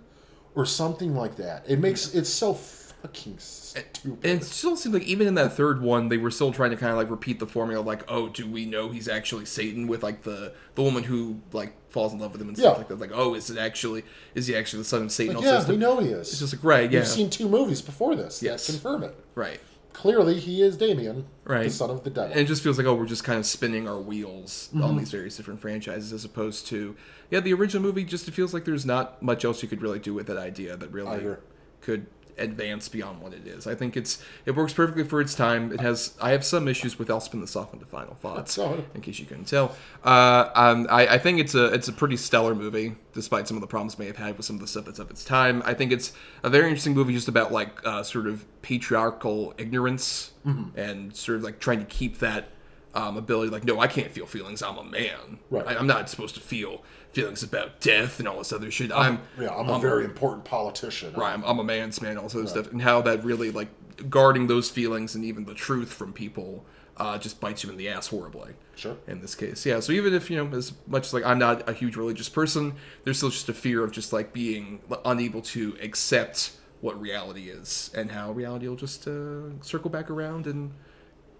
or 0.57 0.66
something 0.66 1.14
like 1.14 1.36
that. 1.36 1.64
It 1.68 1.78
makes 1.78 2.12
it's 2.14 2.28
so 2.30 2.55
fucking 2.55 3.36
stupid. 3.39 4.24
And 4.24 4.41
it 4.41 4.45
still 4.45 4.74
seems 4.74 4.93
like 4.95 5.05
even 5.05 5.28
in 5.28 5.34
that 5.34 5.53
third 5.53 5.80
one, 5.80 6.09
they 6.09 6.16
were 6.16 6.32
still 6.32 6.51
trying 6.53 6.70
to 6.70 6.76
kind 6.76 6.91
of 6.91 6.99
like 6.99 7.11
repeat 7.11 7.39
the 7.39 7.47
formula, 7.47 7.80
like, 7.80 8.03
oh, 8.11 8.28
do 8.28 8.45
we 8.49 8.66
know 8.66 8.89
he's 8.89 9.07
actually 9.07 9.45
Satan 9.45 9.86
with 9.86 10.03
like 10.03 10.22
the 10.22 10.53
the 10.74 10.82
woman 10.82 11.05
who 11.05 11.41
like 11.53 11.74
falls 11.91 12.12
in 12.12 12.18
love 12.18 12.32
with 12.32 12.41
him 12.41 12.49
and 12.49 12.57
stuff 12.57 12.72
Yeah. 12.74 12.78
like 12.78 12.89
that? 12.89 12.99
Like, 12.99 13.12
oh, 13.14 13.34
is 13.34 13.51
it 13.51 13.59
actually 13.59 14.05
is 14.34 14.47
he 14.49 14.57
actually 14.57 14.80
the 14.80 14.89
son 14.89 15.03
of 15.03 15.12
Satan? 15.12 15.36
Like, 15.36 15.45
yeah, 15.45 15.59
it's 15.61 15.68
we 15.68 15.76
know 15.76 16.01
he 16.01 16.09
is. 16.09 16.30
It's 16.30 16.41
just 16.41 16.55
like 16.55 16.64
right, 16.64 16.91
yeah, 16.91 17.01
We've 17.01 17.09
seen 17.09 17.30
two 17.30 17.49
movies 17.49 17.82
before 17.82 18.16
this. 18.16 18.43
Yes. 18.43 18.66
confirm 18.66 19.05
it. 19.05 19.14
right, 19.36 19.61
Clearly, 19.93 20.39
he 20.39 20.62
is 20.62 20.76
Damien, 20.76 21.26
right. 21.45 21.64
the 21.64 21.70
son 21.70 21.91
of 21.91 22.05
the 22.05 22.11
devil. 22.11 22.30
and 22.30 22.41
it 22.41 22.45
just 22.47 22.62
feels 22.62 22.78
like 22.78 22.86
oh, 22.86 22.95
we're 22.95 23.07
just 23.07 23.24
kind 23.24 23.39
of 23.39 23.47
spinning 23.47 23.89
our 23.89 23.99
wheels 23.99 24.68
Mm-hmm. 24.72 24.82
on 24.84 24.97
these 24.97 25.11
various 25.11 25.36
different 25.36 25.61
franchises 25.61 26.12
as 26.12 26.24
opposed 26.24 26.66
to 26.68 26.95
yeah, 27.30 27.41
the 27.41 27.53
original 27.53 27.82
movie. 27.82 28.05
Just 28.05 28.28
it 28.28 28.32
feels 28.34 28.55
like 28.55 28.64
there's 28.64 28.86
not 28.86 29.22
much 29.22 29.45
else 29.45 29.62
you 29.62 29.68
could 29.68 29.82
really 29.82 29.99
do 29.99 30.14
with 30.14 30.26
that 30.28 30.36
idea 30.36 30.76
that 30.76 30.91
really 30.93 31.36
could 31.80 32.07
advance 32.39 32.89
beyond 32.89 33.20
what 33.20 33.32
it 33.34 33.47
is. 33.47 33.66
I 33.66 33.74
think 33.74 33.97
it's 33.97 34.22
it 34.47 34.53
works 34.53 34.72
perfectly 34.72 35.05
for 35.05 35.20
its 35.20 35.34
time. 35.34 35.72
It 35.72 35.80
has 35.80 36.14
I 36.20 36.30
have 36.30 36.45
some 36.45 36.68
issues 36.68 36.99
with 36.99 37.11
I'll 37.11 37.20
spin 37.20 37.41
this 37.41 37.57
off 37.57 37.72
into 37.74 37.86
final 37.86 38.14
thoughts 38.14 38.57
in 38.95 39.01
case 39.01 39.18
you 39.18 39.26
couldn't 39.26 39.47
tell. 39.47 39.76
Uh, 40.05 40.51
um, 40.55 40.86
I, 40.91 41.07
I 41.07 41.18
think 41.18 41.41
it's 41.41 41.55
a 41.55 41.66
it's 41.66 41.89
a 41.89 41.93
pretty 41.93 42.16
stellar 42.16 42.55
movie 42.55 42.95
despite 43.12 43.49
some 43.49 43.57
of 43.57 43.61
the 43.61 43.66
problems 43.66 43.95
it 43.95 43.99
may 43.99 44.07
have 44.07 44.16
had 44.16 44.36
with 44.36 44.47
some 44.47 44.57
of 44.57 44.61
the 44.61 44.68
stuff 44.68 44.84
that's 44.84 44.99
of 44.99 45.11
its 45.11 45.24
time. 45.24 45.62
I 45.64 45.74
think 45.74 45.91
it's 45.93 46.12
a 46.43 46.51
very 46.51 46.68
interesting 46.68 46.95
movie 46.95 47.12
just 47.14 47.28
about 47.28 47.51
like 47.53 47.84
uh, 47.84 48.03
sort 48.03 48.26
of 48.26 48.45
patriarchal 48.62 49.55
ignorance 49.59 50.32
Mm-hmm. 50.47 50.78
and 50.78 51.14
sort 51.14 51.36
of 51.36 51.43
like 51.45 51.59
trying 51.59 51.80
to 51.80 51.84
keep 51.84 52.18
that 52.20 52.49
um, 52.95 53.16
ability 53.16 53.51
like 53.51 53.64
no 53.64 53.80
I 53.80 53.86
can't 53.86 54.11
feel 54.11 54.26
feelings 54.26 54.62
I'm 54.62 54.78
a 54.78 54.84
man. 54.84 55.39
Right. 55.51 55.66
I, 55.66 55.76
I'm 55.76 55.86
not 55.86 56.09
supposed 56.09 56.34
to 56.36 56.41
feel 56.41 56.82
feelings 57.12 57.43
about 57.43 57.80
death 57.80 58.18
and 58.18 58.28
all 58.28 58.39
this 58.39 58.53
other 58.53 58.70
shit. 58.70 58.93
I'm 58.93 59.20
yeah, 59.39 59.55
I'm 59.55 59.68
a 59.68 59.78
very 59.78 60.05
important 60.05 60.45
politician. 60.45 61.12
right 61.14 61.32
I'm, 61.32 61.45
I'm 61.45 61.59
a 61.59 61.64
man's 61.64 62.01
man 62.01 62.18
all 62.18 62.28
this 62.28 62.51
stuff. 62.51 62.70
And 62.70 62.82
how 62.82 63.03
that 63.03 63.24
really 63.24 63.51
like 63.51 63.68
guarding 64.09 64.47
those 64.47 64.70
feelings 64.70 65.14
and 65.14 65.24
even 65.24 65.45
the 65.45 65.55
truth 65.55 65.93
from 65.93 66.12
people 66.12 66.64
uh, 66.97 67.16
just 67.18 67.41
bites 67.41 67.62
you 67.62 67.70
in 67.70 67.76
the 67.76 67.89
ass 67.89 68.09
horribly. 68.09 68.55
Sure. 68.74 68.97
in 69.09 69.20
this 69.20 69.34
case. 69.34 69.66
Yeah 69.66 69.80
so 69.80 69.93
even 69.93 70.14
if 70.14 70.30
you 70.30 70.36
know 70.36 70.57
as 70.57 70.72
much 70.86 71.07
as 71.07 71.12
like 71.14 71.24
i'm 71.24 71.39
not 71.39 71.68
a 71.68 71.72
huge 71.72 71.97
religious 71.97 72.28
person 72.28 72.74
there's 73.03 73.16
still 73.16 73.30
just 73.30 73.49
a 73.49 73.55
fear 73.55 73.82
of 73.82 73.91
just 73.91 74.12
like 74.12 74.32
being 74.32 74.80
unable 75.05 75.43
to 75.43 75.76
accept 75.82 76.53
what 76.80 77.01
reality 77.01 77.51
is 77.51 77.91
and 77.97 78.12
how 78.12 78.30
reality 78.30 78.68
will 78.68 78.76
just 78.76 79.09
uh, 79.09 79.61
circle 79.62 79.91
back 79.91 80.09
around 80.11 80.47
and 80.47 80.70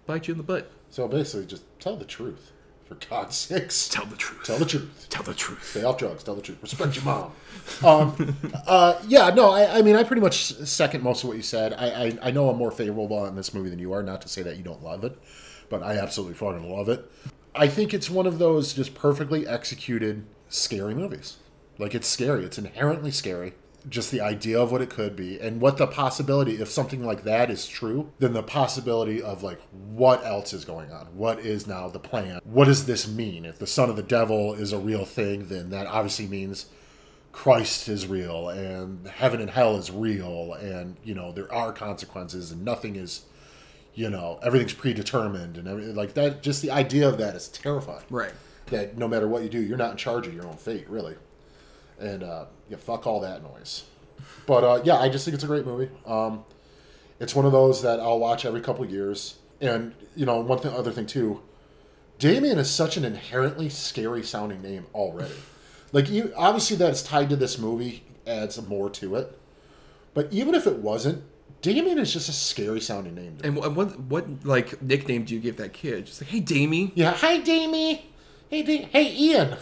bite 0.05 0.27
you 0.27 0.33
in 0.33 0.37
the 0.37 0.43
butt 0.43 0.69
So 0.89 1.07
basically, 1.07 1.45
just 1.45 1.63
tell 1.79 1.95
the 1.95 2.05
truth, 2.05 2.51
for 2.85 2.95
God's 3.09 3.35
sakes. 3.35 3.87
tell 3.87 4.05
the 4.05 4.15
truth 4.15 4.43
Tell 4.43 4.57
the 4.57 4.65
truth. 4.65 5.07
tell 5.09 5.23
the 5.23 5.33
truth 5.33 5.63
Stay 5.63 5.83
off 5.83 5.97
drugs. 5.97 6.23
Tell 6.23 6.35
the 6.35 6.41
truth. 6.41 6.57
Respect 6.61 6.95
your 6.95 7.05
mom. 7.05 7.31
Um, 7.85 8.35
uh, 8.65 8.99
yeah, 9.07 9.29
no, 9.29 9.51
I, 9.51 9.77
I 9.79 9.81
mean, 9.83 9.95
I 9.95 10.03
pretty 10.03 10.21
much 10.21 10.45
second 10.53 11.03
most 11.03 11.23
of 11.23 11.27
what 11.29 11.37
you 11.37 11.43
said. 11.43 11.73
I, 11.73 12.05
I, 12.07 12.17
I 12.23 12.31
know 12.31 12.49
I'm 12.49 12.57
more 12.57 12.71
favorable 12.71 13.17
on 13.17 13.35
this 13.35 13.53
movie 13.53 13.69
than 13.69 13.79
you 13.79 13.93
are. 13.93 14.01
Not 14.01 14.21
to 14.23 14.27
say 14.29 14.41
that 14.41 14.57
you 14.57 14.63
don't 14.63 14.83
love 14.83 15.03
it, 15.03 15.17
but 15.69 15.83
I 15.83 15.97
absolutely 15.97 16.35
fucking 16.35 16.67
love 16.69 16.89
it. 16.89 17.09
I 17.55 17.67
think 17.67 17.93
it's 17.93 18.09
one 18.09 18.25
of 18.25 18.39
those 18.39 18.73
just 18.73 18.95
perfectly 18.95 19.47
executed 19.47 20.25
scary 20.49 20.95
movies. 20.95 21.37
Like 21.77 21.93
it's 21.93 22.07
scary. 22.07 22.43
It's 22.45 22.57
inherently 22.57 23.11
scary. 23.11 23.53
Just 23.87 24.11
the 24.11 24.21
idea 24.21 24.59
of 24.59 24.71
what 24.71 24.81
it 24.81 24.89
could 24.89 25.15
be 25.15 25.39
and 25.39 25.61
what 25.61 25.77
the 25.77 25.87
possibility, 25.87 26.61
if 26.61 26.69
something 26.69 27.05
like 27.05 27.23
that 27.23 27.49
is 27.49 27.67
true, 27.67 28.11
then 28.19 28.33
the 28.33 28.43
possibility 28.43 29.21
of 29.21 29.41
like 29.41 29.61
what 29.71 30.23
else 30.25 30.51
is 30.53 30.65
going 30.65 30.91
on? 30.91 31.07
What 31.13 31.39
is 31.39 31.65
now 31.65 31.87
the 31.87 31.99
plan? 31.99 32.41
What 32.43 32.65
does 32.65 32.85
this 32.85 33.07
mean? 33.07 33.45
If 33.45 33.59
the 33.59 33.67
son 33.67 33.89
of 33.89 33.95
the 33.95 34.03
devil 34.03 34.53
is 34.53 34.73
a 34.73 34.79
real 34.79 35.05
thing, 35.05 35.47
then 35.47 35.69
that 35.69 35.87
obviously 35.87 36.27
means 36.27 36.65
Christ 37.31 37.87
is 37.87 38.07
real 38.07 38.49
and 38.49 39.07
heaven 39.07 39.39
and 39.39 39.49
hell 39.49 39.77
is 39.77 39.91
real 39.91 40.53
and 40.53 40.97
you 41.03 41.13
know 41.13 41.31
there 41.31 41.51
are 41.53 41.71
consequences 41.71 42.51
and 42.51 42.65
nothing 42.65 42.95
is 42.95 43.25
you 43.93 44.09
know 44.09 44.39
everything's 44.41 44.73
predetermined 44.73 45.57
and 45.57 45.67
everything 45.67 45.95
like 45.95 46.15
that 46.15 46.41
just 46.41 46.61
the 46.61 46.71
idea 46.71 47.07
of 47.07 47.17
that 47.17 47.35
is 47.35 47.47
terrifying 47.47 48.03
right 48.09 48.33
that 48.67 48.97
no 48.97 49.07
matter 49.07 49.27
what 49.27 49.43
you 49.43 49.49
do 49.49 49.61
you're 49.61 49.77
not 49.77 49.91
in 49.91 49.97
charge 49.97 50.25
of 50.25 50.33
your 50.33 50.47
own 50.47 50.57
fate 50.57 50.89
really 50.89 51.15
and 51.99 52.23
uh 52.23 52.45
yeah 52.69 52.77
fuck 52.77 53.05
all 53.07 53.19
that 53.19 53.41
noise 53.43 53.83
but 54.45 54.63
uh 54.63 54.81
yeah 54.83 54.95
i 54.97 55.09
just 55.09 55.25
think 55.25 55.35
it's 55.35 55.43
a 55.43 55.47
great 55.47 55.65
movie 55.65 55.89
um 56.05 56.43
it's 57.19 57.35
one 57.35 57.45
of 57.45 57.51
those 57.51 57.81
that 57.81 57.99
i'll 57.99 58.19
watch 58.19 58.45
every 58.45 58.61
couple 58.61 58.85
years 58.85 59.39
and 59.61 59.93
you 60.15 60.25
know 60.25 60.39
one 60.39 60.59
thing 60.59 60.71
other 60.73 60.91
thing 60.91 61.05
too 61.05 61.41
Damien 62.19 62.59
is 62.59 62.69
such 62.69 62.97
an 62.97 63.05
inherently 63.05 63.69
scary 63.69 64.23
sounding 64.23 64.61
name 64.61 64.87
already. 64.93 65.35
Like, 65.93 66.09
you, 66.09 66.33
obviously, 66.35 66.75
that's 66.75 67.01
tied 67.01 67.29
to 67.29 67.37
this 67.37 67.57
movie 67.57 68.03
adds 68.27 68.61
more 68.67 68.89
to 68.89 69.15
it. 69.15 69.39
But 70.13 70.27
even 70.31 70.53
if 70.53 70.67
it 70.67 70.79
wasn't, 70.79 71.23
Damien 71.61 71.97
is 71.97 72.11
just 72.11 72.27
a 72.27 72.33
scary 72.33 72.81
sounding 72.81 73.15
name. 73.15 73.37
To 73.37 73.47
and 73.47 73.55
what, 73.55 73.73
what 73.73 73.99
what 74.01 74.45
like 74.45 74.81
nickname 74.81 75.23
do 75.23 75.33
you 75.33 75.39
give 75.39 75.55
that 75.57 75.71
kid 75.73 76.05
just 76.05 76.21
like 76.21 76.29
hey 76.29 76.39
damie 76.39 76.91
Yeah, 76.95 77.11
hi, 77.11 77.39
Damie. 77.39 78.09
Hey, 78.49 78.63
da- 78.63 78.87
hey, 78.91 79.13
Ian. 79.15 79.55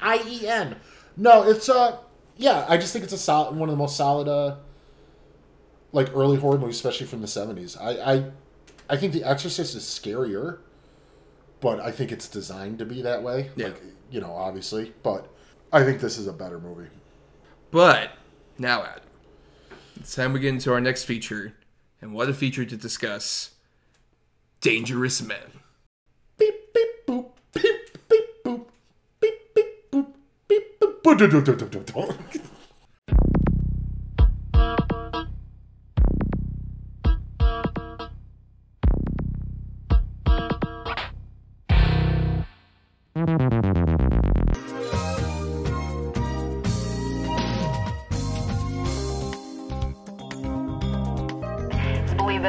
I 0.00 0.22
E 0.26 0.46
N. 0.46 0.76
No, 1.20 1.42
it's 1.42 1.68
uh, 1.68 1.98
yeah. 2.36 2.64
I 2.68 2.76
just 2.76 2.92
think 2.92 3.02
it's 3.02 3.12
a 3.12 3.18
solid, 3.18 3.56
one 3.56 3.68
of 3.68 3.72
the 3.72 3.78
most 3.78 3.96
solid, 3.96 4.28
uh, 4.28 4.56
like 5.90 6.14
early 6.14 6.36
horror 6.38 6.58
movies, 6.58 6.76
especially 6.76 7.06
from 7.06 7.20
the 7.22 7.26
seventies. 7.26 7.76
I, 7.76 7.90
I, 8.14 8.24
I 8.88 8.96
think 8.96 9.12
The 9.12 9.24
Exorcist 9.24 9.74
is 9.74 9.82
scarier, 9.82 10.58
but 11.60 11.80
I 11.80 11.90
think 11.90 12.12
it's 12.12 12.28
designed 12.28 12.78
to 12.78 12.86
be 12.86 13.02
that 13.02 13.24
way. 13.24 13.50
Yeah. 13.56 13.66
Like, 13.66 13.82
you 14.12 14.20
know, 14.20 14.32
obviously, 14.32 14.94
but 15.02 15.28
I 15.72 15.82
think 15.82 16.00
this 16.00 16.18
is 16.18 16.28
a 16.28 16.32
better 16.32 16.60
movie. 16.60 16.88
But 17.72 18.12
now, 18.56 18.84
Adam, 18.84 19.02
it's 19.96 20.14
time 20.14 20.32
we 20.32 20.38
get 20.40 20.50
into 20.50 20.72
our 20.72 20.80
next 20.80 21.02
feature, 21.04 21.54
and 22.00 22.14
what 22.14 22.28
a 22.28 22.34
feature 22.34 22.64
to 22.64 22.76
discuss: 22.76 23.50
dangerous 24.60 25.20
men. 25.20 25.60
Beep 26.38 26.72
beep 26.72 27.06
boop. 27.08 27.30
Beep 27.52 27.64
beep 27.64 27.87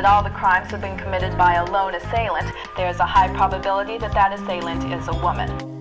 that 0.01 0.05
all 0.05 0.23
the 0.23 0.29
crimes 0.29 0.71
have 0.71 0.79
been 0.79 0.97
committed 0.97 1.37
by 1.37 1.55
a 1.55 1.71
lone 1.71 1.93
assailant, 1.93 2.49
there's 2.77 2.99
a 2.99 3.05
high 3.05 3.27
probability 3.33 3.97
that 3.97 4.13
that 4.13 4.31
assailant 4.31 4.81
is 4.93 5.07
a 5.09 5.13
woman. 5.21 5.78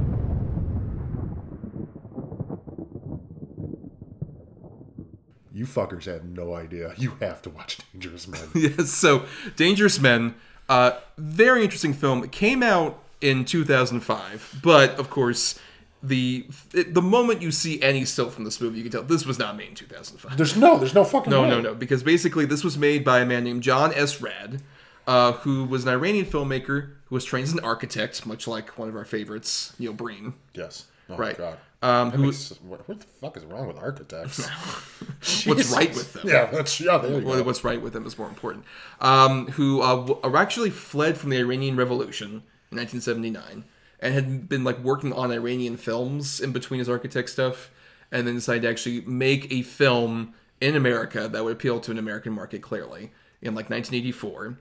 You 5.53 5.67
fuckers 5.67 6.05
have 6.07 6.25
no 6.25 6.55
idea. 6.55 6.95
You 6.97 7.17
have 7.21 7.43
to 7.43 7.51
watch 7.51 7.79
Dangerous 7.93 8.27
Men. 8.29 8.43
yes, 8.55 8.91
so 8.91 9.25
Dangerous 9.57 10.01
Men, 10.01 10.35
uh, 10.69 10.93
very 11.19 11.65
interesting 11.65 11.93
film. 11.93 12.23
It 12.25 12.33
came 12.33 12.63
out 12.63 13.03
in 13.21 13.45
2005, 13.45 14.61
but 14.63 14.91
of 14.99 15.11
course, 15.11 15.59
the 16.03 16.47
it, 16.75 16.95
the 16.95 17.03
moment 17.03 17.43
you 17.43 17.51
see 17.53 17.81
any 17.83 18.05
still 18.05 18.29
from 18.31 18.45
this 18.45 18.61
movie, 18.61 18.79
you 18.79 18.83
can 18.85 18.93
tell 18.93 19.03
this 19.03 19.25
was 19.27 19.39
not 19.39 19.57
made 19.57 19.69
in 19.69 19.75
2005. 19.75 20.37
There's 20.37 20.57
no, 20.57 20.79
there's 20.79 20.95
no 20.95 21.05
fucking 21.05 21.31
No, 21.31 21.43
way. 21.43 21.49
no, 21.51 21.61
no. 21.61 21.75
Because 21.75 22.03
basically, 22.03 22.45
this 22.45 22.65
was 22.65 22.77
made 22.77 23.05
by 23.05 23.21
a 23.21 23.27
man 23.27 23.45
named 23.45 23.63
John 23.63 23.93
S. 23.95 24.21
Rad, 24.21 24.63
uh, 25.07 25.33
who 25.33 25.65
was 25.65 25.85
an 25.85 25.91
Iranian 25.91 26.27
filmmaker 26.27 26.91
who 27.07 27.15
was 27.15 27.25
trained 27.25 27.45
as 27.49 27.53
an 27.53 27.61
architect, 27.61 28.27
much 28.27 28.47
like 28.49 28.77
one 28.79 28.89
of 28.89 28.97
our 28.97 29.05
favorites, 29.05 29.75
Neil 29.79 29.93
Breen. 29.93 30.35
Yes. 30.55 30.87
Oh 31.09 31.17
Right. 31.17 31.37
God. 31.37 31.59
Um, 31.83 32.13
who- 32.13 32.27
makes- 32.27 32.51
what, 32.63 32.89
what 32.89 33.01
the 33.01 33.07
fuck 33.21 33.37
is 33.37 33.45
wrong 33.45 33.67
with 33.67 33.77
architects? 33.77 34.47
What's 35.47 35.71
right 35.73 35.93
with 35.95 36.13
them? 36.13 36.29
Yeah, 36.29 36.47
that's 36.47 36.81
yeah. 36.81 36.99
There 36.99 37.21
you 37.21 37.27
Well, 37.27 37.39
go. 37.39 37.43
what's 37.43 37.65
right 37.65 37.81
with 37.83 37.93
them 37.93 38.07
is 38.07 38.17
more 38.19 38.29
important. 38.29 38.65
Um, 39.01 39.49
who 39.49 39.83
uh, 39.83 40.07
w- 40.07 40.37
actually 40.37 40.71
fled 40.71 41.19
from 41.19 41.31
the 41.31 41.39
Iranian 41.39 41.77
Revolution 41.77 42.43
in 42.71 42.79
1979 42.79 43.65
and 44.03 44.13
had 44.13 44.49
been 44.49 44.65
like 44.65 44.79
working 44.81 45.13
on 45.13 45.31
Iranian 45.31 45.77
films 45.77 46.41
in 46.41 46.53
between 46.53 46.81
his 46.81 46.89
architect 46.89 47.31
stuff, 47.31 47.71
and 48.11 48.27
then 48.27 48.35
decided 48.35 48.63
to 48.63 48.69
actually 48.69 49.01
make 49.03 49.51
a 49.51 49.63
film 49.63 50.35
in 50.61 50.77
America 50.77 51.29
that 51.29 51.45
would 51.45 51.53
appeal 51.53 51.81
to 51.81 51.91
an 51.91 51.99
American 51.99 52.33
market 52.33 52.61
clearly 52.61 53.13
in 53.41 53.55
like 53.55 53.71
1984. 53.71 54.59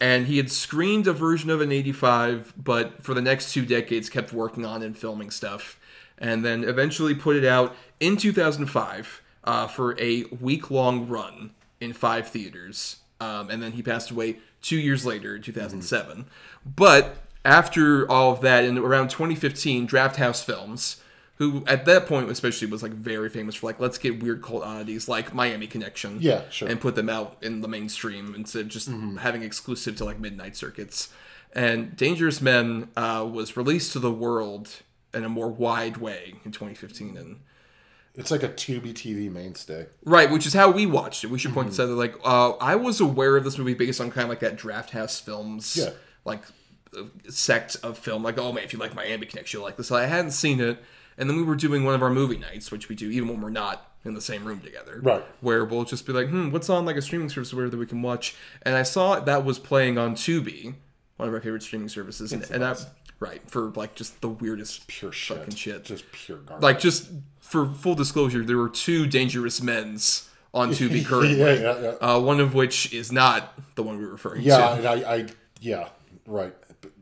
And 0.00 0.26
he 0.26 0.36
had 0.36 0.50
screened 0.50 1.06
a 1.06 1.12
version 1.12 1.50
of 1.50 1.60
an 1.60 1.72
85, 1.72 2.52
but 2.56 3.02
for 3.02 3.14
the 3.14 3.22
next 3.22 3.52
two 3.52 3.64
decades 3.64 4.10
kept 4.10 4.32
working 4.32 4.66
on 4.66 4.82
and 4.82 4.98
filming 4.98 5.30
stuff. 5.30 5.80
And 6.18 6.44
then 6.44 6.64
eventually 6.64 7.14
put 7.14 7.36
it 7.36 7.44
out 7.44 7.74
in 8.00 8.16
2005 8.16 9.22
uh, 9.44 9.66
for 9.66 9.98
a 10.00 10.24
week 10.24 10.70
long 10.70 11.08
run 11.08 11.52
in 11.80 11.92
five 11.92 12.28
theaters. 12.28 12.98
Um, 13.20 13.50
and 13.50 13.62
then 13.62 13.72
he 13.72 13.82
passed 13.82 14.10
away 14.10 14.38
two 14.60 14.78
years 14.78 15.06
later, 15.06 15.36
in 15.36 15.42
2007. 15.42 16.26
But 16.64 17.16
after 17.44 18.10
all 18.10 18.32
of 18.32 18.40
that, 18.40 18.64
in 18.64 18.78
around 18.78 19.08
2015, 19.10 19.86
Draft 19.86 20.16
House 20.16 20.42
Films, 20.42 21.00
who 21.36 21.64
at 21.66 21.84
that 21.84 22.06
point 22.06 22.30
especially 22.30 22.68
was 22.68 22.82
like 22.82 22.92
very 22.92 23.28
famous 23.28 23.56
for 23.56 23.66
like 23.66 23.80
let's 23.80 23.98
get 23.98 24.22
weird 24.22 24.40
cult 24.42 24.62
oddities 24.64 25.08
like 25.08 25.34
Miami 25.34 25.66
Connection, 25.66 26.18
Yeah, 26.20 26.42
sure. 26.50 26.68
and 26.68 26.80
put 26.80 26.94
them 26.94 27.08
out 27.10 27.36
in 27.42 27.60
the 27.60 27.68
mainstream 27.68 28.34
instead 28.36 28.62
of 28.62 28.68
just 28.68 28.88
having 29.20 29.42
exclusive 29.42 29.96
to 29.96 30.04
like 30.04 30.18
midnight 30.20 30.56
circuits. 30.56 31.08
And 31.52 31.96
Dangerous 31.96 32.40
Men 32.40 32.88
uh, 32.96 33.28
was 33.30 33.56
released 33.56 33.92
to 33.92 33.98
the 33.98 34.10
world 34.12 34.82
in 35.12 35.24
a 35.24 35.28
more 35.28 35.48
wide 35.50 35.98
way 35.98 36.34
in 36.44 36.50
2015, 36.50 37.16
and 37.16 37.40
It's 38.16 38.30
like 38.32 38.42
a 38.42 38.48
Tubi 38.48 38.92
TV 38.92 39.30
mainstay. 39.30 39.86
right, 40.04 40.30
which 40.30 40.46
is 40.46 40.54
how 40.54 40.70
we 40.72 40.86
watched 40.86 41.22
it. 41.24 41.30
We 41.30 41.38
should 41.38 41.52
point 41.54 41.68
this 41.70 41.78
out. 41.78 41.86
that, 41.86 41.94
Like, 41.94 42.16
uh, 42.24 42.52
I 42.60 42.74
was 42.74 43.00
aware 43.00 43.36
of 43.36 43.44
this 43.44 43.56
movie 43.58 43.74
based 43.74 44.00
on 44.00 44.10
kind 44.10 44.24
of 44.24 44.28
like 44.30 44.40
that 44.40 44.56
Draft 44.56 44.90
House 44.90 45.20
Films, 45.20 45.76
Yeah. 45.76 45.90
like 46.24 46.42
sect 47.28 47.76
of 47.82 47.98
film. 47.98 48.22
Like, 48.22 48.38
oh 48.38 48.52
man, 48.52 48.64
if 48.64 48.72
you 48.72 48.78
like 48.78 48.94
Miami 48.94 49.26
Connection, 49.26 49.58
you'll 49.58 49.64
like 49.66 49.76
this. 49.76 49.90
I 49.90 50.06
hadn't 50.06 50.32
seen 50.32 50.60
it, 50.60 50.78
and 51.18 51.28
then 51.28 51.36
we 51.36 51.42
were 51.42 51.56
doing 51.56 51.84
one 51.84 51.94
of 51.94 52.02
our 52.02 52.10
movie 52.10 52.38
nights, 52.38 52.70
which 52.70 52.88
we 52.88 52.94
do 52.94 53.10
even 53.10 53.28
when 53.28 53.40
we're 53.40 53.50
not 53.50 53.90
in 54.04 54.12
the 54.14 54.20
same 54.20 54.44
room 54.44 54.60
together, 54.60 55.00
Right. 55.02 55.24
Where 55.40 55.64
we'll 55.64 55.84
just 55.84 56.06
be 56.06 56.12
like, 56.12 56.28
hmm, 56.28 56.50
what's 56.50 56.68
on 56.68 56.84
like 56.84 56.96
a 56.96 57.02
streaming 57.02 57.30
service 57.30 57.54
where 57.54 57.70
that 57.70 57.76
we 57.76 57.86
can 57.86 58.02
watch? 58.02 58.34
And 58.62 58.74
I 58.74 58.82
saw 58.82 59.18
that 59.18 59.44
was 59.46 59.58
playing 59.58 59.96
on 59.96 60.14
Tubi, 60.14 60.74
one 61.16 61.28
of 61.28 61.34
our 61.34 61.40
favorite 61.40 61.62
streaming 61.62 61.88
services, 61.88 62.32
and, 62.34 62.42
and 62.50 62.62
I, 62.62 62.76
right 63.18 63.40
for 63.50 63.70
like 63.70 63.94
just 63.94 64.20
the 64.20 64.28
weirdest 64.28 64.86
Pure 64.88 65.12
shit. 65.12 65.38
fucking 65.38 65.54
shit. 65.54 65.84
Just 65.84 66.04
pure 66.12 66.36
garbage. 66.38 66.62
like 66.62 66.78
just 66.80 67.10
for 67.40 67.66
full 67.66 67.94
disclosure, 67.94 68.44
there 68.44 68.58
were 68.58 68.68
two 68.68 69.06
dangerous 69.06 69.62
men's 69.62 70.28
on 70.52 70.70
Tubi 70.72 71.02
currently. 71.04 71.38
yeah, 71.38 71.52
yeah, 71.54 71.80
yeah. 71.80 71.88
Uh, 72.06 72.20
one 72.20 72.40
of 72.40 72.52
which 72.52 72.92
is 72.92 73.10
not 73.10 73.54
the 73.74 73.82
one 73.82 73.98
we're 73.98 74.08
referring 74.08 74.42
Yeah, 74.42 74.58
to. 74.58 74.72
and 74.74 74.86
I, 74.86 75.14
I, 75.14 75.26
yeah, 75.62 75.88
right. 76.26 76.54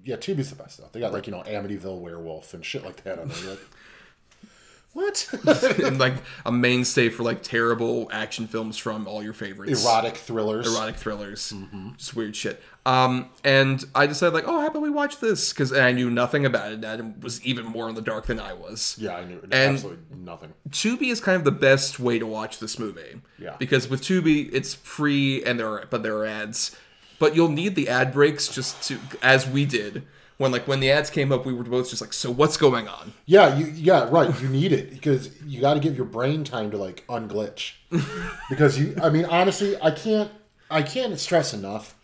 Yeah, 0.05 0.16
Tubi's 0.16 0.50
the 0.50 0.57
best 0.57 0.74
stuff. 0.78 0.92
They 0.92 1.00
got 1.00 1.12
like 1.12 1.26
you 1.26 1.32
know 1.32 1.42
Amityville 1.42 2.00
Werewolf 2.00 2.55
and 2.55 2.64
shit 2.64 2.84
like 2.84 3.05
that 3.05 3.18
on 3.18 3.28
there. 3.28 3.50
Like, 3.50 3.61
what? 4.92 5.28
and 5.84 5.98
like 5.98 6.14
a 6.44 6.53
mainstay 6.53 7.09
for 7.09 7.22
like 7.22 7.42
terrible 7.42 8.09
action 8.12 8.46
films 8.46 8.76
from 8.76 9.07
all 9.09 9.22
your 9.22 9.32
favorites. 9.32 9.84
Erotic 9.84 10.16
thrillers. 10.16 10.66
Erotic 10.74 10.96
thrillers, 10.96 11.53
Mm-hmm. 11.53 11.90
just 11.96 12.14
weird 12.14 12.36
shit. 12.36 12.62
Um, 12.84 13.30
and 13.44 13.82
I 13.94 14.07
decided 14.07 14.34
like, 14.34 14.46
oh, 14.46 14.61
how 14.61 14.66
about 14.66 14.82
we 14.82 14.90
watch 14.90 15.20
this? 15.20 15.53
Because 15.53 15.72
I 15.72 15.92
knew 15.92 16.11
nothing 16.11 16.44
about 16.44 16.72
it. 16.72 16.84
Adam 16.84 17.20
was 17.20 17.42
even 17.46 17.64
more 17.64 17.88
in 17.88 17.94
the 17.94 18.03
dark 18.03 18.26
than 18.26 18.40
I 18.40 18.53
was. 18.55 18.96
Yeah, 18.98 19.14
I 19.16 19.24
knew 19.24 19.38
And- 19.44 19.55
absolutely 19.55 20.05
nothing. 20.16 20.53
Tubi 20.70 21.11
is 21.12 21.20
kind 21.20 21.36
of 21.36 21.44
the 21.44 21.53
best 21.53 21.98
way 22.00 22.18
to 22.18 22.26
watch 22.26 22.59
this 22.59 22.78
movie. 22.78 23.20
Yeah. 23.38 23.55
Because 23.59 23.88
with 23.88 24.03
Tubi, 24.03 24.50
it's 24.53 24.74
free 24.74 25.42
and 25.44 25.59
there 25.61 25.68
are 25.68 25.86
but 25.88 26.03
there 26.03 26.16
are 26.18 26.26
ads. 26.26 26.76
But 27.22 27.36
you'll 27.36 27.50
need 27.50 27.76
the 27.76 27.88
ad 27.88 28.12
breaks 28.12 28.48
just 28.48 28.82
to 28.88 28.98
as 29.22 29.48
we 29.48 29.64
did. 29.64 30.02
When 30.38 30.50
like 30.50 30.66
when 30.66 30.80
the 30.80 30.90
ads 30.90 31.08
came 31.08 31.30
up, 31.30 31.46
we 31.46 31.52
were 31.52 31.62
both 31.62 31.88
just 31.88 32.02
like, 32.02 32.12
so 32.12 32.32
what's 32.32 32.56
going 32.56 32.88
on? 32.88 33.12
Yeah, 33.26 33.56
you 33.56 33.66
yeah, 33.66 34.08
right. 34.10 34.42
You 34.42 34.48
need 34.48 34.72
it 34.72 34.90
because 34.90 35.30
you 35.46 35.60
got 35.60 35.74
to 35.74 35.78
give 35.80 35.94
your 35.94 36.04
brain 36.04 36.42
time 36.42 36.72
to 36.72 36.76
like 36.76 37.06
unglitch. 37.06 37.74
because 38.50 38.76
you 38.76 38.96
I 39.00 39.08
mean 39.08 39.24
honestly, 39.26 39.80
I 39.80 39.92
can't 39.92 40.32
I 40.68 40.82
can't 40.82 41.16
stress 41.16 41.54
enough 41.54 41.94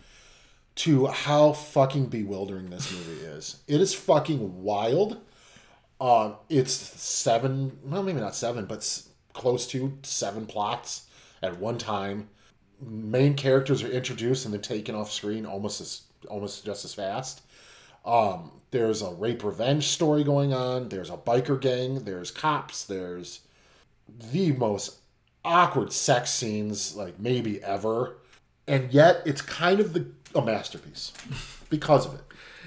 to 0.76 1.06
how 1.06 1.52
fucking 1.52 2.06
bewildering 2.06 2.70
this 2.70 2.92
movie 2.92 3.26
is. 3.26 3.56
It 3.66 3.80
is 3.80 3.92
fucking 3.96 4.62
wild. 4.62 5.16
Um 6.00 6.36
it's 6.48 6.72
seven, 6.74 7.76
well 7.82 8.04
maybe 8.04 8.20
not 8.20 8.36
seven, 8.36 8.66
but 8.66 8.78
s- 8.78 9.08
close 9.32 9.66
to 9.66 9.98
seven 10.04 10.46
plots 10.46 11.08
at 11.42 11.58
one 11.58 11.76
time. 11.76 12.28
Main 12.80 13.34
characters 13.34 13.82
are 13.82 13.88
introduced 13.90 14.44
and 14.44 14.54
they're 14.54 14.60
taken 14.60 14.94
off 14.94 15.10
screen 15.12 15.44
almost 15.46 15.80
as 15.80 16.02
almost 16.28 16.64
just 16.64 16.84
as 16.84 16.94
fast. 16.94 17.42
Um, 18.04 18.52
there's 18.70 19.02
a 19.02 19.10
rape 19.10 19.42
revenge 19.44 19.88
story 19.88 20.22
going 20.24 20.52
on. 20.52 20.88
There's 20.88 21.10
a 21.10 21.16
biker 21.16 21.60
gang. 21.60 22.04
There's 22.04 22.30
cops. 22.30 22.84
There's 22.84 23.40
the 24.32 24.52
most 24.52 24.98
awkward 25.44 25.92
sex 25.92 26.30
scenes 26.30 26.94
like 26.94 27.18
maybe 27.18 27.62
ever, 27.62 28.16
and 28.66 28.92
yet 28.92 29.22
it's 29.26 29.40
kind 29.42 29.80
of 29.80 29.92
the 29.92 30.06
a 30.34 30.42
masterpiece 30.42 31.12
because 31.70 32.06
of 32.06 32.14
it. 32.14 32.20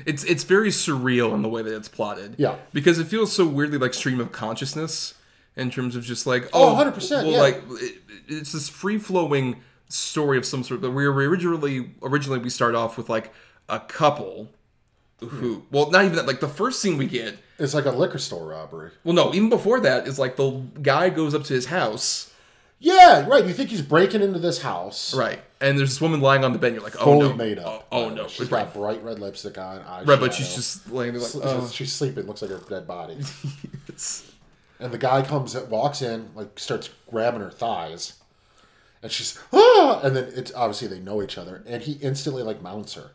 It's 0.06 0.24
it's 0.24 0.44
very 0.44 0.70
surreal 0.70 1.34
in 1.34 1.42
the 1.42 1.50
way 1.50 1.62
that 1.62 1.76
it's 1.76 1.88
plotted. 1.88 2.36
Yeah. 2.38 2.56
Because 2.74 3.00
it 3.00 3.06
feels 3.06 3.32
so 3.32 3.46
weirdly 3.46 3.78
like 3.78 3.94
stream 3.94 4.20
of 4.20 4.32
consciousness 4.32 5.14
in 5.56 5.70
terms 5.70 5.96
of 5.96 6.04
just 6.04 6.26
like 6.26 6.46
Oh, 6.54 6.76
oh, 6.76 6.84
100%, 6.84 7.12
Well, 7.12 7.26
yeah. 7.32 7.40
like 7.42 7.62
it, 7.82 8.02
it's 8.28 8.52
this 8.54 8.68
free 8.70 8.98
flowing 8.98 9.62
story 9.92 10.38
of 10.38 10.46
some 10.46 10.64
sort. 10.64 10.82
That 10.82 10.92
we 10.92 11.08
were 11.08 11.14
originally 11.14 11.92
originally 12.02 12.40
we 12.40 12.50
start 12.50 12.76
off 12.76 12.98
with 12.98 13.10
like 13.10 13.34
a 13.70 13.80
couple 13.80 14.50
who 15.20 15.56
hmm. 15.56 15.60
well 15.72 15.90
not 15.92 16.04
even 16.04 16.16
that 16.16 16.26
like 16.26 16.40
the 16.40 16.48
first 16.48 16.82
scene 16.82 16.98
we 16.98 17.06
get 17.06 17.38
It's 17.60 17.74
like 17.74 17.86
a 17.86 17.92
liquor 17.92 18.18
store 18.18 18.48
robbery. 18.48 18.92
well 19.04 19.14
no 19.14 19.34
even 19.34 19.50
before 19.50 19.80
that 19.82 20.08
is 20.08 20.18
like 20.18 20.36
the 20.36 20.50
guy 20.82 21.10
goes 21.10 21.36
up 21.36 21.44
to 21.46 21.54
his 21.54 21.68
house 21.68 22.34
Yeah, 22.80 23.28
right. 23.28 23.46
You 23.46 23.54
think 23.54 23.70
he's 23.70 23.84
breaking 23.84 24.24
into 24.24 24.40
this 24.40 24.64
house, 24.64 25.14
right 25.14 25.40
and 25.60 25.78
there's 25.78 25.90
this 25.90 26.02
woman 26.02 26.22
lying 26.22 26.44
on 26.44 26.54
the 26.54 26.60
bed 26.60 26.74
you're 26.74 26.82
like 26.82 27.00
oh 27.00 27.04
fully 27.06 27.30
no 27.30 27.34
made 27.36 27.60
up. 27.60 27.88
oh, 27.92 28.06
oh 28.06 28.10
no 28.10 28.28
she's 28.28 28.52
right 28.52 28.66
got 28.66 28.74
bright 28.74 29.04
red 29.04 29.20
lipstick 29.20 29.58
on. 29.60 29.80
Eyeshadow. 29.82 30.08
right 30.08 30.20
but 30.20 30.34
she's 30.34 30.56
just 30.56 30.90
laying 30.92 31.14
there 31.14 31.22
like 31.22 31.32
oh. 31.36 31.70
she's 31.72 31.94
sleeping. 31.94 32.26
Looks 32.26 32.42
like 32.42 32.52
a 32.52 32.58
dead 32.68 32.88
body. 32.88 33.18
And 34.82 34.92
the 34.92 34.98
guy 34.98 35.22
comes, 35.22 35.56
walks 35.56 36.02
in, 36.02 36.32
like 36.34 36.58
starts 36.58 36.90
grabbing 37.08 37.42
her 37.42 37.52
thighs, 37.52 38.14
and 39.02 39.12
she's 39.12 39.38
ah, 39.52 40.02
and 40.04 40.16
then 40.16 40.32
it's 40.36 40.54
obviously 40.54 40.88
they 40.88 41.00
know 41.00 41.22
each 41.22 41.38
other, 41.38 41.64
and 41.66 41.82
he 41.84 41.94
instantly 41.94 42.44
like 42.44 42.62
mounts 42.62 42.94
her. 42.94 43.12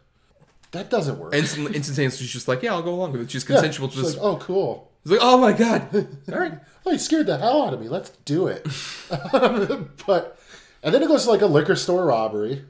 That 0.72 0.90
doesn't 0.90 1.18
work. 1.18 1.34
Instant, 1.34 1.66
instantaneously 1.74 2.26
she's 2.26 2.32
just 2.32 2.48
like 2.48 2.62
yeah 2.62 2.72
I'll 2.72 2.82
go 2.82 2.94
along 2.94 3.12
with 3.12 3.22
it 3.22 3.30
she's 3.30 3.48
Yeah, 3.48 3.56
consensual 3.56 3.88
to 3.88 3.94
she's 3.94 4.04
this 4.04 4.16
like, 4.16 4.24
oh, 4.24 4.36
cool. 4.38 4.90
He's 5.04 5.12
like, 5.12 5.20
oh 5.22 5.38
my 5.38 5.52
god. 5.52 5.88
All 6.32 6.38
right. 6.38 6.58
Oh, 6.84 6.90
you 6.92 6.98
scared 6.98 7.26
the 7.26 7.38
hell 7.38 7.62
out 7.62 7.74
of 7.74 7.80
me. 7.80 7.88
Let's 7.88 8.10
do 8.24 8.48
it. 8.48 8.66
but 10.06 10.38
and 10.82 10.94
then 10.94 11.02
it 11.02 11.08
goes 11.08 11.24
to 11.24 11.30
like 11.30 11.42
a 11.42 11.46
liquor 11.46 11.76
store 11.76 12.06
robbery, 12.06 12.64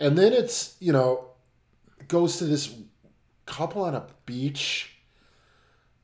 and 0.00 0.16
then 0.18 0.32
it's 0.32 0.76
you 0.80 0.92
know 0.92 1.28
goes 2.08 2.38
to 2.38 2.44
this 2.44 2.74
couple 3.46 3.82
on 3.82 3.94
a 3.94 4.06
beach. 4.26 4.93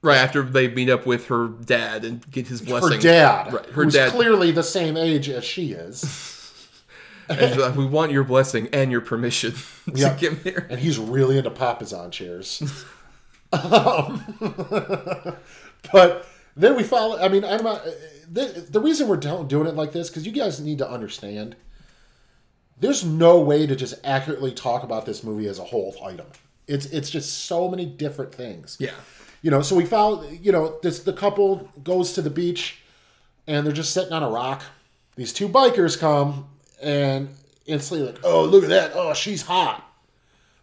Right 0.03 0.17
after 0.17 0.43
they 0.43 0.69
meet 0.69 0.89
up 0.89 1.05
with 1.05 1.27
her 1.27 1.49
dad 1.49 2.05
and 2.05 2.29
get 2.31 2.47
his 2.49 2.63
blessing. 2.63 2.93
Her 2.93 2.99
dad, 2.99 3.53
Right. 3.53 3.67
Her 3.67 3.85
who's 3.85 3.93
dad. 3.95 4.11
clearly 4.13 4.51
the 4.51 4.63
same 4.63 4.97
age 4.97 5.29
as 5.29 5.45
she 5.45 5.73
is. 5.73 6.03
and 7.29 7.61
like, 7.61 7.77
we 7.77 7.85
want 7.87 8.11
your 8.11 8.25
blessing 8.25 8.69
and 8.73 8.91
your 8.91 9.01
permission 9.03 9.53
to 9.85 9.93
Yeah. 9.95 10.17
get 10.17 10.45
married. 10.45 10.65
and 10.71 10.81
he's 10.81 10.99
really 10.99 11.37
into 11.39 11.51
papasan 11.51 12.11
chairs. 12.11 12.63
um, 13.53 14.25
but 15.93 16.27
then 16.57 16.77
we 16.77 16.83
follow. 16.83 17.19
I 17.19 17.29
mean, 17.29 17.45
I'm 17.45 17.63
not. 17.63 17.85
The, 18.31 18.67
the 18.71 18.81
reason 18.81 19.09
we're 19.09 19.17
doing 19.17 19.67
it 19.67 19.75
like 19.75 19.93
this 19.93 20.09
because 20.09 20.25
you 20.27 20.33
guys 20.33 20.61
need 20.61 20.79
to 20.79 20.89
understand. 20.89 21.57
There's 22.79 23.05
no 23.05 23.41
way 23.41 23.67
to 23.67 23.77
just 23.77 23.95
accurately 24.05 24.53
talk 24.53 24.83
about 24.83 25.05
this 25.05 25.23
movie 25.23 25.47
as 25.47 25.59
a 25.59 25.65
whole 25.65 25.95
item. 26.05 26.27
It's 26.67 26.87
it's 26.87 27.11
just 27.11 27.45
so 27.45 27.69
many 27.69 27.85
different 27.87 28.35
things. 28.35 28.77
Yeah. 28.81 28.93
You 29.43 29.51
know, 29.51 29.62
so 29.62 29.74
we 29.76 29.86
follow. 29.86 30.28
You 30.28 30.53
know, 30.53 30.78
this 30.82 31.01
the 31.01 31.12
couple 31.12 31.68
goes 31.82 32.12
to 32.14 32.22
the 32.22 32.30
beach, 32.30 32.82
and 33.47 33.66
they're 33.66 33.72
just 33.72 33.93
sitting 33.93 34.12
on 34.12 34.22
a 34.22 34.28
rock. 34.28 34.62
These 35.16 35.32
two 35.32 35.49
bikers 35.49 35.99
come 35.99 36.49
and 36.82 37.28
instantly 37.66 38.07
like, 38.07 38.20
oh 38.24 38.45
look 38.45 38.64
at 38.64 38.70
that! 38.70 38.93
Oh, 38.95 39.14
she's 39.14 39.43
hot. 39.43 39.84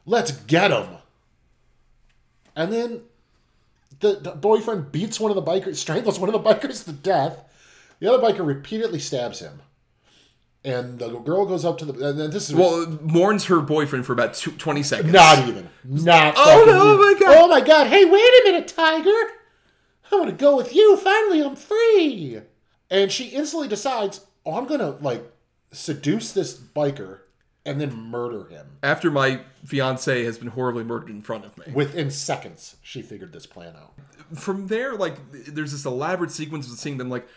Let's 0.06 0.32
get 0.32 0.70
them. 0.70 0.98
And 2.56 2.72
then 2.72 3.02
The, 4.00 4.20
the 4.22 4.32
boyfriend 4.32 4.92
beats 4.92 5.20
one 5.20 5.32
of 5.32 5.36
the 5.36 5.52
bikers, 5.52 5.78
strangles 5.78 6.20
one 6.20 6.30
of 6.30 6.34
the 6.34 6.50
bikers 6.50 6.86
to 6.86 6.92
death. 6.92 7.44
The 8.00 8.14
other 8.14 8.22
biker 8.22 8.46
repeatedly 8.46 9.00
stabs 9.00 9.40
him. 9.40 9.62
And 10.66 11.00
the 11.00 11.08
girl 11.20 11.46
goes 11.46 11.64
up 11.64 11.78
to 11.80 11.86
the. 11.86 12.10
And 12.10 12.20
then 12.20 12.32
this 12.32 12.50
is. 12.50 12.56
Well, 12.56 12.88
mourns 13.02 13.46
her 13.46 13.62
boyfriend 13.62 14.06
for 14.06 14.14
about 14.14 14.34
two, 14.34 14.52
20 14.52 14.84
seconds. 14.84 15.14
not 15.14 15.48
even. 15.48 15.70
Not 15.86 16.34
Oh, 16.38 16.44
fucking 16.44 16.74
no, 16.74 16.78
even. 16.78 16.88
oh 16.88 16.98
my 16.98 17.20
God. 17.20 17.36
Oh 17.38 17.48
my 17.48 17.62
god. 17.62 17.88
Hey, 17.88 18.04
wait 18.06 18.20
a 18.22 18.42
minute, 18.46 18.68
Tiger. 18.68 19.10
I 20.12 20.16
want 20.16 20.30
to 20.30 20.36
go 20.36 20.56
with 20.58 20.74
you. 20.76 20.98
Finally, 20.98 21.44
I'm 21.44 21.56
free. 21.56 22.42
And 22.90 23.12
she 23.12 23.28
instantly 23.28 23.68
decides, 23.68 24.26
oh, 24.46 24.56
I'm 24.58 24.66
going 24.66 24.80
to, 24.80 24.92
like, 25.04 25.32
seduce 25.72 26.32
this 26.32 26.56
biker 26.58 27.20
and 27.66 27.82
then 27.82 27.94
murder 27.94 28.48
him. 28.48 28.78
After 28.82 29.12
my 29.12 29.42
fiance 29.66 30.24
has 30.24 30.38
been 30.38 30.48
horribly 30.50 30.86
murdered 30.86 31.10
in 31.10 31.22
front 31.22 31.44
of 31.44 31.58
me. 31.58 31.66
Within 31.74 32.10
seconds, 32.10 32.78
she 32.82 33.02
figured 33.02 33.34
this 33.34 33.46
plan 33.46 33.76
out. 33.76 33.94
From 34.40 34.68
there, 34.68 34.96
like, 34.96 35.16
there's 35.32 35.74
this 35.74 35.84
elaborate 35.86 36.32
sequence 36.32 36.72
of 36.72 36.80
seeing 36.80 36.98
them, 36.98 37.10
like, 37.10 37.28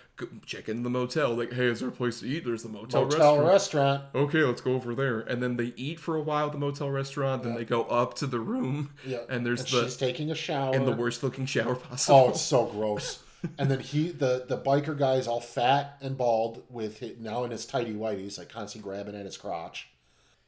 check 0.46 0.68
in 0.68 0.82
the 0.82 0.90
motel. 0.90 1.34
Like, 1.34 1.52
hey, 1.52 1.66
is 1.66 1.80
there 1.80 1.88
a 1.88 1.92
place 1.92 2.20
to 2.20 2.26
eat? 2.26 2.44
There's 2.44 2.62
the 2.62 2.68
motel, 2.68 3.02
Motel 3.04 3.36
restaurant. 3.38 3.46
restaurant. 3.48 4.04
okay, 4.14 4.42
let's 4.44 4.60
go 4.60 4.74
over 4.74 4.94
there. 4.94 5.20
And 5.20 5.42
then 5.42 5.56
they 5.56 5.72
eat 5.76 6.00
for 6.00 6.16
a 6.16 6.22
while 6.22 6.46
at 6.46 6.52
the 6.52 6.58
motel 6.58 6.90
restaurant. 6.90 7.42
Then 7.42 7.54
they 7.54 7.64
go 7.64 7.84
up 7.84 8.14
to 8.14 8.26
the 8.26 8.40
room. 8.40 8.90
Yeah. 9.06 9.18
And 9.28 9.44
there's 9.46 9.60
and 9.60 9.68
the 9.70 9.84
she's 9.84 9.96
taking 9.96 10.30
a 10.30 10.34
shower. 10.34 10.74
in 10.74 10.84
the 10.84 10.92
worst 10.92 11.22
looking 11.22 11.46
shower 11.46 11.74
possible. 11.74 12.18
Oh, 12.18 12.28
it's 12.30 12.40
so 12.40 12.66
gross. 12.66 13.22
and 13.58 13.70
then 13.70 13.80
he, 13.80 14.10
the 14.10 14.44
the 14.46 14.58
biker 14.58 14.96
guy's 14.98 15.26
all 15.26 15.40
fat 15.40 15.96
and 16.02 16.18
bald 16.18 16.62
with 16.68 16.98
his, 16.98 17.18
now 17.18 17.42
in 17.44 17.50
his 17.50 17.64
tidy 17.64 17.94
whities, 17.94 18.36
like 18.38 18.50
constantly 18.50 18.90
grabbing 18.90 19.14
at 19.16 19.24
his 19.24 19.36
crotch. 19.38 19.88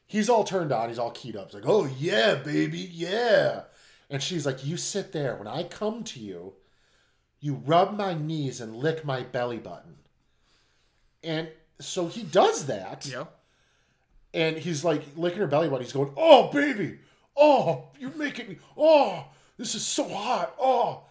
He's 0.05 0.29
all 0.29 0.43
turned 0.43 0.71
on. 0.71 0.89
He's 0.89 0.99
all 0.99 1.09
keyed 1.09 1.35
up. 1.35 1.45
He's 1.47 1.55
like, 1.55 1.63
"Oh 1.65 1.89
yeah, 1.97 2.35
baby, 2.35 2.77
yeah." 2.91 3.63
And 4.11 4.21
she's 4.21 4.45
like, 4.45 4.63
"You 4.63 4.77
sit 4.77 5.11
there. 5.11 5.35
When 5.35 5.47
I 5.47 5.63
come 5.63 6.03
to 6.03 6.19
you, 6.19 6.53
you 7.43 7.55
rub 7.65 7.95
my 7.97 8.13
knees 8.13 8.61
and 8.61 8.75
lick 8.75 9.03
my 9.03 9.21
belly 9.21 9.57
button." 9.57 9.97
And 11.23 11.49
so 11.79 12.07
he 12.07 12.23
does 12.23 12.67
that. 12.67 13.05
yeah. 13.05 13.25
And 14.33 14.57
he's 14.57 14.83
like 14.83 15.03
licking 15.15 15.39
her 15.39 15.47
belly 15.47 15.67
button. 15.67 15.83
He's 15.83 15.93
going, 15.93 16.13
"Oh, 16.17 16.49
baby, 16.51 16.99
oh, 17.37 17.89
you're 17.99 18.15
making 18.15 18.47
me, 18.47 18.57
oh, 18.77 19.25
this 19.57 19.75
is 19.75 19.85
so 19.85 20.07
hot, 20.07 20.55
oh." 20.59 21.03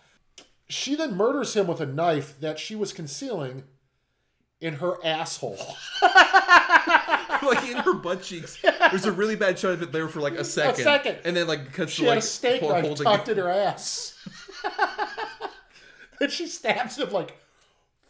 She 0.69 0.95
then 0.95 1.17
murders 1.17 1.55
him 1.55 1.67
with 1.67 1.83
a 1.83 1.87
knife 1.87 2.41
that 2.41 2.59
she 2.59 2.75
was 2.75 2.95
concealing 2.95 3.65
in 4.63 4.75
her 4.77 4.95
asshole. 5.05 5.59
like 6.03 7.69
in 7.69 7.77
her 7.79 7.95
butt 7.95 8.23
cheeks. 8.23 8.57
There's 8.63 9.05
a 9.05 9.13
really 9.13 9.37
bad 9.37 9.59
shot 9.59 9.73
of 9.73 9.83
it 9.83 9.93
there 9.93 10.09
for 10.09 10.21
like 10.21 10.35
a 10.35 10.45
second. 10.45 10.81
A 10.81 10.85
second. 10.85 11.19
And 11.25 11.37
then 11.37 11.47
like 11.47 11.73
cuts 11.73 11.93
She 11.93 12.03
to 12.03 12.09
had 12.09 12.15
like 12.15 12.25
a 12.25 12.27
steak 12.27 12.63
knife 12.63 12.97
tucked 12.97 13.29
in 13.29 13.37
her 13.39 13.51
ass. 13.51 14.19
and 16.23 16.33
she 16.33 16.47
stabs 16.47 16.99
him 16.99 17.11
like 17.11 17.37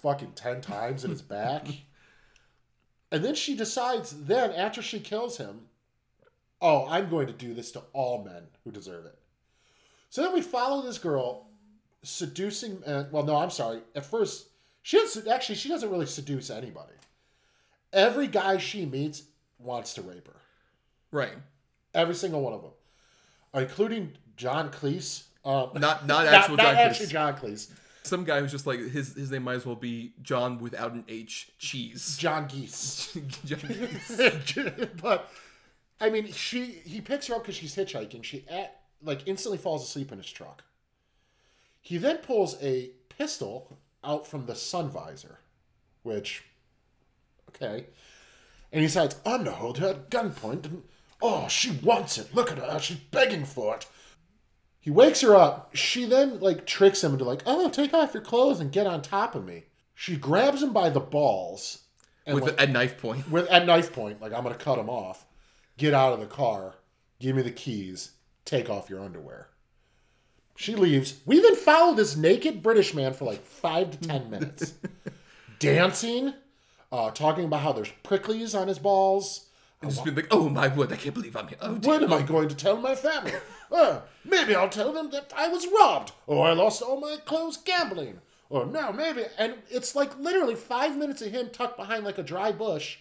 fucking 0.03 0.33
10 0.33 0.61
times 0.61 1.05
in 1.05 1.11
his 1.11 1.23
back. 1.23 1.67
And 3.11 3.25
then 3.25 3.35
she 3.35 3.57
decides, 3.57 4.25
then 4.25 4.53
after 4.53 4.81
she 4.81 5.01
kills 5.01 5.39
him, 5.39 5.63
oh, 6.61 6.87
I'm 6.89 7.11
going 7.11 7.27
to 7.27 7.33
do 7.33 7.53
this 7.55 7.73
to 7.73 7.83
all 7.93 8.25
men 8.25 8.45
who 8.65 8.71
deserve 8.71 9.05
it. 9.07 9.19
So 10.09 10.23
then 10.23 10.33
we 10.33 10.41
follow 10.41 10.83
this 10.83 10.99
girl 10.99 11.49
seducing, 12.03 12.83
uh, 12.85 13.09
well, 13.11 13.25
no, 13.25 13.37
I'm 13.37 13.51
sorry. 13.51 13.81
At 13.95 14.07
first, 14.07 14.49
she 14.83 14.99
doesn't, 14.99 15.29
actually, 15.29 15.57
she 15.57 15.69
doesn't 15.69 15.91
really 15.91 16.07
seduce 16.07 16.51
anybody. 16.51 16.93
Every 17.93 18.27
guy 18.27 18.57
she 18.59 18.87
meets 18.87 19.25
wants 19.59 19.95
to 19.95 20.03
rape 20.03 20.27
her. 20.27 20.41
Right. 21.11 21.35
Every 21.95 22.15
single 22.15 22.41
one 22.41 22.55
of 22.55 22.63
them, 22.63 22.71
including 23.55 24.13
John 24.37 24.71
Cleese. 24.71 25.25
Um, 25.45 25.71
Not 25.75 26.07
not 26.07 26.27
actual 26.29 26.57
not 26.57 26.67
John 26.67 26.77
actually 26.77 27.07
Cleese. 27.07 27.11
John 27.11 27.37
Cleese. 27.37 27.71
Some 28.05 28.25
guy 28.25 28.41
who's 28.41 28.51
just 28.51 28.67
like 28.67 28.81
his 28.81 29.15
his 29.15 29.31
name 29.31 29.45
might 29.45 29.55
as 29.55 29.67
well 29.67 29.77
be 29.77 30.13
John 30.23 30.59
without 30.59 30.93
an 30.93 31.05
H. 31.09 31.53
Cheese. 31.59 32.17
John 32.19 32.47
Geese. 32.49 33.17
John- 33.45 34.91
but 35.01 35.31
I 36.01 36.11
mean, 36.11 36.33
she 36.33 36.65
he 36.85 37.01
picks 37.01 37.29
her 37.29 37.35
up 37.35 37.43
because 37.43 37.55
she's 37.57 37.77
hitchhiking. 37.77 38.25
She 38.25 38.45
at, 38.51 38.81
like 39.03 39.27
instantly 39.27 39.59
falls 39.59 39.85
asleep 39.85 40.11
in 40.11 40.19
his 40.19 40.31
truck. 40.31 40.65
He 41.81 41.97
then 41.97 42.19
pulls 42.19 42.61
a 42.63 42.91
pistol 43.09 43.79
out 44.03 44.27
from 44.27 44.47
the 44.47 44.55
sun 44.57 44.89
visor, 44.89 45.39
which 46.03 46.43
okay, 47.51 47.87
and 48.73 48.81
he 48.81 48.87
decides 48.87 49.17
I'm 49.25 49.45
to 49.45 49.53
hold 49.53 49.79
her 49.79 49.91
at 49.91 50.11
gunpoint. 50.11 50.65
And 50.67 50.83
oh, 51.21 51.47
she 51.49 51.71
wants 51.71 52.19
it. 52.19 52.35
Look 52.35 52.51
at 52.51 52.59
her. 52.59 52.79
She's 52.81 52.97
begging 52.97 53.45
for 53.45 53.77
it. 53.77 53.87
He 54.83 54.91
wakes 54.91 55.21
her 55.21 55.37
up. 55.37 55.71
She 55.77 56.05
then 56.07 56.41
like 56.41 56.67
tricks 56.67 57.05
him 57.05 57.13
into 57.13 57.25
like, 57.25 57.43
oh, 57.47 57.71
take 57.71 57.95
off 57.95 58.13
your 58.13 58.23
clothes 58.23 58.59
and 58.59 58.73
get 58.73 58.87
on 58.87 59.01
top 59.01 59.37
of 59.37 59.47
me. 59.47 59.67
She 59.95 60.17
grabs 60.17 60.61
him 60.61 60.73
by 60.73 60.91
the 60.91 60.99
balls 60.99 61.85
and 62.27 62.35
with 62.35 62.45
like, 62.45 62.61
a 62.61 62.67
knife 62.67 62.99
point. 62.99 63.31
with 63.31 63.49
at 63.49 63.65
knife 63.65 63.93
point, 63.93 64.21
like 64.21 64.33
I'm 64.33 64.43
gonna 64.43 64.57
cut 64.57 64.81
him 64.81 64.91
off. 64.91 65.25
Get 65.79 65.95
out 65.95 66.13
of 66.13 66.19
the 66.19 66.27
car. 66.27 66.75
Give 67.21 67.37
me 67.37 67.43
the 67.43 67.53
keys. 67.53 68.11
Take 68.45 68.69
off 68.69 68.91
your 68.91 69.01
underwear. 69.01 69.51
She 70.57 70.75
leaves. 70.75 71.21
We 71.25 71.41
then 71.41 71.55
follow 71.55 71.95
this 71.95 72.17
naked 72.17 72.61
British 72.61 72.93
man 72.93 73.13
for 73.13 73.25
like 73.25 73.47
five 73.47 73.93
to 73.93 74.09
ten 74.09 74.31
minutes, 74.31 74.75
dancing, 75.61 76.35
uh, 76.91 77.13
talking 77.13 77.45
about 77.45 77.61
how 77.61 77.73
there's 77.73 77.93
pricklies 78.03 78.61
on 78.61 78.67
his 78.67 78.81
balls. 78.81 79.47
And 79.83 79.91
just 79.91 80.05
been 80.05 80.15
like, 80.15 80.29
oh 80.31 80.49
my 80.49 80.69
word, 80.69 80.93
I 80.93 80.97
can't 80.97 81.15
believe 81.15 81.37
I'm 81.37 81.49
here. 81.49 81.59
Oh, 81.61 81.75
dear. 81.75 81.91
What 81.93 82.03
am 82.03 82.13
I 82.13 82.23
going 82.23 82.49
to 82.49 82.55
tell 82.57 82.77
my 82.77 82.95
family? 82.95 83.33
Uh, 83.71 84.01
maybe 84.25 84.55
I'll 84.55 84.69
tell 84.69 84.93
them 84.93 85.11
that 85.11 85.33
I 85.37 85.49
was 85.49 85.67
robbed, 85.67 86.13
or 86.27 86.47
I 86.47 86.53
lost 86.53 86.83
all 86.83 87.01
my 87.01 87.17
clothes 87.25 87.57
gambling, 87.57 88.19
or 88.51 88.67
no, 88.67 88.93
maybe. 88.93 89.25
And 89.39 89.55
it's 89.71 89.97
like 89.97 90.19
literally 90.19 90.55
five 90.55 90.97
minutes 90.97 91.23
of 91.23 91.33
him 91.33 91.49
tucked 91.51 91.77
behind 91.77 92.05
like 92.05 92.19
a 92.19 92.23
dry 92.23 92.53
bush, 92.53 92.99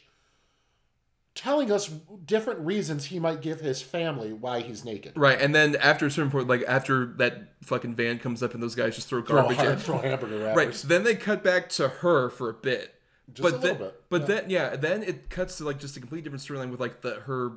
telling 1.36 1.72
us 1.72 1.88
different 2.26 2.60
reasons 2.62 3.06
he 3.06 3.20
might 3.20 3.42
give 3.42 3.60
his 3.62 3.82
family 3.82 4.34
why 4.34 4.62
he's 4.62 4.84
naked. 4.84 5.14
Right, 5.16 5.40
and 5.40 5.54
then 5.56 5.76
after 5.78 6.06
a 6.06 6.12
certain 6.12 6.32
point, 6.32 6.48
like 6.48 6.64
after 6.68 7.06
that 7.18 7.54
fucking 7.64 7.96
van 7.96 8.20
comes 8.20 8.42
up 8.44 8.54
and 8.54 8.62
those 8.62 8.76
guys 8.76 8.96
just 8.96 9.08
throw 9.08 9.22
Throw, 9.22 9.42
garbage 9.42 9.58
har- 9.58 9.72
in. 9.72 9.78
throw 9.78 9.98
hamburger 9.98 10.40
wrappers. 10.40 10.56
Right. 10.58 10.76
So 10.76 10.88
then 10.88 11.04
they 11.04 11.16
cut 11.16 11.44
back 11.44 11.70
to 11.70 11.88
her 11.88 12.30
for 12.30 12.50
a 12.50 12.54
bit. 12.54 12.96
Just 13.34 13.44
but 13.44 13.54
a 13.54 13.58
then, 13.58 13.72
little 13.74 13.88
bit, 13.88 14.04
But 14.10 14.22
yeah. 14.22 14.28
then 14.28 14.50
yeah, 14.50 14.76
then 14.76 15.04
it 15.04 15.30
cuts 15.30 15.58
to 15.58 15.64
like 15.64 15.80
just 15.80 15.96
a 15.98 16.00
completely 16.00 16.24
different 16.24 16.44
storyline 16.44 16.72
with 16.72 16.80
like 16.80 17.02
the 17.02 17.16
her 17.22 17.54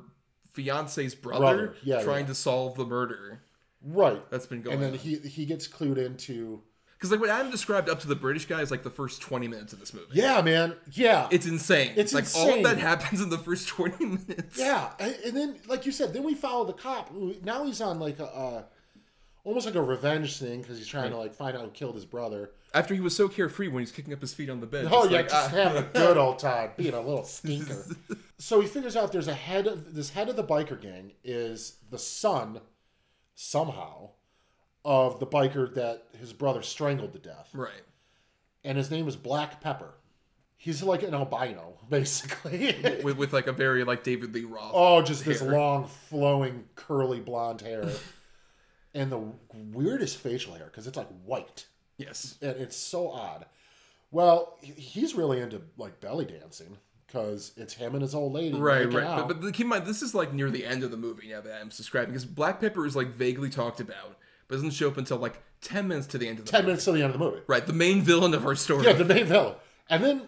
fiance's 0.53 1.15
brother, 1.15 1.39
Brother, 1.39 1.75
yeah, 1.83 2.01
trying 2.03 2.21
yeah. 2.21 2.27
to 2.27 2.35
solve 2.35 2.75
the 2.75 2.85
murder. 2.85 3.41
Right. 3.83 4.21
That's 4.31 4.47
been 4.47 4.61
going 4.61 4.75
And 4.75 4.83
then 4.83 4.91
on. 4.93 4.97
he 4.97 5.17
he 5.17 5.45
gets 5.45 5.67
clued 5.67 5.97
into. 5.97 6.61
Because 6.97 7.11
like 7.11 7.19
what 7.19 7.29
Adam 7.29 7.51
described 7.51 7.89
up 7.89 7.99
to 7.99 8.07
the 8.07 8.15
British 8.15 8.45
guy 8.45 8.61
is 8.61 8.71
like 8.71 8.83
the 8.83 8.89
first 8.89 9.21
twenty 9.21 9.47
minutes 9.47 9.73
of 9.73 9.79
this 9.79 9.93
movie. 9.93 10.07
Yeah, 10.13 10.41
man. 10.41 10.75
Yeah. 10.91 11.27
It's 11.29 11.45
insane. 11.45 11.91
It's 11.97 12.13
like 12.13 12.25
all 12.35 12.55
of 12.55 12.63
that 12.63 12.77
happens 12.77 13.21
in 13.21 13.29
the 13.29 13.37
first 13.37 13.67
twenty 13.75 14.05
minutes. 14.05 14.57
Yeah, 14.57 14.91
and, 14.99 15.35
then 15.35 15.57
like 15.67 15.85
you 15.85 15.91
said, 15.91 16.13
then 16.13 16.23
we 16.23 16.35
follow 16.35 16.63
the 16.65 16.73
cop. 16.73 17.11
Now 17.43 17.65
he's 17.65 17.81
on 17.81 17.99
like 17.99 18.19
a 18.19 18.25
uh, 18.25 18.63
almost 19.43 19.65
like 19.65 19.75
a 19.75 19.81
revenge 19.81 20.39
thing 20.39 20.61
because 20.61 20.77
he's 20.77 20.87
trying 20.87 21.11
to 21.11 21.17
like 21.17 21.33
find 21.33 21.55
out 21.55 21.63
who 21.63 21.69
killed 21.69 21.95
his 21.95 22.05
brother. 22.05 22.51
After 22.75 22.93
he 22.93 22.99
was 22.99 23.15
so 23.15 23.29
carefree 23.29 23.69
when 23.69 23.79
he's 23.79 23.93
kicking 23.93 24.11
up 24.11 24.19
his 24.19 24.33
feet 24.33 24.49
on 24.49 24.59
the 24.59 24.67
bed. 24.67 24.89
Oh 24.91 25.05
yeah, 25.05 25.17
like, 25.17 25.29
just 25.29 25.53
ah. 25.53 25.55
having 25.55 25.81
a 25.81 25.87
good 25.87 26.17
old 26.17 26.39
time, 26.39 26.71
being 26.75 26.93
a 26.93 26.99
little 26.99 27.23
stinker. 27.23 27.85
so 28.37 28.59
he 28.59 28.67
figures 28.67 28.97
out 28.97 29.13
there's 29.13 29.29
a 29.29 29.33
head. 29.33 29.65
Of, 29.65 29.95
this 29.95 30.09
head 30.09 30.27
of 30.27 30.35
the 30.35 30.43
biker 30.43 30.79
gang 30.79 31.13
is 31.23 31.77
the 31.89 31.97
son, 31.97 32.59
somehow, 33.33 34.09
of 34.83 35.21
the 35.21 35.25
biker 35.25 35.73
that 35.73 36.03
his 36.19 36.33
brother 36.33 36.61
strangled 36.61 37.13
to 37.13 37.19
death, 37.19 37.49
right. 37.53 37.71
and 38.65 38.77
his 38.77 38.91
name 38.91 39.07
is 39.07 39.15
Black 39.15 39.61
Pepper. 39.61 39.93
He's 40.57 40.83
like 40.83 41.01
an 41.03 41.13
albino, 41.13 41.77
basically. 41.89 42.75
With, 43.03 43.17
with 43.17 43.33
like 43.33 43.47
a 43.47 43.53
very 43.53 43.85
like 43.85 44.03
David 44.03 44.33
Lee 44.33 44.43
Roth. 44.43 44.71
Oh, 44.73 45.01
just 45.01 45.23
this 45.23 45.41
long, 45.41 45.87
flowing, 46.09 46.65
curly 46.75 47.21
blonde 47.21 47.61
hair, 47.61 47.89
and 48.93 49.09
the 49.09 49.21
weirdest 49.53 50.17
facial 50.17 50.55
hair 50.55 50.65
because 50.65 50.87
it's 50.87 50.97
like 50.97 51.09
white, 51.23 51.67
Yes. 51.97 52.37
and 52.41 52.57
it's 52.57 52.75
so 52.75 53.09
odd. 53.09 53.45
Well, 54.11 54.57
he's 54.61 55.15
really 55.15 55.41
into 55.41 55.61
like 55.77 55.99
belly 55.99 56.25
dancing 56.25 56.77
because 57.07 57.51
it's 57.57 57.73
him 57.73 57.93
and 57.93 58.01
his 58.01 58.15
old 58.15 58.33
lady. 58.33 58.57
Right, 58.57 58.91
right. 58.91 59.27
But, 59.27 59.41
but 59.41 59.53
keep 59.53 59.65
in 59.65 59.69
mind, 59.69 59.85
this 59.85 60.01
is 60.01 60.15
like 60.15 60.33
near 60.33 60.49
the 60.49 60.65
end 60.65 60.83
of 60.83 60.91
the 60.91 60.97
movie 60.97 61.29
now 61.29 61.41
that 61.41 61.61
I'm 61.61 61.69
describing 61.69 62.11
because 62.11 62.25
Black 62.25 62.61
Pepper 62.61 62.85
is 62.85 62.95
like 62.95 63.09
vaguely 63.09 63.49
talked 63.49 63.79
about, 63.79 64.17
but 64.47 64.55
doesn't 64.55 64.71
show 64.71 64.87
up 64.87 64.97
until 64.97 65.17
like 65.17 65.41
ten 65.61 65.87
minutes 65.87 66.07
to 66.07 66.17
the 66.17 66.27
end 66.27 66.39
of 66.39 66.45
the 66.45 66.51
ten 66.51 66.61
movie. 66.61 66.67
minutes 66.67 66.85
to 66.85 66.91
the 66.91 67.01
end 67.01 67.13
of 67.13 67.19
the 67.19 67.25
movie. 67.25 67.41
Right, 67.47 67.65
the 67.65 67.73
main 67.73 68.01
villain 68.01 68.33
of 68.33 68.45
our 68.45 68.55
story. 68.55 68.85
Yeah, 68.85 68.93
the 68.93 69.05
main 69.05 69.25
villain, 69.25 69.55
and 69.89 70.03
then 70.03 70.21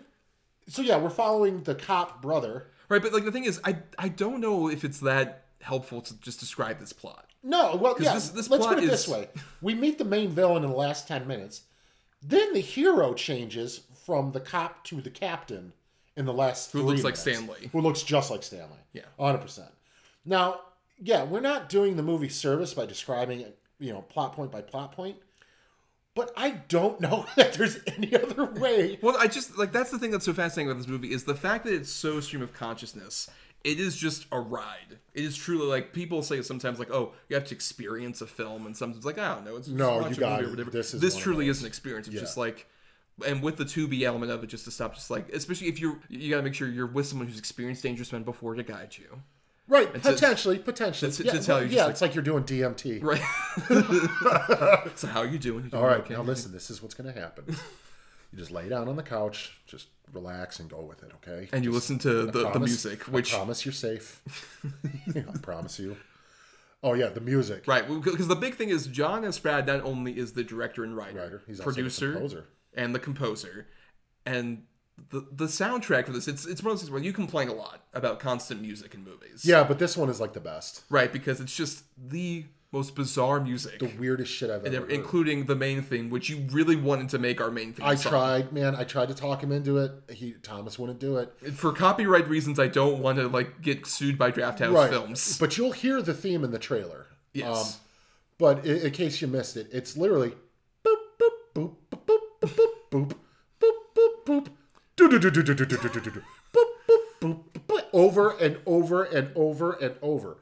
so 0.68 0.82
yeah, 0.82 0.98
we're 0.98 1.10
following 1.10 1.64
the 1.64 1.76
cop 1.76 2.22
brother. 2.22 2.68
Right, 2.90 3.02
but 3.02 3.14
like 3.14 3.26
the 3.26 3.32
thing 3.32 3.46
is, 3.46 3.60
I 3.64 3.78
I 3.98 4.10
don't 4.10 4.42
know 4.42 4.70
if 4.70 4.84
it's 4.84 5.00
that 5.00 5.46
helpful 5.68 6.02
to 6.02 6.20
just 6.22 6.40
describe 6.40 6.80
this 6.80 6.94
plot. 6.94 7.26
No, 7.44 7.76
well, 7.76 7.96
yeah. 8.00 8.14
this- 8.16 8.30
this 8.30 8.50
let's 8.50 8.66
put 8.66 8.80
it 8.80 8.90
this 8.90 9.08
way: 9.08 9.30
we 9.62 9.76
meet 9.76 9.98
the 9.98 10.06
main 10.06 10.30
villain 10.32 10.64
in 10.64 10.70
the 10.72 10.76
last 10.76 11.08
ten 11.08 11.28
minutes. 11.28 11.62
Then 12.22 12.54
the 12.54 12.60
hero 12.60 13.14
changes 13.14 13.82
from 14.06 14.32
the 14.32 14.40
cop 14.40 14.84
to 14.86 15.02
the 15.02 15.10
captain 15.12 15.74
in 16.16 16.26
the 16.26 16.34
last. 16.34 16.72
Who 16.72 16.82
looks 16.82 17.04
like. 17.04 17.16
Stan 17.16 17.46
Lee. 17.48 17.70
Who 17.72 17.82
looks 17.82 18.02
just 18.02 18.32
like 18.32 18.42
Stan 18.44 18.64
Lee. 18.64 18.84
Yeah. 18.94 19.04
hundred 19.20 19.40
percent. 19.40 19.70
Now, 20.26 20.62
yeah, 21.00 21.24
we're 21.24 21.40
not 21.42 21.70
doing 21.70 21.96
the 21.96 22.04
movie 22.04 22.28
service 22.30 22.74
by 22.74 22.86
describing 22.88 23.40
it, 23.42 23.58
you 23.80 23.94
know, 23.94 24.02
plot 24.02 24.34
point 24.34 24.52
by 24.52 24.62
plot 24.62 24.92
point. 24.94 25.18
but 26.16 26.32
I 26.36 26.50
don't 26.68 27.00
know 27.06 27.28
that 27.36 27.54
there's 27.54 27.78
any 27.86 28.16
other 28.16 28.46
way. 28.46 28.98
Well, 29.02 29.16
I 29.20 29.28
just 29.28 29.58
like 29.58 29.72
that's 29.72 29.92
the 29.92 30.00
thing 30.00 30.10
that's 30.12 30.26
so 30.26 30.34
fascinating 30.34 30.72
about 30.72 30.80
this 30.80 30.88
movie 30.88 31.12
is 31.12 31.24
the 31.26 31.36
fact 31.36 31.66
that 31.66 31.74
it's 31.74 31.92
so 31.92 32.20
stream 32.20 32.42
of 32.42 32.52
consciousness. 32.54 33.30
It 33.64 33.80
is 33.80 33.98
just 33.98 34.26
a 34.32 34.40
ride. 34.40 35.00
It 35.14 35.24
is 35.26 35.36
truly 35.36 35.66
like 35.68 35.92
people 35.94 36.22
say 36.22 36.42
sometimes 36.42 36.80
like, 36.80 36.92
oh, 36.92 37.14
you 37.28 37.36
have 37.36 37.46
to 37.46 37.56
experience 37.56 38.22
a 38.22 38.28
film, 38.28 38.66
and 38.66 38.78
sometimes 38.78 39.04
like, 39.06 39.18
I 39.18 39.36
don't 39.36 39.46
know, 39.46 39.56
it's 39.58 39.68
just 39.68 39.78
No, 39.78 40.08
you 40.08 40.16
got 40.16 40.42
or 40.42 40.46
it. 40.46 40.50
whatever. 40.52 40.72
This 40.72 40.94
is 40.94 41.02
this 41.02 41.18
truly 41.18 41.48
is 41.50 41.62
an 41.62 41.68
experience. 41.68 42.08
It's 42.08 42.16
Yeah. 42.16 42.22
just 42.22 42.38
like, 42.38 42.68
and 43.26 43.42
with 43.42 43.58
the 43.58 43.66
to 43.66 43.88
be 43.88 44.06
element 44.06 44.32
of 44.32 44.44
it, 44.44 44.48
just 44.48 44.66
to 44.66 44.72
stop, 44.72 44.94
just 44.94 45.10
like, 45.10 45.28
especially 45.34 45.68
if 45.68 45.80
you're, 45.80 46.00
you 46.08 46.30
got 46.30 46.38
to 46.38 46.44
make 46.44 46.54
sure 46.54 46.68
you're 46.70 46.86
with 46.88 47.08
someone 47.08 47.28
who's 47.28 47.40
experienced 47.40 47.82
dangerous 47.84 48.12
men 48.14 48.24
before 48.24 48.54
to 48.54 48.64
guide 48.64 48.96
you. 48.98 49.22
Right, 49.68 49.92
to- 49.96 50.00
potentially, 50.00 50.60
potentially. 50.60 51.12
to- 51.12 51.24
to 51.24 51.36
yeah, 51.36 51.40
tell 51.42 51.62
you, 51.64 51.70
yeah, 51.70 51.84
like- 51.86 51.92
it's 51.92 52.02
like 52.02 52.16
you're 52.16 52.24
doing 52.24 52.44
DMT. 52.44 53.02
Right. 53.04 53.20
so 54.96 55.08
how 55.08 55.24
you 55.24 55.38
doing? 55.40 55.66
You 55.66 55.70
doing 55.72 55.82
All 55.84 55.90
right, 55.90 56.00
okay? 56.02 56.14
now 56.14 56.22
listen, 56.22 56.52
this 56.52 56.70
is 56.70 56.82
what's 56.82 56.94
going 56.94 57.12
to 57.14 57.20
happen. 57.20 57.44
You 58.32 58.38
just 58.40 58.52
lay 58.52 58.70
down 58.70 58.88
on 58.88 58.96
the 58.96 59.04
couch, 59.04 59.58
just 59.66 59.88
relax 60.14 60.60
and 60.60 60.70
go 60.70 60.82
with 60.82 61.04
it, 61.04 61.12
okay? 61.16 61.50
And 61.52 61.64
you 61.64 61.72
Just- 61.72 61.90
listen 61.90 62.00
to 62.00 62.26
the, 62.32 62.52
the 62.52 62.60
music, 62.60 63.04
which 63.04 63.34
I 63.34 63.38
promise 63.38 63.66
you're 63.66 63.74
safe. 63.74 64.22
I 65.16 65.38
promise 65.42 65.80
you. 65.80 65.98
Oh 66.84 66.94
yeah, 66.94 67.08
the 67.08 67.22
music. 67.22 67.68
Right, 67.68 67.88
because 67.88 68.28
the 68.28 68.36
big 68.36 68.56
thing 68.56 68.70
is 68.70 68.88
John 68.88 69.26
S. 69.26 69.44
Rad 69.44 69.66
not 69.66 69.82
only 69.84 70.18
is 70.18 70.34
the 70.34 70.44
director 70.44 70.84
and 70.84 70.96
writer, 70.96 71.20
Writer, 71.20 71.42
he's 71.48 71.60
also 71.60 71.72
the 71.72 71.76
producer, 71.76 72.12
composer. 72.14 72.46
and 72.76 72.94
the 72.94 73.00
composer, 73.00 73.68
and 74.26 74.64
the 75.10 75.26
the 75.32 75.46
soundtrack 75.46 76.06
for 76.06 76.12
this. 76.12 76.28
It's 76.28 76.46
it's 76.46 76.62
one 76.62 76.72
of 76.72 76.78
those 76.78 76.82
things 76.84 76.92
where 76.92 77.02
you 77.02 77.14
complain 77.14 77.48
a 77.50 77.54
lot 77.54 77.82
about 77.94 78.20
constant 78.20 78.62
music 78.62 78.94
in 78.94 79.04
movies. 79.04 79.44
Yeah, 79.44 79.64
but 79.64 79.80
this 79.80 79.98
one 79.98 80.10
is 80.10 80.22
like 80.22 80.34
the 80.34 80.40
best. 80.40 80.84
right, 80.90 81.12
because 81.12 81.40
it's 81.42 81.56
just 81.56 81.84
the 81.98 82.46
most 82.74 82.96
bizarre 82.96 83.40
music, 83.40 83.80
The 83.80 83.92
weirdest 83.98 84.32
shit 84.32 84.50
I've 84.50 84.66
ever 84.66 84.88
including 84.90 85.46
the 85.46 85.56
main 85.56 85.82
theme, 85.82 86.10
which 86.10 86.30
you 86.30 86.46
really 86.52 86.76
wanted 86.76 87.10
to 87.10 87.18
make 87.20 87.40
our 87.40 87.50
main 87.50 87.72
theme. 87.74 87.86
I 87.86 87.96
song. 87.96 88.12
tried, 88.12 88.52
man. 88.52 88.76
I 88.76 88.84
tried 88.84 89.08
to 89.08 89.14
talk 89.16 89.42
him 89.42 89.52
into 89.54 89.78
it. 89.78 89.92
He 90.12 90.34
Thomas 90.44 90.78
wouldn't 90.78 91.00
do 91.00 91.18
it. 91.18 91.32
for 91.54 91.72
copyright 91.72 92.28
reasons. 92.28 92.60
I 92.60 92.68
don't 92.68 93.00
want 93.02 93.20
to 93.20 93.28
like 93.30 93.62
get 93.62 93.86
sued 93.88 94.18
by 94.18 94.32
Draft 94.32 94.60
House 94.60 94.74
Right, 94.74 94.90
Films. 94.90 95.38
but 95.40 95.58
you'll 95.58 95.72
hear 95.72 96.02
the 96.02 96.14
theme 96.14 96.44
in 96.44 96.52
the 96.52 96.60
trailer. 96.60 97.08
yes, 97.34 97.76
Um, 97.76 97.80
but 98.38 98.66
in, 98.66 98.82
in 98.88 98.92
case 98.92 99.22
you 99.22 99.28
missed 99.28 99.56
it, 99.56 99.70
it's 99.72 99.96
literally 99.96 100.34
boop 100.86 100.96
boop 101.20 101.32
boop 101.56 101.72
boop 102.04 102.04
boop 102.04 102.20
boop 102.42 102.52
boop 102.92 103.12
boop 103.12 103.14
boop 103.62 103.72
boop 103.96 104.26
boop 104.26 104.48
do 104.98 105.10
do 105.10 105.20
do 105.20 105.32
do 105.32 105.42
do 105.44 105.54
do 105.56 105.66
do 105.66 105.78
do 105.78 105.90
do 105.90 106.00
do 106.02 106.12
boop 106.54 106.66
boop 106.84 107.00
boop 107.22 107.44
boop 107.68 107.84
over 107.94 108.32
and 108.32 108.60
over 108.66 109.04
and 109.04 109.32
over 109.36 109.72
and 109.74 109.96
over. 110.02 110.38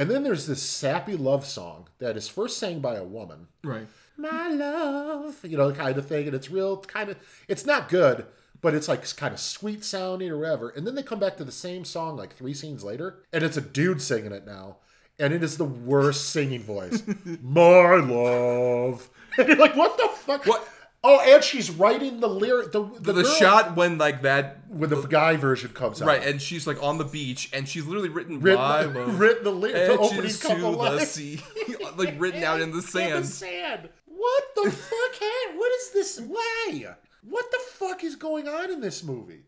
And 0.00 0.10
then 0.10 0.22
there's 0.22 0.46
this 0.46 0.62
sappy 0.62 1.14
love 1.14 1.44
song 1.44 1.88
that 1.98 2.16
is 2.16 2.26
first 2.26 2.56
sang 2.56 2.80
by 2.80 2.94
a 2.94 3.04
woman. 3.04 3.48
right. 3.62 3.86
My 4.16 4.48
love, 4.48 5.44
you 5.44 5.58
know, 5.58 5.72
kind 5.72 5.98
of 5.98 6.06
thing, 6.06 6.26
and 6.26 6.34
it's 6.34 6.50
real 6.50 6.78
kind 6.78 7.10
of 7.10 7.18
it's 7.48 7.66
not 7.66 7.90
good, 7.90 8.24
but 8.62 8.74
it's 8.74 8.88
like 8.88 9.14
kind 9.16 9.34
of 9.34 9.40
sweet 9.40 9.84
sounding 9.84 10.30
or 10.30 10.38
whatever. 10.38 10.70
And 10.70 10.86
then 10.86 10.94
they 10.94 11.02
come 11.02 11.20
back 11.20 11.36
to 11.36 11.44
the 11.44 11.52
same 11.52 11.84
song 11.84 12.16
like 12.16 12.34
three 12.34 12.54
scenes 12.54 12.82
later, 12.82 13.18
and 13.30 13.44
it's 13.44 13.58
a 13.58 13.60
dude 13.60 14.00
singing 14.00 14.32
it 14.32 14.46
now. 14.46 14.78
And 15.18 15.34
it 15.34 15.42
is 15.42 15.58
the 15.58 15.66
worst 15.66 16.30
singing 16.30 16.62
voice. 16.62 17.02
My 17.42 17.96
love. 17.96 19.10
And 19.36 19.48
you're 19.48 19.58
like, 19.58 19.76
what 19.76 19.98
the 19.98 20.08
fuck? 20.08 20.46
What? 20.46 20.66
Oh, 21.02 21.18
and 21.20 21.42
she's 21.42 21.70
writing 21.70 22.20
the 22.20 22.28
lyric. 22.28 22.72
The, 22.72 22.82
the, 22.84 23.12
The 23.14 23.22
girl- 23.22 23.32
shot 23.32 23.76
when 23.76 23.96
like 23.96 24.22
that 24.22 24.58
when 24.68 24.90
the 24.90 25.00
guy 25.02 25.36
version 25.36 25.70
comes 25.70 26.02
out. 26.02 26.08
Right, 26.08 26.22
and 26.26 26.42
she's 26.42 26.66
like 26.66 26.82
on 26.82 26.98
the 26.98 27.04
beach, 27.06 27.48
and 27.54 27.66
she's 27.66 27.86
literally 27.86 28.10
written 28.10 28.40
Written- 28.40 28.60
"My 28.60 28.82
love 28.82 29.18
written 29.18 29.44
the 29.44 29.50
lyric, 29.52 29.86
the 29.86 29.98
opening 29.98 30.32
couple 30.34 30.72
the 30.72 30.76
lines. 30.76 31.08
sea," 31.10 31.40
like 31.96 32.14
written 32.18 32.44
out 32.44 32.60
in 32.60 32.70
the 32.70 32.76
In 32.78 32.82
sand. 32.82 33.24
the 33.24 33.28
sand. 33.28 33.88
What 34.06 34.44
the 34.56 34.70
fuck? 34.70 35.20
What 35.56 35.72
is 35.72 35.90
this? 35.92 36.20
Why? 36.20 36.94
What 37.22 37.50
the 37.50 37.60
fuck 37.72 38.04
is 38.04 38.16
going 38.16 38.46
on 38.48 38.70
in 38.70 38.80
this 38.82 39.02
movie? 39.02 39.44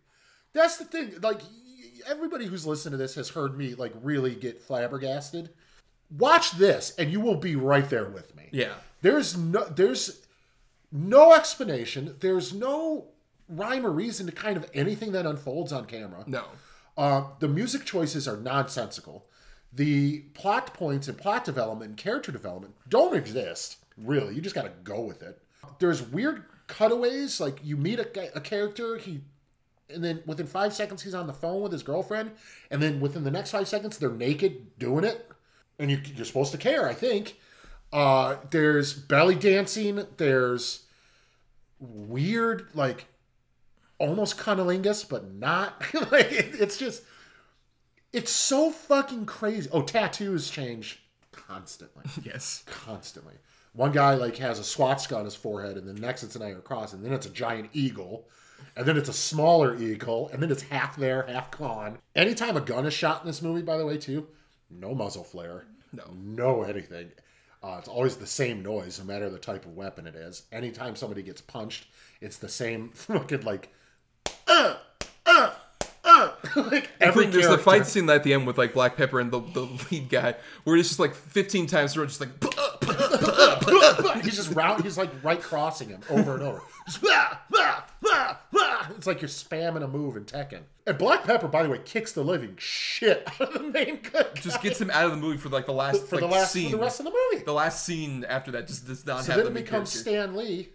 That's 0.55 0.79
the 0.79 0.87
thing. 0.87 1.13
Like 1.23 1.43
everybody 2.09 2.47
who's 2.47 2.67
listened 2.67 2.93
to 2.95 2.97
this 2.97 3.15
has 3.17 3.29
heard 3.29 3.59
me 3.59 3.75
like 3.75 3.93
really 4.03 4.35
get 4.35 4.63
flabbergasted. 4.63 5.51
Watch 6.17 6.53
this, 6.53 6.95
and 6.99 7.11
you 7.13 7.21
will 7.21 7.37
be 7.37 7.57
right 7.57 7.89
there 7.91 8.09
with 8.09 8.35
me. 8.37 8.49
Yeah, 8.53 8.73
There's 9.03 9.37
no. 9.37 9.65
There's 9.65 10.22
no 10.93 11.33
explanation. 11.35 12.17
There's 12.21 12.53
no 12.53 13.07
rhyme 13.49 13.85
or 13.87 13.91
reason 13.91 14.27
to 14.27 14.33
kind 14.33 14.57
of 14.57 14.69
anything 14.75 15.13
that 15.13 15.27
unfolds 15.27 15.73
on 15.73 15.87
camera. 15.87 16.25
no, 16.27 16.45
Uh, 16.97 17.25
the 17.39 17.49
music 17.49 17.85
choices 17.85 18.29
are 18.29 18.37
nonsensical. 18.37 19.27
The 19.73 20.21
plot 20.35 20.75
points 20.75 21.09
and 21.09 21.17
plot 21.17 21.45
development 21.45 21.89
and 21.91 21.99
character 21.99 22.31
development 22.31 22.75
don't 22.89 23.17
exist, 23.17 23.79
really. 23.97 24.35
You 24.35 24.43
just 24.43 24.55
got 24.55 24.65
to 24.65 24.73
go 24.85 25.01
with 25.01 25.23
it. 25.23 25.41
There's 25.79 26.03
weird 26.03 26.45
cutaways, 26.67 27.41
like 27.41 27.61
you 27.65 27.77
meet 27.79 27.99
a, 27.99 28.37
a 28.37 28.41
character, 28.41 28.99
he, 28.99 29.23
and 29.89 30.05
then 30.05 30.23
within 30.27 30.47
five 30.47 30.75
seconds 30.75 31.03
he's 31.03 31.15
on 31.15 31.27
the 31.27 31.33
phone 31.33 31.63
with 31.63 31.73
his 31.73 31.83
girlfriend, 31.83 32.33
and 32.71 32.83
then 32.83 33.01
within 33.01 33.25
the 33.25 33.31
next 33.31 33.51
five 33.51 33.67
seconds 33.69 33.97
they're 33.99 34.11
naked 34.11 34.79
doing 34.79 35.05
it, 35.05 35.29
and 35.79 35.91
you, 35.91 36.01
you're 36.15 36.25
supposed 36.27 36.53
to 36.53 36.59
care, 36.59 36.87
I 36.89 36.95
think. 36.95 37.37
Uh, 37.93 38.37
there's 38.51 38.95
belly 38.95 39.35
dancing. 39.35 40.07
There's 40.17 40.85
weird, 41.79 42.69
like 42.75 43.07
almost 43.99 44.39
cunnilingus, 44.39 45.09
but 45.09 45.33
not. 45.35 45.83
like 46.13 46.33
it- 46.33 46.55
it's 46.61 46.77
just, 46.79 47.03
it's 48.13 48.31
so 48.33 48.71
fucking 48.71 49.27
crazy. 49.27 49.69
Oh, 49.73 49.83
tattoos 49.83 50.51
change 50.51 51.03
constantly, 51.33 52.05
yes, 52.25 52.63
constantly. 52.67 53.35
One 53.75 53.93
guy 53.93 54.15
like 54.15 54.37
has 54.37 54.59
a 54.59 54.65
swastika 54.65 55.17
on 55.17 55.25
his 55.25 55.35
forehead, 55.35 55.77
and 55.77 55.89
then 55.89 55.97
next 55.97 56.23
it's 56.23 56.37
an 56.37 56.43
iron 56.43 56.61
cross, 56.63 56.93
and 56.93 57.05
then 57.05 57.13
it's 57.13 57.27
a 57.27 57.31
giant 57.31 57.71
eagle, 57.73 58.29
and 58.77 58.85
then 58.87 58.99
it's 58.99 59.09
a 59.09 59.15
smaller 59.15 59.75
eagle, 59.77 60.29
and 60.33 60.43
then 60.43 60.51
it's 60.51 60.63
half 60.65 60.95
there, 60.97 61.23
half 61.27 61.51
gone. 61.53 61.99
Anytime 62.15 62.57
a 62.57 62.61
gun 62.61 62.85
is 62.87 62.93
shot 62.93 63.23
in 63.23 63.27
this 63.27 63.41
movie, 63.41 63.63
by 63.63 63.79
the 63.79 63.87
way, 63.87 63.97
too, 63.97 64.29
no 64.71 64.95
muzzle 64.95 65.25
flare, 65.25 65.65
no, 65.91 66.05
no 66.23 66.63
anything. 66.65 67.13
Uh, 67.63 67.77
it's 67.79 67.89
always 67.89 68.17
the 68.17 68.27
same 68.27 68.63
noise, 68.63 68.99
no 68.99 69.05
matter 69.05 69.31
the 69.31 69.39
type 69.39 69.65
of 69.65 69.77
weapon 69.77 70.07
it 70.07 70.17
is. 70.17 70.43
Anytime 70.51 70.97
somebody 70.97 71.23
gets 71.23 71.41
punched, 71.41 71.87
it's 72.21 72.39
the 72.39 72.49
same 72.49 72.89
fucking 72.95 73.43
like, 73.43 73.69
uh, 74.49 74.75
uh, 75.25 75.51
uh, 76.05 76.31
like 76.57 76.91
every 77.01 77.27
there's 77.27 77.49
the 77.49 77.59
fight 77.59 77.87
scene 77.87 78.11
at 78.11 78.25
the 78.25 78.35
end 78.35 78.47
with 78.47 78.59
like 78.59 78.75
Black 78.75 78.97
Pepper 78.97 79.21
and 79.21 79.31
the, 79.31 79.41
the 79.41 79.69
lead 79.91 80.09
guy, 80.09 80.35
where 80.65 80.77
it's 80.77 80.89
just 80.89 80.99
like 80.99 81.15
15 81.15 81.69
times 81.69 81.95
through, 81.95 82.07
just 82.07 82.21
like 82.21 82.31
he's 84.25 84.37
just 84.37 84.53
round. 84.53 84.83
He's 84.83 84.99
like 84.99 85.11
right 85.23 85.41
crossing 85.41 85.91
him 85.91 86.01
over 86.11 86.35
and 86.35 86.43
over. 86.43 86.63
It's 88.97 89.07
like 89.07 89.21
you're 89.21 89.29
spamming 89.29 89.83
a 89.83 89.89
move 89.89 90.17
in 90.17 90.25
Tekken. 90.25 90.63
And 90.87 90.99
Black 90.99 91.25
Pepper, 91.25 91.49
by 91.49 91.63
the 91.63 91.69
way, 91.69 91.81
kicks 91.85 92.13
the 92.13 92.23
living 92.23 92.57
shit 92.59 93.27
out 93.41 93.41
of 93.41 93.55
the 93.55 93.63
main 93.63 93.97
good 93.99 94.27
just 94.35 94.63
gets 94.63 94.81
him 94.81 94.91
out 94.91 95.07
of 95.07 95.11
the 95.13 95.17
movie 95.17 95.39
for 95.39 95.49
like 95.49 95.67
the 95.67 95.73
last 95.73 96.07
for 96.07 96.17
like 96.17 96.25
the 96.25 96.31
last 96.31 96.53
scene. 96.53 96.71
for 96.71 96.77
the 96.77 96.83
rest 96.83 97.01
of 97.01 97.07
the 97.07 97.13
movie. 97.13 97.45
The 97.45 97.53
last 97.53 97.85
scene 97.85 98.25
after 98.29 98.51
that 98.53 98.67
just 98.67 98.87
does 98.87 99.07
not 99.07 99.25
So 99.25 99.33
have 99.33 99.45
then 99.45 99.53
the 99.53 99.61
it 99.61 99.65
becomes 99.65 99.93
character. 99.93 100.11
Stan 100.11 100.37
Lee, 100.37 100.71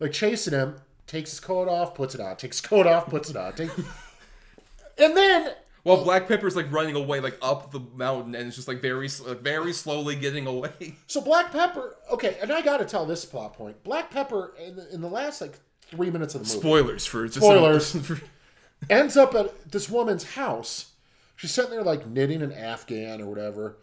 like 0.00 0.12
chasing 0.12 0.54
him. 0.54 0.76
Takes 1.06 1.30
his 1.30 1.40
coat 1.40 1.68
off, 1.68 1.94
puts 1.94 2.14
it 2.14 2.20
on. 2.20 2.36
Takes 2.36 2.60
his 2.60 2.66
coat 2.66 2.86
off, 2.86 3.08
puts 3.08 3.30
it 3.30 3.36
on. 3.36 3.54
Take... 3.54 3.70
and 4.98 5.16
then 5.16 5.52
While 5.82 6.04
Black 6.04 6.28
Pepper's 6.28 6.54
like 6.54 6.70
running 6.70 6.96
away 6.96 7.20
like 7.20 7.38
up 7.40 7.70
the 7.70 7.80
mountain, 7.94 8.34
and 8.34 8.46
it's 8.46 8.56
just 8.56 8.68
like 8.68 8.82
very 8.82 9.08
like, 9.26 9.40
very 9.40 9.72
slowly 9.72 10.16
getting 10.16 10.46
away. 10.46 10.96
So 11.06 11.22
Black 11.22 11.50
Pepper, 11.50 11.96
okay, 12.12 12.36
and 12.42 12.52
I 12.52 12.60
got 12.60 12.78
to 12.78 12.84
tell 12.84 13.06
this 13.06 13.24
plot 13.24 13.54
point. 13.54 13.82
Black 13.84 14.10
Pepper 14.10 14.52
in 14.62 14.76
the, 14.76 14.94
in 14.94 15.00
the 15.00 15.08
last 15.08 15.40
like 15.40 15.58
three 15.90 16.10
minutes 16.10 16.34
of 16.34 16.42
the 16.42 16.48
movie 16.48 16.60
Spoilers 16.60 17.06
for 17.06 17.26
just 17.26 17.38
Spoilers. 17.38 17.94
ends 18.90 19.16
up 19.16 19.34
at 19.34 19.70
this 19.70 19.88
woman's 19.88 20.34
house. 20.34 20.92
She's 21.36 21.50
sitting 21.50 21.70
there 21.70 21.82
like 21.82 22.06
knitting 22.06 22.42
an 22.42 22.52
Afghan 22.52 23.20
or 23.20 23.26
whatever, 23.26 23.78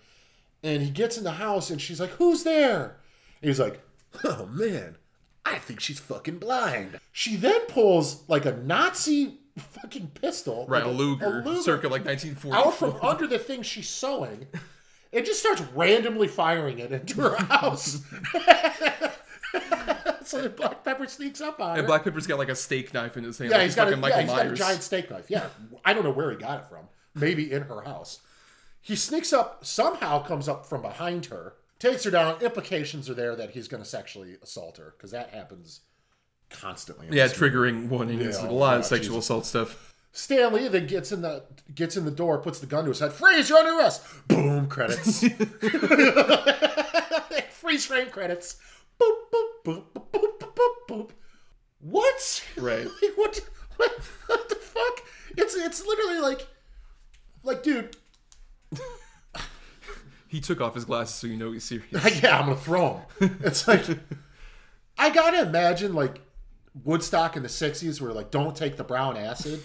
and 0.64 0.82
he 0.82 0.90
gets 0.90 1.18
in 1.18 1.24
the 1.24 1.32
house 1.34 1.70
and 1.70 1.82
she's 1.82 2.00
like, 2.00 2.12
"Who's 2.12 2.44
there?" 2.44 2.98
And 3.42 3.50
he's 3.50 3.60
like, 3.60 3.82
"Oh 4.24 4.46
man, 4.48 4.98
I 5.46 5.58
think 5.60 5.80
she's 5.80 6.00
fucking 6.00 6.40
blind." 6.40 7.00
She 7.12 7.36
then 7.36 7.62
pulls 7.68 8.28
like 8.28 8.46
a 8.46 8.52
Nazi 8.58 9.38
fucking 9.58 10.08
pistol, 10.22 10.66
right, 10.68 10.84
a 10.84 10.88
like 10.88 10.98
Luger, 10.98 11.44
Luger, 11.46 11.62
circa 11.62 11.88
like 11.88 12.06
1940. 12.06 12.58
out 12.58 12.74
from 12.76 12.98
under 13.02 13.26
the 13.26 13.40
thing 13.40 13.62
she's 13.62 13.88
sewing. 13.90 14.48
It 15.12 15.26
just 15.26 15.40
starts 15.40 15.62
randomly 15.74 16.28
firing 16.28 16.80
it 16.80 16.92
into 16.92 17.22
her 17.22 17.36
house. 17.46 18.02
so 20.28 20.42
then 20.42 20.52
Black 20.56 20.84
Pepper 20.84 21.08
sneaks 21.08 21.42
up 21.42 21.60
on 21.60 21.72
her. 21.74 21.78
and 21.80 21.88
Black 21.88 22.04
Pepper's 22.04 22.28
got 22.28 22.40
like 22.40 22.50
a 22.50 22.56
steak 22.56 22.94
knife 22.94 23.18
in 23.18 23.24
his 23.24 23.38
hand. 23.38 23.52
yeah, 23.52 23.58
like 23.58 23.66
he's 23.66 23.76
got, 23.76 23.88
a, 23.88 23.92
fucking 23.98 24.10
yeah, 24.10 24.22
he's 24.22 24.30
got 24.32 24.48
a 24.48 24.54
giant 24.54 24.84
steak 24.84 25.10
knife. 25.12 25.26
Yeah, 25.30 25.48
I 25.84 25.94
don't 25.94 26.04
know 26.04 26.12
where 26.12 26.32
he 26.32 26.38
got 26.38 26.62
it 26.62 26.68
from. 26.68 26.88
Maybe 27.14 27.52
in 27.52 27.64
her 27.64 27.82
house. 27.82 28.20
He 28.82 28.96
sneaks 28.96 29.34
up, 29.34 29.66
somehow 29.66 30.22
comes 30.22 30.48
up 30.48 30.66
from 30.66 30.82
behind 30.82 31.28
her, 31.28 31.54
takes 31.80 32.04
her 32.04 32.12
down. 32.12 32.42
Implications 32.42 33.10
are 33.10 33.14
there 33.16 33.36
that 33.36 33.52
he's 33.52 33.68
going 33.68 33.82
to 33.82 33.90
sexually 33.90 34.36
assault 34.44 34.78
her 34.78 34.94
because 34.98 35.12
that 35.12 35.32
happens 35.32 35.82
constantly. 36.50 37.08
yeah, 37.12 37.28
triggering 37.28 37.88
warnings, 37.90 38.38
Yeah, 38.40 38.46
a 38.46 38.50
oh 38.50 38.56
lot 38.56 38.78
of 38.78 38.86
sexual 38.86 39.16
Jesus. 39.18 39.26
assault 39.26 39.46
stuff. 39.46 39.94
Stan 40.12 40.54
Lee 40.54 40.68
then 40.68 40.88
gets 40.88 41.12
in 41.12 41.22
the 41.22 41.44
gets 41.74 41.98
in 41.98 42.06
the 42.06 42.12
door, 42.12 42.38
puts 42.38 42.60
the 42.60 42.68
gun 42.68 42.84
to 42.86 42.90
his 42.90 43.00
head. 43.00 43.12
Freeze! 43.12 43.50
You're 43.50 43.58
under 43.58 43.78
arrest. 43.80 44.06
Boom! 44.28 44.68
Credits. 44.68 45.26
Freeze 47.52 47.86
frame 47.86 48.10
credits. 48.10 48.58
Boop 49.00 49.16
boop 49.32 49.48
boop 49.64 49.84
boop 49.94 50.40
boop 50.40 50.56
boop. 50.56 50.88
boop. 50.88 51.10
What? 51.80 52.44
Right. 52.58 52.86
like, 53.02 53.18
what, 53.18 53.42
what? 53.78 53.92
What 54.28 54.50
the 54.50 54.56
fuck? 54.56 55.02
It's 55.38 55.56
it's 55.56 55.86
literally 55.86 56.20
like, 56.20 56.48
like, 57.44 57.64
dude. 57.64 57.96
He 60.28 60.42
took 60.42 60.60
off 60.60 60.76
his 60.76 60.84
glasses 60.84 61.16
so 61.16 61.28
you 61.28 61.38
know 61.38 61.52
he's 61.52 61.64
serious. 61.64 61.88
yeah, 62.22 62.38
I'm 62.38 62.48
gonna 62.48 62.58
throw 62.58 63.02
him. 63.20 63.38
It's 63.42 63.68
like, 63.68 63.86
I 64.98 65.10
gotta 65.10 65.44
imagine 65.44 65.94
like 65.94 66.20
Woodstock 66.84 67.38
in 67.38 67.44
the 67.44 67.50
'60s, 67.50 68.02
where 68.02 68.12
like, 68.12 68.32
don't 68.32 68.56
take 68.56 68.76
the 68.76 68.84
brown 68.84 69.16
acid. 69.16 69.62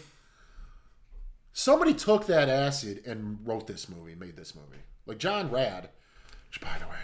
Somebody 1.53 1.95
took 1.95 2.27
that 2.27 2.49
acid 2.49 3.03
and 3.05 3.39
wrote 3.45 3.67
this 3.67 3.89
movie, 3.89 4.15
made 4.15 4.37
this 4.37 4.55
movie. 4.55 4.83
Like 5.07 5.19
John 5.19 5.51
Rad, 5.51 5.89
which, 6.49 6.61
by 6.61 6.79
the 6.79 6.87
way, 6.87 6.99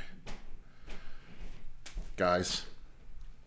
guys, 2.16 2.64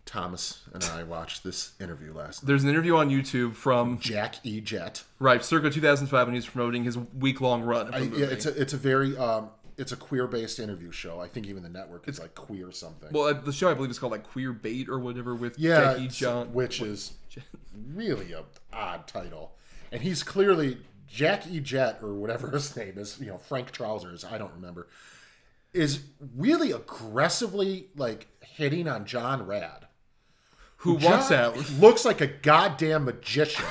Thomas 0.05 0.61
and 0.73 0.83
I 0.83 1.03
watched 1.03 1.43
this 1.43 1.73
interview 1.79 2.13
last 2.13 2.41
night. 2.43 2.47
There's 2.47 2.63
an 2.63 2.69
interview 2.69 2.95
on 2.95 3.09
YouTube 3.09 3.53
from 3.55 3.99
Jack 3.99 4.35
E. 4.43 4.59
Jett. 4.61 5.03
right 5.19 5.43
circa 5.43 5.69
2005 5.69 6.27
when 6.27 6.33
he 6.33 6.37
was 6.37 6.47
promoting 6.47 6.83
his 6.83 6.97
week 6.97 7.41
long 7.41 7.61
run 7.63 7.93
I, 7.93 7.99
yeah, 7.99 8.25
it's 8.27 8.45
a 8.45 8.59
it's 8.59 8.73
a 8.73 8.77
very 8.77 9.15
um, 9.17 9.49
it's 9.77 9.91
a 9.91 9.95
queer 9.95 10.27
based 10.27 10.59
interview 10.59 10.91
show. 10.91 11.19
I 11.21 11.27
think 11.27 11.45
even 11.47 11.63
the 11.63 11.69
network 11.69 12.07
is 12.09 12.19
like 12.19 12.35
queer 12.35 12.71
something. 12.71 13.09
well, 13.11 13.25
uh, 13.25 13.33
the 13.33 13.53
show 13.53 13.69
I 13.69 13.73
believe 13.75 13.91
is 13.91 13.99
called 13.99 14.11
like 14.11 14.23
Queer 14.23 14.51
Bait 14.51 14.89
or 14.89 14.99
whatever 14.99 15.35
with 15.35 15.57
yeah, 15.59 15.79
Jackie 15.93 16.01
it's- 16.05 16.17
John. 16.17 16.53
which 16.53 16.81
is 16.81 17.13
really 17.93 18.33
a 18.33 18.43
odd 18.73 19.07
title, 19.07 19.51
and 19.91 20.01
he's 20.01 20.21
clearly 20.23 20.79
Jack 21.07 21.47
E. 21.47 21.59
Jett 21.59 21.99
or 22.01 22.13
whatever 22.13 22.49
his 22.51 22.75
name 22.75 22.97
is. 22.97 23.19
You 23.21 23.27
know, 23.27 23.37
Frank 23.37 23.71
Trousers. 23.71 24.25
I 24.25 24.37
don't 24.37 24.53
remember. 24.53 24.87
Is 25.73 26.01
really 26.35 26.71
aggressively 26.71 27.87
like 27.95 28.27
hitting 28.41 28.87
on 28.87 29.05
John 29.05 29.45
Rad. 29.45 29.87
who 30.77 30.93
walks 30.95 31.31
out. 31.31 31.57
looks 31.79 32.05
like 32.05 32.21
a 32.21 32.27
goddamn 32.27 33.05
magician. 33.05 33.65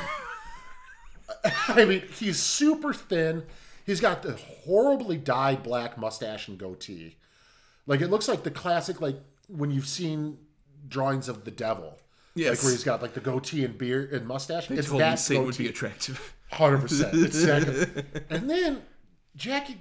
I 1.68 1.84
mean, 1.84 2.02
he's 2.18 2.38
super 2.38 2.92
thin. 2.94 3.44
He's 3.84 4.00
got 4.00 4.22
the 4.22 4.34
horribly 4.64 5.16
dyed 5.16 5.62
black 5.62 5.96
mustache 5.98 6.48
and 6.48 6.58
goatee. 6.58 7.16
Like 7.86 8.00
it 8.00 8.08
looks 8.08 8.28
like 8.28 8.42
the 8.42 8.50
classic, 8.50 9.00
like 9.00 9.16
when 9.48 9.70
you've 9.70 9.88
seen 9.88 10.38
drawings 10.86 11.28
of 11.28 11.44
the 11.44 11.50
devil. 11.50 11.98
Yes. 12.34 12.50
Like 12.50 12.62
where 12.62 12.72
he's 12.72 12.84
got 12.84 13.02
like 13.02 13.14
the 13.14 13.20
goatee 13.20 13.64
and 13.64 13.76
beard 13.76 14.12
and 14.12 14.26
mustache. 14.26 14.68
They 14.68 14.76
it's 14.76 14.88
told 14.88 15.00
me 15.00 15.08
that 15.08 15.18
Satan 15.18 15.46
would 15.46 15.56
be 15.56 15.68
attractive. 15.68 16.34
Hundred 16.52 16.82
percent. 16.82 17.14
Exactly. 17.14 18.04
and 18.30 18.48
then 18.48 18.82
Jackie 19.38 19.78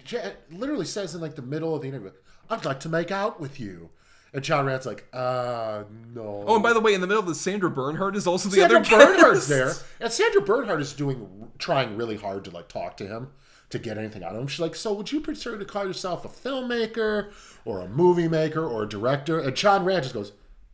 literally 0.52 0.86
says 0.86 1.14
in 1.16 1.20
like 1.20 1.36
the 1.36 1.42
middle 1.42 1.76
of 1.76 1.82
the 1.82 1.88
interview, 1.90 2.12
"I'd 2.50 2.64
like 2.64 2.80
to 2.82 2.90
make 2.90 3.12
out 3.12 3.42
with 3.42 3.60
you," 3.60 3.90
and 4.32 4.44
John 4.44 4.66
Rad's 4.66 4.86
like, 4.86 5.08
"Uh, 5.12 5.84
no." 6.14 6.46
Oh, 6.48 6.54
and 6.56 6.64
by 6.64 6.74
the 6.74 6.80
way, 6.80 6.94
in 6.94 7.02
the 7.02 7.08
middle 7.08 7.22
of 7.22 7.28
this, 7.28 7.42
Sandra 7.42 7.70
Bernhard 7.70 8.16
is 8.16 8.28
also 8.28 8.50
the 8.50 8.58
Sandra 8.58 8.80
other 8.80 8.90
Bernhard's 8.90 9.48
guest. 9.48 9.50
there, 9.50 9.74
and 10.00 10.14
Sandra 10.14 10.42
Bernhard 10.42 10.80
is 10.80 10.94
doing 10.94 11.50
trying 11.58 11.98
really 11.98 12.18
hard 12.18 12.46
to 12.46 12.52
like 12.52 12.68
talk 12.68 12.96
to 12.98 13.08
him 13.08 13.30
to 13.70 13.80
get 13.80 13.98
anything 13.98 14.24
out 14.24 14.36
of 14.36 14.42
him. 14.42 14.48
She's 14.48 14.60
like, 14.60 14.76
"So, 14.76 14.94
would 14.94 15.12
you 15.12 15.20
prefer 15.20 15.58
to 15.58 15.66
call 15.66 15.86
yourself 15.86 16.24
a 16.24 16.30
filmmaker 16.30 17.32
or 17.66 17.82
a 17.82 17.88
movie 17.88 18.28
maker 18.28 18.64
or 18.64 18.84
a 18.84 18.88
director?" 18.88 19.40
And 19.40 19.56
John 19.56 19.84
Rad 19.84 20.04
just 20.04 20.14
goes, 20.14 20.34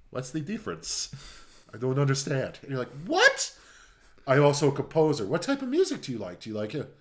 "What's 0.09 0.29
the 0.29 0.41
difference? 0.41 1.09
I 1.73 1.77
don't 1.77 1.97
understand." 1.97 2.59
And 2.61 2.71
you're 2.71 2.79
like, 2.79 2.91
"What?" 3.05 3.57
I 4.27 4.37
also 4.37 4.69
a 4.69 4.71
composer. 4.71 5.25
What 5.25 5.41
type 5.41 5.61
of 5.61 5.69
music 5.69 6.01
do 6.01 6.11
you 6.11 6.17
like? 6.17 6.41
Do 6.41 6.49
you 6.49 6.55
like 6.55 6.75
it? 6.75 6.93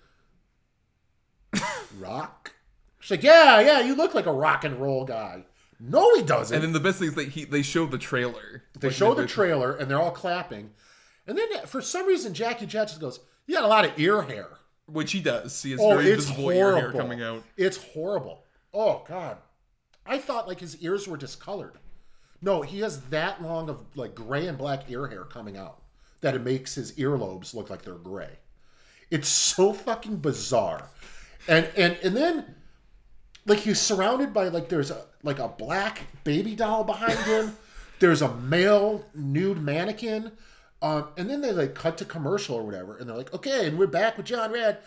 Rock? 1.99 2.53
She's 2.99 3.11
like, 3.11 3.23
"Yeah, 3.23 3.59
yeah, 3.59 3.81
you 3.81 3.95
look 3.95 4.13
like 4.13 4.25
a 4.25 4.31
rock 4.33 4.63
and 4.63 4.79
roll 4.79 5.05
guy." 5.05 5.45
No, 5.79 6.15
he 6.15 6.21
doesn't. 6.23 6.55
And 6.55 6.63
then 6.63 6.71
the 6.73 6.79
best 6.79 6.99
thing 6.99 7.09
is 7.09 7.15
that 7.15 7.29
he 7.29 7.45
they 7.45 7.61
show 7.61 7.85
the 7.85 7.97
trailer. 7.97 8.63
They 8.79 8.87
Like, 8.87 8.95
show 8.95 9.13
the 9.13 9.27
trailer 9.27 9.75
and 9.75 9.89
they're 9.89 9.99
all 10.01 10.11
clapping. 10.11 10.71
And 11.27 11.37
then 11.37 11.47
for 11.65 11.81
some 11.81 12.05
reason, 12.07 12.33
Jackie 12.33 12.65
just 12.65 12.99
goes, 12.99 13.19
You 13.47 13.55
got 13.55 13.63
a 13.63 13.67
lot 13.67 13.85
of 13.85 13.97
ear 13.99 14.21
hair. 14.23 14.47
which 14.85 15.11
he 15.13 15.21
does. 15.21 15.61
He 15.63 15.71
has 15.71 15.79
Oh, 15.81 15.97
very 15.97 16.11
it's 16.11 16.25
visible 16.25 16.51
ear 16.51 16.75
hair 16.77 16.91
coming 16.91 17.21
out. 17.21 17.43
It's 17.57 17.77
horrible. 17.77 18.43
Oh, 18.73 19.03
God. 19.07 19.37
I 20.05 20.17
thought 20.17 20.47
like 20.47 20.59
his 20.59 20.77
ears 20.81 21.07
were 21.07 21.15
discolored. 21.17 21.77
No, 22.41 22.61
he 22.61 22.79
has 22.81 23.01
that 23.03 23.41
long 23.41 23.69
of 23.69 23.83
like 23.95 24.15
gray 24.15 24.47
and 24.47 24.57
black 24.57 24.89
ear 24.89 25.07
hair 25.07 25.23
coming 25.23 25.55
out 25.57 25.81
that 26.21 26.35
it 26.35 26.43
makes 26.43 26.75
his 26.75 26.91
earlobes 26.93 27.53
look 27.53 27.69
like 27.69 27.81
they're 27.83 27.93
gray. 27.95 28.39
It's 29.09 29.29
so 29.29 29.71
fucking 29.73 30.17
bizarre. 30.17 30.89
And 31.47 31.69
and 31.75 31.97
and 32.03 32.15
then 32.15 32.55
like 33.45 33.59
he's 33.59 33.79
surrounded 33.79 34.33
by 34.33 34.47
like 34.47 34.69
there's 34.69 34.91
a 34.91 35.05
like 35.23 35.39
a 35.39 35.47
black 35.47 36.01
baby 36.23 36.55
doll 36.55 36.83
behind 36.83 37.19
him. 37.25 37.57
there's 37.99 38.21
a 38.21 38.33
male 38.35 39.05
nude 39.13 39.61
mannequin. 39.61 40.31
Um, 40.81 41.07
and 41.15 41.29
then 41.29 41.39
they 41.39 41.53
like 41.53 41.75
cut 41.75 41.97
to 41.99 42.05
commercial 42.05 42.55
or 42.57 42.63
whatever, 42.63 42.97
and 42.97 43.07
they're 43.07 43.15
like, 43.15 43.33
okay, 43.33 43.67
and 43.67 43.79
we're 43.79 43.87
back 43.87 44.17
with 44.17 44.25
John 44.25 44.51
Rad. 44.51 44.79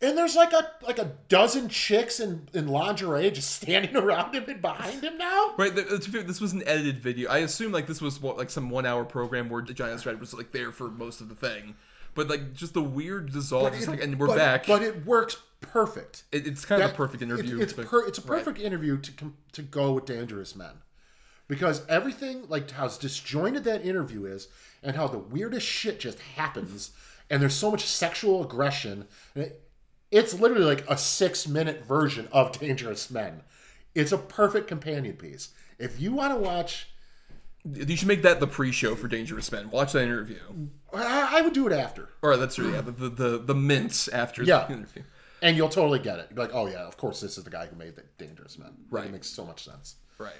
And 0.00 0.16
there's 0.18 0.36
like 0.36 0.52
a 0.52 0.70
like 0.82 0.98
a 0.98 1.12
dozen 1.28 1.68
chicks 1.68 2.20
in, 2.20 2.48
in 2.52 2.68
lingerie 2.68 3.30
just 3.32 3.50
standing 3.50 3.96
around 4.02 4.34
him 4.34 4.44
and 4.46 4.62
behind 4.62 5.02
him 5.02 5.18
now. 5.18 5.54
Right, 5.56 5.74
to 5.74 5.82
be 5.82 5.98
fair, 5.98 6.22
this 6.22 6.40
was 6.40 6.52
an 6.52 6.62
edited 6.66 6.98
video. 6.98 7.30
I 7.30 7.38
assume 7.38 7.72
like 7.72 7.88
this 7.88 8.00
was 8.00 8.20
what, 8.20 8.36
like 8.36 8.50
some 8.50 8.70
one 8.70 8.86
hour 8.86 9.04
program 9.04 9.48
where 9.48 9.62
Giant 9.62 10.00
Stride 10.00 10.20
was 10.20 10.34
like 10.34 10.52
there 10.52 10.70
for 10.70 10.88
most 10.88 11.20
of 11.20 11.28
the 11.28 11.34
thing, 11.34 11.74
but 12.14 12.28
like 12.28 12.54
just 12.54 12.74
the 12.74 12.82
weird 12.82 13.32
dissolve, 13.32 13.72
just, 13.74 13.88
like, 13.88 14.02
and 14.02 14.18
we're 14.18 14.28
but, 14.28 14.36
back. 14.36 14.66
But 14.66 14.82
it 14.82 15.04
works 15.04 15.36
perfect. 15.60 16.24
It- 16.32 16.46
it's 16.46 16.64
kind 16.64 16.82
of 16.82 16.90
a 16.90 16.94
perfect 16.94 17.22
interview. 17.22 17.56
It's, 17.56 17.64
it's, 17.64 17.72
but- 17.72 17.86
per, 17.86 18.06
it's 18.06 18.18
a 18.18 18.22
right. 18.22 18.38
perfect 18.38 18.58
interview 18.64 18.98
to 18.98 19.12
com- 19.12 19.36
to 19.52 19.62
go 19.62 19.92
with 19.92 20.06
Dangerous 20.06 20.54
Men, 20.54 20.82
because 21.48 21.82
everything 21.88 22.48
like 22.48 22.70
how 22.70 22.88
disjointed 22.88 23.64
that 23.64 23.84
interview 23.84 24.24
is, 24.24 24.48
and 24.82 24.96
how 24.96 25.06
the 25.08 25.18
weirdest 25.18 25.66
shit 25.66 26.00
just 26.00 26.18
happens, 26.36 26.90
and 27.30 27.40
there's 27.42 27.54
so 27.54 27.70
much 27.70 27.84
sexual 27.84 28.42
aggression. 28.44 29.06
And 29.34 29.44
it, 29.44 29.60
it's 30.10 30.34
literally 30.38 30.64
like 30.64 30.88
a 30.88 30.96
six 30.96 31.48
minute 31.48 31.84
version 31.84 32.28
of 32.30 32.58
Dangerous 32.58 33.10
Men. 33.10 33.42
It's 33.94 34.12
a 34.12 34.18
perfect 34.18 34.68
companion 34.68 35.16
piece. 35.16 35.50
If 35.78 36.00
you 36.00 36.12
want 36.12 36.32
to 36.34 36.38
watch, 36.38 36.88
You 37.72 37.96
should 37.96 38.08
make 38.08 38.22
that 38.22 38.40
the 38.40 38.46
pre-show 38.46 38.94
for 38.94 39.08
Dangerous 39.08 39.50
Men. 39.50 39.70
Watch 39.70 39.92
that 39.92 40.02
interview. 40.02 40.38
I, 40.92 41.38
I 41.38 41.42
would 41.42 41.54
do 41.54 41.66
it 41.66 41.72
after, 41.72 42.10
Or 42.22 42.36
that's 42.36 42.58
really 42.58 42.74
yeah, 42.74 42.82
the, 42.82 42.90
the 42.92 43.08
the 43.08 43.38
the 43.38 43.54
mints 43.54 44.06
after 44.08 44.42
Yeah. 44.42 44.66
the 44.66 44.74
interview. 44.74 45.02
and 45.40 45.56
you'll 45.56 45.70
totally 45.70 45.98
get 45.98 46.18
it. 46.18 46.28
You're 46.30 46.44
like, 46.44 46.54
oh 46.54 46.66
yeah, 46.66 46.86
of 46.86 46.96
course, 46.98 47.20
this 47.20 47.38
is 47.38 47.44
the 47.44 47.50
guy 47.50 47.66
who 47.66 47.76
made 47.76 47.96
the 47.96 48.04
Dangerous 48.18 48.58
Men. 48.58 48.72
Right. 48.90 49.06
it 49.06 49.12
makes 49.12 49.28
so 49.28 49.44
much 49.46 49.64
sense. 49.64 49.96
Right. 50.18 50.32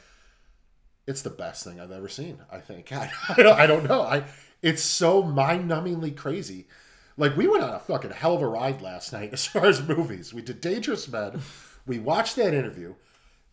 it's 1.07 1.23
the 1.23 1.31
best 1.31 1.65
thing 1.65 1.81
I've 1.81 1.91
ever 1.91 2.09
seen. 2.09 2.39
I 2.53 2.59
think 2.59 2.93
I, 2.93 3.11
I, 3.31 3.43
don't, 3.43 3.59
I 3.59 3.67
don't 3.67 3.89
know. 3.89 4.03
I 4.03 4.25
it's 4.63 4.83
so 4.83 5.23
mind-numbingly 5.23 6.17
crazy. 6.17 6.69
Like 7.17 7.37
we 7.37 7.47
went 7.47 7.63
on 7.65 7.71
a 7.75 7.79
fucking 7.79 8.11
hell 8.11 8.35
of 8.35 8.43
a 8.43 8.47
ride 8.47 8.83
last 8.83 9.13
night 9.15 9.31
as 9.33 9.47
far 9.47 9.65
as 9.67 9.83
movies. 9.87 10.35
We 10.35 10.43
did 10.43 10.61
Dangerous 10.61 11.09
Men. 11.09 11.41
We 11.87 11.99
watched 11.99 12.37
that 12.37 12.53
interview. 12.55 12.95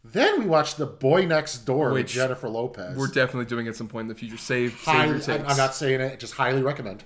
Then 0.03 0.39
we 0.39 0.45
watched 0.47 0.77
The 0.77 0.85
Boy 0.87 1.25
Next 1.25 1.59
Door 1.59 1.91
Which 1.91 2.05
with 2.05 2.11
Jennifer 2.13 2.49
Lopez. 2.49 2.97
We're 2.97 3.07
definitely 3.07 3.45
doing 3.45 3.67
it 3.67 3.69
at 3.69 3.75
some 3.75 3.87
point 3.87 4.05
in 4.05 4.07
the 4.09 4.15
future. 4.15 4.37
Save, 4.37 4.71
save 4.71 4.79
highly, 4.79 5.07
your 5.07 5.15
I'm, 5.15 5.21
takes. 5.21 5.49
I'm 5.49 5.57
not 5.57 5.75
saying 5.75 6.01
it. 6.01 6.19
Just 6.19 6.33
highly 6.33 6.63
recommend. 6.63 7.03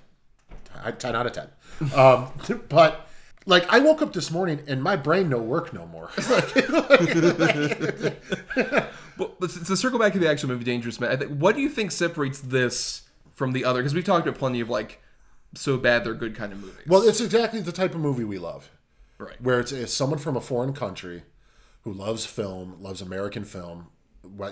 I- 0.84 0.92
Ten 0.92 1.16
out 1.16 1.26
of 1.26 1.34
ten. 1.34 1.50
Um, 1.94 2.28
but 2.70 3.08
like 3.46 3.72
I 3.72 3.80
woke 3.80 4.02
up 4.02 4.14
this 4.14 4.32
morning 4.32 4.62
and 4.68 4.82
my 4.82 4.96
brain 4.96 5.30
no 5.30 5.40
work 5.40 5.74
no 5.74 5.86
more. 5.88 6.10
but, 9.18 9.36
let's, 9.40 9.68
to 9.68 9.78
circle 9.78 10.00
back 10.00 10.14
to 10.14 10.20
the 10.20 10.30
actual 10.30 10.50
movie 10.50 10.64
Dangerous 10.64 11.00
Man. 11.00 11.12
I 11.12 11.16
think, 11.16 11.32
what 11.32 11.56
do 11.56 11.62
you 11.62 11.70
think 11.70 11.92
separates 11.92 12.40
this 12.40 13.04
from 13.34 13.52
the 13.52 13.66
other? 13.66 13.80
Because 13.80 13.94
we've 13.94 14.06
talked 14.06 14.28
about 14.28 14.40
plenty 14.40 14.62
of 14.62 14.70
like 14.70 15.02
so 15.54 15.78
bad 15.78 16.04
they're 16.04 16.14
good 16.14 16.36
kind 16.36 16.52
of 16.54 16.60
movies. 16.60 16.86
Well, 16.88 17.08
it's 17.08 17.22
exactly 17.22 17.62
the 17.62 17.72
type 17.72 17.94
of 17.94 18.02
movie 18.02 18.24
we 18.24 18.38
love. 18.38 18.70
right. 19.18 19.40
Where 19.42 19.60
it's, 19.60 19.72
it's 19.72 19.94
someone 19.94 20.20
from 20.20 20.36
a 20.36 20.42
foreign 20.42 20.74
country 20.74 21.24
who 21.86 21.94
loves 21.94 22.26
film, 22.26 22.76
loves 22.82 23.02
American 23.02 23.46
film, 23.46 23.88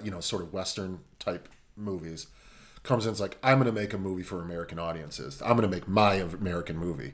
you 0.03 0.11
know, 0.11 0.21
sort 0.21 0.41
of 0.41 0.53
Western 0.53 0.99
type 1.19 1.49
movies, 1.75 2.27
comes 2.83 3.05
in 3.05 3.09
and's 3.09 3.19
like, 3.19 3.37
I'm 3.43 3.57
going 3.59 3.73
to 3.73 3.77
make 3.81 3.93
a 3.93 3.97
movie 3.97 4.23
for 4.23 4.39
American 4.41 4.79
audiences. 4.79 5.41
I'm 5.41 5.57
going 5.57 5.69
to 5.69 5.75
make 5.75 5.87
my 5.87 6.13
American 6.15 6.77
movie, 6.77 7.13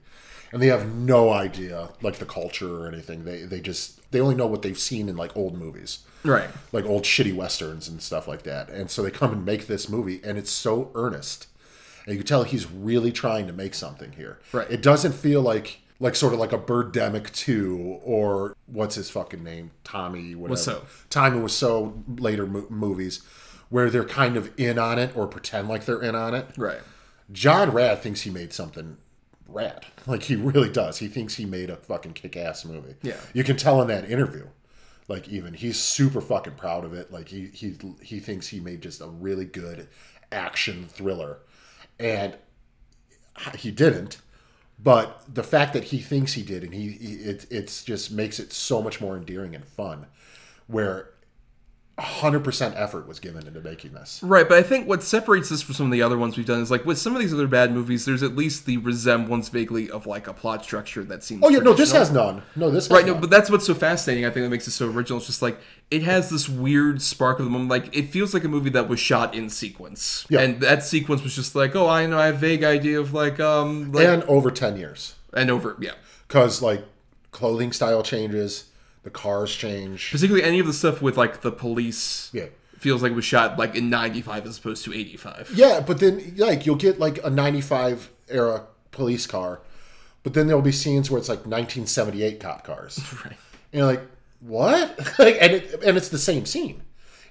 and 0.51 0.61
they 0.61 0.67
have 0.67 0.93
no 0.93 1.31
idea 1.31 1.89
like 2.01 2.17
the 2.17 2.25
culture 2.25 2.83
or 2.83 2.87
anything. 2.87 3.23
They 3.23 3.43
they 3.43 3.61
just 3.61 4.11
they 4.11 4.19
only 4.19 4.35
know 4.35 4.47
what 4.47 4.61
they've 4.61 4.77
seen 4.77 5.07
in 5.09 5.15
like 5.15 5.35
old 5.37 5.57
movies 5.57 5.99
Right. 6.25 6.49
like 6.73 6.83
old 6.85 7.03
shitty 7.03 7.33
westerns 7.33 7.87
and 7.87 8.01
stuff 8.01 8.27
like 8.27 8.43
that. 8.43 8.69
And 8.69 8.91
so 8.91 9.01
they 9.03 9.11
come 9.11 9.31
and 9.31 9.45
make 9.45 9.67
this 9.67 9.87
movie, 9.87 10.19
and 10.23 10.37
it's 10.37 10.51
so 10.51 10.91
earnest, 10.95 11.47
and 12.05 12.13
you 12.13 12.19
can 12.19 12.27
tell 12.27 12.43
he's 12.43 12.69
really 12.69 13.11
trying 13.13 13.47
to 13.47 13.53
make 13.53 13.73
something 13.73 14.11
here. 14.13 14.39
Right. 14.51 14.69
It 14.69 14.81
doesn't 14.81 15.13
feel 15.13 15.41
like 15.41 15.79
like 15.99 16.15
sort 16.15 16.33
of 16.33 16.39
like 16.39 16.53
a 16.53 16.57
Birdemic 16.57 17.31
two 17.31 17.99
or 18.03 18.55
what's 18.67 18.95
his 18.95 19.09
fucking 19.09 19.43
name, 19.43 19.71
Tommy 19.83 20.35
whatever. 20.35 20.59
Wiseau. 20.59 20.85
Tommy 21.09 21.39
Wiseau 21.39 22.19
later 22.19 22.45
mo- 22.45 22.67
movies 22.69 23.21
where 23.69 23.89
they're 23.89 24.05
kind 24.05 24.35
of 24.37 24.51
in 24.57 24.79
on 24.79 24.97
it 24.97 25.15
or 25.15 25.27
pretend 25.27 25.67
like 25.67 25.85
they're 25.85 26.01
in 26.01 26.15
on 26.15 26.33
it. 26.33 26.47
Right. 26.57 26.79
John 27.31 27.71
Rad 27.71 28.01
thinks 28.01 28.21
he 28.21 28.29
made 28.31 28.53
something 28.53 28.97
rad. 29.47 29.85
Like 30.07 30.23
he 30.23 30.35
really 30.35 30.71
does. 30.71 30.97
He 30.97 31.07
thinks 31.07 31.35
he 31.35 31.45
made 31.45 31.69
a 31.69 31.75
fucking 31.75 32.13
kick 32.13 32.35
ass 32.35 32.65
movie. 32.65 32.95
Yeah. 33.03 33.17
You 33.31 33.43
can 33.43 33.57
tell 33.57 33.79
in 33.81 33.87
that 33.89 34.09
interview. 34.09 34.47
Like 35.07 35.27
even 35.27 35.53
he's 35.53 35.77
super 35.79 36.19
fucking 36.21 36.53
proud 36.53 36.83
of 36.83 36.93
it. 36.93 37.11
Like 37.11 37.29
he 37.29 37.47
he 37.53 37.75
he 38.01 38.19
thinks 38.19 38.47
he 38.47 38.59
made 38.59 38.81
just 38.81 39.01
a 39.01 39.07
really 39.07 39.45
good 39.45 39.87
action 40.31 40.85
thriller, 40.87 41.39
and 41.99 42.35
he 43.55 43.69
didn't. 43.71 44.17
But 44.81 45.23
the 45.33 45.43
fact 45.43 45.73
that 45.73 45.85
he 45.85 45.99
thinks 45.99 46.33
he 46.33 46.41
did, 46.41 46.63
and 46.63 46.73
he, 46.73 46.91
he 46.91 47.13
it 47.15 47.45
it's 47.49 47.83
just 47.83 48.11
makes 48.11 48.39
it 48.39 48.53
so 48.53 48.81
much 48.81 49.01
more 49.01 49.17
endearing 49.17 49.55
and 49.55 49.65
fun, 49.65 50.05
where 50.67 51.09
hundred 51.99 52.43
percent 52.43 52.75
effort 52.77 53.07
was 53.07 53.19
given 53.19 53.45
into 53.47 53.61
making 53.61 53.93
this. 53.93 54.21
Right, 54.23 54.47
but 54.47 54.57
I 54.57 54.63
think 54.63 54.87
what 54.87 55.03
separates 55.03 55.49
this 55.49 55.61
from 55.61 55.75
some 55.75 55.85
of 55.87 55.91
the 55.91 56.01
other 56.01 56.17
ones 56.17 56.37
we've 56.37 56.45
done 56.45 56.61
is 56.61 56.71
like 56.71 56.85
with 56.85 56.97
some 56.97 57.15
of 57.15 57.21
these 57.21 57.33
other 57.33 57.47
bad 57.47 57.71
movies, 57.73 58.05
there's 58.05 58.23
at 58.23 58.35
least 58.35 58.65
the 58.65 58.77
resemblance 58.77 59.49
vaguely 59.49 59.89
of 59.89 60.05
like 60.07 60.27
a 60.27 60.33
plot 60.33 60.63
structure 60.63 61.03
that 61.03 61.23
seems. 61.23 61.43
Oh 61.43 61.49
yeah, 61.49 61.59
no, 61.59 61.73
this 61.73 61.91
has 61.91 62.11
none. 62.11 62.41
No, 62.55 62.69
this 62.71 62.87
has 62.87 62.91
Right, 62.95 63.05
no, 63.05 63.15
but 63.15 63.29
that's 63.29 63.49
what's 63.49 63.65
so 63.65 63.73
fascinating. 63.73 64.25
I 64.25 64.29
think 64.29 64.45
that 64.45 64.49
makes 64.49 64.67
it 64.67 64.71
so 64.71 64.89
original. 64.89 65.17
It's 65.17 65.27
just 65.27 65.41
like 65.41 65.59
it 65.91 66.03
has 66.03 66.29
this 66.29 66.47
weird 66.47 67.01
spark 67.01 67.39
of 67.39 67.45
the 67.45 67.51
moment. 67.51 67.69
Like 67.69 67.95
it 67.95 68.09
feels 68.09 68.33
like 68.33 68.43
a 68.43 68.47
movie 68.49 68.69
that 68.71 68.87
was 68.87 68.99
shot 68.99 69.33
in 69.35 69.49
sequence, 69.49 70.25
Yeah. 70.29 70.41
and 70.41 70.61
that 70.61 70.83
sequence 70.83 71.23
was 71.23 71.35
just 71.35 71.55
like, 71.55 71.75
oh, 71.75 71.87
I 71.87 72.05
know, 72.05 72.19
I 72.19 72.27
have 72.27 72.35
a 72.35 72.39
vague 72.39 72.63
idea 72.63 72.99
of 72.99 73.13
like, 73.13 73.39
um, 73.39 73.91
like, 73.91 74.05
and 74.07 74.23
over 74.23 74.51
ten 74.51 74.77
years, 74.77 75.15
and 75.33 75.49
over, 75.49 75.75
yeah. 75.79 75.93
because 76.27 76.61
like 76.61 76.83
clothing 77.31 77.71
style 77.71 78.01
changes, 78.03 78.68
the 79.13 79.17
cars 79.19 79.55
change. 79.55 80.11
Particularly 80.11 80.43
any 80.47 80.59
of 80.59 80.67
the 80.67 80.73
stuff 80.73 81.01
with 81.01 81.17
like 81.17 81.41
the 81.41 81.51
police. 81.51 82.29
Yeah. 82.33 82.45
Feels 82.77 83.01
like 83.03 83.11
it 83.11 83.15
was 83.15 83.25
shot 83.25 83.57
like 83.59 83.75
in 83.75 83.89
'95 83.89 84.45
as 84.45 84.57
opposed 84.57 84.85
to 84.85 84.93
'85. 84.93 85.51
Yeah, 85.53 85.81
but 85.85 85.99
then 85.99 86.35
like 86.37 86.65
you'll 86.65 86.75
get 86.77 86.97
like 86.99 87.23
a 87.25 87.29
'95 87.29 88.09
era 88.29 88.67
police 88.91 89.27
car, 89.27 89.59
but 90.23 90.33
then 90.33 90.47
there'll 90.47 90.61
be 90.61 90.71
scenes 90.71 91.11
where 91.11 91.19
it's 91.19 91.27
like 91.27 91.39
1978 91.39 92.39
cop 92.39 92.63
cars. 92.63 92.99
Right. 93.25 93.35
And 93.71 93.79
you're 93.79 93.85
like, 93.85 94.01
what? 94.39 94.97
like, 95.19 95.37
and 95.41 95.53
it, 95.53 95.83
and 95.83 95.97
it's 95.97 96.09
the 96.09 96.17
same 96.17 96.45
scene. 96.45 96.81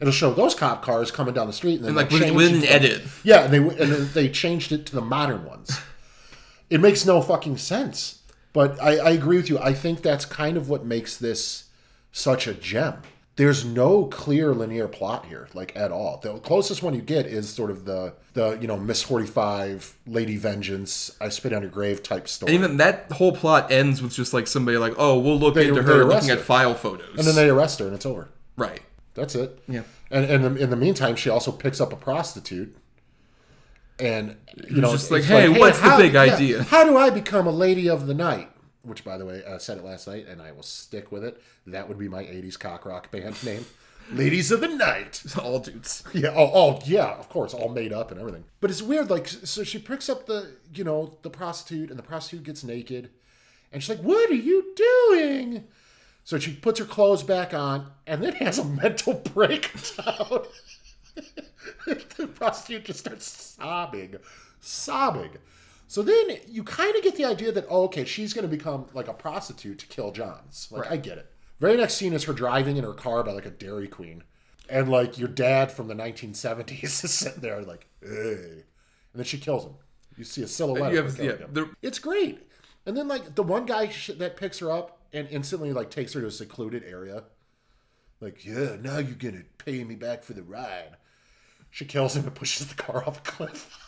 It'll 0.01 0.13
show 0.13 0.33
those 0.35 0.55
cop 0.55 0.83
cars 0.83 1.11
coming 1.11 1.35
down 1.35 1.47
the 1.49 1.53
street, 1.53 1.77
and 1.81 1.85
then 1.85 1.89
And, 1.89 1.97
like, 1.97 2.11
with- 2.11 2.31
with 2.35 2.53
it 2.53 2.57
an 2.59 2.65
edit. 2.65 3.03
Yeah, 3.25 3.45
and 3.45 3.53
they 3.53 3.59
and 3.59 3.93
then 3.93 4.11
they 4.13 4.29
changed 4.29 4.71
it 4.71 4.85
to 4.87 4.95
the 4.95 5.01
modern 5.01 5.45
ones. 5.47 5.81
It 6.69 6.81
makes 6.83 7.07
no 7.07 7.23
fucking 7.23 7.57
sense. 7.57 8.17
But 8.53 8.81
I, 8.83 8.99
I 8.99 9.11
agree 9.11 9.37
with 9.39 9.49
you. 9.49 9.59
I 9.59 9.73
think 9.73 10.03
that's 10.03 10.25
kind 10.25 10.57
of 10.57 10.69
what 10.69 10.85
makes 10.85 11.17
this 11.17 11.65
such 12.19 12.47
a 12.47 12.55
gem. 12.55 12.95
There's 13.37 13.65
no 13.65 14.07
clear 14.07 14.53
linear 14.53 14.89
plot 14.89 15.27
here, 15.27 15.49
like 15.55 15.73
at 15.77 15.93
all. 15.93 16.19
The 16.21 16.39
closest 16.41 16.83
one 16.83 16.93
you 16.95 17.01
get 17.03 17.25
is 17.25 17.49
sort 17.49 17.71
of 17.71 17.85
the 17.85 18.15
the 18.35 18.59
you 18.61 18.67
know 18.67 18.77
Miss 18.77 19.01
Forty 19.03 19.27
Five, 19.27 19.95
Lady 20.09 20.37
Vengeance, 20.37 21.17
I 21.21 21.29
Spit 21.29 21.53
on 21.53 21.63
Your 21.63 21.71
Grave 21.71 22.03
type 22.03 22.27
story. 22.27 22.53
And 22.53 22.65
even 22.65 22.79
that 22.79 23.13
whole 23.13 23.31
plot 23.37 23.71
ends 23.71 24.03
with 24.03 24.13
just 24.13 24.35
like 24.35 24.49
somebody 24.49 24.77
like, 24.77 24.95
oh, 24.99 25.21
we'll 25.21 25.39
look 25.39 25.55
They- 25.55 25.69
into 25.69 25.83
they 25.83 25.93
her 25.93 26.05
looking 26.05 26.31
at 26.31 26.41
file 26.41 26.75
photos. 26.75 27.17
and 27.17 27.25
then 27.27 27.37
they 27.37 27.49
arrest 27.49 27.79
her, 27.79 27.87
and 27.87 27.95
it's 27.95 28.07
over. 28.07 28.29
right. 28.57 28.83
That's 29.15 29.35
it. 29.37 29.61
Yeah. 29.69 29.83
And 30.11 30.25
and 30.25 30.59
in 30.59 30.71
the 30.71 30.77
meantime, 30.77 31.15
she 31.17 31.31
also 31.31 31.53
picks 31.53 31.81
up 31.81 31.93
a 31.93 31.97
prostitute. 31.97 32.77
And 34.01 34.37
you 34.69 34.81
know, 34.81 34.93
just 34.93 35.11
like, 35.11 35.21
it's 35.21 35.29
"Hey, 35.29 35.49
what's 35.49 35.81
the 35.81 35.95
big 35.97 36.13
yeah, 36.15 36.23
idea?" 36.23 36.63
How 36.63 36.85
do 36.85 36.97
I 36.97 37.11
become 37.11 37.47
a 37.49 37.51
lady 37.53 37.89
of 37.89 38.07
the 38.07 38.15
night? 38.15 38.49
Which, 38.83 39.05
by 39.05 39.19
the 39.19 39.27
way, 39.27 39.43
I 39.45 39.59
said 39.59 39.79
it 39.79 39.85
last 39.85 40.07
night, 40.07 40.27
and 40.29 40.41
I 40.41 40.53
will 40.53 40.63
stick 40.63 41.11
with 41.13 41.25
it. 41.25 41.43
That 41.67 41.89
would 41.89 41.99
be 41.99 42.09
my 42.09 42.23
'80s 42.25 42.59
cock 42.59 42.87
rock 42.87 43.11
band 43.11 43.43
name, 43.45 43.67
Ladies 44.13 44.51
of 44.51 44.61
the 44.61 44.69
Night. 44.69 45.23
All 45.41 45.59
dudes. 45.59 46.03
Yeah. 46.15 46.33
Oh, 46.35 46.51
oh, 46.55 46.81
yeah. 46.87 47.15
Of 47.19 47.29
course, 47.29 47.53
all 47.53 47.69
made 47.69 47.93
up 47.93 48.11
and 48.11 48.19
everything. 48.21 48.45
But 48.61 48.71
it's 48.71 48.81
weird. 48.83 49.11
Like, 49.11 49.27
so 49.29 49.65
she 49.65 49.79
picks 49.79 50.09
up 50.09 50.27
the, 50.27 50.53
you 50.73 50.85
know, 50.85 51.19
the 51.23 51.31
prostitute, 51.31 51.91
and 51.91 51.99
the 51.99 52.03
prostitute 52.03 52.45
gets 52.45 52.65
naked, 52.65 53.11
and 53.73 53.83
she's 53.83 53.91
like, 53.91 54.05
"What 54.05 54.31
are 54.31 54.35
you 54.35 54.73
doing?" 55.11 55.65
So 56.25 56.39
she 56.39 56.53
puts 56.55 56.79
her 56.79 56.85
clothes 56.85 57.23
back 57.23 57.53
on, 57.55 57.91
and 58.07 58.23
then 58.23 58.35
has 58.35 58.59
a 58.59 58.65
mental 58.83 59.15
breakdown. 59.15 60.45
the 61.87 62.27
prostitute 62.35 62.85
just 62.85 63.01
starts 63.01 63.27
sobbing, 63.59 64.17
sobbing. 64.61 65.31
So 65.89 66.03
then 66.03 66.39
you 66.47 66.63
kind 66.65 66.95
of 66.95 67.03
get 67.03 67.17
the 67.17 67.25
idea 67.25 67.51
that, 67.51 67.65
oh, 67.69 67.85
okay, 67.85 68.05
she's 68.05 68.35
going 68.35 68.49
to 68.49 68.57
become 68.57 68.87
like 68.93 69.09
a 69.09 69.15
prostitute 69.15 69.79
to 69.81 69.87
kill 69.87 70.13
Johns. 70.13 70.69
Like, 70.71 70.91
I 70.91 70.97
get 70.99 71.17
it. 71.19 71.33
Very 71.61 71.77
next 71.79 71.95
scene 71.95 72.13
is 72.13 72.25
her 72.25 72.33
driving 72.35 72.77
in 72.77 72.85
her 72.85 72.93
car 72.93 73.23
by 73.25 73.33
like 73.33 73.47
a 73.47 73.51
Dairy 73.51 73.89
Queen. 73.89 74.23
And 74.69 74.91
like 74.91 75.19
your 75.19 75.29
dad 75.29 75.73
from 75.73 75.89
the 75.89 75.95
1970s 75.95 76.83
is 77.05 77.13
sitting 77.13 77.41
there 77.41 77.63
like, 77.63 77.87
hey. 78.03 78.65
And 79.13 79.15
then 79.15 79.25
she 79.25 79.39
kills 79.39 79.65
him. 79.65 79.75
You 80.19 80.25
see 80.25 80.43
a 80.43 80.47
silhouette. 80.47 80.93
You 80.93 81.03
have- 81.03 81.19
yeah, 81.19 81.37
him. 81.37 81.77
It's 81.81 81.99
great. 81.99 82.47
And 82.85 82.95
then 82.97 83.09
like 83.09 83.35
the 83.35 83.43
one 83.43 83.65
guy 83.65 83.89
sh- 83.89 84.11
that 84.19 84.37
picks 84.37 84.59
her 84.59 84.71
up 84.71 84.99
and 85.13 85.27
instantly 85.31 85.73
like 85.73 85.91
takes 85.91 86.13
her 86.13 86.21
to 86.21 86.27
a 86.27 86.31
secluded 86.31 86.85
area. 86.85 87.25
Like, 88.21 88.45
yeah, 88.45 88.77
now 88.81 88.99
you're 88.99 89.15
going 89.17 89.39
to 89.39 89.45
pay 89.65 89.85
me 89.85 89.95
back 89.95 90.23
for 90.23 90.35
the 90.35 90.43
ride. 90.43 90.97
She 91.71 91.85
kills 91.85 92.15
him 92.17 92.25
and 92.25 92.35
pushes 92.35 92.67
the 92.67 92.75
car 92.75 93.05
off 93.07 93.19
a 93.19 93.31
cliff. 93.31 93.75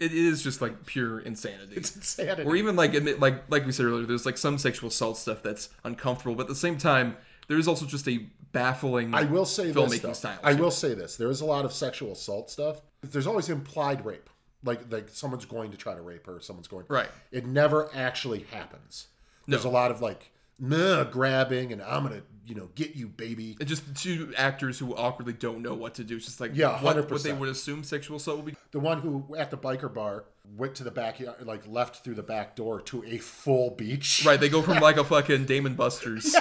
It 0.00 0.12
is 0.12 0.42
just 0.42 0.60
like 0.62 0.86
pure 0.86 1.20
insanity. 1.20 1.74
It's 1.76 1.94
insanity. 1.94 2.42
Or 2.44 2.56
even 2.56 2.74
like 2.74 2.94
admit, 2.94 3.20
like 3.20 3.44
like 3.50 3.66
we 3.66 3.72
said 3.72 3.86
earlier, 3.86 4.06
there's 4.06 4.26
like 4.26 4.38
some 4.38 4.58
sexual 4.58 4.88
assault 4.88 5.18
stuff 5.18 5.42
that's 5.42 5.68
uncomfortable, 5.84 6.34
but 6.34 6.42
at 6.42 6.48
the 6.48 6.54
same 6.54 6.78
time, 6.78 7.16
there 7.48 7.58
is 7.58 7.68
also 7.68 7.84
just 7.86 8.08
a 8.08 8.24
baffling. 8.52 9.14
I 9.14 9.24
will 9.24 9.44
say 9.44 9.72
filmmaking 9.72 10.00
this. 10.02 10.18
Style. 10.18 10.38
I 10.42 10.54
will 10.54 10.70
say 10.70 10.94
this. 10.94 11.16
There 11.16 11.30
is 11.30 11.40
a 11.42 11.44
lot 11.44 11.64
of 11.64 11.72
sexual 11.72 12.12
assault 12.12 12.50
stuff. 12.50 12.80
There's 13.02 13.26
always 13.26 13.48
implied 13.48 14.04
rape. 14.04 14.28
Like 14.64 14.90
like 14.90 15.08
someone's 15.10 15.44
going 15.44 15.70
to 15.70 15.76
try 15.76 15.94
to 15.94 16.00
rape 16.02 16.26
her. 16.26 16.40
Someone's 16.40 16.68
going. 16.68 16.86
Right. 16.88 17.08
It 17.30 17.46
never 17.46 17.90
actually 17.94 18.46
happens. 18.50 19.08
There's 19.46 19.64
No. 19.64 19.70
a 19.70 19.72
lot 19.72 19.90
of 19.90 20.00
like 20.00 20.30
nah, 20.60 21.04
grabbing 21.04 21.72
and 21.72 21.82
I'm 21.82 22.04
gonna 22.04 22.22
you 22.46 22.54
know 22.54 22.68
get 22.74 22.96
you 22.96 23.08
baby. 23.08 23.56
And 23.60 23.68
just 23.68 23.86
the 23.86 23.94
two 23.94 24.34
actors 24.36 24.78
who 24.78 24.94
awkwardly 24.94 25.32
don't 25.32 25.62
know 25.62 25.74
what 25.74 25.94
to 25.94 26.04
do. 26.04 26.16
It's 26.16 26.26
just 26.26 26.40
like 26.40 26.52
Yeah, 26.54 26.82
what, 26.82 27.10
what 27.10 27.22
they 27.22 27.32
would 27.32 27.48
assume 27.48 27.84
sexual 27.84 28.16
assault 28.16 28.38
would 28.38 28.46
be. 28.46 28.56
The 28.72 28.80
one 28.80 29.00
who 29.00 29.36
at 29.36 29.50
the 29.50 29.56
biker 29.56 29.92
bar 29.92 30.24
went 30.56 30.74
to 30.76 30.84
the 30.84 30.90
backyard, 30.90 31.46
like 31.46 31.66
left 31.66 32.02
through 32.04 32.14
the 32.14 32.22
back 32.22 32.56
door 32.56 32.80
to 32.82 33.04
a 33.04 33.18
full 33.18 33.70
beach. 33.70 34.24
Right, 34.26 34.38
they 34.38 34.48
go 34.48 34.62
from 34.62 34.78
like 34.80 34.96
a 34.96 35.04
fucking 35.04 35.44
Dave 35.44 35.64
and 35.64 35.76
Buster's 35.76 36.34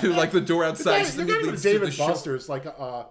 to 0.00 0.12
like 0.12 0.32
the 0.32 0.40
door 0.40 0.64
outside. 0.64 1.04
Just 1.04 1.18
not, 1.18 1.26
they're 1.26 1.36
not 1.36 1.42
even 1.42 1.50
leads 1.52 1.62
to 1.62 1.68
the 1.68 1.78
David 1.78 1.94
shop. 1.94 2.08
Buster's 2.08 2.48
like 2.48 2.64
a 2.64 2.78
uh, 2.78 3.06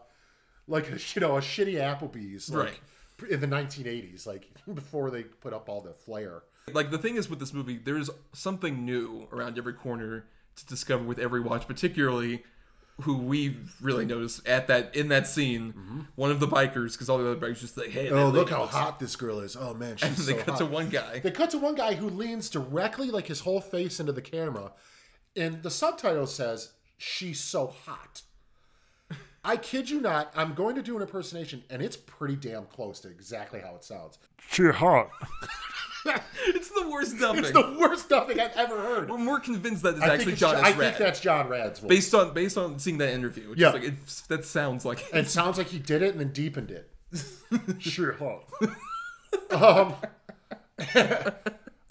like 0.68 0.90
a, 0.90 1.00
you 1.14 1.22
know 1.22 1.38
a 1.38 1.42
shitty 1.42 1.76
Applebee's 1.76 2.50
like, 2.50 2.82
in 3.30 3.40
the 3.40 3.48
1980s 3.48 4.28
like 4.28 4.50
before 4.74 5.12
they 5.12 5.24
put 5.24 5.54
up 5.54 5.70
all 5.70 5.82
the 5.82 5.94
flair. 5.94 6.44
Like 6.72 6.92
the 6.92 6.98
thing 6.98 7.16
is 7.16 7.30
with 7.30 7.40
this 7.40 7.54
movie, 7.54 7.78
there's 7.78 8.10
something 8.34 8.86
new 8.86 9.28
around 9.32 9.58
every 9.58 9.74
corner 9.74 10.26
to 10.56 10.66
discover 10.66 11.04
with 11.04 11.20
every 11.20 11.40
watch, 11.42 11.68
particularly 11.68 12.44
who 13.02 13.18
we 13.18 13.58
really 13.82 14.06
noticed 14.06 14.48
at 14.48 14.68
that 14.68 14.96
in 14.96 15.08
that 15.08 15.26
scene, 15.28 15.74
mm-hmm. 15.74 16.00
one 16.16 16.30
of 16.30 16.40
the 16.40 16.48
bikers, 16.48 16.92
because 16.94 17.10
all 17.10 17.18
the 17.18 17.30
other 17.32 17.40
bikers 17.40 17.60
just 17.60 17.76
like, 17.76 17.90
hey, 17.90 18.10
Oh, 18.12 18.30
look 18.30 18.50
how 18.52 18.62
looks- 18.62 18.74
hot 18.76 19.00
this 19.00 19.16
girl 19.16 19.40
is. 19.40 19.56
Oh 19.60 19.74
man, 19.74 19.98
she's 19.98 20.10
And 20.10 20.18
so 20.18 20.24
they 20.32 20.38
cut 20.38 20.50
hot. 20.50 20.58
to 20.60 20.66
one 20.68 20.90
guy. 20.90 21.20
They 21.20 21.32
cut 21.32 21.50
to 21.52 21.58
one 21.58 21.74
guy 21.76 21.96
who 21.96 22.08
leans 22.10 22.50
directly, 22.50 23.10
like 23.10 23.28
his 23.28 23.40
whole 23.42 23.62
face 23.62 24.00
into 24.00 24.12
the 24.12 24.22
camera, 24.22 24.74
and 25.36 25.64
the 25.64 25.72
subtitle 25.72 26.28
says, 26.28 26.74
"She's 26.98 27.40
so 27.40 27.68
hot." 27.86 28.22
I 29.44 29.58
kid 29.58 29.90
you 29.90 30.00
not. 30.00 30.32
I'm 30.36 30.54
going 30.54 30.76
to 30.76 30.84
do 30.84 30.96
an 30.96 31.02
impersonation, 31.02 31.64
and 31.72 31.82
it's 31.82 31.98
pretty 31.98 32.36
damn 32.36 32.66
close 32.66 33.00
to 33.02 33.10
exactly 33.10 33.60
how 33.60 33.76
it 33.76 33.84
sounds. 33.84 34.20
She 34.52 34.68
hot. 34.68 35.10
It's 36.46 36.70
the 36.70 36.90
worst 36.90 37.18
dubbing. 37.20 37.44
It's 37.46 37.52
the 37.54 37.78
worst 37.80 38.10
dubbing 38.10 38.40
I've 38.40 38.52
ever 38.56 38.80
heard. 38.82 39.10
We're 39.10 39.18
more 39.18 39.40
convinced 39.40 39.84
that 39.84 39.96
it's 39.96 40.02
I 40.04 40.08
think, 40.10 40.20
actually 40.20 40.32
it's, 40.34 40.42
John 40.42 40.56
I 40.58 40.60
S. 40.60 40.66
I 40.66 40.78
think 40.78 40.98
that's 40.98 41.20
John 41.22 41.48
Rad's 41.48 41.80
voice. 41.80 41.90
based 41.90 42.14
on 42.14 42.34
based 42.34 42.58
on 42.58 42.80
seeing 42.80 42.98
that 42.98 43.14
interview. 43.14 43.52
It's 43.52 43.60
Yeah. 43.62 43.72
just 43.72 43.84
like 43.84 43.94
it's, 43.94 44.22
that 44.28 44.46
sounds 44.46 44.84
like 44.86 45.06
And 45.14 45.26
it 45.26 45.30
sounds 45.40 45.58
like 45.58 45.68
he 45.68 45.80
did 45.80 46.02
it 46.02 46.12
and 46.12 46.20
then 46.20 46.32
deepened 46.34 46.72
it. 46.72 46.90
sure, 47.80 48.18
um, 49.52 49.94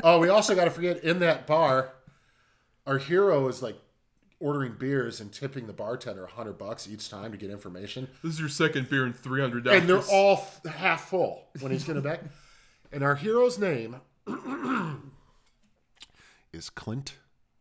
oh, 0.03 0.19
we 0.19 0.29
also 0.29 0.55
got 0.55 0.65
to 0.65 0.71
forget 0.71 1.03
in 1.05 1.21
that 1.21 1.47
bar, 1.47 1.93
our 2.87 2.99
hero 2.99 3.47
is 3.49 3.63
like 3.63 3.77
ordering 4.41 4.75
beers 4.79 5.21
and 5.21 5.33
tipping 5.33 5.67
the 5.69 5.73
bartender 5.73 6.25
a 6.25 6.31
hundred 6.31 6.59
bucks 6.59 6.89
each 6.89 7.09
time 7.09 7.31
to 7.31 7.39
get 7.39 7.51
information, 7.51 8.09
this 8.25 8.35
is 8.35 8.41
your 8.41 8.49
second 8.49 8.91
beer 8.91 9.07
in 9.07 9.13
three 9.13 9.41
hundred 9.41 9.65
dollars. 9.65 9.81
and 9.81 9.89
they're 9.89 10.03
all 10.11 10.35
f- 10.35 10.73
half 10.75 11.09
full 11.09 11.45
when 11.61 11.71
he's 11.73 11.85
getting 11.85 12.03
back. 12.03 12.21
And 12.93 13.03
our 13.03 13.15
hero's 13.15 13.59
name 13.59 13.97
is 16.53 16.69
Clint 16.69 17.17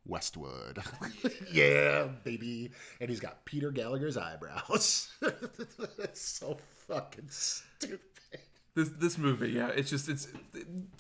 Westwood. 0.06 0.80
yeah, 1.52 2.10
baby. 2.26 2.72
And 3.00 3.10
he's 3.10 3.22
got 3.22 3.46
Peter 3.46 3.72
Gallagher's 3.72 4.18
eyebrows. 4.18 5.10
That's 5.98 6.20
so 6.22 6.58
fucking 6.88 7.30
stupid. 7.30 8.00
This 8.76 8.90
this 8.90 9.18
movie. 9.18 9.52
Yeah, 9.52 9.68
it's 9.70 9.90
just 9.90 10.08
it's. 10.10 10.28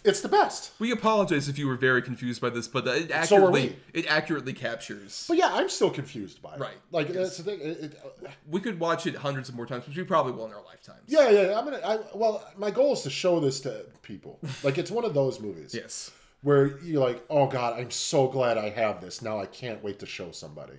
It's 0.04 0.22
the 0.22 0.30
best. 0.30 0.72
We 0.80 0.92
apologize 0.92 1.48
if 1.48 1.58
you 1.60 1.68
were 1.68 1.76
very 1.76 2.02
confused 2.02 2.42
by 2.42 2.50
this, 2.50 2.68
but 2.68 2.88
it 2.88 3.10
So 3.10 3.14
accurately 3.16 3.76
it 3.94 4.08
accurately 4.08 4.54
captures. 4.54 5.26
But 5.28 5.38
yeah, 5.38 5.50
I'm 5.52 5.70
still 5.70 5.90
confused 5.92 6.42
by 6.42 6.56
it. 6.56 6.60
Right. 6.60 6.78
Like 6.92 7.10
that's 7.10 7.38
the 7.38 7.44
thing. 7.44 7.60
It, 7.62 7.84
it, 7.84 8.00
uh, 8.04 8.30
We 8.50 8.60
could 8.60 8.80
watch 8.80 9.06
it 9.08 9.16
hundreds 9.16 9.48
of 9.50 9.56
more 9.56 9.66
times, 9.66 9.88
which 9.88 9.96
we 9.96 10.04
probably 10.04 10.34
will 10.34 10.46
in 10.48 10.54
our 10.54 10.64
lifetimes. 10.64 11.02
yeah, 11.08 11.30
yeah. 11.30 11.58
I'm 11.58 11.66
gonna. 11.66 11.80
I, 11.86 12.00
well, 12.16 12.44
my 12.58 12.72
goal 12.72 12.94
is 12.94 13.02
to 13.04 13.10
show 13.10 13.40
this 13.40 13.60
to 13.62 13.86
people. 14.02 14.40
Like 14.64 14.78
it's 14.78 14.92
one 14.92 15.06
of 15.06 15.14
those 15.14 15.40
movies. 15.40 15.74
Yes. 15.74 16.12
where 16.44 16.78
you're 16.80 17.02
like, 17.06 17.24
oh 17.30 17.48
god, 17.48 17.80
I'm 17.80 17.92
so 17.92 18.28
glad 18.28 18.58
I 18.58 18.70
have 18.70 19.00
this. 19.02 19.22
Now 19.22 19.40
I 19.40 19.46
can't 19.46 19.84
wait 19.84 20.00
to 20.00 20.06
show 20.06 20.32
somebody. 20.32 20.74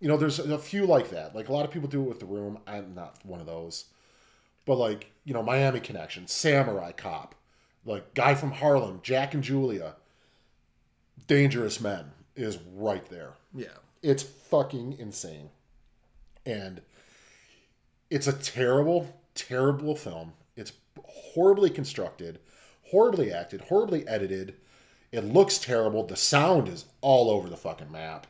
You 0.00 0.08
know, 0.08 0.16
there's 0.16 0.38
a 0.40 0.58
few 0.58 0.84
like 0.86 1.10
that. 1.10 1.34
Like 1.34 1.48
a 1.48 1.52
lot 1.52 1.64
of 1.64 1.70
people 1.70 1.88
do 1.88 2.02
it 2.02 2.08
with 2.08 2.20
the 2.20 2.26
room. 2.26 2.58
I'm 2.66 2.94
not 2.94 3.16
one 3.24 3.40
of 3.40 3.46
those. 3.46 3.86
But 4.66 4.76
like 4.76 5.10
you 5.24 5.32
know, 5.34 5.42
Miami 5.42 5.80
Connection, 5.80 6.26
Samurai 6.26 6.92
Cop, 6.92 7.34
like 7.84 8.14
Guy 8.14 8.34
from 8.34 8.52
Harlem, 8.52 9.00
Jack 9.02 9.34
and 9.34 9.42
Julia, 9.42 9.96
Dangerous 11.26 11.80
Men 11.80 12.12
is 12.36 12.58
right 12.74 13.04
there. 13.06 13.32
Yeah. 13.54 13.66
It's 14.02 14.22
fucking 14.22 14.96
insane. 14.98 15.50
And 16.44 16.82
it's 18.10 18.26
a 18.26 18.32
terrible, 18.32 19.18
terrible 19.34 19.96
film. 19.96 20.32
It's 20.56 20.72
horribly 21.04 21.70
constructed, 21.70 22.38
horribly 22.90 23.32
acted, 23.32 23.62
horribly 23.62 24.06
edited. 24.06 24.56
It 25.10 25.24
looks 25.24 25.58
terrible. 25.58 26.04
The 26.04 26.16
sound 26.16 26.68
is 26.68 26.84
all 27.00 27.30
over 27.30 27.48
the 27.48 27.56
fucking 27.56 27.90
map. 27.90 28.26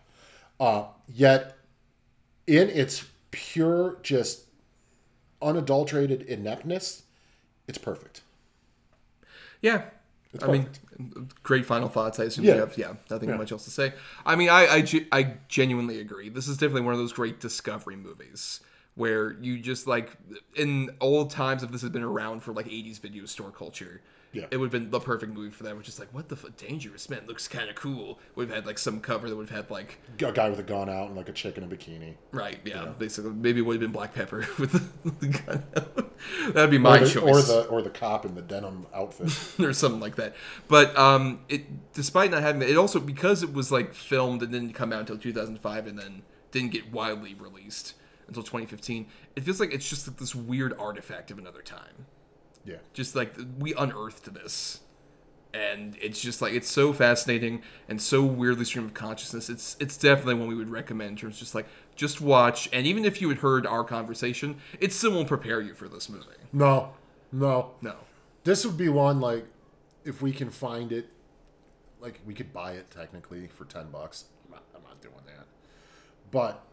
Uh, 0.61 0.85
yet, 1.09 1.57
in 2.47 2.69
its 2.71 3.05
pure, 3.31 3.99
just 4.03 4.44
unadulterated 5.45 6.23
ineptness, 6.23 7.03
it's 7.69 7.79
perfect. 7.79 8.23
Yeah. 9.61 9.83
I 10.43 10.49
mean, 10.49 10.69
great 11.45 11.65
final 11.65 11.89
thoughts. 11.89 12.19
I 12.19 12.25
assume 12.25 12.45
Yeah. 12.45 12.55
you 12.55 12.61
have, 12.61 12.77
yeah, 12.77 12.95
nothing 13.09 13.29
Yeah. 13.29 13.37
much 13.37 13.53
else 13.53 13.65
to 13.65 13.71
say. 13.71 13.95
I 14.27 14.35
mean, 14.35 14.49
I, 14.49 14.67
I, 14.67 15.07
I 15.13 15.35
genuinely 15.49 16.01
agree. 16.01 16.29
This 16.29 16.49
is 16.49 16.57
definitely 16.57 16.81
one 16.83 16.93
of 16.93 16.99
those 16.99 17.13
great 17.13 17.39
discovery 17.39 17.95
movies 17.97 18.61
where 18.97 19.33
you 19.41 19.59
just 19.61 19.87
like, 19.87 20.17
in 20.57 20.91
old 21.01 21.31
times, 21.31 21.63
if 21.63 21.71
this 21.71 21.83
had 21.83 21.93
been 21.93 22.03
around 22.03 22.41
for 22.43 22.53
like 22.53 22.67
80s 22.67 23.01
video 23.01 23.27
store 23.27 23.51
culture, 23.53 24.01
Yeah. 24.35 24.47
it 24.51 24.57
would 24.59 24.67
have 24.67 24.73
been 24.73 24.91
the 24.91 25.01
perfect 25.01 25.33
movie 25.33 25.51
for 25.51 25.63
that. 25.63 25.77
Which 25.77 25.89
is 25.89 25.99
like, 25.99 26.13
what 26.13 26.29
the 26.29 26.37
fuck? 26.37 26.57
Dangerous 26.57 27.09
Man 27.09 27.23
looks 27.27 27.49
kind 27.49 27.71
of 27.71 27.77
cool. 27.77 28.19
Have 28.37 28.51
had 28.51 28.67
like 28.67 28.79
some 28.79 29.01
cover 29.01 29.31
that 29.31 29.37
would 29.37 29.49
have 29.49 29.57
had 29.57 29.71
like, 29.71 29.99
A 30.21 30.33
guy 30.33 30.51
with 30.51 30.59
a 30.59 30.65
gun 30.65 30.89
out 30.89 31.07
and 31.07 31.17
like 31.17 31.29
a 31.29 31.33
chick 31.33 31.57
in 31.57 31.65
a 31.65 31.67
bikini. 31.67 32.15
right, 32.33 32.59
yeah, 32.65 32.93
basically. 32.99 33.31
Maybe 33.31 33.61
it 33.61 33.63
would 33.63 33.75
have 33.75 33.81
been 33.81 33.93
Black 33.93 34.13
Pepper 34.15 34.47
with 34.59 34.73
the, 34.73 35.11
the 35.27 35.39
gun 35.39 35.63
out. 35.77 36.11
That'd 36.55 36.71
be 36.71 36.79
my 36.79 36.99
or 36.99 37.01
the, 37.05 37.11
choice. 37.11 37.51
Or 37.51 37.63
the 37.63 37.69
or 37.69 37.83
the 37.83 37.91
cop 37.91 38.25
in 38.27 38.35
the 38.35 38.43
denim 38.43 38.87
outfit. 38.95 39.61
or 39.65 39.73
something 39.73 40.01
like 40.01 40.17
that. 40.17 40.35
But 40.69 40.97
um, 40.99 41.41
it 41.49 41.93
despite 41.93 42.31
not 42.31 42.43
having 42.43 42.61
that, 42.61 42.69
it 42.69 42.77
also 42.77 43.01
because 43.01 43.43
it 43.43 43.53
was 43.53 43.71
like 43.71 43.95
filmed 43.95 44.43
and 44.43 44.51
didn't 44.53 44.73
come 44.73 44.93
out 44.93 45.01
until 45.01 45.17
2005 45.19 45.87
and 45.87 45.99
then 45.99 46.23
didn't 46.51 46.71
get 46.71 46.93
widely 46.93 47.35
released 47.35 47.95
until 48.27 48.43
2015. 48.43 49.07
It 49.37 49.43
feels 49.45 49.61
like 49.61 49.73
it's 49.73 49.89
just 49.89 50.09
like 50.09 50.17
this 50.19 50.35
weird 50.35 50.73
artifact 50.79 51.31
of 51.31 51.39
another 51.39 51.63
time. 51.63 52.07
Yeah. 52.65 52.77
Just 52.93 53.15
like 53.15 53.35
we 53.59 53.75
unearthed 53.75 54.33
this. 54.35 54.81
And 55.53 55.97
it's 56.03 56.21
just 56.21 56.43
like 56.43 56.53
it's 56.53 56.69
so 56.69 56.93
fascinating 56.93 57.63
and 57.89 58.03
so 58.03 58.25
weirdly 58.25 58.65
stream 58.65 58.85
of 58.87 58.95
consciousness. 58.95 59.49
It's 59.49 59.77
it's 59.79 59.97
definitely 59.97 60.35
one 60.35 60.49
we 60.49 60.57
would 60.57 60.71
recommend 60.71 61.11
in 61.11 61.17
terms 61.17 61.37
of 61.37 61.41
just 61.41 61.55
like 61.55 61.67
just 61.95 62.21
watch. 62.21 62.69
And 62.73 62.87
even 62.87 63.05
if 63.05 63.21
you 63.21 63.29
had 63.29 63.39
heard 63.39 63.65
our 63.67 63.85
conversation, 63.85 64.57
it 64.81 64.93
still 64.93 65.13
won't 65.13 65.29
prepare 65.29 65.61
you 65.61 65.75
for 65.75 65.87
this 65.89 66.09
movie. 66.09 66.27
No, 66.53 66.95
no. 67.31 67.71
No, 67.83 67.95
This 68.43 68.67
would 68.67 68.77
be 68.77 68.89
one 68.89 69.21
like 69.21 69.47
if 70.05 70.21
we 70.21 70.33
can 70.33 70.51
find 70.51 70.91
it, 70.91 71.09
like 72.01 72.21
we 72.27 72.35
could 72.35 72.53
buy 72.53 72.73
it 72.73 72.91
technically 72.91 73.47
for 73.47 73.65
ten 73.65 73.91
bucks. 73.93 74.25
I'm 74.47 74.53
not, 74.53 74.65
I'm 74.75 74.83
not 74.83 75.01
doing 75.01 75.15
that. 75.27 75.47
But 76.33 76.65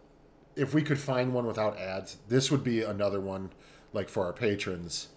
if 0.56 0.74
we 0.74 0.82
could 0.82 1.00
find 1.00 1.34
one 1.36 1.46
without 1.46 1.78
ads, 1.78 2.18
this 2.28 2.50
would 2.50 2.64
be 2.64 2.82
another 2.82 3.22
one 3.22 3.52
like 3.94 4.10
for 4.10 4.26
our 4.26 4.34
patrons 4.34 5.10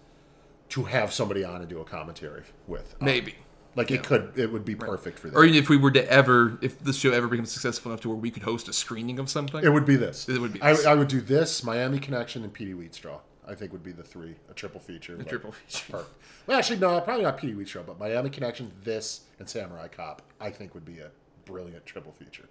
to 0.69 0.83
have 0.83 1.13
somebody 1.13 1.43
on 1.43 1.61
and 1.61 1.69
do 1.69 1.79
a 1.79 1.85
commentary 1.85 2.43
with. 2.67 2.95
maybe. 3.01 3.35
Like 3.75 3.91
it 3.91 4.03
could, 4.03 4.31
it 4.37 4.53
would 4.53 4.63
be 4.63 4.73
perfect 4.73 5.19
for 5.19 5.29
that. 5.29 5.35
Or 5.37 5.43
even 5.43 5.57
if 5.57 5.67
we 5.67 5.75
were 5.75 5.91
to 5.91 6.09
ever, 6.09 6.57
if 6.61 6.79
this 6.79 6.95
show 6.95 7.11
ever 7.11 7.27
becomes 7.27 7.51
successful 7.51 7.91
enough 7.91 7.99
to 8.01 8.07
where 8.09 8.17
we 8.17 8.31
could 8.31 8.43
host 8.43 8.69
a 8.69 8.73
screening 8.73 9.19
of 9.19 9.29
something, 9.29 9.61
it 9.61 9.67
would 9.67 9.85
be 9.85 9.97
this. 9.97 10.29
It 10.29 10.39
would 10.39 10.53
be 10.53 10.61
I, 10.61 10.71
this. 10.71 10.85
I 10.85 10.93
would 10.95 11.09
do 11.09 11.19
this, 11.19 11.61
Miami 11.61 11.99
Connection, 11.99 12.45
and 12.45 12.53
Petey 12.53 12.73
Wheatstraw. 12.73 13.19
I 13.45 13.53
think 13.53 13.73
would 13.73 13.83
be 13.83 13.91
the 13.91 14.01
three, 14.01 14.35
a 14.49 14.53
triple 14.53 14.79
feature. 14.79 15.17
like, 15.17 15.27
triple 15.27 15.51
feature. 15.51 15.91
Perfect. 15.91 16.13
Well, 16.47 16.57
actually, 16.57 16.79
no, 16.79 17.01
probably 17.01 17.25
not 17.25 17.37
Petey 17.37 17.53
Wheatstraw, 17.53 17.85
but 17.85 17.99
Miami 17.99 18.29
Connection, 18.29 18.71
this, 18.83 19.25
and 19.39 19.49
Samurai 19.49 19.89
Cop. 19.89 20.21
I 20.39 20.51
think 20.51 20.73
would 20.73 20.85
be 20.85 20.99
a 20.99 21.11
brilliant 21.43 21.85
triple 21.85 22.13
feature. 22.13 22.47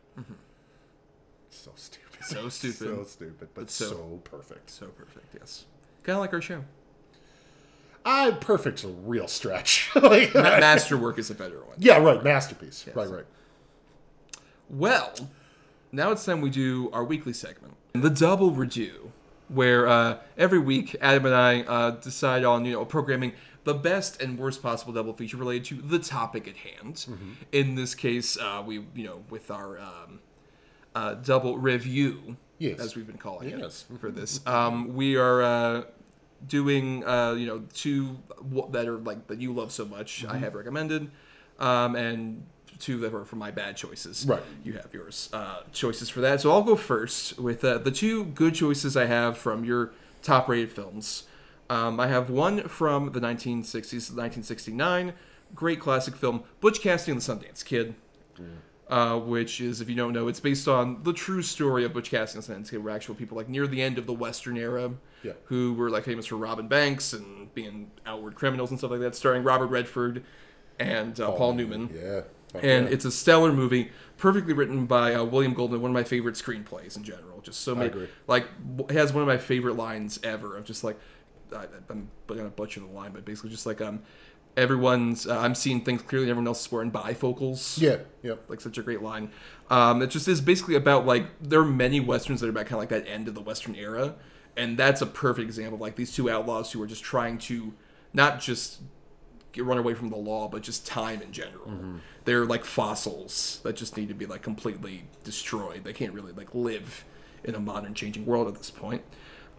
So 1.49 1.73
stupid. 1.75 2.21
Mm-hmm. 2.21 2.35
So 2.35 2.49
stupid. 2.51 2.77
so 2.79 3.05
stupid, 3.05 3.49
but 3.55 3.71
so- 3.71 3.85
so, 3.89 4.21
perfect. 4.25 4.69
so 4.71 4.87
perfect. 4.89 5.35
Yes, 5.39 5.65
kind 6.03 6.17
of 6.17 6.21
like 6.21 6.35
our 6.35 6.43
show. 6.43 6.65
I 8.05 8.33
perfect's 8.33 8.85
a 8.85 8.89
real 8.89 9.29
stretch. 9.29 9.91
like, 9.95 10.35
Ma- 10.35 10.43
Masterwork 10.43 11.19
is 11.19 11.31
a 11.31 11.35
better 11.35 11.59
one. 11.65 11.77
yeah, 11.79 11.97
right. 11.99 12.23
Masterpiece. 12.23 12.87
Right, 12.95 13.09
right. 13.09 13.25
Well, 14.69 15.13
now 15.93 16.11
it's 16.11 16.25
time 16.25 16.41
we 16.41 16.51
do 16.51 16.91
our 16.93 17.05
weekly 17.05 17.33
segment, 17.33 17.75
the 17.93 18.11
double 18.11 18.51
review, 18.51 19.13
where 19.49 19.87
uh, 19.87 20.19
every 20.37 20.59
week 20.59 20.97
Adam 21.01 21.27
and 21.27 21.35
I 21.35 21.61
uh, 21.63 21.91
decide 21.93 22.45
on 22.45 22.65
you 22.65 22.73
know 22.73 22.85
programming 22.85 23.33
the 23.65 23.75
best 23.75 24.21
and 24.21 24.39
worst 24.39 24.63
possible 24.63 24.93
double 24.93 25.13
feature 25.15 25.37
related 25.37 25.65
to 25.67 25.75
the 25.77 25.99
topic 25.99 26.49
at 26.49 26.57
hand. 26.57 26.95
Mm-hmm. 26.97 27.31
In 27.53 27.75
this 27.75 27.95
case, 27.95 28.37
uh, 28.39 28.63
we 28.67 28.85
you 28.95 29.05
know 29.07 29.23
with 29.31 29.51
our 29.51 29.79
um, 29.79 30.21
uh, 30.95 31.15
double 31.15 31.59
review, 31.59 32.37
Yes. 32.59 32.81
as 32.81 32.97
we've 32.97 33.07
been 33.07 33.19
calling 33.19 33.51
Yes. 33.51 33.85
it 33.93 34.01
for 34.01 34.11
this, 34.11 34.45
um, 34.47 34.95
we 34.95 35.17
are. 35.17 35.87
Doing 36.49 37.05
uh, 37.05 37.33
you 37.33 37.47
know 37.47 37.63
two 37.73 38.19
that 38.71 38.87
are 38.87 38.99
like 38.99 39.27
that 39.29 39.41
you 39.41 39.53
love 39.53 39.73
so 39.73 39.85
much 39.85 40.25
Mm-hmm. 40.25 40.37
I 40.37 40.39
have 40.39 40.55
recommended, 40.55 41.11
um, 41.59 41.97
and 41.97 42.47
two 42.79 42.99
that 42.99 43.15
are 43.15 43.25
for 43.25 43.37
my 43.37 43.51
bad 43.51 43.77
choices. 43.77 44.27
Right. 44.27 44.43
You 44.63 44.75
have 44.75 44.93
yours 44.93 45.31
uh, 45.33 45.63
choices 45.73 46.09
for 46.09 46.21
that. 46.21 46.41
So 46.41 46.51
I'll 46.51 46.63
go 46.63 46.77
first 46.77 47.39
with 47.39 47.65
uh, 47.65 47.79
the 47.79 47.91
two 47.91 48.25
good 48.25 48.55
choices 48.55 48.97
I 48.97 49.07
have 49.07 49.39
from 49.39 49.65
your 49.65 49.93
top 50.23 50.49
rated 50.49 50.73
films. 50.73 51.25
Um, 51.71 51.99
I 51.99 52.09
have 52.09 52.29
one 52.29 52.69
from 52.69 53.13
the 53.13 53.21
1960s, 53.21 54.11
1969, 54.11 55.15
great 55.55 55.81
classic 55.81 56.15
film, 56.15 56.45
Butch 56.61 56.81
Cassidy 56.81 57.13
and 57.13 57.21
the 57.21 57.25
Sundance 57.25 57.65
Kid. 57.65 57.95
Uh, 58.89 59.19
which 59.19 59.63
is, 59.63 59.81
if 59.81 59.89
you 59.89 59.95
don't 59.95 60.13
know, 60.13 60.29
it's 60.29 60.41
based 60.41 60.69
on 60.69 61.03
the 61.05 61.13
true 61.15 61.41
story 61.41 61.85
of 61.87 61.95
Butch 61.95 62.11
Cassidy 62.11 62.45
and 62.47 62.65
Sundance 62.67 62.71
Kid, 62.71 62.85
were 62.85 62.91
actual 62.91 63.15
people 63.15 63.35
like 63.35 63.49
near 63.49 63.67
the 63.67 63.81
end 63.81 63.97
of 63.97 64.05
the 64.07 64.13
Western 64.13 64.59
era, 64.59 64.93
Yeah. 65.23 65.33
who 65.47 65.73
were 65.73 65.89
like 65.89 66.05
famous 66.05 66.27
for 66.27 66.37
robbing 66.37 66.69
banks 66.69 67.15
and 67.15 67.53
being 67.55 67.91
outward 68.05 68.35
criminals 68.35 68.69
and 68.71 68.79
stuff 68.79 68.91
like 68.91 69.01
that, 69.01 69.15
starring 69.15 69.43
Robert 69.43 69.69
Redford 69.69 70.23
and 70.79 71.19
uh, 71.19 71.31
Paul 71.33 71.55
Newman 71.55 71.89
Yeah. 71.95 72.21
Fuck 72.53 72.63
and 72.63 72.87
yeah. 72.87 72.93
it's 72.93 73.05
a 73.07 73.11
stellar 73.11 73.53
movie, 73.55 73.91
perfectly 74.19 74.53
written 74.53 74.85
by 74.87 75.15
uh, 75.15 75.25
William 75.25 75.55
Goldman. 75.55 75.81
One 75.81 75.91
of 75.91 75.95
my 75.95 76.05
favorite 76.05 76.35
screenplays 76.35 76.95
in 76.97 77.05
general. 77.05 77.41
Just 77.41 77.63
so 77.63 77.75
many, 77.75 77.89
agree. 77.89 78.09
like 78.27 78.47
it 78.81 78.91
has 78.93 79.13
one 79.15 79.23
of 79.23 79.27
my 79.29 79.39
favorite 79.39 79.75
lines 79.77 80.21
ever 80.23 80.57
of 80.59 80.65
just 80.65 80.85
like 80.85 80.99
I, 81.57 81.65
I'm 81.89 82.11
gonna 82.27 82.51
butcher 82.51 82.81
the 82.81 82.87
line, 82.87 83.13
but 83.13 83.25
basically 83.25 83.51
just 83.51 83.65
like 83.67 83.81
um 83.81 84.03
everyone's 84.57 85.27
uh, 85.27 85.39
I'm 85.39 85.55
seeing 85.55 85.81
things 85.83 86.03
clearly. 86.03 86.31
Everyone 86.31 86.47
else 86.47 86.67
is 86.67 86.73
wearing 86.73 86.91
bifocals. 86.91 87.81
Yeah. 87.81 87.99
yeah. 88.23 88.35
Like 88.49 88.61
such 88.61 88.79
a 88.79 88.83
great 88.83 89.03
line. 89.03 89.31
Um, 89.71 90.03
it 90.03 90.09
just 90.09 90.29
is 90.29 90.41
basically 90.41 90.75
about 90.75 91.07
like 91.07 91.27
there 91.41 91.61
are 91.61 91.65
many 91.65 92.01
westerns 92.01 92.41
that 92.41 92.47
are 92.47 92.51
about 92.51 92.67
kind 92.67 92.75
of 92.75 92.79
like 92.81 92.89
that 92.91 93.09
end 93.09 93.29
of 93.29 93.35
the 93.35 93.41
western 93.41 93.75
era, 93.75 94.15
and 94.57 94.77
that's 94.77 95.01
a 95.01 95.07
perfect 95.07 95.47
example 95.47 95.75
of 95.75 95.81
like 95.81 95.97
these 95.97 96.15
two 96.15 96.31
outlaws 96.31 96.73
who 96.73 96.83
are 96.83 96.87
just 96.87 97.03
trying 97.03 97.39
to 97.39 97.73
not 98.13 98.41
just 98.41 98.81
get 99.53 99.65
run 99.65 99.79
away 99.79 99.95
from 99.95 100.11
the 100.11 100.17
law, 100.17 100.49
but 100.49 100.63
just 100.63 100.87
time 100.87 101.23
in 101.23 101.33
general. 101.33 102.01
They're 102.25 102.45
like 102.45 102.65
fossils 102.65 103.61
that 103.63 103.77
just 103.77 103.97
need 103.97 104.09
to 104.09 104.15
be 104.15 104.27
like 104.27 104.43
completely 104.43 105.05
destroyed. 105.23 105.85
They 105.85 105.93
can't 105.93 106.13
really 106.13 106.33
like 106.33 106.55
live 106.55 107.05
in 107.45 107.55
a 107.55 107.61
modern 107.61 107.95
changing 107.95 108.27
world 108.27 108.49
at 108.49 108.57
this 108.57 108.71
point. 108.71 109.03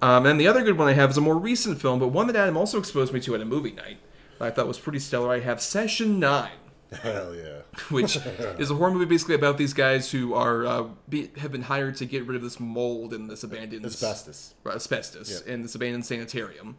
Um, 0.01 0.25
and 0.25 0.39
the 0.39 0.47
other 0.47 0.63
good 0.63 0.77
one 0.77 0.87
I 0.87 0.93
have 0.93 1.11
is 1.11 1.17
a 1.17 1.21
more 1.21 1.37
recent 1.37 1.79
film, 1.79 1.99
but 1.99 2.09
one 2.09 2.27
that 2.27 2.35
Adam 2.35 2.57
also 2.57 2.77
exposed 2.77 3.13
me 3.13 3.21
to 3.21 3.35
at 3.35 3.41
a 3.41 3.45
movie 3.45 3.71
night. 3.71 3.97
I 4.39 4.49
thought 4.49 4.67
was 4.67 4.79
pretty 4.79 4.99
stellar. 4.99 5.31
I 5.31 5.39
have 5.39 5.61
Session 5.61 6.19
Nine 6.19 6.51
Hell 7.01 7.35
yeah. 7.35 7.61
which 7.89 8.17
is 8.59 8.69
a 8.71 8.75
horror 8.75 8.91
movie 8.91 9.05
basically 9.05 9.35
about 9.35 9.57
these 9.57 9.73
guys 9.73 10.11
who 10.11 10.33
are 10.33 10.65
uh, 10.65 10.83
be, 11.09 11.31
have 11.37 11.51
been 11.51 11.63
hired 11.63 11.95
to 11.97 12.05
get 12.05 12.25
rid 12.25 12.35
of 12.35 12.41
this 12.41 12.59
mold 12.59 13.13
in 13.13 13.27
this 13.27 13.43
abandoned 13.43 13.85
Asbestos. 13.85 14.53
right, 14.63 14.75
asbestos 14.75 15.41
in 15.41 15.63
this 15.63 15.75
abandoned 15.75 16.05
sanitarium, 16.05 16.77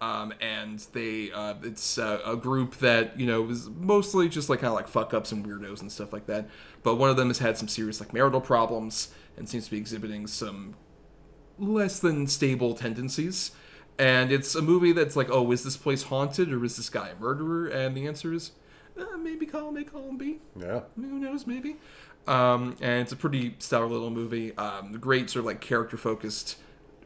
um, 0.00 0.34
and 0.40 0.80
they 0.92 1.32
uh, 1.32 1.54
it's 1.62 1.98
uh, 1.98 2.20
a 2.24 2.36
group 2.36 2.76
that 2.76 3.18
you 3.18 3.26
know 3.26 3.48
is 3.48 3.68
mostly 3.70 4.28
just 4.28 4.48
like 4.48 4.60
kind 4.60 4.68
of 4.68 4.74
like 4.74 4.88
fuck 4.88 5.14
ups 5.14 5.32
and 5.32 5.46
weirdos 5.46 5.80
and 5.80 5.90
stuff 5.90 6.12
like 6.12 6.26
that. 6.26 6.48
But 6.82 6.96
one 6.96 7.10
of 7.10 7.16
them 7.16 7.28
has 7.28 7.38
had 7.38 7.56
some 7.56 7.68
serious 7.68 7.98
like 7.98 8.12
marital 8.12 8.40
problems 8.40 9.08
and 9.36 9.48
seems 9.48 9.64
to 9.66 9.70
be 9.70 9.78
exhibiting 9.78 10.26
some 10.26 10.76
less 11.58 11.98
than 11.98 12.26
stable 12.26 12.74
tendencies. 12.74 13.52
And 13.98 14.30
it's 14.30 14.54
a 14.54 14.62
movie 14.62 14.92
that's 14.92 15.16
like, 15.16 15.28
oh, 15.30 15.50
is 15.52 15.64
this 15.64 15.76
place 15.76 16.04
haunted 16.04 16.52
or 16.52 16.64
is 16.64 16.76
this 16.76 16.88
guy 16.90 17.08
a 17.08 17.20
murderer? 17.20 17.66
And 17.66 17.96
the 17.96 18.06
answer 18.06 18.32
is 18.32 18.52
uh, 18.98 19.16
maybe 19.18 19.46
column 19.46 19.76
A, 19.78 19.84
column 19.84 20.18
B 20.18 20.38
Yeah. 20.58 20.80
who 20.96 21.18
knows 21.18 21.46
maybe 21.46 21.76
um, 22.26 22.76
and 22.80 23.00
it's 23.02 23.12
a 23.12 23.16
pretty 23.16 23.54
stellar 23.58 23.86
little 23.86 24.10
movie 24.10 24.56
um, 24.56 24.92
great 24.98 25.30
sort 25.30 25.40
of 25.40 25.46
like 25.46 25.60
character 25.60 25.96
focused 25.96 26.56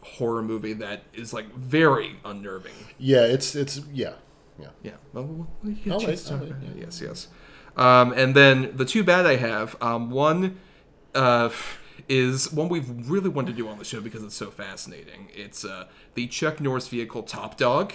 horror 0.02 0.42
movie 0.42 0.72
that 0.72 1.02
is 1.12 1.32
like 1.32 1.52
very 1.54 2.16
unnerving 2.24 2.72
Yeah. 2.98 3.24
It's 3.24 3.54
it's 3.54 3.80
yeah. 3.92 4.14
Yeah. 4.58 4.68
yeah 4.82 4.92
well, 5.12 5.24
we'll- 5.24 5.50
we'll 5.62 5.74
get 5.74 5.92
I'll 5.92 5.98
wait, 6.00 6.28
I'll 6.30 6.38
wait, 6.38 6.50
it. 6.50 6.56
yes 6.78 7.00
yes 7.00 7.28
um, 7.76 8.12
and 8.12 8.34
then 8.34 8.72
the 8.76 8.84
two 8.84 9.02
bad 9.04 9.26
i 9.26 9.36
have 9.36 9.76
um, 9.82 10.10
one 10.10 10.58
uh, 11.14 11.50
is 12.10 12.52
one 12.52 12.68
we've 12.68 13.08
really 13.08 13.28
wanted 13.28 13.52
to 13.52 13.56
do 13.56 13.68
on 13.68 13.78
the 13.78 13.84
show 13.84 14.00
because 14.00 14.24
it's 14.24 14.34
so 14.34 14.50
fascinating. 14.50 15.28
It's 15.32 15.64
uh, 15.64 15.86
the 16.14 16.26
Chuck 16.26 16.60
Norris 16.60 16.88
vehicle 16.88 17.22
Top 17.22 17.56
Dog, 17.56 17.92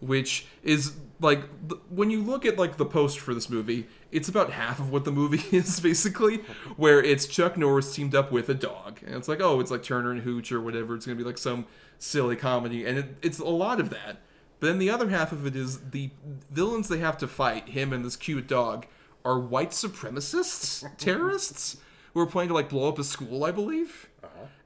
which 0.00 0.46
is 0.62 0.94
like 1.20 1.42
when 1.90 2.08
you 2.08 2.22
look 2.22 2.46
at 2.46 2.56
like 2.56 2.78
the 2.78 2.86
poster 2.86 3.20
for 3.20 3.34
this 3.34 3.50
movie, 3.50 3.86
it's 4.10 4.26
about 4.26 4.52
half 4.52 4.80
of 4.80 4.90
what 4.90 5.04
the 5.04 5.12
movie 5.12 5.42
is 5.54 5.80
basically, 5.80 6.38
where 6.78 7.02
it's 7.02 7.26
Chuck 7.26 7.58
Norris 7.58 7.94
teamed 7.94 8.14
up 8.14 8.32
with 8.32 8.48
a 8.48 8.54
dog, 8.54 9.00
and 9.04 9.14
it's 9.14 9.28
like 9.28 9.42
oh, 9.42 9.60
it's 9.60 9.70
like 9.70 9.82
Turner 9.82 10.12
and 10.12 10.22
Hooch 10.22 10.50
or 10.50 10.62
whatever. 10.62 10.94
It's 10.94 11.04
gonna 11.04 11.18
be 11.18 11.24
like 11.24 11.36
some 11.36 11.66
silly 11.98 12.36
comedy, 12.36 12.86
and 12.86 12.98
it, 12.98 13.16
it's 13.20 13.38
a 13.38 13.44
lot 13.44 13.80
of 13.80 13.90
that. 13.90 14.22
But 14.60 14.68
then 14.68 14.78
the 14.78 14.88
other 14.88 15.10
half 15.10 15.30
of 15.30 15.46
it 15.46 15.54
is 15.54 15.90
the 15.90 16.10
villains 16.50 16.88
they 16.88 16.98
have 16.98 17.18
to 17.18 17.28
fight, 17.28 17.68
him 17.68 17.92
and 17.92 18.02
this 18.02 18.16
cute 18.16 18.48
dog, 18.48 18.86
are 19.26 19.38
white 19.38 19.72
supremacists, 19.72 20.88
terrorists, 20.96 21.76
who 22.18 22.24
are 22.24 22.26
planning 22.26 22.48
to 22.48 22.54
like 22.54 22.68
blow 22.68 22.88
up 22.88 22.98
a 22.98 23.04
school, 23.04 23.44
I 23.44 23.52
believe. 23.52 24.08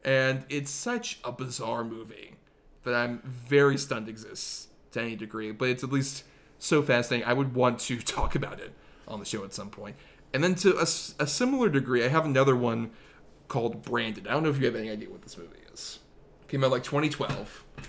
And 0.05 0.45
it's 0.49 0.71
such 0.71 1.21
a 1.23 1.31
bizarre 1.31 1.85
movie 1.85 2.35
that 2.85 2.95
I'm 2.95 3.21
very 3.25 3.77
stunned 3.77 4.09
exists 4.09 4.69
to 4.93 5.01
any 5.01 5.17
degree. 5.17 5.53
But 5.53 5.69
it's 5.69 5.85
at 5.85 5.93
least 5.93 6.25
so 6.59 6.83
fascinating. 6.83 7.29
I 7.29 7.35
would 7.35 7.55
want 7.55 7.79
to 7.81 7.99
talk 8.03 8.35
about 8.35 8.59
it 8.59 8.73
on 9.07 9.19
the 9.19 9.25
show 9.25 9.45
at 9.45 9.53
some 9.53 9.71
point. 9.71 9.97
And 10.33 10.43
then 10.43 10.55
to 10.57 10.79
a 10.79 10.87
similar 10.87 11.69
degree, 11.69 12.03
I 12.05 12.09
have 12.09 12.25
another 12.25 12.57
one 12.57 12.91
called 13.49 13.83
Branded. 13.83 14.27
I 14.27 14.31
don't 14.31 14.43
know 14.43 14.49
if 14.49 14.59
you 14.59 14.65
have 14.65 14.77
any 14.77 14.89
idea 14.89 15.11
what 15.11 15.21
this 15.21 15.37
movie 15.37 15.59
is. 15.73 15.99
Came 16.49 16.65
out 16.65 16.71
like 16.71 16.85
2012. 16.85 17.65
And 17.77 17.87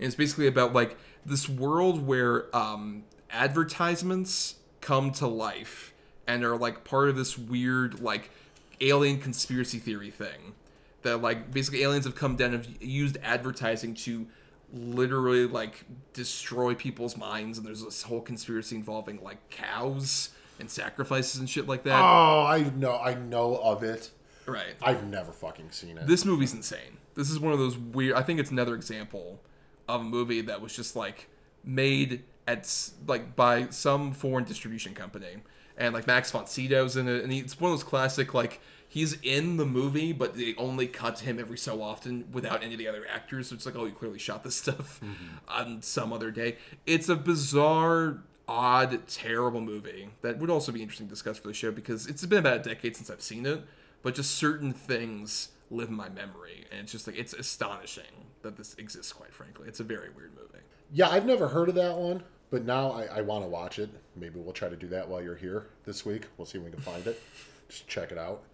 it's 0.00 0.16
basically 0.16 0.48
about 0.48 0.72
like 0.72 0.98
this 1.24 1.48
world 1.48 2.04
where 2.04 2.54
um, 2.54 3.04
advertisements 3.30 4.56
come 4.80 5.12
to 5.12 5.28
life 5.28 5.94
and 6.26 6.44
are 6.44 6.56
like 6.56 6.82
part 6.82 7.08
of 7.08 7.14
this 7.14 7.38
weird 7.38 8.00
like 8.00 8.30
alien 8.80 9.18
conspiracy 9.20 9.78
theory 9.78 10.10
thing 10.10 10.54
that 11.02 11.18
like 11.18 11.52
basically 11.52 11.82
aliens 11.82 12.04
have 12.04 12.14
come 12.14 12.36
down 12.36 12.54
and 12.54 12.64
have 12.64 12.82
used 12.82 13.16
advertising 13.22 13.94
to 13.94 14.26
literally 14.72 15.46
like 15.46 15.84
destroy 16.12 16.74
people's 16.74 17.16
minds 17.16 17.58
and 17.58 17.66
there's 17.66 17.84
this 17.84 18.02
whole 18.02 18.20
conspiracy 18.20 18.74
involving 18.76 19.22
like 19.22 19.48
cows 19.50 20.30
and 20.58 20.70
sacrifices 20.70 21.38
and 21.40 21.48
shit 21.48 21.66
like 21.68 21.82
that 21.84 22.00
Oh, 22.00 22.44
I 22.46 22.70
know, 22.76 22.96
I 22.98 23.14
know 23.14 23.56
of 23.56 23.82
it. 23.82 24.10
right 24.46 24.74
I've 24.82 25.06
never 25.06 25.32
fucking 25.32 25.70
seen 25.70 25.98
it. 25.98 26.06
this 26.06 26.24
movie's 26.24 26.54
insane. 26.54 26.98
This 27.14 27.30
is 27.30 27.38
one 27.38 27.52
of 27.52 27.60
those 27.60 27.78
weird. 27.78 28.16
I 28.16 28.22
think 28.22 28.40
it's 28.40 28.50
another 28.50 28.74
example 28.74 29.40
of 29.88 30.00
a 30.00 30.04
movie 30.04 30.40
that 30.40 30.60
was 30.60 30.74
just 30.74 30.96
like 30.96 31.28
made 31.62 32.24
at 32.48 32.68
like 33.06 33.36
by 33.36 33.68
some 33.68 34.12
foreign 34.12 34.44
distribution 34.44 34.94
company, 34.94 35.36
and 35.76 35.94
like 35.94 36.06
Max 36.06 36.30
von 36.30 36.46
Sydow's 36.46 36.96
in 36.96 37.08
it, 37.08 37.22
and 37.22 37.32
he, 37.32 37.40
it's 37.40 37.60
one 37.60 37.72
of 37.72 37.78
those 37.78 37.84
classic 37.84 38.34
like 38.34 38.60
he's 38.88 39.18
in 39.22 39.56
the 39.56 39.66
movie, 39.66 40.12
but 40.12 40.36
they 40.36 40.54
only 40.56 40.86
cut 40.86 41.16
to 41.16 41.24
him 41.24 41.38
every 41.38 41.58
so 41.58 41.82
often 41.82 42.24
without 42.32 42.62
any 42.62 42.74
of 42.74 42.78
the 42.78 42.88
other 42.88 43.04
actors. 43.12 43.48
So 43.48 43.54
it's 43.54 43.66
like, 43.66 43.76
oh, 43.76 43.86
you 43.86 43.92
clearly 43.92 44.18
shot 44.18 44.44
this 44.44 44.56
stuff 44.64 45.00
mm-hmm. 45.00 45.36
on 45.48 45.82
some 45.82 46.12
other 46.12 46.30
day. 46.30 46.56
It's 46.86 47.08
a 47.08 47.16
bizarre. 47.16 48.22
Odd, 48.46 49.08
terrible 49.08 49.62
movie 49.62 50.10
that 50.20 50.38
would 50.38 50.50
also 50.50 50.70
be 50.70 50.82
interesting 50.82 51.06
to 51.06 51.10
discuss 51.10 51.38
for 51.38 51.48
the 51.48 51.54
show 51.54 51.70
because 51.72 52.06
it's 52.06 52.26
been 52.26 52.40
about 52.40 52.58
a 52.58 52.62
decade 52.62 52.94
since 52.94 53.08
I've 53.08 53.22
seen 53.22 53.46
it, 53.46 53.62
but 54.02 54.14
just 54.14 54.32
certain 54.32 54.74
things 54.74 55.48
live 55.70 55.88
in 55.88 55.94
my 55.94 56.08
memory 56.08 56.66
and 56.70 56.80
it's 56.80 56.92
just 56.92 57.06
like 57.06 57.18
it's 57.18 57.32
astonishing 57.32 58.28
that 58.42 58.56
this 58.56 58.74
exists 58.74 59.12
quite 59.12 59.32
frankly 59.32 59.68
it's 59.68 59.80
a 59.80 59.84
very 59.84 60.10
weird 60.10 60.32
movie 60.34 60.64
Yeah, 60.92 61.08
I've 61.08 61.26
never 61.26 61.48
heard 61.48 61.68
of 61.68 61.74
that 61.76 61.96
one, 61.96 62.22
but 62.54 62.64
now 62.64 62.92
I, 62.92 63.06
I 63.16 63.20
want 63.22 63.42
to 63.42 63.48
watch 63.48 63.80
it. 63.80 63.90
Maybe 64.14 64.38
we'll 64.38 64.52
try 64.52 64.68
to 64.68 64.76
do 64.76 64.86
that 64.86 65.08
while 65.08 65.20
you're 65.20 65.34
here 65.34 65.66
this 65.86 66.06
week. 66.06 66.26
We'll 66.38 66.46
see 66.46 66.58
if 66.58 66.64
we 66.64 66.70
can 66.70 66.78
find 66.78 67.04
it. 67.04 67.20
Just 67.68 67.88
check 67.88 68.12
it 68.12 68.16
out. 68.16 68.44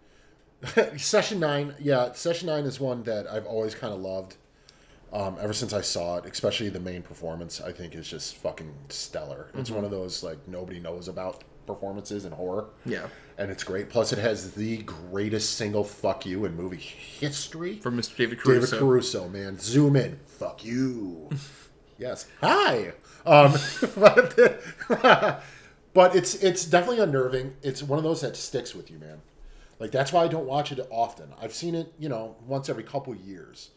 Session 0.98 1.38
9, 1.38 1.74
yeah, 1.78 2.12
Session 2.12 2.46
9 2.46 2.64
is 2.64 2.80
one 2.80 3.02
that 3.02 3.26
I've 3.26 3.44
always 3.44 3.74
kind 3.74 3.92
of 3.92 4.00
loved 4.00 4.36
um, 5.12 5.36
ever 5.38 5.52
since 5.52 5.74
I 5.74 5.82
saw 5.82 6.16
it, 6.16 6.24
especially 6.24 6.70
the 6.70 6.80
main 6.80 7.02
performance, 7.02 7.60
I 7.60 7.72
think 7.72 7.94
is 7.94 8.08
just 8.08 8.36
fucking 8.36 8.72
stellar. 8.88 9.50
It's 9.52 9.70
one 9.70 9.84
of 9.84 9.90
those, 9.90 10.22
like, 10.22 10.38
nobody 10.48 10.80
knows 10.80 11.06
about 11.06 11.44
performances 11.66 12.24
in 12.24 12.32
horror. 12.32 12.68
Yeah. 12.86 13.06
And 13.36 13.50
it's 13.50 13.64
great. 13.64 13.90
Plus, 13.90 14.14
it 14.14 14.18
has 14.18 14.52
the 14.52 14.78
greatest 14.78 15.56
single 15.56 15.84
fuck 15.84 16.24
you 16.24 16.46
in 16.46 16.56
movie 16.56 16.78
history. 16.78 17.76
from 17.76 17.98
mr 17.98 18.16
david 18.16 18.40
Caruso. 18.40 18.60
David 18.66 18.78
Caruso, 18.78 19.28
man. 19.28 19.58
Zoom 19.58 19.96
in. 19.96 20.18
Fuck 20.24 20.64
you. 20.64 21.28
yes. 21.98 22.26
Hi. 22.40 22.94
Um, 23.26 23.54
but, 23.96 24.62
but 25.92 26.16
it's 26.16 26.34
it's 26.36 26.64
definitely 26.64 27.00
unnerving. 27.02 27.54
It's 27.62 27.82
one 27.82 27.98
of 27.98 28.04
those 28.04 28.20
that 28.22 28.36
sticks 28.36 28.74
with 28.74 28.90
you, 28.90 28.98
man. 28.98 29.20
Like 29.78 29.90
that's 29.90 30.12
why 30.12 30.24
I 30.24 30.28
don't 30.28 30.46
watch 30.46 30.72
it 30.72 30.86
often. 30.90 31.30
I've 31.40 31.54
seen 31.54 31.74
it, 31.74 31.92
you 31.98 32.08
know, 32.08 32.36
once 32.46 32.68
every 32.68 32.82
couple 32.84 33.14
years. 33.14 33.70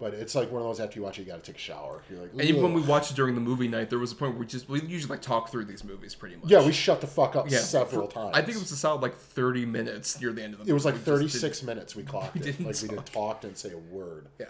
But 0.00 0.12
it's 0.12 0.34
like 0.34 0.50
one 0.50 0.60
of 0.60 0.66
those 0.66 0.80
after 0.80 0.98
you 0.98 1.04
watch 1.04 1.18
it, 1.20 1.22
you 1.22 1.28
got 1.28 1.42
to 1.42 1.52
take 1.52 1.54
a 1.56 1.62
shower. 1.62 2.02
You're 2.10 2.22
like, 2.22 2.32
and 2.32 2.40
even 2.42 2.62
when 2.64 2.74
we 2.74 2.82
watched 2.82 3.12
it 3.12 3.14
during 3.14 3.36
the 3.36 3.40
movie 3.40 3.68
night 3.68 3.90
there 3.90 3.98
was 4.00 4.10
a 4.10 4.16
point 4.16 4.32
where 4.32 4.40
we 4.40 4.46
just 4.46 4.68
we 4.68 4.80
usually 4.82 5.08
like 5.10 5.22
talk 5.22 5.50
through 5.50 5.66
these 5.66 5.84
movies 5.84 6.16
pretty 6.16 6.34
much 6.34 6.50
yeah, 6.50 6.66
we 6.66 6.72
shut 6.72 7.00
the 7.00 7.06
fuck 7.06 7.36
up 7.36 7.48
Yeah, 7.48 7.60
several 7.60 8.08
for- 8.08 8.12
times. 8.12 8.30
i 8.36 8.42
think 8.42 8.56
it 8.56 8.60
was 8.60 8.72
a 8.72 8.76
solid 8.76 9.02
like 9.02 9.14
30 9.16 9.64
minutes 9.66 10.20
near 10.20 10.32
the 10.32 10.42
end 10.42 10.54
of 10.54 10.58
the 10.58 10.62
movie 10.64 10.70
It 10.72 10.74
was 10.74 10.84
like 10.84 10.94
We 10.94 10.98
didn't- 11.00 11.18
36 11.18 11.62
minutes 11.62 11.94
we 11.94 12.02
clocked 12.02 12.34
it. 12.36 12.42
didn't 12.42 12.66
Like 12.66 12.74
we 12.82 12.88
didn't 12.88 13.06
talk. 13.06 13.12
talk, 13.34 13.40
didn't 13.42 13.58
say 13.58 13.70
a 13.72 13.78
word. 13.78 14.26
yeah 14.40 14.46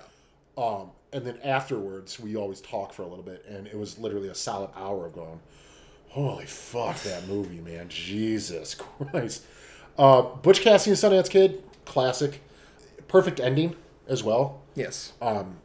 Um, 0.57 0.91
and 1.13 1.25
then 1.25 1.39
afterwards, 1.45 2.19
we 2.19 2.37
always 2.37 2.61
talk 2.61 2.93
for 2.93 3.03
a 3.03 3.07
little 3.07 3.25
bit, 3.25 3.45
and 3.49 3.67
it 3.67 3.79
was 3.79 3.99
literally 3.99 4.29
a 4.29 4.35
solid 4.35 4.71
hour 4.77 5.07
of 5.07 5.15
going, 5.15 5.41
"Holy 6.09 6.47
fuck, 6.47 7.01
that 7.03 7.27
movie, 7.29 7.61
man! 7.61 7.89
Jesus 7.89 8.75
Christ!" 9.11 9.45
Uh, 9.99 10.23
Butch 10.23 10.61
Cassidy 10.61 10.91
and 10.91 10.99
Sundance 10.99 11.31
Kid, 11.31 11.63
classic, 11.85 12.41
perfect 13.09 13.39
ending 13.41 13.77
as 14.09 14.23
well. 14.25 14.61
yes 14.75 15.13
Um, 15.23 15.59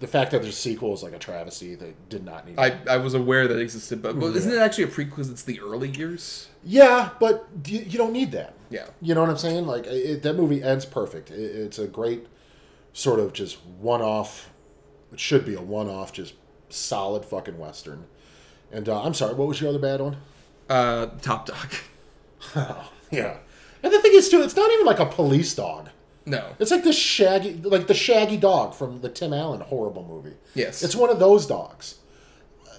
the 0.00 0.06
fact 0.06 0.32
that 0.32 0.42
there's 0.42 0.54
a 0.54 0.58
sequel 0.58 0.92
is 0.92 1.02
like 1.02 1.14
a 1.14 1.18
travesty. 1.18 1.74
that 1.76 2.08
did 2.08 2.24
not 2.24 2.46
need. 2.46 2.58
I, 2.58 2.78
I 2.88 2.96
was 2.98 3.14
aware 3.14 3.48
that 3.48 3.56
it 3.56 3.62
existed 3.62 4.02
but, 4.02 4.18
but 4.18 4.36
isn't 4.36 4.52
it 4.52 4.58
actually 4.58 4.84
a 4.84 4.88
prequel 4.88 5.10
because 5.10 5.30
it's 5.30 5.42
the 5.44 5.60
early 5.60 5.88
years 5.88 6.48
yeah, 6.68 7.10
but 7.20 7.46
you, 7.64 7.78
you 7.80 7.96
don't 7.96 8.12
need 8.12 8.32
that. 8.32 8.54
Yeah. 8.70 8.86
You 9.00 9.14
know 9.14 9.20
what 9.20 9.30
I'm 9.30 9.38
saying? 9.38 9.66
Like 9.66 9.86
it, 9.86 10.24
that 10.24 10.34
movie 10.34 10.62
ends 10.64 10.84
perfect. 10.84 11.30
It, 11.30 11.36
it's 11.36 11.78
a 11.78 11.86
great 11.86 12.26
sort 12.96 13.20
of 13.20 13.32
just 13.34 13.58
one-off. 13.64 14.50
It 15.12 15.20
should 15.20 15.44
be 15.44 15.54
a 15.54 15.60
one-off, 15.60 16.12
just 16.12 16.32
solid 16.70 17.24
fucking 17.24 17.58
western. 17.58 18.06
And 18.72 18.88
uh, 18.88 19.02
I'm 19.02 19.12
sorry, 19.14 19.34
what 19.34 19.46
was 19.48 19.60
your 19.60 19.68
other 19.70 19.78
bad 19.78 20.00
one? 20.00 20.16
uh 20.68 21.06
top 21.22 21.46
dog 21.46 21.70
Yeah. 23.12 23.36
And 23.84 23.92
the 23.92 24.00
thing 24.00 24.12
is, 24.14 24.28
too, 24.28 24.42
it's 24.42 24.56
not 24.56 24.68
even 24.72 24.84
like 24.86 24.98
a 24.98 25.06
police 25.06 25.54
dog. 25.54 25.90
no 26.24 26.54
It's 26.58 26.70
like 26.72 26.82
this 26.82 26.98
shaggy, 26.98 27.54
like 27.62 27.86
the 27.86 27.94
shaggy 27.94 28.36
dog 28.36 28.74
from 28.74 29.00
the 29.00 29.08
Tim 29.08 29.32
Allen 29.32 29.60
horrible 29.60 30.04
movie. 30.04 30.36
Yes. 30.54 30.82
It's 30.82 30.96
one 30.96 31.10
of 31.10 31.18
those 31.20 31.46
dogs. 31.46 31.96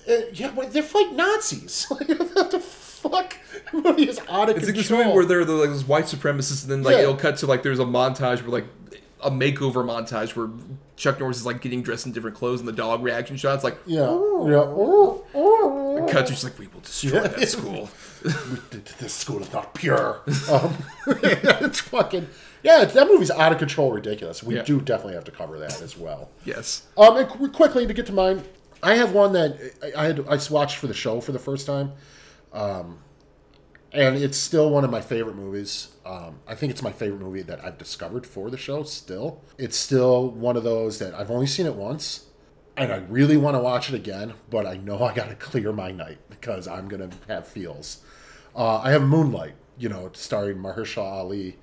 Uh, 0.09 0.15
yeah, 0.33 0.51
but 0.55 0.73
they 0.73 0.81
fight 0.81 1.13
Nazis. 1.13 1.85
Like, 1.91 2.09
what 2.09 2.51
the 2.51 2.59
fuck? 2.59 3.37
The 3.71 3.81
movie 3.81 4.09
is 4.09 4.19
out 4.27 4.49
of 4.49 4.57
It's 4.57 4.65
like 4.65 4.75
this 4.75 4.87
control. 4.87 5.03
movie 5.05 5.15
where 5.15 5.25
they're 5.25 5.45
the, 5.45 5.53
like 5.53 5.69
those 5.69 5.85
white 5.85 6.05
supremacists, 6.05 6.63
and 6.63 6.71
then 6.71 6.83
like 6.83 6.95
Yeah. 6.95 7.03
it'll 7.03 7.15
cut 7.15 7.37
to 7.37 7.45
like 7.45 7.61
there's 7.63 7.79
a 7.79 7.85
montage 7.85 8.41
where 8.41 8.49
like 8.51 8.65
a 9.23 9.31
makeover 9.31 9.83
montage 9.85 10.35
where 10.35 10.49
Chuck 10.95 11.19
Norris 11.19 11.37
is 11.37 11.45
like 11.45 11.61
getting 11.61 11.81
dressed 11.81 12.05
in 12.05 12.11
different 12.11 12.35
clothes, 12.35 12.59
and 12.59 12.67
the 12.67 12.73
dog 12.73 13.03
reaction 13.03 13.35
shots 13.37 13.63
like 13.63 13.77
yeah, 13.85 14.01
yeah. 14.01 14.05
Ooh, 14.63 15.23
ooh. 15.35 16.05
cut 16.09 16.25
to 16.27 16.31
just 16.33 16.43
like 16.43 16.57
we 16.59 16.67
will 16.67 16.81
destroy 16.81 17.21
that 17.21 17.47
school. 17.49 17.89
this 18.99 19.13
school 19.13 19.41
is 19.41 19.51
not 19.51 19.73
pure. 19.73 20.21
Um, 20.51 20.77
it's 21.07 21.79
fucking 21.81 22.27
yeah. 22.63 22.81
It's, 22.83 22.93
that 22.93 23.07
movie's 23.07 23.31
out 23.31 23.51
of 23.51 23.57
control, 23.57 23.91
ridiculous. 23.91 24.43
We 24.43 24.55
Yeah. 24.55 24.63
do 24.63 24.81
definitely 24.81 25.13
have 25.15 25.25
to 25.25 25.31
cover 25.31 25.57
that 25.59 25.81
as 25.81 25.97
well. 25.97 26.29
yes. 26.45 26.83
Um, 26.97 27.17
and 27.17 27.27
qu- 27.29 27.49
quickly 27.51 27.85
to 27.87 27.93
get 27.93 28.05
to 28.07 28.13
mine, 28.13 28.43
I 28.83 28.95
have 28.95 29.13
one 29.13 29.33
that 29.33 29.57
I, 29.95 30.03
I 30.03 30.05
had 30.07 30.27
I 30.27 30.39
watched 30.51 30.77
for 30.77 30.87
the 30.87 30.93
show 30.93 31.21
for 31.21 31.31
the 31.31 31.39
first 31.39 31.65
time, 31.65 31.93
um, 32.53 32.99
and 33.97 34.15
it's 34.15 34.37
still 34.37 34.69
one 34.69 34.83
of 34.83 34.89
my 34.91 35.01
favorite 35.01 35.35
movies. 35.35 35.89
Um, 36.05 36.39
I 36.47 36.55
think 36.55 36.71
it's 36.71 36.81
my 36.81 36.91
favorite 36.91 37.19
movie 37.19 37.41
that 37.41 37.63
I've 37.65 37.77
discovered 37.77 38.25
for 38.25 38.49
the 38.49 38.57
show. 38.57 38.83
Still, 38.83 39.41
it's 39.57 39.75
still 39.75 40.29
one 40.29 40.55
of 40.55 40.63
those 40.63 40.99
that 40.99 41.13
I've 41.13 41.31
only 41.31 41.47
seen 41.47 41.65
it 41.65 41.75
once, 41.75 42.25
and 42.77 42.91
I 42.93 42.97
really 42.97 43.35
want 43.37 43.55
to 43.55 43.59
watch 43.59 43.89
it 43.89 43.95
again. 43.95 44.33
But 44.49 44.65
I 44.65 44.77
know 44.77 45.03
I 45.03 45.13
got 45.13 45.29
to 45.29 45.35
clear 45.49 45.73
my 45.73 45.91
night 45.91 46.19
because 46.29 46.67
I'm 46.67 46.87
gonna 46.87 47.09
have 47.27 47.47
feels. 47.47 48.03
Uh, 48.55 48.77
I 48.77 48.91
have 48.91 49.01
Moonlight, 49.03 49.55
you 49.77 49.89
know, 49.89 50.09
starring 50.13 50.57
Mahershala 50.57 51.11
Ali, 51.11 51.57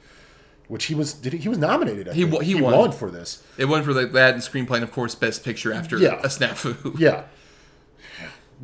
which 0.68 0.84
he 0.86 0.94
was 0.94 1.12
did 1.14 1.32
he, 1.32 1.38
he 1.40 1.48
was 1.48 1.58
nominated. 1.58 2.08
I 2.08 2.12
He 2.14 2.24
wa- 2.24 2.40
he 2.40 2.54
won. 2.54 2.92
for 2.92 3.10
this. 3.10 3.42
It 3.56 3.64
won 3.66 3.82
for 3.82 3.92
like 3.92 4.12
that 4.12 4.34
and 4.34 4.42
screenplay, 4.42 4.74
and 4.76 4.84
of 4.84 4.92
course, 4.92 5.14
Best 5.14 5.44
Picture 5.44 5.72
after 5.72 5.98
Yeah. 5.98 6.20
a 6.22 6.26
snafu. 6.28 6.98
Yeah. 6.98 7.24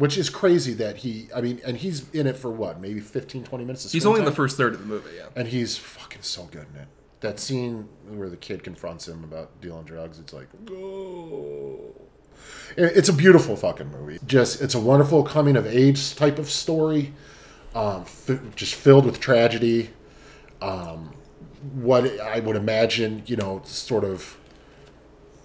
Which 0.01 0.17
is 0.17 0.31
crazy 0.31 0.73
that 0.73 0.97
he, 0.97 1.29
I 1.37 1.43
mean, 1.43 1.61
and 1.63 1.77
he's 1.77 2.09
in 2.15 2.27
it 2.27 2.35
for 2.39 2.51
what, 2.51 2.81
maybe 2.81 3.01
15, 3.01 3.45
20 3.45 3.65
minutes? 3.67 3.85
of 3.85 3.93
He's 3.93 4.07
only 4.07 4.21
in 4.21 4.25
the 4.25 4.33
first 4.33 4.57
third 4.57 4.73
of 4.73 4.81
the 4.81 4.87
movie. 4.87 5.11
Yeah. 5.15 5.27
And 5.37 5.47
he's 5.47 5.77
fucking 5.77 6.23
so 6.23 6.45
good 6.45 6.67
in 6.75 6.81
it. 6.81 6.89
That 7.21 7.39
scene 7.39 7.87
where 8.09 8.31
the 8.31 8.39
kid 8.39 8.65
confronts 8.65 9.07
him 9.07 9.23
about 9.23 9.61
dealing 9.61 9.85
drugs, 9.85 10.19
it's 10.19 10.33
like, 10.33 10.49
oh. 10.71 11.95
It's 12.79 13.11
a 13.11 13.13
beautiful 13.13 13.57
fucking 13.57 13.91
movie. 13.91 14.19
Just, 14.27 14.63
it's 14.63 14.75
a 14.75 14.81
wonderful 14.81 15.23
coming 15.23 15.55
of 15.55 15.67
age 15.67 16.17
type 16.17 16.39
of 16.39 16.49
story, 16.49 17.13
um, 17.75 18.01
f- 18.01 18.41
just 18.57 18.75
filled 18.75 19.05
with 19.05 19.21
tragedy. 19.21 19.91
Um, 20.63 21.13
what 21.75 22.19
I 22.21 22.41
would 22.41 22.57
imagine, 22.57 23.23
you 23.27 23.37
know, 23.37 23.61
sort 23.67 24.05
of 24.05 24.39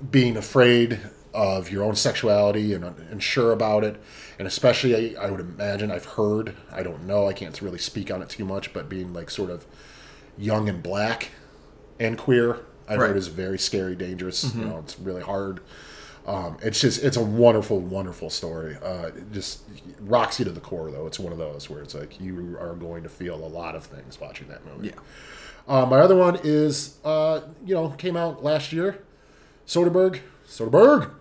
being 0.10 0.38
afraid 0.38 1.02
of 1.36 1.70
your 1.72 1.84
own 1.84 1.95
sexuality 1.95 2.74
and 2.74 2.84
unsure 3.12 3.52
about 3.52 3.84
it. 3.84 4.02
And 4.40 4.48
especially, 4.48 5.16
I, 5.18 5.26
I 5.28 5.30
would 5.32 5.40
imagine, 5.40 5.91
I've 5.91 6.06
heard, 6.06 6.56
I 6.72 6.82
don't 6.84 7.06
know, 7.06 7.28
I 7.28 7.34
can't 7.34 7.62
really 7.62 7.78
speak 7.78 8.10
on 8.10 8.22
it 8.22 8.30
too 8.30 8.45
much, 8.45 8.74
but 8.74 8.88
being 8.90 9.14
like 9.14 9.30
sort 9.30 9.49
of 9.49 9.66
young 10.38 10.68
and 10.70 10.82
black 10.82 11.30
and 11.99 12.18
queer, 12.18 12.60
I've 12.88 12.99
Right. 12.99 13.07
heard 13.07 13.18
is 13.18 13.28
very 13.28 13.57
scary, 13.57 13.95
dangerous. 13.95 14.53
You 14.56 14.66
know, 14.66 14.78
it's 14.80 14.99
really 14.99 15.22
hard. 15.24 15.60
Um, 16.28 16.57
it's 16.62 16.80
just, 16.82 17.03
it's 17.03 17.18
a 17.18 17.24
wonderful, 17.24 17.80
wonderful 17.80 18.30
story. 18.30 18.78
Uh, 18.84 19.07
it 19.07 19.32
just 19.32 19.62
rocks 19.99 20.40
you 20.40 20.45
to 20.45 20.52
the 20.52 20.60
core, 20.60 20.90
though. 20.91 21.06
It's 21.07 21.20
one 21.20 21.32
of 21.32 21.38
those 21.38 21.70
where 21.70 21.82
it's 21.82 21.94
like 21.95 22.20
you 22.20 22.57
are 22.60 22.74
going 22.76 23.03
to 23.03 23.10
feel 23.10 23.36
a 23.36 23.45
lot 23.48 23.76
of 23.76 23.84
things 23.86 24.20
watching 24.20 24.48
that 24.48 24.66
movie. 24.66 24.88
Yeah. 24.88 24.94
Uh, 25.68 25.86
my 25.86 25.99
other 25.99 26.16
one 26.16 26.40
is, 26.44 26.98
uh, 27.03 27.41
you 27.66 27.74
know, 27.76 27.90
came 27.90 28.16
out 28.18 28.44
last 28.44 28.72
year. 28.74 29.03
Soderbergh. 29.68 30.20
Soderbergh. 30.48 31.12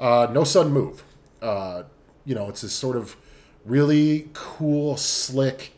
Uh, 0.00 0.26
no 0.32 0.42
sudden 0.44 0.72
move. 0.72 1.04
Uh, 1.42 1.84
you 2.24 2.34
know, 2.34 2.48
it's 2.48 2.62
this 2.62 2.72
sort 2.72 2.96
of 2.96 3.16
really 3.64 4.30
cool, 4.32 4.96
slick, 4.96 5.72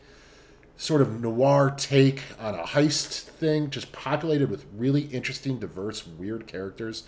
sort 0.77 1.01
of 1.01 1.21
noir 1.21 1.73
take 1.77 2.21
on 2.39 2.55
a 2.55 2.63
heist 2.63 3.21
thing, 3.23 3.69
just 3.69 3.91
populated 3.91 4.49
with 4.49 4.65
really 4.75 5.01
interesting, 5.01 5.59
diverse, 5.59 6.07
weird 6.07 6.47
characters. 6.47 7.03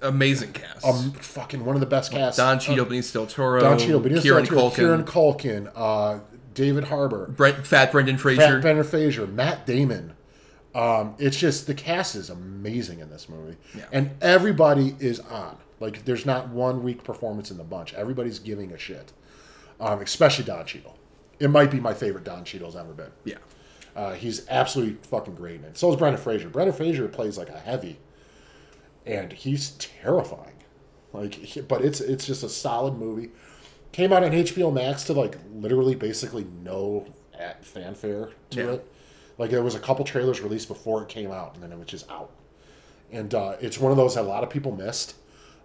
Amazing 0.00 0.52
cast. 0.52 0.84
Um, 0.86 1.12
fucking 1.12 1.64
one 1.64 1.76
of 1.76 1.80
the 1.80 1.86
best 1.86 2.10
casts. 2.10 2.38
Don 2.38 2.58
Cheadle, 2.58 2.86
Benicio 2.86 3.12
del 3.12 3.26
Toro, 3.26 3.60
Don 3.60 3.78
Cheadle, 3.78 4.00
Benicio 4.00 4.22
Kieran 4.22 4.44
del 4.44 4.70
Toro, 4.70 4.70
Culkin, 4.70 4.74
Kieran 4.76 5.04
Culkin, 5.04 5.72
uh, 5.74 6.20
David 6.54 6.84
Harbour, 6.84 7.26
Brent, 7.28 7.66
Fat 7.66 7.92
Brendan 7.92 8.16
Fraser. 8.16 8.40
Fat 8.40 8.62
Brendan 8.62 8.84
Fraser, 8.84 9.26
Matt 9.26 9.66
Damon. 9.66 10.14
Um, 10.74 11.14
it's 11.18 11.36
just 11.36 11.66
the 11.66 11.74
cast 11.74 12.14
is 12.16 12.30
amazing 12.30 13.00
in 13.00 13.10
this 13.10 13.28
movie, 13.28 13.56
Yeah. 13.76 13.84
and 13.92 14.10
everybody 14.22 14.96
is 15.00 15.20
on. 15.20 15.56
Like, 15.82 16.04
there's 16.04 16.24
not 16.24 16.48
one 16.48 16.82
weak 16.82 17.02
performance 17.04 17.50
in 17.50 17.58
the 17.58 17.64
bunch. 17.64 17.92
Everybody's 17.94 18.38
giving 18.38 18.72
a 18.72 18.78
shit, 18.78 19.12
um, 19.80 20.00
especially 20.00 20.44
Don 20.44 20.64
Cheadle. 20.64 20.96
It 21.40 21.48
might 21.50 21.70
be 21.70 21.80
my 21.80 21.92
favorite 21.92 22.24
Don 22.24 22.44
Cheadle's 22.44 22.76
ever 22.76 22.92
been. 22.92 23.10
yeah. 23.24 23.38
Uh, 23.94 24.14
he's 24.14 24.48
absolutely 24.48 24.96
fucking 25.02 25.34
great 25.34 25.56
in 25.56 25.64
it. 25.64 25.76
So 25.76 25.90
is 25.90 25.96
Brendan 25.96 26.22
Fraser. 26.22 26.48
Brendan 26.48 26.74
Fraser 26.74 27.06
plays 27.08 27.36
like 27.36 27.50
a 27.50 27.58
heavy, 27.58 27.98
and 29.04 29.30
he's 29.32 29.72
terrifying. 29.72 30.54
Like, 31.12 31.38
but 31.68 31.82
it's 31.84 32.00
it's 32.00 32.26
just 32.26 32.42
a 32.42 32.48
solid 32.48 32.94
movie. 32.96 33.30
Came 33.92 34.10
out 34.14 34.24
on 34.24 34.30
HBO 34.30 34.72
Max 34.72 35.04
to 35.04 35.12
like 35.12 35.36
literally 35.52 35.94
basically 35.94 36.46
no 36.62 37.06
fanfare 37.60 38.30
to 38.50 38.58
Yeah. 38.58 38.70
it. 38.72 38.92
Like 39.36 39.50
there 39.50 39.62
was 39.62 39.74
a 39.74 39.78
couple 39.80 40.06
trailers 40.06 40.40
released 40.40 40.68
before 40.68 41.02
it 41.02 41.10
came 41.10 41.30
out, 41.30 41.52
and 41.54 41.62
then 41.62 41.70
it 41.70 41.78
was 41.78 41.88
just 41.88 42.10
out. 42.10 42.30
And 43.10 43.34
uh, 43.34 43.56
it's 43.60 43.78
one 43.78 43.90
of 43.90 43.98
those 43.98 44.14
that 44.14 44.22
a 44.22 44.28
lot 44.28 44.42
of 44.42 44.48
people 44.48 44.72
missed. 44.72 45.16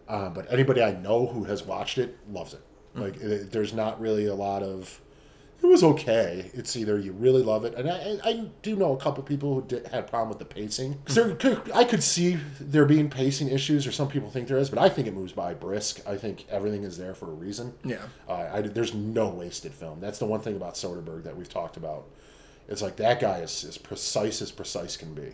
Uh, 0.07 0.29
but 0.29 0.51
anybody 0.51 0.81
I 0.81 0.93
know 0.93 1.27
who 1.27 1.43
has 1.45 1.63
watched 1.63 1.97
it 1.97 2.17
loves 2.29 2.53
it. 2.53 2.61
Like 2.95 3.17
it, 3.17 3.51
there's 3.51 3.73
not 3.73 3.99
really 4.01 4.25
a 4.25 4.33
lot 4.33 4.63
of 4.63 5.01
it 5.61 5.65
was 5.65 5.83
okay. 5.83 6.51
It's 6.53 6.75
either 6.75 6.99
you 6.99 7.13
really 7.13 7.41
love 7.41 7.65
it, 7.65 7.73
and 7.73 7.89
I, 7.89 8.19
I 8.23 8.29
I 8.29 8.49
do 8.61 8.75
know 8.75 8.93
a 8.93 8.97
couple 8.97 9.23
people 9.23 9.55
who 9.55 9.67
did, 9.67 9.87
had 9.87 10.01
a 10.01 10.07
problem 10.07 10.29
with 10.29 10.39
the 10.39 10.45
pacing. 10.45 10.99
there 11.07 11.33
could, 11.35 11.71
I 11.73 11.83
could 11.83 12.03
see 12.03 12.37
there 12.59 12.85
being 12.85 13.09
pacing 13.09 13.49
issues, 13.49 13.87
or 13.87 13.91
some 13.91 14.07
people 14.07 14.29
think 14.29 14.47
there 14.47 14.57
is, 14.57 14.69
but 14.69 14.77
I 14.79 14.89
think 14.89 15.07
it 15.07 15.15
moves 15.15 15.33
by 15.33 15.55
brisk. 15.55 15.99
I 16.07 16.15
think 16.15 16.45
everything 16.49 16.83
is 16.83 16.97
there 16.97 17.15
for 17.15 17.25
a 17.25 17.33
reason. 17.33 17.73
Yeah. 17.83 18.03
Uh, 18.29 18.49
I, 18.53 18.61
there's 18.61 18.93
no 18.93 19.29
wasted 19.29 19.73
film. 19.73 19.99
That's 19.99 20.19
the 20.19 20.27
one 20.27 20.41
thing 20.41 20.55
about 20.55 20.75
Soderbergh 20.75 21.23
that 21.23 21.35
we've 21.35 21.49
talked 21.49 21.75
about. 21.75 22.05
It's 22.67 22.81
like 22.83 22.97
that 22.97 23.19
guy 23.19 23.39
is 23.39 23.63
as 23.63 23.77
precise 23.79 24.41
as 24.43 24.51
precise 24.51 24.95
can 24.95 25.15
be, 25.15 25.33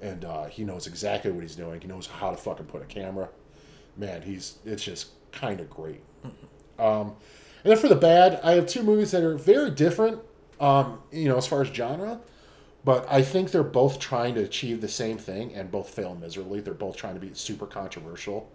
and 0.00 0.24
uh, 0.24 0.46
he 0.46 0.64
knows 0.64 0.86
exactly 0.86 1.30
what 1.30 1.42
he's 1.42 1.56
doing. 1.56 1.80
He 1.82 1.88
knows 1.88 2.06
how 2.06 2.30
to 2.30 2.36
fucking 2.38 2.66
put 2.66 2.80
a 2.80 2.86
camera. 2.86 3.28
Man, 3.98 4.22
he's 4.22 4.58
it's 4.64 4.82
just 4.82 5.08
kind 5.32 5.60
of 5.60 5.68
great. 5.68 6.00
Um, 6.78 7.16
and 7.64 7.72
then 7.72 7.76
for 7.76 7.88
the 7.88 7.96
bad, 7.96 8.40
I 8.42 8.52
have 8.52 8.66
two 8.66 8.82
movies 8.82 9.10
that 9.10 9.22
are 9.22 9.36
very 9.36 9.70
different, 9.70 10.20
um, 10.60 11.00
you 11.10 11.28
know, 11.28 11.36
as 11.36 11.46
far 11.46 11.60
as 11.60 11.68
genre, 11.68 12.20
but 12.84 13.04
I 13.10 13.22
think 13.22 13.50
they're 13.50 13.62
both 13.64 13.98
trying 13.98 14.34
to 14.36 14.42
achieve 14.42 14.80
the 14.80 14.88
same 14.88 15.18
thing 15.18 15.52
and 15.54 15.70
both 15.70 15.90
fail 15.90 16.14
miserably. 16.14 16.60
They're 16.60 16.74
both 16.74 16.96
trying 16.96 17.14
to 17.14 17.20
be 17.20 17.34
super 17.34 17.66
controversial. 17.66 18.50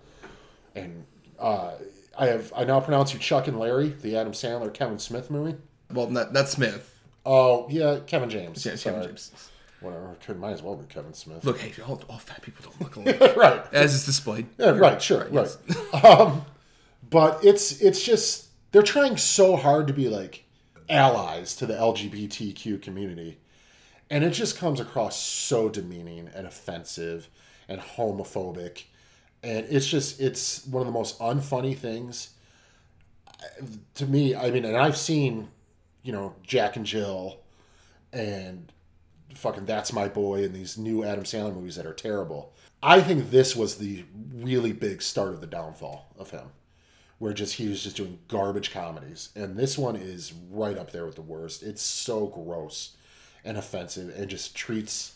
And 0.74 1.06
uh, 1.38 1.74
I 2.18 2.28
have 2.28 2.54
I 2.56 2.64
now 2.64 2.80
pronounce 2.80 3.14
you 3.14 3.20
Chuck 3.20 3.48
and 3.48 3.60
Larry, 3.60 3.90
the 3.90 4.16
Adam 4.16 4.34
Sandler 4.34 4.74
Kevin 4.74 5.00
Smith 5.00 5.30
movie. 5.30 5.58
Well, 5.92 6.10
not, 6.10 6.32
not 6.34 6.50
Smith. 6.50 7.04
Oh 7.26 7.68
yeah, 7.70 8.00
Kevin 8.08 8.30
James. 8.30 8.66
Yeah, 8.66 8.76
Kevin 8.76 9.04
James. 9.04 9.50
Whatever. 9.84 10.16
Could 10.26 10.40
might 10.40 10.52
as 10.52 10.64
well 10.64 10.76
be 10.76 10.86
Kevin 10.86 11.14
Smith. 11.14 11.44
Look, 11.44 11.60
hey, 11.60 11.74
all, 11.84 12.02
all 12.10 12.18
fat 12.18 12.42
people 12.42 12.64
don't 12.64 12.82
look 12.82 12.96
alike, 13.20 13.36
right. 13.36 13.74
as 13.74 13.94
is 13.94 14.06
displayed. 14.06 14.48
Yeah, 14.58 14.72
right, 14.72 15.02
sure, 15.02 15.26
right. 15.26 15.34
yes. 15.34 15.58
um, 16.04 16.46
but 17.10 17.44
it's 17.44 17.82
it's 17.82 18.04
just 18.04 18.48
they're 18.72 18.82
trying 18.82 19.18
so 19.18 19.56
hard 19.56 19.88
to 19.88 19.94
be 19.94 20.10
like 20.10 20.46
allies 20.90 21.56
to 21.58 21.66
the 21.66 21.74
LGBTQ 21.74 22.82
community, 22.82 23.40
and 24.10 24.24
it 24.24 24.32
just 24.32 24.58
comes 24.58 24.80
across 24.80 25.20
so 25.20 25.70
demeaning 25.70 26.30
and 26.34 26.48
offensive 26.48 27.30
and 27.68 27.82
homophobic, 27.82 28.86
and 29.44 29.66
it's 29.70 29.88
just 29.88 30.20
it's 30.20 30.66
one 30.66 30.82
of 30.82 30.88
the 30.88 30.94
most 30.94 31.20
unfunny 31.20 31.78
things 31.78 32.32
to 33.96 34.06
me. 34.06 34.36
I 34.36 34.52
mean, 34.52 34.66
and 34.66 34.78
I've 34.78 34.98
seen, 34.98 35.50
you 36.04 36.12
know, 36.12 36.36
Jack 36.44 36.76
and 36.76 36.86
Jill, 36.86 37.40
and 38.12 38.72
fucking 39.36 39.66
That's 39.66 39.94
My 39.94 40.08
Boy 40.08 40.44
and 40.44 40.54
these 40.54 40.78
new 40.78 41.04
Adam 41.04 41.24
Sandler 41.24 41.56
movies 41.56 41.76
that 41.76 41.86
are 41.86 41.94
terrible. 41.94 42.54
I 42.82 43.02
think 43.02 43.30
this 43.30 43.56
was 43.56 43.78
the 43.78 44.04
really 44.34 44.74
big 44.74 45.02
start 45.02 45.34
of 45.34 45.42
the 45.42 45.48
downfall 45.48 46.14
of 46.18 46.32
him, 46.32 46.48
where 47.18 47.34
just 47.34 47.56
he 47.56 47.70
was 47.70 47.84
just 47.84 47.96
doing 47.96 48.20
garbage 48.28 48.72
comedies, 48.72 49.30
and 49.36 49.56
this 49.56 49.78
one 49.78 49.96
is 49.96 50.34
right 50.52 50.78
up 50.78 50.92
there 50.92 51.06
with 51.06 51.16
the 51.16 51.22
worst. 51.22 51.64
It's 51.64 51.82
so 51.82 52.28
gross 52.28 52.98
and 53.46 53.58
offensive, 53.58 54.14
and 54.18 54.30
just 54.30 54.56
treats 54.56 55.16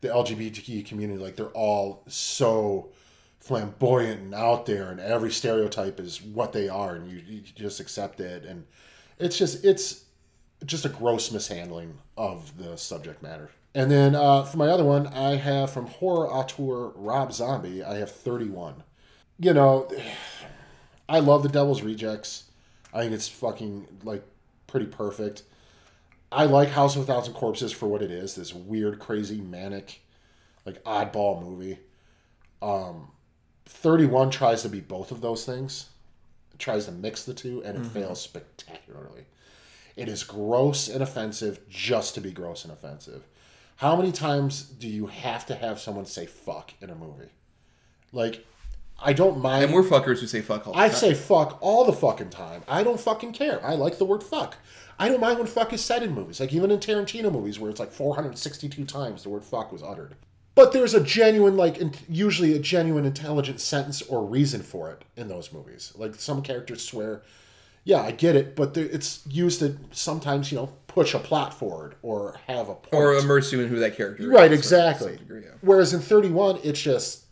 the 0.00 0.08
LGBTQ 0.08 0.86
community 0.86 1.22
like 1.22 1.36
they're 1.36 1.46
all 1.48 2.02
so 2.08 2.88
flamboyant 3.40 4.20
and 4.22 4.34
out 4.34 4.64
there, 4.66 4.90
and 4.90 4.98
every 4.98 5.30
stereotype 5.30 6.00
is 6.00 6.22
what 6.22 6.52
they 6.52 6.68
are, 6.68 6.94
and 6.94 7.10
you, 7.10 7.22
you 7.26 7.42
just 7.54 7.78
accept 7.78 8.20
it, 8.20 8.44
and 8.44 8.64
it's 9.18 9.36
just 9.36 9.64
it's 9.64 10.05
just 10.66 10.84
a 10.84 10.88
gross 10.88 11.30
mishandling 11.30 11.98
of 12.16 12.58
the 12.58 12.76
subject 12.76 13.22
matter. 13.22 13.50
And 13.74 13.90
then 13.90 14.14
uh, 14.14 14.42
for 14.42 14.56
my 14.56 14.68
other 14.68 14.84
one, 14.84 15.06
I 15.06 15.36
have 15.36 15.70
from 15.70 15.86
horror 15.86 16.30
auteur 16.30 16.92
Rob 16.94 17.32
Zombie, 17.32 17.84
I 17.84 17.96
have 17.96 18.10
31. 18.10 18.82
You 19.38 19.54
know, 19.54 19.90
I 21.08 21.20
love 21.20 21.42
The 21.42 21.48
Devil's 21.48 21.82
Rejects. 21.82 22.44
I 22.92 23.00
think 23.00 23.12
it's 23.12 23.28
fucking, 23.28 23.86
like, 24.02 24.24
pretty 24.66 24.86
perfect. 24.86 25.42
I 26.32 26.46
like 26.46 26.70
House 26.70 26.96
of 26.96 27.02
a 27.02 27.04
Thousand 27.04 27.34
Corpses 27.34 27.70
for 27.70 27.86
what 27.86 28.02
it 28.02 28.10
is 28.10 28.34
this 28.34 28.52
weird, 28.54 28.98
crazy, 28.98 29.40
manic, 29.40 30.00
like, 30.64 30.82
oddball 30.84 31.42
movie. 31.42 31.78
Um, 32.62 33.08
31 33.66 34.30
tries 34.30 34.62
to 34.62 34.68
be 34.68 34.80
both 34.80 35.12
of 35.12 35.20
those 35.20 35.44
things, 35.44 35.90
it 36.52 36.58
tries 36.58 36.86
to 36.86 36.92
mix 36.92 37.24
the 37.24 37.34
two, 37.34 37.62
and 37.62 37.76
it 37.76 37.86
fails 37.90 38.20
spectacularly. 38.20 39.26
It 39.96 40.08
is 40.08 40.22
gross 40.24 40.88
and 40.88 41.02
offensive 41.02 41.60
just 41.68 42.14
to 42.14 42.20
be 42.20 42.30
gross 42.30 42.64
and 42.64 42.72
offensive. 42.72 43.22
How 43.76 43.96
many 43.96 44.12
times 44.12 44.62
do 44.62 44.88
you 44.88 45.06
have 45.06 45.44
to 45.46 45.54
have 45.54 45.80
someone 45.80 46.06
say 46.06 46.26
fuck 46.26 46.72
in 46.80 46.90
a 46.90 46.94
movie? 46.94 47.30
Like, 48.12 48.44
I 49.02 49.12
don't 49.12 49.40
mind. 49.40 49.64
And 49.64 49.74
we're 49.74 49.82
fuckers 49.82 50.20
who 50.20 50.26
say 50.26 50.40
fuck 50.40 50.66
all 50.66 50.72
the 50.72 50.78
I 50.78 50.88
time. 50.88 50.96
say 50.96 51.14
fuck 51.14 51.58
all 51.60 51.84
the 51.84 51.92
fucking 51.92 52.30
time. 52.30 52.62
I 52.68 52.82
don't 52.82 53.00
fucking 53.00 53.32
care. 53.32 53.64
I 53.64 53.74
like 53.74 53.98
the 53.98 54.04
word 54.06 54.22
fuck. 54.22 54.56
I 54.98 55.08
don't 55.08 55.20
mind 55.20 55.38
when 55.38 55.46
fuck 55.46 55.72
is 55.74 55.84
said 55.84 56.02
in 56.02 56.12
movies. 56.14 56.40
Like 56.40 56.52
even 56.54 56.70
in 56.70 56.78
Tarantino 56.78 57.30
movies 57.30 57.58
where 57.58 57.70
it's 57.70 57.80
like 57.80 57.90
462 57.90 58.84
times 58.86 59.22
the 59.22 59.28
word 59.28 59.44
fuck 59.44 59.70
was 59.72 59.82
uttered. 59.82 60.14
But 60.54 60.72
there's 60.72 60.94
a 60.94 61.04
genuine, 61.04 61.54
like, 61.58 61.76
in- 61.76 61.92
usually 62.08 62.54
a 62.54 62.58
genuine, 62.58 63.04
intelligent 63.04 63.60
sentence 63.60 64.00
or 64.00 64.24
reason 64.24 64.62
for 64.62 64.90
it 64.90 65.04
in 65.14 65.28
those 65.28 65.52
movies. 65.52 65.92
Like 65.96 66.14
some 66.14 66.40
characters 66.40 66.82
swear, 66.82 67.20
yeah, 67.86 68.02
I 68.02 68.10
get 68.10 68.34
it, 68.36 68.54
but 68.56 68.74
there- 68.74 68.84
it's 68.84 69.20
used 69.28 69.60
to 69.60 69.78
sometimes, 69.92 70.50
you 70.52 70.58
know, 70.58 70.72
push 70.88 71.14
a 71.14 71.18
plot 71.18 71.54
forward 71.54 71.94
or 72.02 72.38
have 72.48 72.68
a 72.68 72.74
point. 72.74 72.92
or 72.94 73.14
immerse 73.14 73.52
you 73.52 73.60
in 73.60 73.68
who 73.68 73.78
that 73.78 73.96
character 73.96 74.24
is. 74.24 74.28
Right, 74.28 74.48
to 74.48 74.54
exactly. 74.54 75.16
degree, 75.16 75.42
yeah. 75.44 75.52
Whereas 75.60 75.94
in 75.94 76.00
31, 76.00 76.58
it's 76.64 76.80
just 76.82 77.24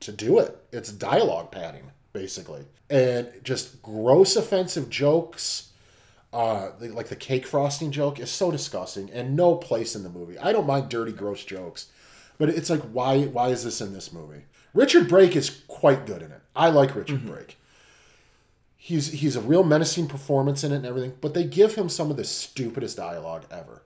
to 0.00 0.12
do 0.12 0.38
it. 0.40 0.58
It's 0.72 0.90
dialogue 0.92 1.50
padding, 1.52 1.84
basically. 2.12 2.64
And 2.90 3.28
just 3.44 3.80
gross, 3.80 4.34
offensive 4.36 4.90
jokes. 4.90 5.68
Uh, 6.32 6.70
the- 6.78 6.88
like 6.90 7.08
the 7.08 7.16
cake 7.16 7.46
frosting 7.46 7.90
joke 7.92 8.18
is 8.20 8.30
so 8.30 8.50
disgusting 8.50 9.10
and 9.12 9.34
no 9.36 9.54
place 9.56 9.94
in 9.96 10.02
the 10.02 10.08
movie. 10.08 10.38
I 10.38 10.52
don't 10.52 10.66
mind 10.66 10.88
dirty, 10.88 11.12
gross 11.12 11.44
jokes, 11.44 11.86
but 12.38 12.48
it's 12.48 12.70
like, 12.70 12.82
why? 12.92 13.24
Why 13.24 13.48
is 13.48 13.62
this 13.64 13.80
in 13.80 13.92
this 13.92 14.12
movie? 14.12 14.44
Richard 14.74 15.08
Brake 15.08 15.34
is 15.36 15.62
quite 15.68 16.06
good 16.06 16.22
in 16.22 16.30
it. 16.32 16.40
I 16.56 16.70
like 16.70 16.94
Richard 16.94 17.26
Brake. 17.26 17.56
He's 18.82 19.12
he's 19.12 19.36
a 19.36 19.42
real 19.42 19.62
menacing 19.62 20.06
performance 20.06 20.64
in 20.64 20.72
it 20.72 20.76
and 20.76 20.86
everything, 20.86 21.12
but 21.20 21.34
they 21.34 21.44
give 21.44 21.74
him 21.74 21.90
some 21.90 22.10
of 22.10 22.16
the 22.16 22.24
stupidest 22.24 22.96
dialogue 22.96 23.44
ever. 23.50 23.82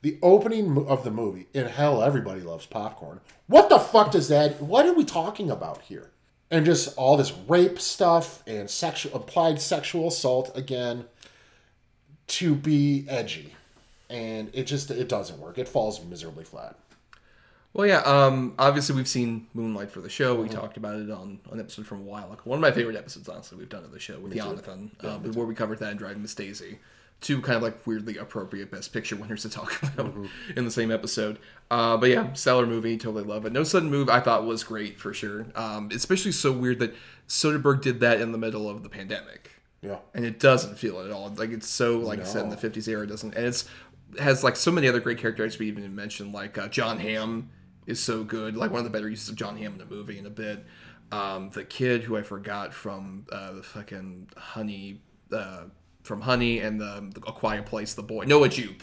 The 0.00 0.18
opening 0.22 0.86
of 0.86 1.04
the 1.04 1.10
movie, 1.10 1.48
in 1.52 1.66
hell, 1.66 2.02
everybody 2.02 2.40
loves 2.40 2.64
popcorn. 2.64 3.20
What 3.48 3.68
the 3.68 3.78
fuck 3.78 4.12
does 4.12 4.28
that? 4.28 4.58
What 4.62 4.86
are 4.86 4.94
we 4.94 5.04
talking 5.04 5.50
about 5.50 5.82
here? 5.82 6.10
And 6.50 6.64
just 6.64 6.96
all 6.96 7.18
this 7.18 7.34
rape 7.48 7.78
stuff 7.78 8.42
and 8.46 8.70
sexual 8.70 9.14
applied 9.14 9.60
sexual 9.60 10.08
assault 10.08 10.56
again 10.56 11.04
to 12.28 12.54
be 12.54 13.04
edgy, 13.10 13.54
and 14.08 14.48
it 14.54 14.64
just 14.64 14.90
it 14.90 15.10
doesn't 15.10 15.38
work. 15.38 15.58
It 15.58 15.68
falls 15.68 16.02
miserably 16.02 16.44
flat. 16.44 16.78
Well, 17.72 17.86
yeah. 17.86 18.00
Um, 18.00 18.54
obviously, 18.58 18.96
we've 18.96 19.06
seen 19.08 19.46
Moonlight 19.54 19.90
for 19.92 20.00
the 20.00 20.08
show. 20.08 20.34
We 20.40 20.48
talked 20.48 20.76
about 20.76 20.96
it 20.98 21.10
on 21.10 21.38
an 21.52 21.60
episode 21.60 21.86
from 21.86 21.98
a 22.00 22.02
while 22.02 22.32
ago. 22.32 22.40
One 22.44 22.58
of 22.58 22.60
my 22.62 22.72
favorite 22.72 22.96
episodes, 22.96 23.28
honestly, 23.28 23.58
we've 23.58 23.68
done 23.68 23.84
of 23.84 23.92
the 23.92 24.00
show 24.00 24.18
with 24.18 24.34
Jonathan, 24.34 24.90
uh, 25.00 25.18
where 25.18 25.46
we 25.46 25.54
covered 25.54 25.78
that 25.78 25.90
and 25.90 25.98
Driving 25.98 26.22
Miss 26.22 26.34
Daisy. 26.34 26.80
Two 27.20 27.42
kind 27.42 27.56
of 27.56 27.62
like 27.62 27.86
weirdly 27.86 28.16
appropriate 28.16 28.70
Best 28.70 28.94
Picture 28.94 29.14
winners 29.14 29.42
to 29.42 29.50
talk 29.50 29.80
about 29.94 30.14
in 30.56 30.64
the 30.64 30.70
same 30.70 30.90
episode. 30.90 31.38
Uh, 31.70 31.96
but 31.98 32.08
yeah, 32.08 32.32
stellar 32.32 32.66
movie. 32.66 32.96
Totally 32.96 33.22
love 33.24 33.44
it. 33.44 33.52
No 33.52 33.62
Sudden 33.62 33.90
Move, 33.90 34.08
I 34.08 34.20
thought 34.20 34.46
was 34.46 34.64
great 34.64 34.98
for 34.98 35.12
sure. 35.12 35.46
Um, 35.54 35.90
especially 35.92 36.32
so 36.32 36.50
weird 36.50 36.78
that 36.78 36.94
Soderbergh 37.28 37.82
did 37.82 38.00
that 38.00 38.20
in 38.22 38.32
the 38.32 38.38
middle 38.38 38.68
of 38.70 38.82
the 38.82 38.88
pandemic 38.88 39.50
Yeah. 39.82 39.98
and 40.14 40.24
it 40.24 40.40
doesn't 40.40 40.78
feel 40.78 40.98
it 41.00 41.04
at 41.06 41.10
all. 41.12 41.28
Like 41.28 41.50
it's 41.50 41.68
so 41.68 41.98
like 41.98 42.20
I 42.20 42.24
said 42.24 42.42
in 42.44 42.48
the 42.50 42.56
'50s 42.56 42.88
era, 42.88 43.02
it 43.04 43.08
doesn't, 43.08 43.34
and 43.36 43.44
it's 43.46 43.68
has 44.18 44.42
like 44.42 44.56
so 44.56 44.72
many 44.72 44.88
other 44.88 44.98
great 44.98 45.18
characters 45.18 45.58
we 45.58 45.68
even 45.68 45.94
mentioned. 45.94 46.32
Like 46.32 46.56
uh, 46.58 46.68
Jon 46.68 46.98
Hamm 46.98 47.50
is 47.90 48.00
so 48.02 48.24
good, 48.24 48.56
like 48.56 48.70
one 48.70 48.78
of 48.78 48.84
the 48.84 48.90
better 48.90 49.08
uses 49.08 49.28
of 49.28 49.34
Jon 49.34 49.56
Hamm 49.56 49.74
in 49.74 49.80
a 49.80 49.86
movie 49.86 50.18
in 50.18 50.26
a 50.26 50.30
bit. 50.30 50.64
Um, 51.12 51.50
the 51.50 51.64
kid 51.64 52.04
who 52.04 52.16
I 52.16 52.22
forgot 52.22 52.72
from 52.72 53.26
uh, 53.32 53.52
the 53.52 53.62
fucking 53.62 54.28
Honey, 54.36 55.00
uh, 55.32 55.64
from 56.04 56.20
Honey 56.22 56.60
and 56.60 56.80
the, 56.80 57.10
the 57.12 57.20
A 57.26 57.32
Quiet 57.32 57.66
Place, 57.66 57.94
the 57.94 58.02
boy 58.02 58.24
Noah 58.24 58.48
Jupe. 58.48 58.82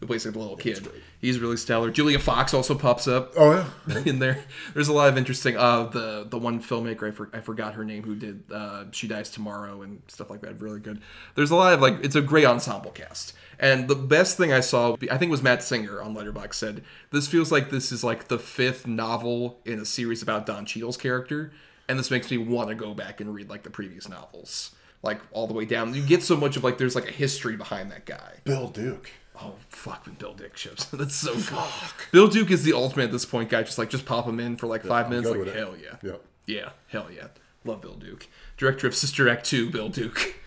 Who 0.00 0.06
plays 0.06 0.26
like 0.26 0.34
the 0.34 0.40
little 0.40 0.58
kid? 0.58 0.86
He's 1.22 1.40
really 1.40 1.56
stellar. 1.56 1.90
Julia 1.90 2.18
Fox 2.18 2.52
also 2.52 2.74
pops 2.74 3.08
up 3.08 3.32
Oh 3.34 3.66
yeah. 3.86 3.98
in 4.04 4.18
there. 4.18 4.44
There's 4.74 4.88
a 4.88 4.92
lot 4.92 5.08
of 5.08 5.16
interesting. 5.16 5.56
Uh, 5.56 5.84
the 5.84 6.26
the 6.28 6.36
one 6.36 6.60
filmmaker 6.62 7.08
I, 7.08 7.10
for, 7.12 7.30
I 7.32 7.40
forgot 7.40 7.72
her 7.74 7.84
name 7.84 8.02
who 8.02 8.14
did 8.14 8.42
uh, 8.52 8.84
She 8.92 9.08
Dies 9.08 9.30
Tomorrow 9.30 9.80
and 9.80 10.02
stuff 10.08 10.28
like 10.28 10.42
that. 10.42 10.60
Really 10.60 10.80
good. 10.80 11.00
There's 11.34 11.50
a 11.50 11.56
lot 11.56 11.72
of 11.72 11.80
like 11.80 12.04
it's 12.04 12.14
a 12.14 12.20
great 12.20 12.44
ensemble 12.44 12.90
cast. 12.90 13.32
And 13.58 13.88
the 13.88 13.94
best 13.94 14.36
thing 14.36 14.52
I 14.52 14.60
saw, 14.60 14.96
I 15.10 15.18
think, 15.18 15.30
was 15.30 15.42
Matt 15.42 15.62
Singer 15.62 16.02
on 16.02 16.14
Letterboxd 16.14 16.54
said 16.54 16.84
this 17.10 17.26
feels 17.26 17.50
like 17.50 17.70
this 17.70 17.90
is 17.92 18.04
like 18.04 18.28
the 18.28 18.38
fifth 18.38 18.86
novel 18.86 19.58
in 19.64 19.78
a 19.78 19.84
series 19.84 20.22
about 20.22 20.46
Don 20.46 20.66
Cheadle's 20.66 20.96
character, 20.96 21.52
and 21.88 21.98
this 21.98 22.10
makes 22.10 22.30
me 22.30 22.38
want 22.38 22.68
to 22.68 22.74
go 22.74 22.94
back 22.94 23.20
and 23.20 23.34
read 23.34 23.48
like 23.48 23.62
the 23.62 23.70
previous 23.70 24.08
novels, 24.08 24.74
like 25.02 25.20
all 25.32 25.46
the 25.46 25.54
way 25.54 25.64
down. 25.64 25.94
You 25.94 26.02
get 26.02 26.22
so 26.22 26.36
much 26.36 26.56
of 26.56 26.64
like 26.64 26.78
there's 26.78 26.94
like 26.94 27.08
a 27.08 27.12
history 27.12 27.56
behind 27.56 27.90
that 27.92 28.04
guy. 28.04 28.40
Bill 28.44 28.68
Duke. 28.68 29.10
Oh 29.40 29.54
fuck 29.68 30.06
when 30.06 30.14
Bill 30.14 30.34
Duke 30.34 30.56
shows. 30.56 30.86
That's 30.92 31.14
so 31.14 31.34
good. 31.34 31.64
Bill 32.12 32.28
Duke 32.28 32.50
is 32.50 32.62
the 32.64 32.72
ultimate 32.72 33.04
at 33.04 33.12
this 33.12 33.26
point 33.26 33.48
guy. 33.50 33.62
Just 33.62 33.78
like 33.78 33.90
just 33.90 34.06
pop 34.06 34.26
him 34.26 34.40
in 34.40 34.56
for 34.56 34.66
like 34.66 34.84
five 34.84 35.08
minutes. 35.10 35.28
Like 35.28 35.38
with 35.38 35.48
it. 35.48 35.56
hell 35.56 35.74
yeah. 35.76 35.96
Yep. 36.02 36.22
Yeah, 36.46 36.68
hell 36.88 37.08
yeah. 37.14 37.28
Love 37.64 37.82
Bill 37.82 37.94
Duke. 37.94 38.28
Director 38.56 38.86
of 38.86 38.94
Sister 38.94 39.28
Act 39.28 39.44
2, 39.44 39.70
Bill 39.70 39.88
Duke. 39.88 40.36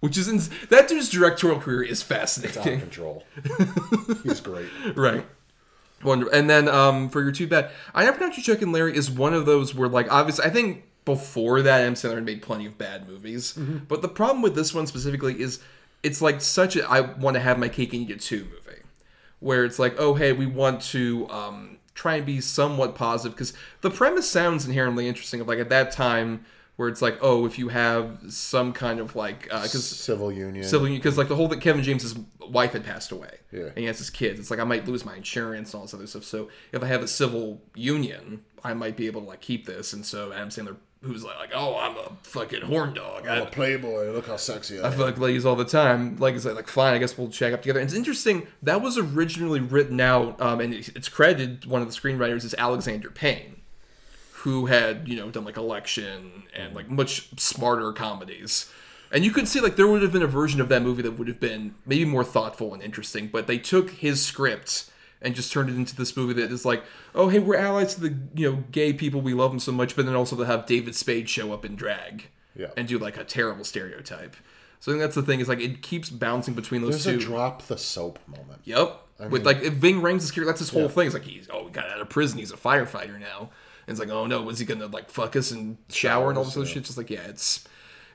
Which 0.00 0.16
is 0.16 0.28
ins- 0.28 0.50
that 0.68 0.88
dude's 0.88 1.08
directorial 1.08 1.60
career 1.60 1.82
is 1.82 2.02
fascinating. 2.02 2.56
It's 2.56 2.66
out 2.66 2.72
of 2.72 2.80
control. 2.80 3.24
He's 4.22 4.40
great. 4.40 4.68
right. 4.94 5.26
Wonder. 6.04 6.28
And 6.28 6.48
then 6.48 6.68
um 6.68 7.08
for 7.08 7.22
your 7.22 7.32
two 7.32 7.46
bad, 7.46 7.70
I 7.94 8.04
never 8.04 8.16
pronounce 8.16 8.46
you 8.46 8.54
and 8.54 8.72
Larry 8.72 8.96
is 8.96 9.10
one 9.10 9.34
of 9.34 9.46
those 9.46 9.74
where 9.74 9.88
like 9.88 10.10
obviously 10.12 10.44
I 10.44 10.50
think 10.50 10.84
before 11.04 11.62
that 11.62 11.80
M. 11.82 11.94
Sandler 11.94 12.16
had 12.16 12.24
made 12.24 12.42
plenty 12.42 12.66
of 12.66 12.78
bad 12.78 13.08
movies. 13.08 13.54
Mm-hmm. 13.54 13.78
But 13.88 14.02
the 14.02 14.08
problem 14.08 14.42
with 14.42 14.54
this 14.54 14.72
one 14.72 14.86
specifically 14.86 15.40
is 15.40 15.60
it's 16.02 16.22
like 16.22 16.40
such 16.40 16.76
a 16.76 16.88
I 16.88 17.00
want 17.00 17.34
to 17.34 17.40
have 17.40 17.58
my 17.58 17.68
cake 17.68 17.92
and 17.92 18.02
eat 18.02 18.10
it 18.10 18.20
too 18.20 18.44
movie. 18.44 18.82
Where 19.40 19.64
it's 19.64 19.78
like, 19.78 19.96
oh 19.98 20.14
hey, 20.14 20.32
we 20.32 20.46
want 20.46 20.80
to 20.82 21.28
um 21.30 21.78
try 21.94 22.16
and 22.16 22.26
be 22.26 22.40
somewhat 22.40 22.94
positive 22.94 23.34
because 23.34 23.52
the 23.80 23.90
premise 23.90 24.30
sounds 24.30 24.64
inherently 24.64 25.08
interesting 25.08 25.40
of 25.40 25.48
like 25.48 25.58
at 25.58 25.68
that 25.70 25.90
time 25.90 26.44
where 26.78 26.88
it's 26.88 27.02
like, 27.02 27.18
oh, 27.20 27.44
if 27.44 27.58
you 27.58 27.68
have 27.68 28.18
some 28.30 28.72
kind 28.72 29.00
of 29.00 29.14
like 29.14 29.42
because 29.44 29.84
Civil 29.84 30.32
union. 30.32 30.64
civil 30.64 30.86
union, 30.86 31.00
because 31.02 31.18
like 31.18 31.28
the 31.28 31.36
whole 31.36 31.48
that 31.48 31.60
Kevin 31.60 31.82
James's 31.82 32.16
wife 32.48 32.72
had 32.72 32.84
passed 32.84 33.12
away, 33.12 33.38
Yeah. 33.52 33.64
and 33.66 33.78
he 33.78 33.84
has 33.84 33.98
his 33.98 34.10
kids. 34.10 34.38
It's 34.40 34.50
like 34.50 34.60
I 34.60 34.64
might 34.64 34.86
lose 34.86 35.04
my 35.04 35.16
insurance 35.16 35.74
and 35.74 35.78
all 35.80 35.82
this 35.86 35.92
other 35.92 36.06
stuff. 36.06 36.24
So 36.24 36.48
if 36.72 36.82
I 36.82 36.86
have 36.86 37.02
a 37.02 37.08
civil 37.08 37.60
union, 37.74 38.44
I 38.64 38.74
might 38.74 38.96
be 38.96 39.06
able 39.06 39.20
to 39.22 39.26
like 39.26 39.40
keep 39.40 39.66
this. 39.66 39.92
And 39.92 40.06
so 40.06 40.32
Adam 40.32 40.48
Sandler, 40.50 40.76
who's 41.02 41.24
like, 41.24 41.36
like 41.38 41.50
oh, 41.54 41.76
I'm 41.76 41.96
a 41.96 42.12
fucking 42.22 42.62
horn 42.62 42.94
dog. 42.94 43.26
I, 43.26 43.36
I'm 43.36 43.42
a 43.42 43.46
playboy. 43.46 44.10
Look 44.12 44.28
how 44.28 44.36
sexy 44.36 44.78
I 44.80 44.84
I 44.84 44.86
am. 44.86 44.92
feel 44.92 45.04
like 45.04 45.18
ladies 45.18 45.44
all 45.44 45.56
the 45.56 45.64
time. 45.64 46.16
Like 46.18 46.36
I 46.36 46.38
said, 46.38 46.54
like 46.54 46.68
fine, 46.68 46.94
I 46.94 46.98
guess 46.98 47.18
we'll 47.18 47.28
check 47.28 47.52
up 47.52 47.62
together. 47.62 47.80
And 47.80 47.88
it's 47.88 47.96
interesting 47.96 48.46
that 48.62 48.80
was 48.82 48.96
originally 48.96 49.60
written 49.60 50.00
out, 50.00 50.40
um, 50.40 50.60
and 50.60 50.72
it's 50.72 51.08
credited. 51.08 51.66
One 51.66 51.82
of 51.82 51.88
the 51.92 51.94
screenwriters 52.00 52.44
is 52.44 52.54
Alexander 52.56 53.10
Payne, 53.10 53.56
who 54.42 54.66
had 54.66 55.08
you 55.08 55.16
know 55.16 55.30
done 55.30 55.44
like 55.44 55.56
Election 55.56 56.44
and 56.54 56.74
like 56.74 56.88
much 56.90 57.28
smarter 57.40 57.92
comedies. 57.92 58.70
And 59.10 59.24
you 59.24 59.30
could 59.30 59.48
see 59.48 59.60
like 59.60 59.76
there 59.76 59.86
would 59.88 60.02
have 60.02 60.12
been 60.12 60.22
a 60.22 60.26
version 60.26 60.60
of 60.60 60.68
that 60.68 60.82
movie 60.82 61.02
that 61.02 61.12
would 61.18 61.28
have 61.28 61.40
been 61.40 61.74
maybe 61.86 62.04
more 62.04 62.24
thoughtful 62.24 62.74
and 62.74 62.82
interesting. 62.82 63.28
But 63.28 63.46
they 63.46 63.58
took 63.58 63.90
his 63.90 64.22
script 64.24 64.90
and 65.22 65.34
just 65.34 65.50
turned 65.52 65.68
it 65.70 65.76
into 65.76 65.96
this 65.96 66.16
movie 66.16 66.34
that 66.34 66.52
is 66.52 66.64
like, 66.64 66.84
oh 67.14 67.28
hey, 67.28 67.38
we're 67.38 67.56
allies 67.56 67.94
to 67.94 68.00
the 68.02 68.16
you 68.34 68.50
know 68.52 68.64
gay 68.70 68.92
people, 68.92 69.20
we 69.20 69.34
love 69.34 69.50
them 69.50 69.60
so 69.60 69.72
much, 69.72 69.96
but 69.96 70.06
then 70.06 70.14
also 70.14 70.36
to 70.36 70.44
have 70.44 70.66
David 70.66 70.94
Spade 70.94 71.28
show 71.28 71.52
up 71.52 71.64
in 71.64 71.74
drag 71.74 72.28
Yeah. 72.54 72.68
and 72.76 72.86
do 72.86 72.98
like 72.98 73.16
a 73.16 73.24
terrible 73.24 73.64
stereotype. 73.64 74.36
So 74.80 74.92
I 74.92 74.94
think 74.94 75.02
that's 75.02 75.16
the 75.16 75.22
thing 75.22 75.40
is 75.40 75.48
like 75.48 75.60
it 75.60 75.82
keeps 75.82 76.08
bouncing 76.10 76.54
between 76.54 76.82
those 76.82 77.02
There's 77.02 77.16
a 77.16 77.18
two. 77.18 77.26
drop 77.26 77.62
the 77.62 77.76
soap 77.78 78.20
moment. 78.28 78.60
Yep. 78.64 79.00
With 79.30 79.44
like 79.44 79.62
if 79.62 79.72
Ving 79.74 80.00
Rhames' 80.02 80.32
character, 80.32 80.44
that's 80.44 80.60
his 80.60 80.68
whole 80.68 80.88
thing. 80.88 81.06
It's 81.06 81.14
like 81.14 81.24
he's 81.24 81.48
oh, 81.52 81.64
we 81.64 81.70
got 81.72 81.90
out 81.90 82.00
of 82.00 82.08
prison. 82.08 82.38
He's 82.38 82.52
a 82.52 82.56
firefighter 82.56 83.18
now. 83.18 83.50
And 83.88 83.92
it's 83.92 84.00
like 84.00 84.10
oh 84.10 84.26
no, 84.26 84.42
was 84.42 84.58
he 84.58 84.66
gonna 84.66 84.86
like 84.86 85.08
fuck 85.08 85.34
us 85.34 85.50
and 85.50 85.78
shower 85.88 86.28
and 86.28 86.36
all 86.36 86.44
this 86.44 86.58
other 86.58 86.66
shit? 86.66 86.84
Just 86.84 86.98
like 86.98 87.08
yeah, 87.08 87.22
it's 87.22 87.66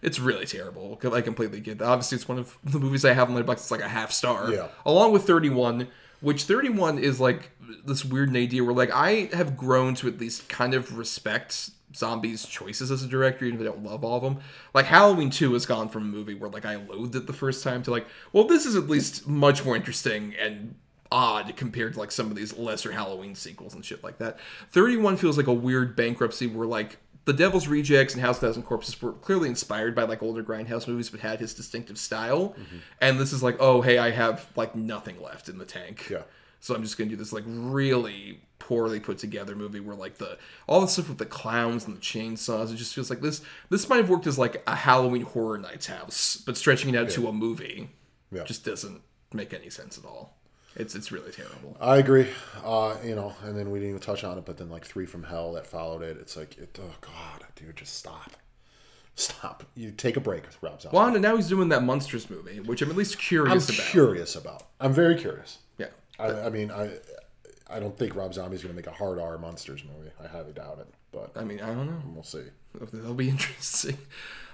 it's 0.04 0.20
really 0.20 0.45
terrible. 0.45 1.00
I 1.12 1.22
completely 1.22 1.62
get 1.62 1.80
that. 1.80 1.88
Obviously, 1.88 2.18
it's 2.18 2.28
one 2.28 2.38
of 2.38 2.60
the 2.64 2.80
movies 2.80 3.04
I 3.04 3.14
have 3.14 3.28
on 3.28 3.36
Letterboxd. 3.36 3.54
It's 3.54 3.72
like 3.72 3.82
a 3.82 3.90
half 3.90 4.12
star. 4.12 4.52
Yeah. 4.54 4.68
Along 4.86 5.12
with 5.12 5.24
Thirty 5.24 5.50
One, 5.50 5.88
which 6.22 6.44
Thirty 6.44 6.70
One 6.70 7.00
is 7.00 7.20
like 7.20 7.50
this 7.84 8.06
weird 8.06 8.36
idea 8.36 8.64
where 8.64 8.76
like 8.76 8.91
I 8.91 9.30
have 9.34 9.58
grown 9.58 9.95
to 9.95 10.08
at 10.08 10.20
least 10.20 10.48
kind 10.48 10.76
of 10.76 10.95
respect 10.95 11.72
Zombie's 11.95 12.45
choices 12.45 12.91
as 12.91 13.04
a 13.04 13.08
director, 13.08 13.45
even 13.45 13.60
if 13.60 13.68
I 13.68 13.72
don't 13.72 13.84
love 13.84 14.04
all 14.04 14.18
of 14.18 14.24
them. 14.24 14.40
Like 14.76 14.86
Halloween 14.86 15.30
2 15.30 15.54
has 15.54 15.66
gone 15.66 15.90
from 15.90 16.04
a 16.04 16.06
movie 16.06 16.34
where 16.36 16.50
like 16.50 16.66
I 16.66 16.76
loathed 16.76 17.16
it 17.16 17.26
the 17.26 17.34
first 17.34 17.64
time 17.64 17.82
to 17.84 17.91
like, 17.91 18.06
well, 18.32 18.44
this 18.45 18.66
is 18.66 18.76
at 18.76 18.88
least 18.88 19.28
much 19.28 19.66
more 19.66 19.76
interesting 19.76 20.36
and 20.40 20.76
odd 21.14 21.56
compared 21.56 21.94
to 21.94 21.99
like 21.99 22.11
some 22.11 22.31
of 22.31 22.35
these 22.35 22.57
lesser 22.57 22.91
Halloween 22.91 23.35
sequels 23.35 23.76
and 23.76 23.85
shit 23.85 24.03
like 24.03 24.18
that. 24.18 24.40
31 24.72 25.18
feels 25.18 25.38
like 25.38 25.48
a 25.48 25.53
weird 25.53 25.95
bankruptcy 25.95 26.48
where 26.48 26.68
like 26.68 26.98
the 27.26 27.34
Devil's 27.34 27.68
Rejects 27.68 28.14
and 28.15 28.22
House 28.22 28.38
of 28.38 28.41
Thousand 28.41 28.64
Corpses 28.64 28.99
were 29.02 29.14
clearly 29.14 29.48
inspired 29.48 29.95
by 29.95 30.03
like 30.03 30.22
older 30.23 30.44
grindhouse 30.44 30.88
movies, 30.88 31.10
but 31.10 31.19
had 31.22 31.40
his 31.40 31.53
distinctive 31.53 31.98
style. 31.98 32.49
Mm-hmm. 32.60 32.77
And 32.99 33.19
this 33.19 33.31
is 33.31 33.44
like, 33.44 33.56
oh 33.60 33.81
hey, 33.81 33.98
I 33.99 34.10
have 34.11 34.48
like 34.56 34.76
nothing 34.76 35.22
left 35.22 35.48
in 35.48 35.57
the 35.60 35.65
tank. 35.65 36.10
Yeah. 36.10 36.23
So 36.60 36.73
I'm 36.73 36.81
just 36.81 36.98
gonna 36.98 37.10
do 37.10 37.15
this 37.15 37.31
like 37.31 37.44
really 37.48 38.41
poorly 38.60 38.99
put 38.99 39.18
together 39.18 39.56
movie 39.56 39.81
where 39.81 39.95
like 39.95 40.18
the 40.18 40.38
all 40.68 40.80
the 40.81 40.88
stuff 40.88 41.10
with 41.10 41.18
the 41.18 41.26
clowns 41.26 41.85
and 41.85 41.95
the 41.95 42.02
chainsaws, 42.02 42.73
it 42.73 42.77
just 42.77 42.94
feels 42.95 43.10
like 43.10 43.22
this 43.22 43.41
this 43.69 43.88
might 43.88 43.98
have 43.98 44.10
worked 44.10 44.26
as 44.27 44.40
like 44.40 44.64
a 44.65 44.76
Halloween 44.76 45.22
horror 45.23 45.57
nights 45.57 45.88
house, 45.88 46.41
but 46.45 46.57
stretching 46.57 46.94
it 46.94 46.98
out 46.98 47.10
to 47.11 47.27
a 47.27 47.34
movie 47.34 47.90
Yeah. 48.31 48.44
just 48.45 48.65
doesn't 48.65 49.02
make 49.34 49.53
any 49.53 49.69
sense 49.69 49.98
at 49.98 50.06
all. 50.06 50.38
It's 50.76 50.95
it's 50.95 51.12
really 51.12 51.32
terrible. 51.32 51.78
I 51.80 51.98
agree. 51.98 52.28
Uh, 52.64 52.95
you 53.04 53.16
know, 53.16 53.34
and 53.44 53.58
then 53.58 53.70
we 53.72 53.80
didn't 53.80 53.90
even 53.95 54.02
touch 54.02 54.24
on 54.24 54.38
it, 54.38 54.45
but 54.45 54.58
then 54.58 54.70
like 54.70 54.86
Three 54.86 55.06
from 55.06 55.24
Hell 55.24 55.54
that 55.54 55.68
followed 55.68 56.02
it. 56.02 56.18
It's 56.20 56.36
like, 56.36 56.58
it, 56.58 56.78
oh 56.82 56.95
god, 57.02 57.45
dude, 57.56 57.76
just 57.76 57.95
stop, 57.95 58.32
stop. 59.16 59.64
You 59.76 59.91
take 59.91 60.18
a 60.18 60.20
break 60.20 60.44
with 60.45 60.58
Rob 60.64 60.82
Zombie. 60.82 60.98
Well, 60.98 61.08
and 61.14 61.22
now 61.22 61.36
he's 61.36 61.48
doing 61.48 61.70
that 61.70 61.84
Monsters 61.84 62.30
movie, 62.30 62.60
which 62.60 62.82
I'm 62.82 62.90
at 62.90 62.95
least 62.95 63.16
I'm 63.16 63.20
curious 63.22 63.70
about. 63.70 63.88
curious 63.88 64.36
about. 64.36 64.64
I'm 64.80 64.94
very 64.94 65.16
curious. 65.16 65.60
Yeah. 65.78 65.88
I, 66.18 66.32
I 66.45 66.50
mean, 66.50 66.72
I 66.72 66.91
I 67.70 67.80
don't 67.80 67.98
think 67.98 68.16
Rob 68.16 68.34
Zombie's 68.34 68.62
going 68.64 68.74
to 68.74 68.76
make 68.76 68.88
a 68.88 68.91
hard 68.91 69.20
R 69.20 69.38
monsters 69.38 69.84
movie. 69.84 70.12
I 70.24 70.28
highly 70.28 70.54
doubt 70.54 70.80
it, 70.80 70.88
but 71.12 71.32
I 71.36 71.44
mean, 71.44 71.60
I 71.62 71.68
don't 71.68 71.88
know. 71.88 72.02
we'll 72.14 72.24
see. 72.24 72.44
That'll 72.91 73.14
be 73.14 73.30
interesting. 73.38 73.98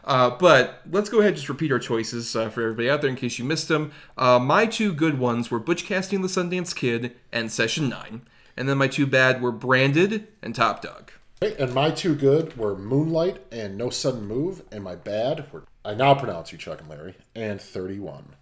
Uh, 0.10 0.31
but 0.31 0.81
let's 0.90 1.07
go 1.07 1.19
ahead 1.19 1.30
and 1.30 1.38
just 1.38 1.49
repeat 1.49 1.72
our 1.72 1.77
choices 1.77 2.36
uh, 2.36 2.49
for 2.49 2.64
everybody 2.64 2.90
out 2.90 2.99
there 3.02 3.11
in 3.11 3.15
case 3.15 3.38
you 3.38 3.45
missed 3.45 3.68
them. 3.68 3.91
Uh, 4.18 4.40
my 4.40 4.65
two 4.65 4.91
good 4.91 5.19
ones 5.19 5.52
were 5.52 5.60
Butch 5.60 5.86
Cassidy 5.86 6.18
the 6.18 6.27
Sundance 6.27 6.76
Kid 6.76 7.15
and 7.31 7.52
Session 7.52 7.88
9. 7.88 8.23
And 8.57 8.68
then 8.68 8.80
my 8.80 8.88
two 8.88 9.06
bad 9.06 9.40
were 9.40 9.52
Branded 9.52 10.27
and 10.41 10.56
Top 10.56 10.81
Dog. 10.81 11.11
And 11.41 11.76
my 11.76 11.91
two 11.91 12.15
good 12.15 12.57
were 12.57 12.76
Moonlight 12.76 13.38
and 13.52 13.77
No 13.77 13.91
Sudden 13.91 14.26
Move, 14.26 14.64
and 14.72 14.84
my 14.84 14.95
bad 14.95 15.45
were 15.53 15.64
I 15.86 15.94
now 15.94 16.15
pronounce 16.15 16.52
you 16.52 16.57
Chuck 16.57 16.81
and 16.81 16.90
Larry 16.90 17.15
and 17.36 17.61
Thirty 17.61 17.99
One. 17.99 18.36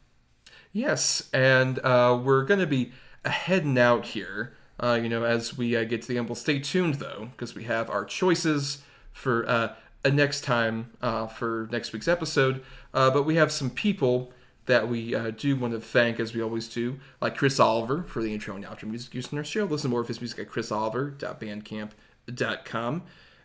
Yes, 0.71 1.29
and 1.33 1.79
uh, 1.79 2.19
we're 2.23 2.45
going 2.45 2.61
to 2.61 2.65
be 2.65 2.93
heading 3.25 3.77
out 3.77 4.05
here, 4.05 4.55
uh, 4.79 4.97
you 4.99 5.09
know, 5.09 5.23
as 5.23 5.57
we 5.57 5.75
uh, 5.75 5.83
get 5.83 6.01
to 6.03 6.07
the 6.07 6.17
end. 6.17 6.29
Well, 6.29 6.35
stay 6.35 6.59
tuned, 6.59 6.95
though, 6.95 7.29
because 7.31 7.53
we 7.53 7.65
have 7.65 7.89
our 7.89 8.05
choices 8.05 8.79
for 9.11 9.47
uh, 9.47 9.75
next 10.05 10.41
time 10.41 10.91
uh, 11.01 11.27
for 11.27 11.67
next 11.71 11.93
week's 11.93 12.07
episode. 12.07 12.63
Uh, 12.93 13.11
but 13.11 13.23
we 13.23 13.35
have 13.35 13.51
some 13.51 13.69
people 13.69 14.31
that 14.67 14.87
we 14.87 15.15
uh, 15.15 15.31
do 15.31 15.55
want 15.55 15.73
to 15.73 15.79
thank, 15.79 16.19
as 16.19 16.33
we 16.33 16.41
always 16.41 16.67
do, 16.67 16.99
like 17.21 17.37
Chris 17.37 17.59
Oliver 17.59 18.03
for 18.03 18.21
the 18.21 18.33
intro 18.33 18.55
and 18.55 18.65
outro 18.65 18.83
music 18.83 19.13
used 19.13 19.31
in 19.31 19.37
our 19.37 19.43
show. 19.43 19.65
Listen 19.65 19.89
more 19.89 20.01
of 20.01 20.07
his 20.07 20.21
music 20.21 20.39
at 20.39 20.49
chrisoliver.bandcamp.com. 20.49 23.03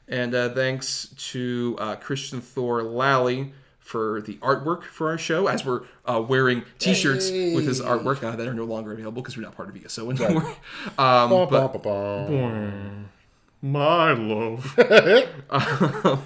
And 0.08 0.34
uh, 0.34 0.48
thanks 0.50 1.14
to 1.30 1.76
uh, 1.78 1.96
Christian 1.96 2.40
Thor 2.40 2.82
Lally 2.82 3.52
for 3.78 4.20
the 4.20 4.34
artwork 4.34 4.84
for 4.84 5.10
our 5.10 5.18
show, 5.18 5.46
as 5.46 5.64
we're 5.64 5.82
uh, 6.04 6.20
wearing 6.20 6.64
T-shirts 6.78 7.30
with 7.30 7.66
his 7.66 7.80
artwork 7.80 8.22
uh, 8.22 8.36
that 8.36 8.46
are 8.46 8.54
no 8.54 8.64
longer 8.64 8.92
available 8.92 9.22
because 9.22 9.36
we're 9.36 9.44
not 9.44 9.56
part 9.56 9.68
of 9.68 9.84
ESO 9.84 10.10
anymore. 10.10 10.56
Um, 10.98 11.30
Bum, 11.30 11.48
but 11.50 11.72
my 13.62 14.12
love. 14.12 14.78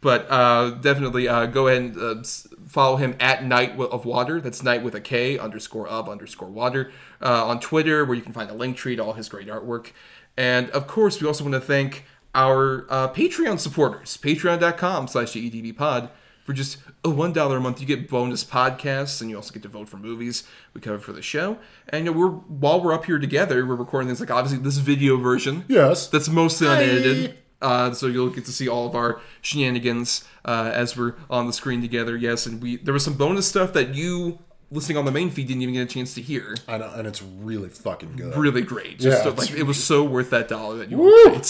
but 0.00 0.26
uh, 0.30 0.70
definitely 0.70 1.28
uh, 1.28 1.46
go 1.46 1.68
ahead 1.68 1.82
and 1.82 1.98
uh, 1.98 2.22
follow 2.68 2.96
him 2.96 3.16
at 3.18 3.44
Knight 3.44 3.78
of 3.78 4.04
Water. 4.04 4.40
That's 4.40 4.62
Night 4.62 4.82
with 4.82 4.94
a 4.94 5.00
K 5.00 5.38
underscore 5.38 5.88
of 5.88 6.08
underscore 6.08 6.48
water 6.48 6.92
uh, 7.20 7.46
on 7.46 7.60
Twitter, 7.60 8.04
where 8.04 8.14
you 8.14 8.22
can 8.22 8.32
find 8.32 8.50
a 8.50 8.54
link 8.54 8.76
tree 8.76 8.96
to 8.96 9.02
all 9.02 9.14
his 9.14 9.28
great 9.28 9.48
artwork. 9.48 9.92
And 10.36 10.70
of 10.70 10.86
course, 10.86 11.20
we 11.20 11.26
also 11.26 11.42
want 11.42 11.54
to 11.54 11.60
thank 11.60 12.04
our 12.34 12.86
uh, 12.88 13.08
Patreon 13.12 13.58
supporters, 13.58 14.16
patreon.com 14.16 15.08
slash 15.08 15.32
DEDBpod. 15.32 16.10
For 16.44 16.54
just 16.54 16.78
a 17.04 17.10
one 17.10 17.34
dollar 17.34 17.58
a 17.58 17.60
month, 17.60 17.78
you 17.78 17.86
get 17.86 18.08
bonus 18.08 18.42
podcasts, 18.42 19.20
and 19.20 19.28
you 19.28 19.36
also 19.36 19.52
get 19.52 19.62
to 19.64 19.68
vote 19.68 19.86
for 19.86 19.98
movies 19.98 20.44
we 20.72 20.80
cover 20.80 20.98
for 20.98 21.12
the 21.12 21.20
show. 21.20 21.58
And 21.90 22.06
you 22.06 22.12
know, 22.12 22.18
we're 22.18 22.30
while 22.30 22.80
we're 22.80 22.94
up 22.94 23.04
here 23.04 23.18
together, 23.18 23.66
we're 23.66 23.74
recording 23.74 24.08
things 24.08 24.20
like 24.20 24.30
obviously 24.30 24.64
this 24.64 24.78
video 24.78 25.18
version. 25.18 25.66
Yes. 25.68 26.08
That's 26.08 26.30
mostly 26.30 26.68
unedited. 26.68 27.36
Uh, 27.60 27.92
so 27.92 28.06
you'll 28.06 28.30
get 28.30 28.44
to 28.44 28.52
see 28.52 28.68
all 28.68 28.86
of 28.86 28.94
our 28.94 29.20
shenanigans 29.42 30.24
uh, 30.44 30.70
as 30.72 30.96
we're 30.96 31.14
on 31.28 31.46
the 31.46 31.52
screen 31.52 31.80
together. 31.80 32.16
Yes, 32.16 32.46
and 32.46 32.62
we 32.62 32.76
there 32.76 32.94
was 32.94 33.04
some 33.04 33.14
bonus 33.14 33.48
stuff 33.48 33.72
that 33.72 33.94
you 33.94 34.38
listening 34.70 34.96
on 34.98 35.04
the 35.04 35.10
main 35.10 35.30
feed 35.30 35.48
didn't 35.48 35.62
even 35.62 35.74
get 35.74 35.82
a 35.82 35.86
chance 35.92 36.14
to 36.14 36.22
hear. 36.22 36.54
I 36.68 36.78
know, 36.78 36.92
and 36.94 37.06
it's 37.06 37.20
really 37.22 37.68
fucking 37.70 38.16
good. 38.16 38.36
Really 38.36 38.62
great. 38.62 38.98
Just 39.00 39.24
Yeah, 39.24 39.24
so- 39.24 39.36
like 39.36 39.50
it 39.50 39.64
was 39.64 39.82
so 39.82 40.04
worth 40.04 40.30
that 40.30 40.46
dollar 40.48 40.76
that 40.78 40.90
you 40.90 40.98
Woo! 40.98 41.30
paid 41.30 41.46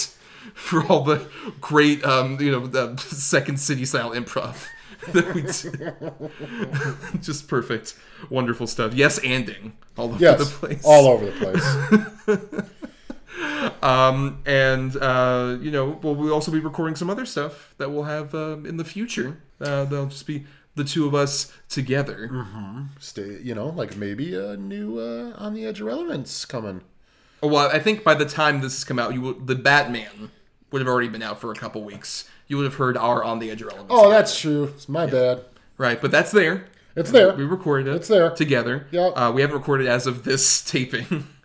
for 0.54 0.82
all 0.86 1.02
the 1.04 1.28
great, 1.60 2.02
um, 2.04 2.40
you 2.40 2.50
know, 2.52 2.66
the 2.66 2.96
Second 2.96 3.58
City 3.60 3.84
style 3.84 4.12
improv 4.12 4.64
that 5.12 5.34
we 5.34 5.42
did. 5.42 7.22
Just 7.22 7.48
perfect, 7.48 7.94
wonderful 8.30 8.66
stuff. 8.66 8.94
Yes, 8.94 9.18
anding 9.20 9.72
all 9.96 10.06
over 10.06 10.18
Yes, 10.18 10.38
the 10.38 10.44
place. 10.66 10.82
all 10.86 11.06
over 11.08 11.26
the 11.26 11.32
place. 11.32 12.70
Um, 13.82 14.42
and 14.46 14.96
uh, 14.96 15.56
you 15.60 15.70
know, 15.70 15.98
well, 16.02 16.14
we'll 16.14 16.32
also 16.32 16.50
be 16.50 16.60
recording 16.60 16.96
some 16.96 17.10
other 17.10 17.26
stuff 17.26 17.74
that 17.78 17.90
we'll 17.90 18.04
have 18.04 18.34
um, 18.34 18.66
in 18.66 18.76
the 18.76 18.84
future. 18.84 19.40
Uh, 19.60 19.84
they'll 19.84 20.06
just 20.06 20.26
be 20.26 20.46
the 20.74 20.84
two 20.84 21.06
of 21.06 21.14
us 21.14 21.52
together. 21.68 22.46
Stay, 23.00 23.38
you 23.42 23.54
know, 23.54 23.68
like 23.68 23.96
maybe 23.96 24.34
a 24.34 24.56
new 24.56 24.98
uh, 24.98 25.32
on 25.36 25.54
the 25.54 25.64
edge 25.66 25.80
of 25.80 25.86
relevance 25.86 26.44
coming. 26.44 26.82
Oh, 27.42 27.48
Well, 27.48 27.68
I 27.72 27.78
think 27.78 28.02
by 28.04 28.14
the 28.14 28.24
time 28.26 28.60
this 28.60 28.74
has 28.74 28.84
come 28.84 28.98
out, 28.98 29.14
you 29.14 29.20
will, 29.20 29.34
the 29.34 29.54
Batman 29.54 30.30
would 30.70 30.80
have 30.80 30.88
already 30.88 31.08
been 31.08 31.22
out 31.22 31.40
for 31.40 31.50
a 31.52 31.54
couple 31.54 31.82
weeks. 31.84 32.28
You 32.46 32.56
would 32.56 32.64
have 32.64 32.74
heard 32.76 32.96
our 32.96 33.22
on 33.22 33.38
the 33.38 33.50
edge 33.50 33.60
of 33.62 33.68
relevance. 33.68 33.90
Oh, 33.92 34.10
that's 34.10 34.38
true. 34.38 34.64
It's 34.64 34.88
my 34.88 35.06
bad. 35.06 35.44
right, 35.76 36.00
but 36.00 36.10
that's 36.10 36.30
there. 36.32 36.66
It's 36.96 37.12
there. 37.12 37.32
We 37.34 37.44
recorded 37.44 37.86
it. 37.92 37.94
It's 37.96 38.08
there. 38.08 38.30
together. 38.30 38.88
Yeah. 38.90 39.06
Uh, 39.08 39.30
we 39.30 39.40
haven't 39.42 39.56
recorded 39.56 39.86
as 39.86 40.06
of 40.08 40.24
this 40.24 40.62
taping, 40.62 41.28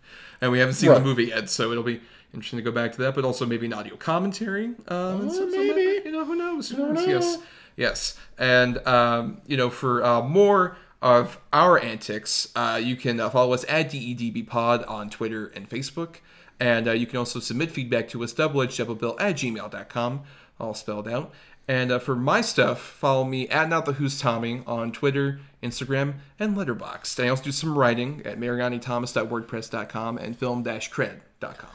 and 0.43 0.51
we 0.51 0.59
haven't 0.59 0.75
seen 0.75 0.89
Right. 0.89 0.99
the 0.99 1.05
movie 1.05 1.25
yet, 1.25 1.49
so 1.49 1.71
it'll 1.71 1.83
be 1.83 2.01
interesting 2.33 2.57
to 2.57 2.63
go 2.63 2.71
back 2.71 2.91
to 2.93 2.97
that. 3.03 3.15
But 3.15 3.23
also 3.23 3.45
maybe 3.45 3.65
an 3.65 3.73
audio 3.73 3.95
commentary. 3.95 4.71
Um, 4.87 5.29
some- 5.29 5.49
maybe. 5.51 6.01
you 6.05 6.11
know, 6.11 6.25
who 6.25 6.35
knows? 6.35 6.69
Who 6.71 6.91
knows? 6.93 7.07
Yes, 7.07 7.37
yes. 7.77 8.17
And 8.37 8.85
um, 8.87 9.41
you 9.47 9.55
know, 9.57 9.69
for 9.69 10.03
uh, 10.03 10.21
more 10.21 10.75
of 11.01 11.39
our 11.51 11.79
antics, 11.79 12.49
uh, 12.55 12.79
you 12.83 12.95
can 12.95 13.19
uh, 13.19 13.29
follow 13.29 13.53
us 13.53 13.65
at 13.69 13.89
DEDBpod 13.91 14.89
on 14.89 15.09
Twitter 15.09 15.47
and 15.55 15.69
Facebook. 15.69 16.15
And 16.59 16.87
uh, 16.87 16.91
you 16.91 17.07
can 17.07 17.17
also 17.17 17.39
submit 17.39 17.71
feedback 17.71 18.07
to 18.09 18.23
us, 18.23 18.33
doubleedgedoublebill 18.33 19.15
at 19.19 19.35
gmail.com, 19.35 20.21
all 20.59 20.73
spelled 20.73 21.07
out. 21.07 21.33
And 21.67 21.91
uh, 21.91 21.99
for 21.99 22.15
my 22.15 22.41
stuff, 22.41 22.79
follow 22.81 23.23
me 23.25 23.47
at 23.49 23.67
Not 23.69 23.85
the 23.85 23.93
Who's 23.93 24.19
Tommy 24.19 24.61
on 24.67 24.91
Twitter, 24.91 25.39
Instagram, 25.63 26.15
and 26.39 26.55
Letterboxd. 26.55 27.23
I 27.23 27.29
also 27.29 27.43
do 27.43 27.51
some 27.51 27.77
writing 27.77 28.21
at 28.25 28.39
marianithomas.wordpress.com 28.39 30.17
and 30.17 30.37
film-cred.com. 30.37 31.69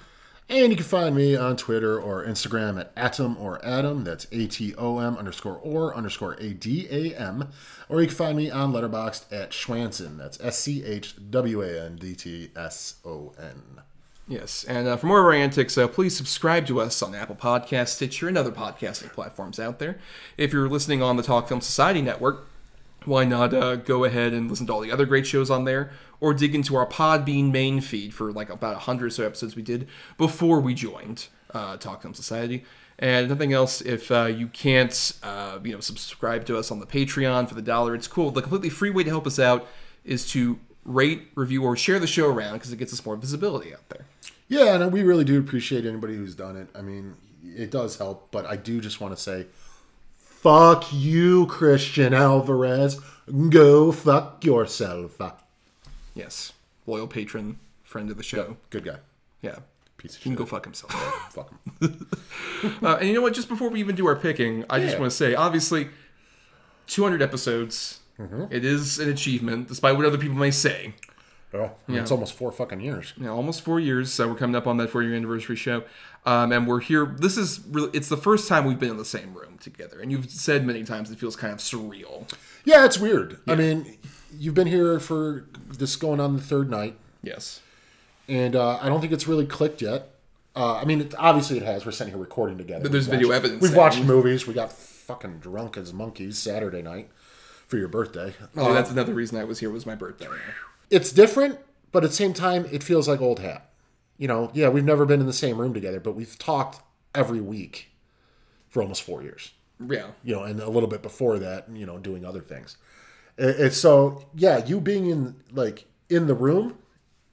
And 0.51 0.71
you 0.71 0.77
can 0.77 0.87
find 0.87 1.15
me 1.15 1.37
on 1.37 1.57
Twitter 1.57 2.01
or 2.01 2.25
Instagram 2.25 2.81
at 2.81 2.91
Atom 2.97 3.37
or 3.39 3.63
Adam. 3.63 4.03
That's 4.05 4.27
A 4.33 4.47
T 4.47 4.75
O 4.79 4.99
M 4.99 5.19
underscore 5.19 5.59
or 5.63 5.95
underscore 5.95 6.35
A 6.41 6.55
D 6.55 6.89
A 6.91 7.15
M. 7.15 7.51
Or 7.91 8.01
you 8.01 8.07
can 8.07 8.17
find 8.17 8.37
me 8.39 8.51
on 8.51 8.73
Letterboxd 8.73 9.31
at 9.31 9.51
Schwandtson. 9.51 10.17
That's 10.17 10.41
S 10.41 10.59
C 10.59 10.83
H 10.85 11.17
W 11.31 11.61
A 11.61 11.85
N 11.85 11.97
D 11.97 12.15
T 12.15 12.51
S 12.57 12.95
O 13.05 13.35
N. 13.39 13.83
Yes, 14.27 14.65
and 14.65 14.87
uh, 14.87 14.97
for 14.99 15.07
more 15.07 15.21
of 15.21 15.25
our 15.25 15.33
antics, 15.33 15.79
uh, 15.79 15.89
please 15.89 16.15
subscribe 16.15 16.67
to 16.67 16.83
us 16.83 17.03
on 17.03 17.15
Apple 17.15 17.35
Podcasts, 17.37 17.89
Stitcher, 17.89 18.29
and 18.29 18.37
other 18.37 18.51
podcasting 18.51 19.11
platforms 19.11 19.59
out 19.59 19.79
there. 19.79 19.99
If 20.37 20.53
you're 20.53 20.69
listening 20.69 21.03
on 21.03 21.17
the 21.17 21.23
Talk 21.23 21.49
Film 21.49 21.63
Society 21.63 22.03
Network, 22.03 22.47
why 23.09 23.25
not 23.25 23.53
uh, 23.53 23.77
go 23.77 24.05
ahead 24.05 24.33
and 24.33 24.49
listen 24.49 24.67
to 24.67 24.73
all 24.73 24.81
the 24.81 24.93
other 24.93 25.07
great 25.07 25.27
shows 25.27 25.51
on 25.51 25.65
there, 25.65 25.91
or 26.21 26.35
dig 26.35 26.55
into 26.55 26.77
our 26.77 26.87
Podbean 26.87 27.51
main 27.51 27.81
feed 27.81 28.15
for 28.15 28.33
like 28.33 28.51
about 28.51 28.77
a 28.77 28.81
hundred 28.81 29.07
or 29.07 29.11
so 29.11 29.27
episodes 29.27 29.57
we 29.57 29.63
did 29.63 29.89
before 30.17 30.61
we 30.61 30.75
joined 30.75 31.29
uh, 31.53 31.77
Talk 31.77 32.05
Society. 32.15 32.65
And 33.01 33.29
nothing 33.29 33.53
else. 33.53 33.81
If 33.81 34.11
uh, 34.11 34.25
you 34.25 34.49
can't, 34.49 35.13
uh, 35.23 35.61
you 35.63 35.73
know, 35.73 35.81
subscribe 35.81 36.45
to 36.47 36.59
us 36.59 36.73
on 36.73 36.81
the 36.81 36.87
Patreon 36.87 37.49
for 37.49 37.55
the 37.55 37.63
dollar, 37.63 37.95
it's 37.95 38.09
cool. 38.09 38.33
The 38.33 38.43
completely 38.43 38.71
free 38.71 38.91
way 38.91 39.05
to 39.05 39.11
help 39.11 39.27
us 39.27 39.39
out 39.39 39.69
is 40.05 40.29
to 40.33 40.59
rate, 40.85 41.29
review, 41.37 41.63
or 41.63 41.77
share 41.77 42.01
the 42.01 42.09
show 42.09 42.29
around 42.29 42.55
because 42.55 42.73
it 42.73 42.79
gets 42.79 42.93
us 42.93 43.05
more 43.07 43.15
visibility 43.17 43.73
out 43.73 43.89
there. 43.89 44.07
Yeah, 44.49 44.75
and 44.75 44.93
we 44.93 45.03
really 45.03 45.25
do 45.25 45.39
appreciate 45.39 45.87
anybody 45.87 46.17
who's 46.17 46.35
done 46.35 46.57
it. 46.57 46.69
I 46.75 46.83
mean, 46.83 47.15
it 47.45 47.71
does 47.71 47.99
help, 47.99 48.33
but 48.33 48.47
I 48.47 48.57
do 48.57 48.81
just 48.81 49.01
want 49.01 49.15
to 49.15 49.23
say, 49.23 49.47
fuck 50.41 50.93
you, 50.93 51.47
Christian 51.47 52.15
Alvarez. 52.15 53.01
Go 53.51 53.93
fuck 53.93 54.45
yourself. 54.45 55.19
Yes, 56.15 56.53
loyal 56.87 57.07
patron, 57.07 57.59
friend 57.83 58.11
of 58.11 58.17
the 58.17 58.23
show. 58.23 58.57
Good 58.71 58.85
guy. 58.85 58.97
Yeah, 59.43 59.57
Piece 59.99 60.13
of 60.17 60.19
he 60.19 60.23
can 60.25 60.33
shit. 60.33 60.39
go 60.39 60.47
fuck 60.47 60.65
himself. 60.65 60.93
Fuck 61.33 61.51
him. 61.81 62.07
uh, 62.83 62.97
and 62.97 63.09
you 63.09 63.15
know 63.15 63.21
what? 63.21 63.35
Just 63.35 63.49
before 63.49 63.69
we 63.69 63.79
even 63.81 63.95
do 63.97 64.07
our 64.07 64.17
picking, 64.17 64.65
I 64.71 64.79
just 64.81 64.95
Yeah. 64.95 65.01
want 65.01 65.11
to 65.13 65.17
say, 65.17 65.35
obviously, 65.35 65.89
200 66.89 67.21
episodes. 67.23 68.01
it 68.51 68.65
is 68.65 68.99
an 68.99 69.09
achievement, 69.09 69.69
despite 69.69 69.97
what 69.97 70.05
other 70.05 70.19
people 70.19 70.37
may 70.37 70.51
say. 70.51 70.95
Oh, 71.55 71.71
it's 71.89 72.11
almost 72.11 72.35
four 72.35 72.53
fucking 72.53 72.81
years. 72.81 73.15
Know, 73.17 73.35
almost 73.35 73.63
four 73.63 73.81
years. 73.81 74.13
So 74.13 74.29
we're 74.29 74.35
coming 74.35 74.55
up 74.55 74.67
on 74.67 74.77
that 74.77 74.91
four-year 74.91 75.15
anniversary 75.15 75.57
show, 75.57 75.85
um, 76.27 76.53
and 76.53 76.67
we're 76.67 76.81
here. 76.81 77.07
This 77.07 77.39
is 77.39 77.61
really. 77.71 77.89
It's 77.95 78.11
the 78.11 78.19
first 78.19 78.49
time 78.49 78.67
we've 78.67 78.79
been 78.79 78.91
in 78.91 78.97
the 78.99 79.05
same 79.07 79.33
room 79.33 79.57
together, 79.59 79.99
and 80.01 80.13
you've 80.13 80.31
said 80.31 80.67
many 80.67 80.85
times 80.85 81.11
it 81.11 81.19
feels 81.19 81.37
kind 81.37 81.53
of 81.55 81.59
surreal. 81.61 82.31
Yeah, 82.67 82.85
it's 82.85 82.99
weird. 82.99 83.39
I 83.49 83.55
mean, 83.55 83.97
you've 84.39 84.53
been 84.55 84.67
here 84.67 85.01
for 85.01 85.47
this 85.71 85.97
going 85.97 86.21
on 86.21 86.37
the 86.37 86.43
third 86.43 86.69
night, 86.69 86.99
Yes. 87.23 87.63
and 88.29 88.55
uh, 88.55 88.79
I 88.83 88.91
don't 88.91 89.01
think 89.01 89.15
it's 89.15 89.27
really 89.27 89.47
clicked 89.47 89.81
yet. 89.81 90.11
Uh, 90.55 90.75
I 90.75 90.85
mean, 90.85 91.01
it, 91.01 91.15
obviously 91.19 91.57
it 91.57 91.63
has. 91.63 91.87
We're 91.87 91.93
sitting 91.93 92.13
here 92.13 92.21
recording 92.21 92.59
together. 92.59 92.83
But 92.83 92.93
there's 92.93 93.07
We've 93.09 93.21
video 93.21 93.29
watched- 93.29 93.37
evidence 93.45 93.63
We've 93.63 93.75
watched 93.77 94.03
movies. 94.03 94.47
We 94.47 94.53
got 94.53 94.71
fucking 94.73 95.39
drunk 95.39 95.79
as 95.79 95.95
monkeys 95.95 96.37
Saturday 96.37 96.83
night 96.83 97.09
for 97.69 97.79
your 97.79 97.89
birthday. 97.89 98.35
Oh, 98.57 98.71
Uh, 98.71 98.75
that's 98.75 98.91
another 98.91 99.15
reason 99.15 99.39
I 99.39 99.45
was 99.45 99.61
here. 99.61 99.71
Was 99.71 99.87
my 99.87 99.95
birthday. 99.95 100.27
It's 100.91 101.13
different, 101.13 101.59
but 101.93 102.05
at 102.05 102.11
the 102.11 102.17
same 102.17 102.33
time, 102.33 102.67
it 102.71 102.83
feels 102.83 103.09
like 103.09 103.21
old 103.21 103.41
hat. 103.41 103.71
You 104.17 104.29
know, 104.29 104.51
yeah, 104.53 104.69
we've 104.69 104.85
never 104.85 105.07
been 105.07 105.21
in 105.21 105.27
the 105.27 105.33
same 105.33 105.59
room 105.59 105.73
together, 105.75 106.01
but 106.01 106.15
we've 106.15 106.39
talked 106.39 106.81
every 107.15 107.41
week 107.41 107.91
for 108.69 108.83
almost 108.83 109.03
four 109.03 109.23
years. 109.23 109.53
Yeah. 109.87 110.09
You 110.25 110.37
know, 110.37 110.43
and 110.43 110.61
a 110.61 110.69
little 110.69 110.89
bit 110.89 111.03
before 111.03 111.39
that, 111.39 111.69
you 111.73 111.87
know, 111.87 111.99
doing 111.99 112.25
other 112.25 112.41
things. 112.41 112.77
It's 113.37 113.77
so 113.77 114.27
yeah, 114.35 114.65
you 114.65 114.81
being 114.81 115.09
in 115.09 115.37
like 115.53 115.85
in 116.11 116.27
the 116.27 116.35
room 116.35 116.79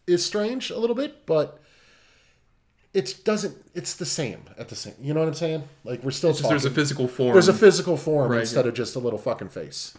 is 0.06 0.23
strange 0.23 0.69
a 0.69 0.77
little 0.77 0.95
bit, 0.95 1.26
but 1.26 1.60
it 2.94 3.22
doesn't. 3.26 3.57
It's 3.73 3.95
the 3.95 4.06
same 4.06 4.44
at 4.57 4.69
the 4.69 4.76
same. 4.76 4.94
You 5.02 5.15
know 5.15 5.22
what 5.22 5.30
I'm 5.30 5.34
saying? 5.34 5.64
Like 5.84 6.03
we're 6.03 6.11
still 6.11 6.32
Just 6.32 6.48
there's 6.48 6.65
a 6.65 6.69
physical 6.69 7.07
form. 7.07 7.34
There's 7.34 7.48
a 7.48 7.53
physical 7.53 7.98
form 7.98 8.32
Right, 8.32 8.41
instead 8.41 8.65
yeah. 8.65 8.69
of 8.69 8.76
just 8.76 8.95
a 8.95 8.99
little 8.99 9.18
fucking 9.18 9.49
face. 9.49 9.98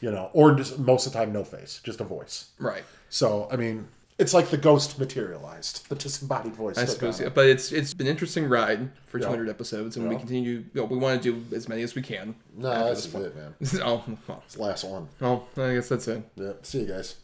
You 0.00 0.10
know, 0.10 0.30
or 0.32 0.54
just, 0.54 0.78
most 0.78 1.06
of 1.06 1.12
the 1.12 1.18
time 1.18 1.32
no 1.32 1.44
face, 1.44 1.80
just 1.84 2.00
a 2.00 2.04
voice. 2.04 2.50
right. 2.58 2.84
So 3.10 3.48
I 3.52 3.56
mean, 3.56 3.88
it's 4.18 4.34
like 4.34 4.48
the 4.50 4.56
ghost 4.56 4.98
materialized, 4.98 5.88
the 5.88 5.94
disembodied 5.94 6.54
voice. 6.54 6.78
I 6.78 6.84
suppose, 6.84 7.20
yeah. 7.20 7.26
it. 7.28 7.34
But 7.34 7.46
it's 7.46 7.72
it's 7.72 7.94
been 7.94 8.06
an 8.06 8.10
interesting 8.12 8.48
ride 8.48 8.90
for 9.06 9.18
Yeah. 9.18 9.26
200 9.26 9.48
episodes, 9.48 9.96
and 9.96 10.08
we 10.08 10.16
continue. 10.16 10.50
You 10.52 10.64
know, 10.74 10.84
we 10.84 10.96
want 10.96 11.22
to 11.22 11.32
do 11.32 11.56
as 11.56 11.68
many 11.68 11.82
as 11.82 11.94
we 11.94 12.02
can. 12.02 12.34
No, 12.56 12.70
that's 12.70 13.06
point. 13.06 13.26
it, 13.26 13.36
man. 13.36 13.54
oh, 13.84 14.04
well, 14.28 14.42
It's 14.46 14.54
the 14.54 14.62
last 14.62 14.84
one. 14.84 15.08
well, 15.20 15.48
I 15.56 15.74
guess 15.74 15.88
that's 15.88 16.08
it. 16.08 16.22
Yeah. 16.36 16.52
See 16.62 16.80
you 16.80 16.86
guys. 16.86 17.16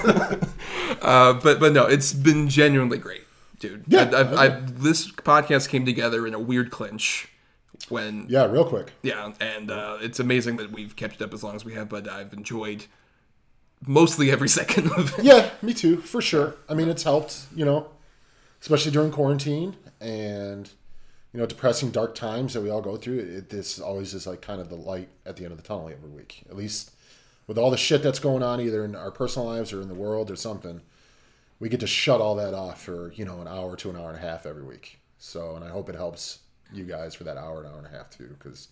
Uh, 1.02 1.34
but 1.34 1.60
but 1.60 1.74
no, 1.74 1.86
it's 1.86 2.14
been 2.14 2.50
genuinely 2.50 2.98
great, 2.98 3.24
dude. 3.60 3.84
Yeah, 3.88 4.02
I've, 4.02 4.14
I've, 4.14 4.34
I 4.34 4.46
I've, 4.46 4.82
this 4.84 5.12
podcast 5.12 5.70
came 5.70 5.86
together 5.86 6.26
in 6.26 6.34
a 6.34 6.40
weird 6.40 6.72
clinch 6.72 7.28
when 7.90 8.26
Yeah, 8.30 8.46
real 8.46 8.66
quick. 8.66 8.92
yeah, 9.04 9.32
and 9.40 9.70
uh, 9.72 9.98
it's 10.02 10.20
amazing 10.20 10.58
that 10.58 10.72
we've 10.72 10.96
kept 10.96 11.16
it 11.16 11.22
up 11.22 11.34
as 11.34 11.44
long 11.44 11.56
as 11.56 11.64
we 11.66 11.74
have. 11.74 11.90
But 11.90 12.10
I've 12.10 12.34
enjoyed 12.34 12.86
mostly 13.86 14.32
every 14.32 14.50
second 14.60 14.92
of 14.92 15.18
it. 15.20 15.26
Yeah, 15.26 15.50
me 15.62 15.74
too, 15.74 15.98
for 15.98 16.22
sure. 16.22 16.56
I 16.68 16.74
mean, 16.74 16.90
it's 16.90 17.04
helped, 17.04 17.46
you 17.56 17.66
know, 17.66 17.88
especially 18.62 18.92
during 18.92 19.12
quarantine 19.12 19.76
and 20.02 20.70
you 21.34 21.40
know 21.40 21.46
depressing 21.46 21.92
dark 21.92 22.16
times 22.16 22.54
that 22.54 22.62
we 22.62 22.70
all 22.70 22.82
go 22.82 22.98
through. 22.98 23.20
It, 23.20 23.50
this 23.50 23.80
always 23.80 24.14
is 24.14 24.26
like 24.28 24.42
kind 24.42 24.60
of 24.62 24.70
the 24.70 24.76
light 24.76 25.10
at 25.26 25.36
the 25.38 25.44
end 25.44 25.52
of 25.52 25.58
the 25.62 25.64
tunnel 25.68 25.90
every 25.90 26.10
week. 26.10 26.44
At 26.50 26.56
least 26.58 26.92
with 27.48 27.58
all 27.58 27.72
the 27.72 27.78
shit 27.78 28.04
that's 28.04 28.20
going 28.20 28.44
on, 28.44 28.60
either 28.62 28.84
in 28.86 28.96
our 28.96 29.12
personal 29.12 29.48
lives 29.48 29.72
or 29.74 29.82
in 29.82 29.88
the 29.88 29.96
world 29.96 30.30
or 30.30 30.36
something, 30.36 30.82
we 31.60 31.70
get 31.70 31.80
to 31.82 31.88
shut 31.88 32.22
all 32.22 32.36
that 32.36 32.54
off 32.54 32.82
for 32.82 33.12
you 33.14 33.26
know 33.26 33.42
an 33.42 33.48
hour 33.48 33.76
to 33.78 33.90
an 33.90 33.96
hour 33.96 34.10
and 34.10 34.18
a 34.18 34.22
half 34.22 34.46
every 34.46 34.64
week. 34.64 35.00
So, 35.18 35.56
and 35.56 35.66
I 35.66 35.70
hope 35.70 35.90
it 35.90 35.96
helps 35.96 36.40
you 36.72 36.86
guys 36.86 37.14
for 37.16 37.24
that 37.26 37.38
hour, 37.38 37.62
an 37.62 37.68
hour 37.72 37.78
and 37.78 37.88
a 37.88 37.90
half 37.90 38.10
too, 38.10 38.36
because 38.38 38.70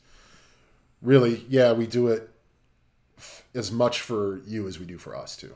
really, 1.02 1.46
yeah, 1.50 1.74
we 1.74 1.88
do 1.88 2.08
it 2.08 2.30
f- 3.18 3.44
as 3.54 3.72
much 3.72 4.02
for 4.02 4.40
you 4.46 4.68
as 4.68 4.80
we 4.80 4.86
do 4.86 4.98
for 4.98 5.16
us 5.16 5.36
too. 5.36 5.56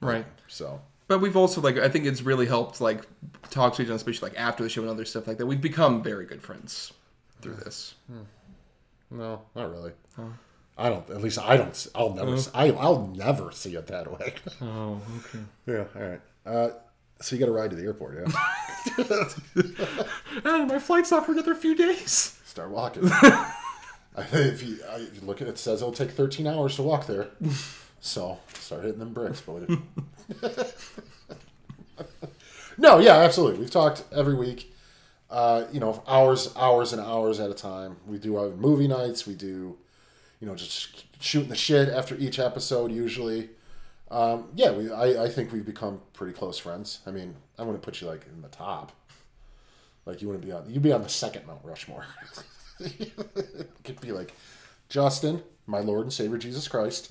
Right. 0.00 0.26
So. 0.48 0.80
But 1.08 1.20
we've 1.20 1.36
also 1.36 1.60
like 1.60 1.76
I 1.76 1.88
think 1.88 2.06
it's 2.06 2.22
really 2.22 2.46
helped 2.46 2.80
like 2.80 3.06
talk 3.50 3.74
to 3.74 3.82
each 3.82 3.88
other, 3.88 3.96
especially 3.96 4.30
like 4.30 4.38
after 4.38 4.62
the 4.62 4.68
show 4.68 4.80
and 4.82 4.90
other 4.90 5.04
stuff 5.04 5.26
like 5.26 5.38
that. 5.38 5.46
We've 5.46 5.60
become 5.60 6.02
very 6.02 6.24
good 6.24 6.42
friends 6.42 6.92
through 7.40 7.54
this. 7.56 7.94
Hmm. 8.06 8.22
No, 9.10 9.42
not 9.54 9.70
really. 9.70 9.92
I 10.78 10.88
don't. 10.88 11.08
At 11.10 11.20
least 11.20 11.38
I 11.38 11.56
don't. 11.58 11.86
I'll 11.94 12.14
never. 12.14 12.34
Uh-huh. 12.34 12.50
I, 12.54 12.70
I'll 12.70 13.06
never 13.08 13.52
see 13.52 13.76
it 13.76 13.86
that 13.88 14.10
way. 14.18 14.34
Oh, 14.62 15.00
okay. 15.18 15.38
yeah. 15.66 15.84
All 15.94 16.08
right. 16.08 16.20
Uh, 16.44 16.70
so 17.20 17.36
you 17.36 17.40
got 17.40 17.46
to 17.46 17.52
ride 17.52 17.70
to 17.70 17.76
the 17.76 17.84
airport. 17.84 18.18
Yeah. 18.18 18.32
And 20.44 20.68
my 20.68 20.78
flight's 20.78 21.10
not 21.10 21.24
for 21.24 21.32
another 21.32 21.54
few 21.54 21.74
days. 21.76 22.38
Start 22.44 22.70
walking. 22.70 23.04
I, 23.12 23.54
if 24.32 24.62
you, 24.62 24.78
I, 24.90 24.96
you 24.96 25.20
look 25.22 25.40
at 25.40 25.46
it, 25.46 25.52
it 25.52 25.58
says 25.58 25.80
it'll 25.80 25.92
take 25.92 26.10
13 26.10 26.46
hours 26.46 26.76
to 26.76 26.82
walk 26.82 27.06
there. 27.06 27.28
So 28.04 28.40
start 28.54 28.82
hitting 28.82 28.98
them 28.98 29.12
bricks, 29.12 29.40
buddy. 29.40 29.78
no, 32.76 32.98
yeah, 32.98 33.18
absolutely. 33.18 33.60
We've 33.60 33.70
talked 33.70 34.02
every 34.10 34.34
week. 34.34 34.74
Uh, 35.30 35.66
you 35.72 35.78
know, 35.78 36.02
hours, 36.08 36.52
hours, 36.56 36.92
and 36.92 37.00
hours 37.00 37.38
at 37.38 37.48
a 37.48 37.54
time. 37.54 37.98
We 38.04 38.18
do 38.18 38.36
our 38.36 38.48
movie 38.48 38.88
nights. 38.88 39.24
We 39.24 39.34
do, 39.34 39.78
you 40.40 40.48
know, 40.48 40.56
just 40.56 41.04
shooting 41.22 41.48
the 41.48 41.54
shit 41.54 41.88
after 41.88 42.16
each 42.16 42.40
episode. 42.40 42.90
Usually, 42.90 43.50
um, 44.12 44.48
yeah. 44.54 44.70
We, 44.70 44.92
I, 44.92 45.24
I 45.24 45.28
think 45.28 45.52
we've 45.52 45.64
become 45.66 46.00
pretty 46.12 46.32
close 46.32 46.58
friends. 46.58 47.00
I 47.06 47.10
mean, 47.10 47.34
I 47.58 47.62
wouldn't 47.62 47.82
put 47.82 48.00
you 48.00 48.06
like 48.06 48.26
in 48.32 48.42
the 48.42 48.48
top. 48.48 48.92
Like 50.04 50.20
you 50.20 50.28
wouldn't 50.28 50.44
be 50.44 50.52
on. 50.52 50.68
You'd 50.68 50.82
be 50.82 50.92
on 50.92 51.02
the 51.02 51.08
second 51.08 51.46
Mount 51.46 51.60
Rushmore. 51.64 52.04
Could 53.84 54.00
be 54.00 54.12
like 54.12 54.34
Justin, 54.88 55.42
my 55.66 55.80
Lord 55.80 56.02
and 56.02 56.12
Savior 56.12 56.38
Jesus 56.38 56.68
Christ. 56.68 57.10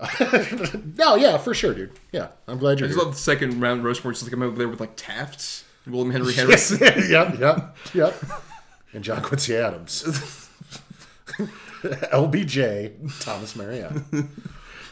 no, 0.96 1.14
yeah, 1.16 1.36
for 1.38 1.54
sure, 1.54 1.74
dude. 1.74 1.92
Yeah, 2.12 2.28
I'm 2.48 2.58
glad 2.58 2.80
you're 2.80 2.88
just 2.88 2.98
here. 2.98 3.04
love 3.04 3.14
the 3.14 3.20
second 3.20 3.60
round 3.60 3.84
Rushmore. 3.84 4.10
It's 4.10 4.20
just 4.20 4.30
like 4.30 4.36
I'm 4.36 4.42
over 4.42 4.56
there 4.56 4.68
with 4.68 4.80
like 4.80 4.96
Taft, 4.96 5.64
William 5.86 6.10
Henry 6.10 6.32
Harrison. 6.34 6.78
yep, 7.10 7.38
yep, 7.38 7.76
yep. 7.92 8.14
And 8.92 9.04
John 9.04 9.22
Quincy 9.22 9.56
Adams. 9.56 10.02
LBJ, 11.84 13.22
Thomas 13.22 13.54
Marianne. 13.54 14.04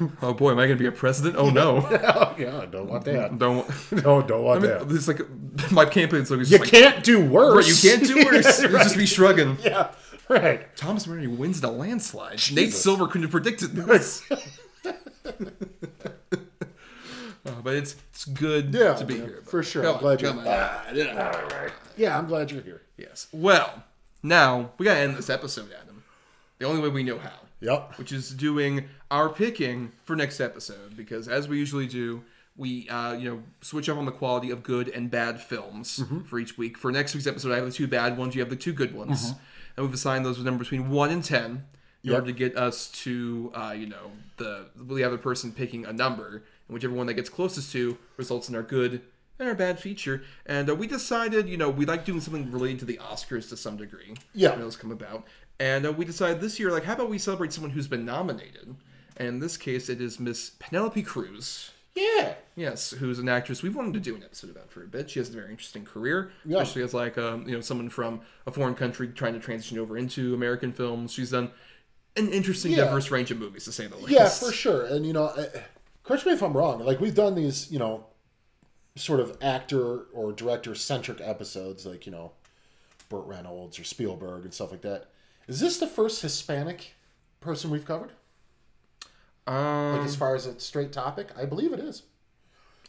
oh 0.23 0.33
boy, 0.35 0.53
am 0.53 0.59
I 0.59 0.67
going 0.67 0.77
to 0.79 0.83
be 0.83 0.87
a 0.87 0.93
president? 0.93 1.37
Oh 1.37 1.51
no, 1.51 1.79
Oh, 1.91 2.35
yeah, 2.39 2.67
don't 2.71 2.89
want 2.89 3.05
that. 3.05 3.39
don't. 3.45 3.67
No, 4.05 4.23
don't 4.23 4.45
want 4.45 4.65
I 4.65 4.69
mean, 4.69 4.89
that. 4.89 4.95
it's 4.95 5.09
like 5.09 5.21
my 5.71 5.85
campaign 5.85 6.25
slogan 6.25 6.43
is 6.43 6.51
You 6.51 6.59
like, 6.59 6.69
can't 6.69 7.03
do 7.05 7.25
worse. 7.25 7.57
Right, 7.57 7.67
you 7.85 7.91
can't 7.91 8.07
do 8.07 8.25
worse. 8.25 8.63
Yeah, 8.63 8.69
You 8.71 8.79
just 8.79 8.97
be 8.97 9.07
shrugging. 9.07 9.59
yeah, 9.63 9.93
right. 10.29 10.75
Thomas 10.77 11.07
Murray 11.07 11.27
wins 11.27 11.59
in 11.59 11.65
a 11.65 11.71
landslide. 11.73 12.41
Nate 12.53 12.73
Silver 12.73 13.07
couldn't 13.07 13.23
have 13.23 13.31
predicted 13.33 13.71
this. 13.75 14.23
Uh, 17.45 17.51
but 17.65 17.75
it's 17.75 17.97
it's 18.13 18.25
good 18.25 18.73
Yeah, 18.73 18.95
to 18.95 19.05
be 19.05 19.15
man, 19.19 19.27
here. 19.27 19.43
for 19.45 19.65
sure. 19.65 19.85
I'm 19.87 19.99
glad 19.99 20.21
you're- 20.23 20.33
here. 20.33 20.45
Ah, 20.47 20.85
yeah. 20.95 21.69
Yeah, 21.97 22.17
I'm 22.19 22.27
glad 22.29 22.53
you're 22.53 22.63
here. 22.63 22.83
Yes. 22.97 23.27
Well, 23.33 23.83
now 24.23 24.71
we 24.79 24.85
gotta 24.87 25.01
end 25.01 25.17
this 25.17 25.29
episode, 25.29 25.71
Adam. 25.83 26.05
The 26.59 26.67
only 26.67 26.81
way 26.81 26.89
we 26.89 27.03
know 27.03 27.19
how. 27.19 27.33
Yep. 27.63 27.99
Which 27.99 28.13
is 28.13 28.31
doing 28.31 28.85
our 29.11 29.29
picking 29.29 29.93
for 30.05 30.17
next 30.17 30.41
episode, 30.41 30.97
because 30.97 31.29
as 31.29 31.49
we 31.49 31.59
usually 31.59 31.87
do, 31.87 32.23
we 32.57 32.89
uh, 32.89 33.13
you 33.15 33.31
know 33.31 33.43
switch 33.63 33.89
up 33.89 33.97
on 33.97 34.05
the 34.05 34.13
quality 34.13 34.51
of 34.51 34.63
good 34.63 34.89
and 34.89 35.11
bad 35.11 35.41
films 35.41 36.01
Mm-hmm. 36.01 36.21
for 36.25 36.39
each 36.39 36.59
week. 36.59 36.77
For 36.77 36.91
next 36.93 37.15
week's 37.15 37.27
episode, 37.27 37.53
I 37.53 37.57
have 37.57 37.65
the 37.67 37.73
two 37.73 37.87
bad 37.87 38.19
ones. 38.19 38.35
You 38.35 38.41
have 38.43 38.51
the 38.51 38.57
two 38.57 38.73
good 38.73 38.95
ones, 38.95 39.31
Mm-hmm. 39.31 39.39
and 39.77 39.87
we've 39.87 39.95
assigned 39.95 40.27
those 40.27 40.37
with 40.39 40.45
number 40.47 40.65
between 40.65 40.91
one 40.91 41.11
and 41.11 41.25
ten 41.25 41.65
in 42.05 42.11
Yep. 42.11 42.15
order 42.15 42.27
to 42.27 42.33
get 42.33 42.57
us 42.57 42.89
to 43.05 43.53
uh, 43.55 43.75
you 43.77 43.87
know 43.87 44.11
the 44.39 44.67
the 44.77 45.05
other 45.05 45.19
person 45.19 45.53
picking 45.53 45.87
a 45.87 45.93
number, 45.93 46.43
and 46.69 46.75
whichever 46.75 46.95
one 46.95 47.07
that 47.07 47.15
gets 47.15 47.31
closest 47.31 47.71
to 47.73 47.97
results 48.17 48.49
in 48.49 48.57
our 48.57 48.63
good 48.65 49.03
and 49.39 49.49
our 49.49 49.55
bad 49.55 49.79
feature. 49.81 50.23
And 50.47 50.69
uh, 50.69 50.75
we 50.75 50.87
decided, 50.87 51.49
you 51.49 51.57
know, 51.57 51.71
we 51.71 51.85
like 51.87 52.05
doing 52.05 52.21
something 52.21 52.53
related 52.53 52.81
to 52.81 52.85
the 52.85 52.99
Oscars 52.99 53.49
to 53.49 53.57
some 53.57 53.77
degree. 53.77 54.15
Yeah. 54.35 54.51
when 54.51 54.61
those 54.61 54.77
come 54.77 54.91
about. 54.93 55.25
And 55.63 55.87
uh, 55.87 55.93
we 55.93 56.05
decided 56.05 56.41
this 56.41 56.59
year, 56.59 56.73
like, 56.73 56.83
how 56.83 56.95
about 56.95 57.09
we 57.09 57.19
celebrate 57.19 57.53
someone 57.53 57.71
who's 57.71 57.87
been 57.87 58.05
nominated? 58.05 58.75
And 59.17 59.29
in 59.29 59.39
this 59.39 59.57
case, 59.57 59.89
it 59.89 60.01
is 60.01 60.19
Miss 60.19 60.51
Penelope 60.59 61.01
Cruz. 61.05 61.71
Yeah. 61.95 62.35
Yes, 62.57 62.91
who's 62.91 63.21
an 63.21 63.29
actress 63.29 63.63
we've 63.63 63.77
wanted 63.77 63.95
to 63.95 64.01
do 64.01 64.17
an 64.17 64.25
episode 64.25 64.51
about 64.51 64.71
for 64.73 64.83
a 64.83 64.89
bit. 64.89 65.09
She 65.09 65.21
has 65.21 65.29
a 65.29 65.33
very 65.33 65.51
interesting 65.51 65.85
career, 65.85 66.33
Yeah. 66.45 66.59
especially 66.63 66.83
as 66.83 66.93
like 66.95 67.17
um, 67.17 67.47
you 67.47 67.55
know 67.55 67.61
someone 67.61 67.91
from 67.91 68.23
a 68.45 68.51
foreign 68.51 68.75
country 68.75 69.07
trying 69.09 69.35
to 69.35 69.39
transition 69.39 69.79
over 69.79 69.97
into 69.97 70.35
American 70.35 70.73
films. 70.73 71.13
She's 71.13 71.31
done 71.31 71.53
an 72.17 72.29
interesting, 72.31 72.73
Yeah. 72.73 72.85
diverse 72.87 73.11
range 73.13 73.31
of 73.31 73.39
movies, 73.39 73.65
to 73.67 73.73
say 73.73 73.87
the 73.87 73.97
least. 73.97 74.09
Yeah, 74.11 74.29
for 74.29 74.51
sure. 74.51 74.85
And 74.87 75.07
you 75.07 75.13
know, 75.13 75.33
correct 76.03 76.27
me 76.27 76.33
if 76.33 76.43
I'm 76.43 76.57
wrong. 76.57 76.85
Like 76.85 76.99
we've 76.99 77.15
done 77.15 77.37
these, 77.37 77.71
you 77.71 77.79
know, 77.79 78.07
sort 78.97 79.21
of 79.21 79.37
actor 79.41 80.01
or 80.13 80.33
director 80.33 80.75
centric 80.75 81.21
episodes, 81.21 81.87
like 81.87 82.05
you 82.07 82.13
know, 82.13 82.33
Burt 83.09 83.27
Reynolds 83.27 83.79
or 83.79 83.85
Spielberg 83.85 84.43
and 84.45 84.53
stuff 84.53 84.73
like 84.73 84.83
that. 84.83 85.11
Is 85.53 85.61
this 85.61 85.77
the 85.79 85.87
first 85.87 86.23
Hispanic 86.23 86.95
person 87.41 87.71
we've 87.71 87.85
covered? 87.85 88.13
Um, 89.47 89.99
Like 89.99 90.07
as 90.07 90.17
far 90.17 90.35
as 90.35 90.47
a 90.47 90.59
straight 90.59 90.93
topic, 90.93 91.29
I 91.37 91.45
believe 91.45 91.75
it 91.75 91.81
is. 91.81 92.05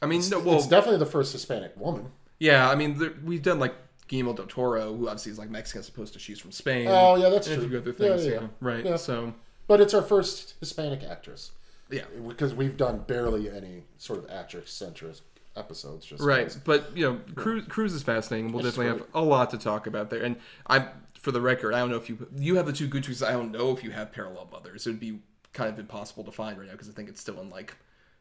I 0.01 0.05
mean, 0.05 0.21
no, 0.29 0.39
well, 0.39 0.55
it's 0.55 0.67
definitely 0.67 0.99
the 0.99 1.05
first 1.05 1.33
Hispanic 1.33 1.73
woman. 1.75 2.11
yeah, 2.39 2.69
I 2.69 2.75
mean, 2.75 2.97
there, 2.99 3.13
we've 3.23 3.41
done 3.43 3.59
like 3.59 3.73
Guillermo 4.07 4.33
del 4.33 4.45
Toro, 4.45 4.95
who 4.95 5.07
obviously 5.09 5.33
is 5.33 5.37
like 5.37 5.49
Mexican 5.49 5.79
as 5.81 5.89
opposed 5.89 6.13
to 6.13 6.19
she's 6.19 6.39
from 6.39 6.53
Spain. 6.53 6.87
Oh, 6.89 7.15
yeah, 7.15 7.27
that's 7.29 7.47
and 7.47 7.57
true. 7.57 7.65
A 7.65 7.69
few 7.69 7.77
other 7.79 7.89
Yeah, 7.91 7.97
things, 8.15 8.25
yeah, 8.25 8.31
yeah, 8.33 8.39
yeah. 8.41 8.47
right. 8.61 8.85
Yeah. 8.85 8.95
So, 8.95 9.33
But 9.67 9.81
it's 9.81 9.93
our 9.93 10.01
first 10.01 10.53
Hispanic 10.61 11.03
actress 11.03 11.51
yeah, 11.89 12.03
because 12.29 12.53
we've 12.53 12.77
done 12.77 12.99
barely 12.99 13.49
any 13.49 13.83
sort 13.97 14.19
of 14.19 14.29
actress 14.29 14.71
centric 14.71 15.17
episodes. 15.55 16.05
Just 16.05 16.23
Right, 16.23 16.47
because- 16.47 16.57
but 16.63 16.95
you 16.95 17.03
know, 17.11 17.19
Cruz, 17.35 17.65
Cruz 17.67 17.93
is 17.93 18.03
fascinating. 18.03 18.53
We'll 18.53 18.63
definitely 18.63 18.87
have 18.99 19.03
a 19.13 19.21
lot 19.21 19.49
to 19.51 19.57
talk 19.57 19.85
about 19.85 20.09
there. 20.09 20.21
And 20.23 20.37
I'm, 20.67 20.87
for 21.23 21.31
the 21.31 21.41
record, 21.41 21.73
I 21.73 21.79
don't 21.79 21.89
know 21.89 21.95
if 21.97 22.09
you 22.09 22.27
you 22.37 22.55
have 22.57 22.65
the 22.65 22.73
two 22.73 22.87
good 22.87 23.03
choices. 23.03 23.23
I 23.23 23.31
don't 23.31 23.51
know 23.51 23.71
if 23.71 23.83
you 23.83 23.91
have 23.91 24.11
Parallel 24.11 24.49
Mothers. 24.51 24.85
It 24.85 24.91
would 24.91 24.99
be 24.99 25.19
kind 25.53 25.71
of 25.71 25.79
impossible 25.79 26.23
to 26.25 26.31
find 26.31 26.57
right 26.59 26.67
now 26.67 26.73
because 26.73 26.89
I 26.89 26.91
think 26.91 27.07
it's 27.09 27.21
still 27.21 27.39
in 27.39 27.49
like 27.49 27.75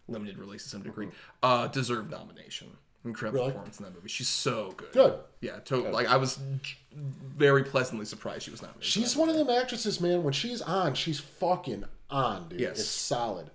limited 0.09 0.39
release 0.39 0.63
to 0.63 0.69
some 0.71 0.83
degree. 0.83 1.09
Uh, 1.43 1.67
deserved 1.67 2.11
nomination. 2.11 2.69
Incredible 3.05 3.41
Really? 3.41 3.51
performance 3.51 3.81
in 3.81 3.85
that 3.87 3.95
movie. 3.95 4.09
She's 4.09 4.29
so 4.29 4.73
good. 4.77 4.93
Good. 4.93 5.19
Yeah, 5.41 5.59
totally. 5.65 5.91
Like 5.91 6.07
I 6.07 6.17
was 6.17 6.39
very 7.37 7.65
pleasantly 7.65 8.07
surprised 8.07 8.45
she 8.45 8.53
was 8.53 8.63
nominated. 8.63 8.85
She's 8.85 9.17
one 9.17 9.29
of 9.29 9.35
them 9.35 9.51
actresses, 9.51 10.01
man. 10.01 10.23
When 10.23 10.33
she's 10.33 10.63
on, 10.63 10.95
she's 10.95 11.19
fucking 11.19 11.85
on, 12.09 12.49
dude. 12.49 12.61
Yes. 12.61 12.79
It's 12.79 12.89
solid. 12.89 13.51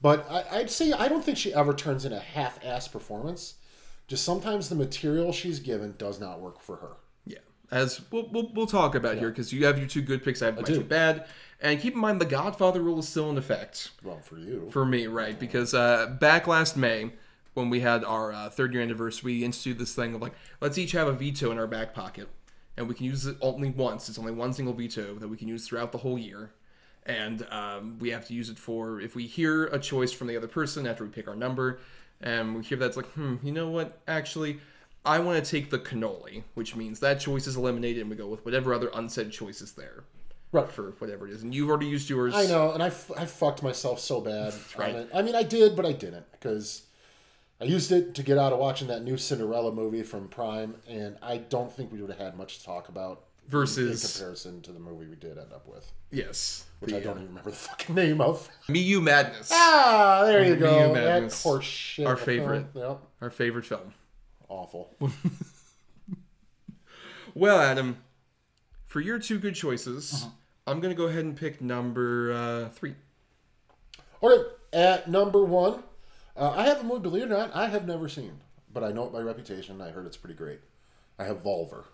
But 0.00 0.30
I, 0.30 0.44
I'd 0.58 0.70
say 0.70 0.92
I 0.92 1.08
don't 1.08 1.24
think 1.24 1.38
she 1.38 1.52
ever 1.52 1.74
turns 1.74 2.04
in 2.04 2.12
a 2.12 2.20
half-ass 2.20 2.86
performance. 2.86 3.54
Just 4.06 4.22
sometimes 4.24 4.68
the 4.68 4.74
material 4.76 5.32
she's 5.32 5.58
given 5.58 5.94
does 5.98 6.20
not 6.20 6.38
work 6.40 6.60
for 6.60 6.76
her. 6.76 6.92
Yeah, 7.74 7.80
as 7.80 8.00
we'll 8.10 8.28
we'll, 8.28 8.50
we'll 8.54 8.66
talk 8.66 8.94
about 8.94 9.18
here 9.18 9.30
because 9.30 9.52
you 9.52 9.66
have 9.66 9.78
your 9.78 9.88
two 9.88 10.02
good 10.02 10.24
picks. 10.24 10.42
I 10.42 10.46
have 10.46 10.56
my 10.56 10.62
do. 10.62 10.76
two 10.76 10.84
bad. 10.84 11.26
And 11.60 11.80
keep 11.80 11.94
in 11.94 12.00
mind, 12.00 12.20
the 12.20 12.26
Godfather 12.26 12.80
rule 12.80 12.98
is 12.98 13.08
still 13.08 13.30
in 13.30 13.38
effect. 13.38 13.90
Well, 14.02 14.18
for 14.18 14.36
you. 14.36 14.68
for 14.70 14.84
me, 14.84 15.06
right? 15.06 15.38
Because 15.38 15.72
uh, 15.72 16.14
back 16.20 16.46
last 16.46 16.76
May, 16.76 17.12
when 17.54 17.70
we 17.70 17.80
had 17.80 18.04
our 18.04 18.32
uh, 18.32 18.50
third 18.50 18.74
year 18.74 18.82
anniversary, 18.82 19.34
we 19.34 19.44
instituted 19.44 19.80
this 19.80 19.94
thing 19.94 20.14
of 20.14 20.20
like, 20.20 20.34
let's 20.60 20.76
each 20.76 20.92
have 20.92 21.08
a 21.08 21.12
veto 21.12 21.50
in 21.50 21.58
our 21.58 21.66
back 21.66 21.94
pocket, 21.94 22.28
and 22.76 22.88
we 22.88 22.94
can 22.94 23.06
use 23.06 23.26
it 23.26 23.36
only 23.40 23.70
once. 23.70 24.08
It's 24.08 24.18
only 24.18 24.32
one 24.32 24.52
single 24.52 24.74
veto 24.74 25.14
that 25.14 25.28
we 25.28 25.36
can 25.36 25.48
use 25.48 25.66
throughout 25.66 25.92
the 25.92 25.98
whole 25.98 26.18
year, 26.18 26.50
and 27.06 27.46
um, 27.50 27.98
we 27.98 28.10
have 28.10 28.26
to 28.26 28.34
use 28.34 28.50
it 28.50 28.58
for 28.58 29.00
if 29.00 29.14
we 29.14 29.26
hear 29.26 29.66
a 29.66 29.78
choice 29.78 30.12
from 30.12 30.26
the 30.26 30.36
other 30.36 30.48
person 30.48 30.86
after 30.86 31.04
we 31.04 31.10
pick 31.10 31.28
our 31.28 31.36
number, 31.36 31.80
and 32.20 32.56
we 32.56 32.62
hear 32.62 32.76
that's 32.76 32.96
like, 32.96 33.06
hmm, 33.12 33.36
you 33.42 33.52
know 33.52 33.70
what? 33.70 34.00
Actually, 34.06 34.60
I 35.04 35.18
want 35.18 35.44
to 35.44 35.50
take 35.50 35.70
the 35.70 35.78
cannoli, 35.78 36.44
which 36.54 36.74
means 36.74 37.00
that 37.00 37.20
choice 37.20 37.46
is 37.46 37.56
eliminated, 37.56 38.00
and 38.02 38.10
we 38.10 38.16
go 38.16 38.26
with 38.26 38.44
whatever 38.44 38.72
other 38.72 38.90
unsaid 38.94 39.30
choice 39.32 39.60
is 39.60 39.72
there. 39.72 40.04
Right. 40.52 40.70
For 40.70 40.92
whatever 40.98 41.26
it 41.26 41.32
is, 41.32 41.42
and 41.42 41.52
you've 41.52 41.68
already 41.68 41.86
used 41.86 42.08
yours. 42.08 42.32
I 42.32 42.46
know, 42.46 42.70
and 42.70 42.80
I, 42.82 42.86
f- 42.86 43.10
I 43.16 43.26
fucked 43.26 43.60
myself 43.64 43.98
so 43.98 44.20
bad. 44.20 44.54
right. 44.78 44.94
it. 44.94 45.10
I 45.12 45.20
mean, 45.20 45.34
I 45.34 45.42
did, 45.42 45.74
but 45.74 45.84
I 45.84 45.90
didn't 45.90 46.30
because 46.30 46.84
I 47.60 47.64
used 47.64 47.90
it 47.90 48.14
to 48.14 48.22
get 48.22 48.38
out 48.38 48.52
of 48.52 48.60
watching 48.60 48.86
that 48.86 49.02
new 49.02 49.16
Cinderella 49.16 49.72
movie 49.72 50.04
from 50.04 50.28
Prime, 50.28 50.76
and 50.88 51.16
I 51.20 51.38
don't 51.38 51.72
think 51.72 51.90
we 51.92 52.00
would 52.00 52.10
have 52.10 52.20
had 52.20 52.36
much 52.36 52.58
to 52.60 52.64
talk 52.64 52.88
about 52.88 53.24
versus 53.48 54.04
in 54.04 54.10
comparison 54.10 54.62
to 54.62 54.70
the 54.70 54.78
movie 54.78 55.06
we 55.06 55.16
did 55.16 55.38
end 55.38 55.52
up 55.52 55.66
with, 55.66 55.90
yes, 56.12 56.66
which 56.78 56.92
the, 56.92 56.98
I 56.98 57.00
don't 57.00 57.14
uh, 57.16 57.22
even 57.22 57.28
remember 57.30 57.50
the 57.50 57.56
fucking 57.56 57.94
name 57.96 58.20
of. 58.20 58.48
Miyu 58.68 59.02
Madness, 59.02 59.50
Ah, 59.52 60.22
there 60.24 60.44
you 60.44 60.54
Miyu 60.54 60.60
go. 60.60 60.94
That 60.94 61.04
Madness. 61.04 61.42
horse 61.42 61.64
shit. 61.64 62.06
Our 62.06 62.16
favorite. 62.16 62.66
Yep. 62.74 63.00
our 63.20 63.30
favorite 63.30 63.64
film. 63.66 63.92
Awful. 64.54 64.94
Well, 67.36 67.58
Adam, 67.60 67.96
for 68.86 69.00
your 69.00 69.18
two 69.18 69.40
good 69.40 69.56
choices, 69.56 70.12
Uh-huh. 70.22 70.30
I'm 70.68 70.78
gonna 70.80 70.94
go 70.94 71.06
ahead 71.06 71.24
and 71.24 71.36
pick 71.36 71.60
number 71.60 72.32
uh, 72.32 72.68
three. 72.68 72.94
Okay, 74.22 74.48
at 74.72 75.10
number 75.10 75.44
one, 75.44 75.82
uh, 76.36 76.50
I 76.50 76.62
have 76.66 76.80
a 76.80 76.84
movie. 76.84 77.00
Believe 77.02 77.24
it 77.24 77.32
or 77.32 77.36
not, 77.36 77.50
I 77.54 77.66
have 77.68 77.88
never 77.88 78.08
seen, 78.08 78.38
but 78.72 78.84
I 78.84 78.92
know 78.92 79.04
it 79.06 79.12
by 79.12 79.18
reputation. 79.18 79.80
I 79.80 79.90
heard 79.90 80.06
it's 80.06 80.16
pretty 80.16 80.36
great. 80.36 80.60
I 81.18 81.24
have 81.24 81.42
Volver. 81.42 81.86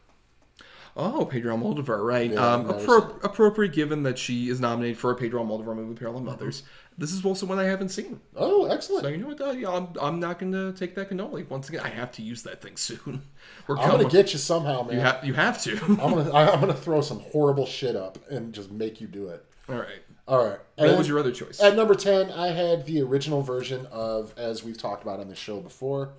Oh, 0.97 1.25
Pedro 1.25 1.57
Almodovar, 1.57 2.05
right? 2.05 2.31
Yeah, 2.33 2.55
um, 2.55 2.67
appro- 2.69 3.23
appropriate 3.25 3.73
given 3.73 4.03
that 4.03 4.19
she 4.19 4.49
is 4.49 4.61
nominated 4.61 4.99
for 4.99 5.11
a 5.11 5.15
Pedro 5.15 5.43
Almodovar 5.45 5.75
movie, 5.77 5.95
Parallel 5.95 6.23
Mothers. 6.23 6.63
This 6.99 7.13
is 7.13 7.25
also 7.25 7.47
one 7.47 7.59
I 7.59 7.65
haven't 7.65 7.89
seen. 7.91 8.21
Oh, 8.37 8.67
excellent. 8.67 9.05
So 9.05 9.09
you 9.09 9.19
know 9.19 9.29
what? 9.29 9.41
Uh, 9.41 9.53
yeah, 9.53 9.71
I'm, 9.71 9.89
I'm 10.01 10.21
not 10.21 10.39
going 10.39 10.53
to 10.53 10.73
take 10.73 10.95
that 10.97 11.09
cannoli. 11.09 11.49
Once 11.49 11.69
again, 11.69 11.81
I 11.83 11.89
have 11.89 12.13
to 12.13 12.23
use 12.23 12.43
that 12.43 12.61
thing 12.61 12.77
soon. 12.77 13.23
We're 13.67 13.79
I'm 13.79 13.91
gonna 13.91 14.09
get 14.09 14.33
you 14.33 14.39
somehow, 14.39 14.83
man. 14.83 14.97
you, 14.97 15.01
ha- 15.03 15.21
you 15.23 15.35
have 15.35 15.63
to. 15.63 15.79
I'm 15.87 15.97
gonna 15.97 16.31
I- 16.33 16.49
I'm 16.53 16.61
gonna 16.61 16.75
throw 16.75 17.01
some 17.01 17.21
horrible 17.21 17.65
shit 17.67 17.97
up 17.97 18.19
and 18.31 18.53
just 18.53 18.71
make 18.71 19.01
you 19.01 19.07
do 19.07 19.29
it. 19.29 19.45
All 19.69 19.77
right. 19.77 20.03
All 20.29 20.45
right. 20.45 20.59
What 20.77 20.89
And 20.89 20.99
was 20.99 21.09
your 21.09 21.19
other 21.19 21.33
choice? 21.33 21.61
At 21.61 21.75
number 21.77 21.95
ten, 21.95 22.31
I 22.31 22.49
had 22.49 22.85
the 22.87 23.01
original 23.03 23.41
version 23.43 23.87
of, 23.91 24.35
as 24.37 24.63
we've 24.63 24.77
talked 24.79 25.03
about 25.03 25.21
on 25.21 25.29
the 25.29 25.35
show 25.35 25.61
before, 25.61 26.11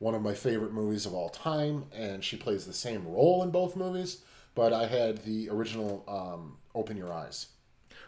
one 0.00 0.14
of 0.16 0.22
my 0.22 0.34
favorite 0.34 0.72
movies 0.72 1.06
of 1.06 1.14
all 1.14 1.28
time, 1.28 1.84
and 1.94 2.24
she 2.24 2.36
plays 2.36 2.66
the 2.66 2.72
same 2.72 3.06
role 3.06 3.42
in 3.44 3.50
both 3.50 3.76
movies. 3.76 4.22
But 4.56 4.72
I 4.72 4.86
had 4.86 5.18
the 5.24 5.48
original 5.50 6.04
um, 6.08 6.56
"Open 6.74 6.96
Your 6.96 7.12
Eyes." 7.12 7.46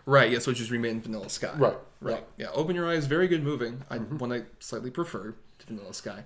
Right, 0.04 0.32
yes, 0.32 0.48
which 0.48 0.60
is 0.60 0.72
remade 0.72 0.92
in 0.92 1.00
Vanilla 1.02 1.30
Sky. 1.30 1.52
Right, 1.56 1.76
right. 2.00 2.24
Yeah, 2.36 2.48
Open 2.54 2.74
Your 2.74 2.88
Eyes, 2.90 3.06
very 3.06 3.28
good 3.28 3.44
movie. 3.44 3.72
I 3.88 3.98
one 3.98 4.32
I 4.32 4.42
slightly 4.58 4.90
prefer 4.90 5.34
to 5.60 5.66
Vanilla 5.66 5.94
Sky. 5.94 6.24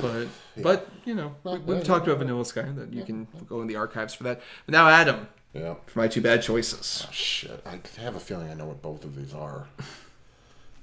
But 0.00 0.28
but 0.62 0.88
you 1.04 1.14
know, 1.14 1.34
we, 1.44 1.58
we've 1.58 1.76
yeah, 1.78 1.82
talked 1.84 2.06
about 2.06 2.18
Vanilla 2.18 2.46
Sky 2.46 2.62
that 2.76 2.94
you 2.94 3.04
can 3.04 3.28
go 3.46 3.60
in 3.60 3.66
the 3.66 3.76
archives 3.76 4.14
for 4.14 4.22
that. 4.24 4.40
But 4.64 4.72
now 4.72 4.88
Adam, 4.88 5.28
Yeah. 5.52 5.74
for 5.84 5.98
my 5.98 6.08
two 6.08 6.22
bad 6.22 6.40
choices. 6.40 7.06
Shit, 7.10 7.60
I 7.66 7.80
have 8.00 8.16
a 8.16 8.20
feeling 8.20 8.48
I 8.50 8.54
know 8.54 8.64
what 8.64 8.80
both 8.80 9.04
of 9.04 9.14
these 9.16 9.34
are, 9.34 9.66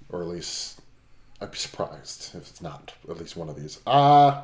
or 0.09 0.21
at 0.21 0.27
least 0.27 0.79
I'd 1.41 1.51
be 1.51 1.57
surprised 1.57 2.35
if 2.35 2.49
it's 2.49 2.61
not 2.61 2.93
at 3.09 3.17
least 3.17 3.35
one 3.35 3.49
of 3.49 3.55
these. 3.59 3.79
Uh 3.85 4.41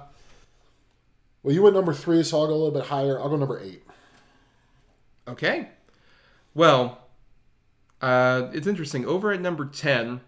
well, 1.41 1.55
you 1.55 1.61
went 1.61 1.75
number 1.75 1.93
three, 1.93 2.21
so 2.23 2.39
I'll 2.41 2.47
go 2.47 2.53
a 2.53 2.55
little 2.55 2.71
bit 2.71 2.85
higher. 2.89 3.17
I'll 3.19 3.29
go 3.29 3.37
number 3.37 3.59
eight. 3.61 3.83
Okay. 5.27 5.69
Well, 6.53 6.99
uh, 8.01 8.49
it's 8.53 8.67
interesting. 8.67 9.05
Over 9.05 9.31
at 9.31 9.39
number 9.39 9.65
10, 9.65 10.19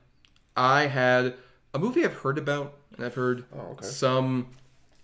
I 0.55 0.83
had 0.88 1.33
a 1.73 1.79
movie 1.79 2.05
I've 2.05 2.13
heard 2.19 2.38
about, 2.38 2.75
and 2.95 3.05
I've 3.05 3.15
heard 3.15 3.43
Oh, 3.53 3.71
okay. 3.73 3.85
some 3.85 4.47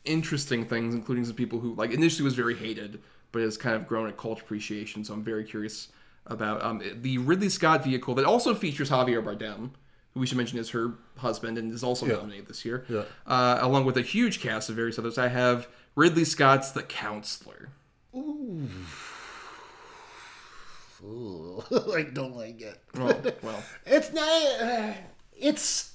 interesting 0.06 0.66
things, 0.66 0.94
including 0.96 1.26
some 1.26 1.36
people 1.36 1.60
who, 1.60 1.74
like, 1.76 1.92
initially 1.92 2.24
was 2.24 2.36
very 2.36 2.56
hated, 2.56 3.02
but 3.34 3.42
has 3.42 3.58
kind 3.58 3.76
of 3.76 3.86
grown 3.86 4.08
a 4.08 4.14
cult 4.14 4.40
appreciation. 4.40 5.04
So 5.04 5.14
I'm 5.14 5.24
very 5.24 5.44
curious 5.44 5.90
about 6.26 6.64
um, 6.64 6.82
the 7.02 7.18
Ridley 7.18 7.50
Scott 7.50 7.84
vehicle 7.84 8.16
that 8.16 8.26
also 8.26 8.54
features 8.56 8.90
Javier 8.90 9.22
Bardem, 9.24 9.72
we 10.18 10.26
should 10.28 10.38
mention 10.38 10.58
is 10.60 10.70
her 10.72 10.94
husband 11.18 11.58
and 11.58 11.72
is 11.72 11.84
also 11.84 12.06
nominated 12.06 12.48
this 12.48 12.66
year, 12.66 12.86
Yeah. 12.90 13.04
uh, 13.26 13.58
along 13.62 13.86
with 13.86 13.98
a 13.98 14.02
huge 14.02 14.40
cast 14.42 14.70
of 14.70 14.76
various 14.76 14.98
others. 15.00 15.18
I 15.18 15.28
have 15.30 15.68
Ridley 15.96 16.26
Scott's 16.26 16.72
The 16.72 16.84
Counselor. 16.84 17.70
Ooh, 21.04 21.64
I 21.96 22.04
don't 22.04 22.36
like 22.36 22.62
it. 22.62 22.80
Oh, 22.98 23.14
well. 23.44 23.64
It's 23.86 24.12
not. 24.14 24.96
it's 25.36 25.94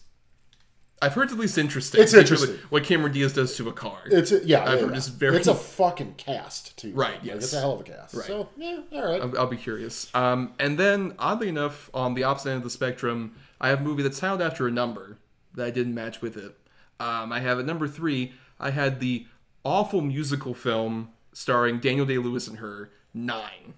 I've 1.00 1.14
heard 1.14 1.24
it's 1.24 1.32
at 1.32 1.38
least 1.40 1.58
interesting. 1.58 2.00
It's 2.00 2.14
interesting. 2.14 2.58
What 2.70 2.84
Cameron 2.84 3.12
Diaz 3.12 3.32
does 3.32 3.56
to 3.56 3.68
a 3.68 3.72
car. 3.72 3.98
it's 4.06 4.30
a, 4.30 4.44
yeah. 4.46 4.62
I've 4.62 4.74
yeah, 4.78 4.80
heard 4.84 4.90
yeah. 4.92 4.96
it's 4.98 5.08
very- 5.08 5.36
It's 5.36 5.48
a 5.48 5.54
fucking 5.56 6.14
cast 6.16 6.78
too. 6.78 6.92
Right, 6.92 7.20
Like, 7.24 7.32
it's 7.34 7.52
a 7.52 7.58
hell 7.58 7.72
of 7.72 7.80
a 7.80 7.82
cast. 7.82 8.14
Right. 8.14 8.26
So 8.26 8.48
yeah, 8.56 8.78
all 8.92 9.04
right. 9.10 9.20
I'll, 9.20 9.36
I'll 9.40 9.46
be 9.48 9.56
curious. 9.56 10.14
Um, 10.14 10.52
and 10.60 10.78
then, 10.78 11.14
oddly 11.18 11.48
enough, 11.48 11.90
on 11.92 12.14
the 12.14 12.22
opposite 12.22 12.50
end 12.50 12.58
of 12.58 12.62
the 12.64 12.70
spectrum, 12.70 13.34
I 13.62 13.68
have 13.68 13.80
a 13.80 13.84
movie 13.84 14.02
that's 14.02 14.18
titled 14.18 14.42
after 14.42 14.66
a 14.66 14.70
number 14.70 15.18
that 15.54 15.66
I 15.66 15.70
didn't 15.70 15.94
match 15.94 16.20
with 16.20 16.36
it. 16.36 16.56
Um, 17.00 17.32
I 17.32 17.40
have 17.40 17.58
at 17.58 17.64
number 17.64 17.88
three, 17.88 18.32
I 18.60 18.70
had 18.70 19.00
the 19.00 19.26
awful 19.64 20.00
musical 20.02 20.52
film 20.52 21.10
starring 21.32 21.78
Daniel 21.78 22.04
Day 22.04 22.18
Lewis 22.18 22.46
and 22.48 22.58
her, 22.58 22.90
Nine. 23.14 23.74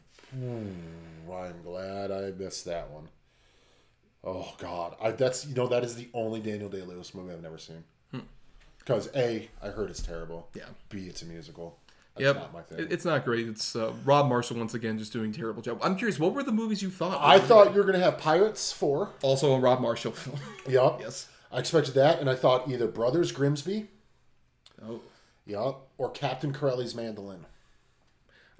Well, 1.27 1.45
I'm 1.45 1.63
glad 1.63 2.11
I 2.11 2.31
missed 2.31 2.65
that 2.65 2.91
one. 2.91 3.09
Oh 4.23 4.55
God, 4.59 4.97
I, 5.03 5.11
that's 5.11 5.47
you 5.47 5.55
know 5.55 5.67
that 5.69 5.85
is 5.85 5.97
the 5.97 6.09
only 6.15 6.41
Daniel 6.41 6.69
Day 6.69 6.83
Lewis 6.83 7.15
movie 7.15 7.33
I've 7.33 7.43
never 7.43 7.59
seen. 7.59 7.85
Because 8.79 9.09
a, 9.17 9.49
I 9.63 9.69
heard 9.69 9.89
it's 9.89 10.03
terrible. 10.03 10.51
Yeah. 10.55 10.65
B, 10.91 11.07
it's 11.07 11.23
a 11.23 11.25
musical. 11.25 11.79
That's 12.17 12.25
Yep. 12.27 12.37
not 12.37 12.53
my 12.53 12.63
thing. 12.63 12.87
It's 12.91 13.05
not 13.05 13.25
great. 13.25 13.49
It's 13.49 13.75
uh, 13.75 13.93
Rob 14.05 14.29
Marshall 14.29 14.57
once 14.59 14.75
again 14.75 14.99
just 14.99 15.13
doing 15.13 15.31
a 15.31 15.35
terrible 15.35 15.63
job. 15.63 15.81
I'm 15.83 15.97
curious, 15.97 16.19
what 16.19 16.33
were 16.33 16.43
the 16.45 16.53
movies 16.53 16.81
you 16.83 16.91
thought? 16.91 17.19
I 17.21 17.41
thought 17.41 17.73
you 17.75 17.79
were 17.81 17.85
gonna 17.85 17.99
have 17.99 18.19
Pirates 18.19 18.73
four. 18.73 19.11
also 19.23 19.55
a 19.55 19.59
Rob 19.59 19.81
Marshall 19.81 20.13
film. 20.13 20.39
Yup. 20.69 21.01
yes. 21.01 21.29
I 21.51 21.59
expected 21.59 21.95
that, 21.95 22.21
and 22.21 22.29
I 22.31 22.35
thought 22.35 22.69
either 22.69 22.87
Brothers 22.87 23.33
Grimsby. 23.33 23.89
Oh. 24.85 25.01
Yup. 25.47 25.89
Or 25.99 26.11
Captain 26.11 26.53
Corelli's 26.53 26.95
Mandolin. 26.95 27.47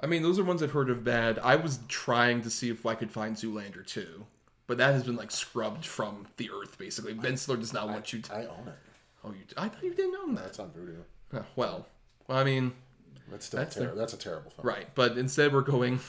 I 0.01 0.07
mean, 0.07 0.23
those 0.23 0.39
are 0.39 0.45
ones 0.45 0.63
I've 0.63 0.73
heard 0.73 0.91
of 0.91 1.03
bad. 1.05 1.39
I 1.39 1.57
was 1.57 1.79
trying 1.89 2.43
to 2.43 2.51
see 2.51 2.69
if 2.71 2.85
I 2.85 2.95
could 2.95 3.11
find 3.11 3.37
Zoolander 3.37 3.87
2, 3.87 4.27
but 4.67 4.79
that 4.79 4.93
has 4.93 5.05
been 5.05 5.17
like 5.17 5.31
scrubbed 5.31 5.87
from 5.87 6.27
the 6.37 6.51
earth 6.51 6.77
basically. 6.79 7.15
Ben 7.15 7.37
Stiller 7.37 7.57
does 7.59 7.73
not 7.73 7.89
want 7.89 8.13
you 8.13 8.21
to. 8.21 8.35
I 8.35 8.41
own 8.47 8.69
it. 8.69 8.75
Oh, 9.25 9.31
you? 9.31 9.39
I 9.57 9.69
thought 9.69 9.83
you 9.83 9.95
didn't 9.95 10.17
own 10.23 10.35
that. 10.35 10.45
That's 10.45 10.59
on 10.59 10.71
Vudu. 10.71 10.97
Oh, 11.33 11.45
well, 11.57 11.87
well, 12.29 12.39
I 12.39 12.45
mean, 12.45 12.73
That's 13.31 13.47
still 13.47 13.61
That's 13.61 13.75
ter- 13.77 13.91
the- 13.91 13.95
that's 13.97 14.13
a 14.13 14.17
terrible 14.19 14.51
film. 14.51 14.67
right. 14.67 14.87
But 14.95 15.17
instead, 15.19 15.53
we're 15.53 15.61
going 15.63 16.01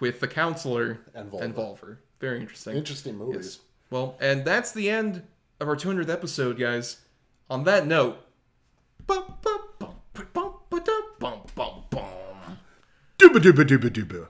with 0.00 0.20
the 0.20 0.28
counselor 0.28 1.00
And 1.14 1.30
Volver. 1.30 1.52
Volver. 1.54 1.96
Very 2.20 2.40
interesting. 2.40 2.76
Interesting 2.76 3.16
movies. 3.16 3.36
Yes. 3.44 3.58
Well, 3.90 4.16
and 4.20 4.44
that's 4.44 4.72
the 4.72 4.88
end 4.90 5.22
of 5.60 5.68
our 5.68 5.76
200th 5.76 6.08
episode, 6.08 6.58
guys. 6.58 6.98
On 7.50 7.64
that 7.64 7.86
note, 7.86 8.18
bum, 9.06 9.34
bum, 9.42 9.60
bum, 9.78 9.94
bum, 10.14 10.24
bum, 10.32 10.54
bum, 11.18 11.40
bum, 11.54 11.82
bum. 11.90 12.58
Dooba 13.18 13.38
dooba 13.38 13.64
dooba 13.64 13.90
dooba. 13.90 14.28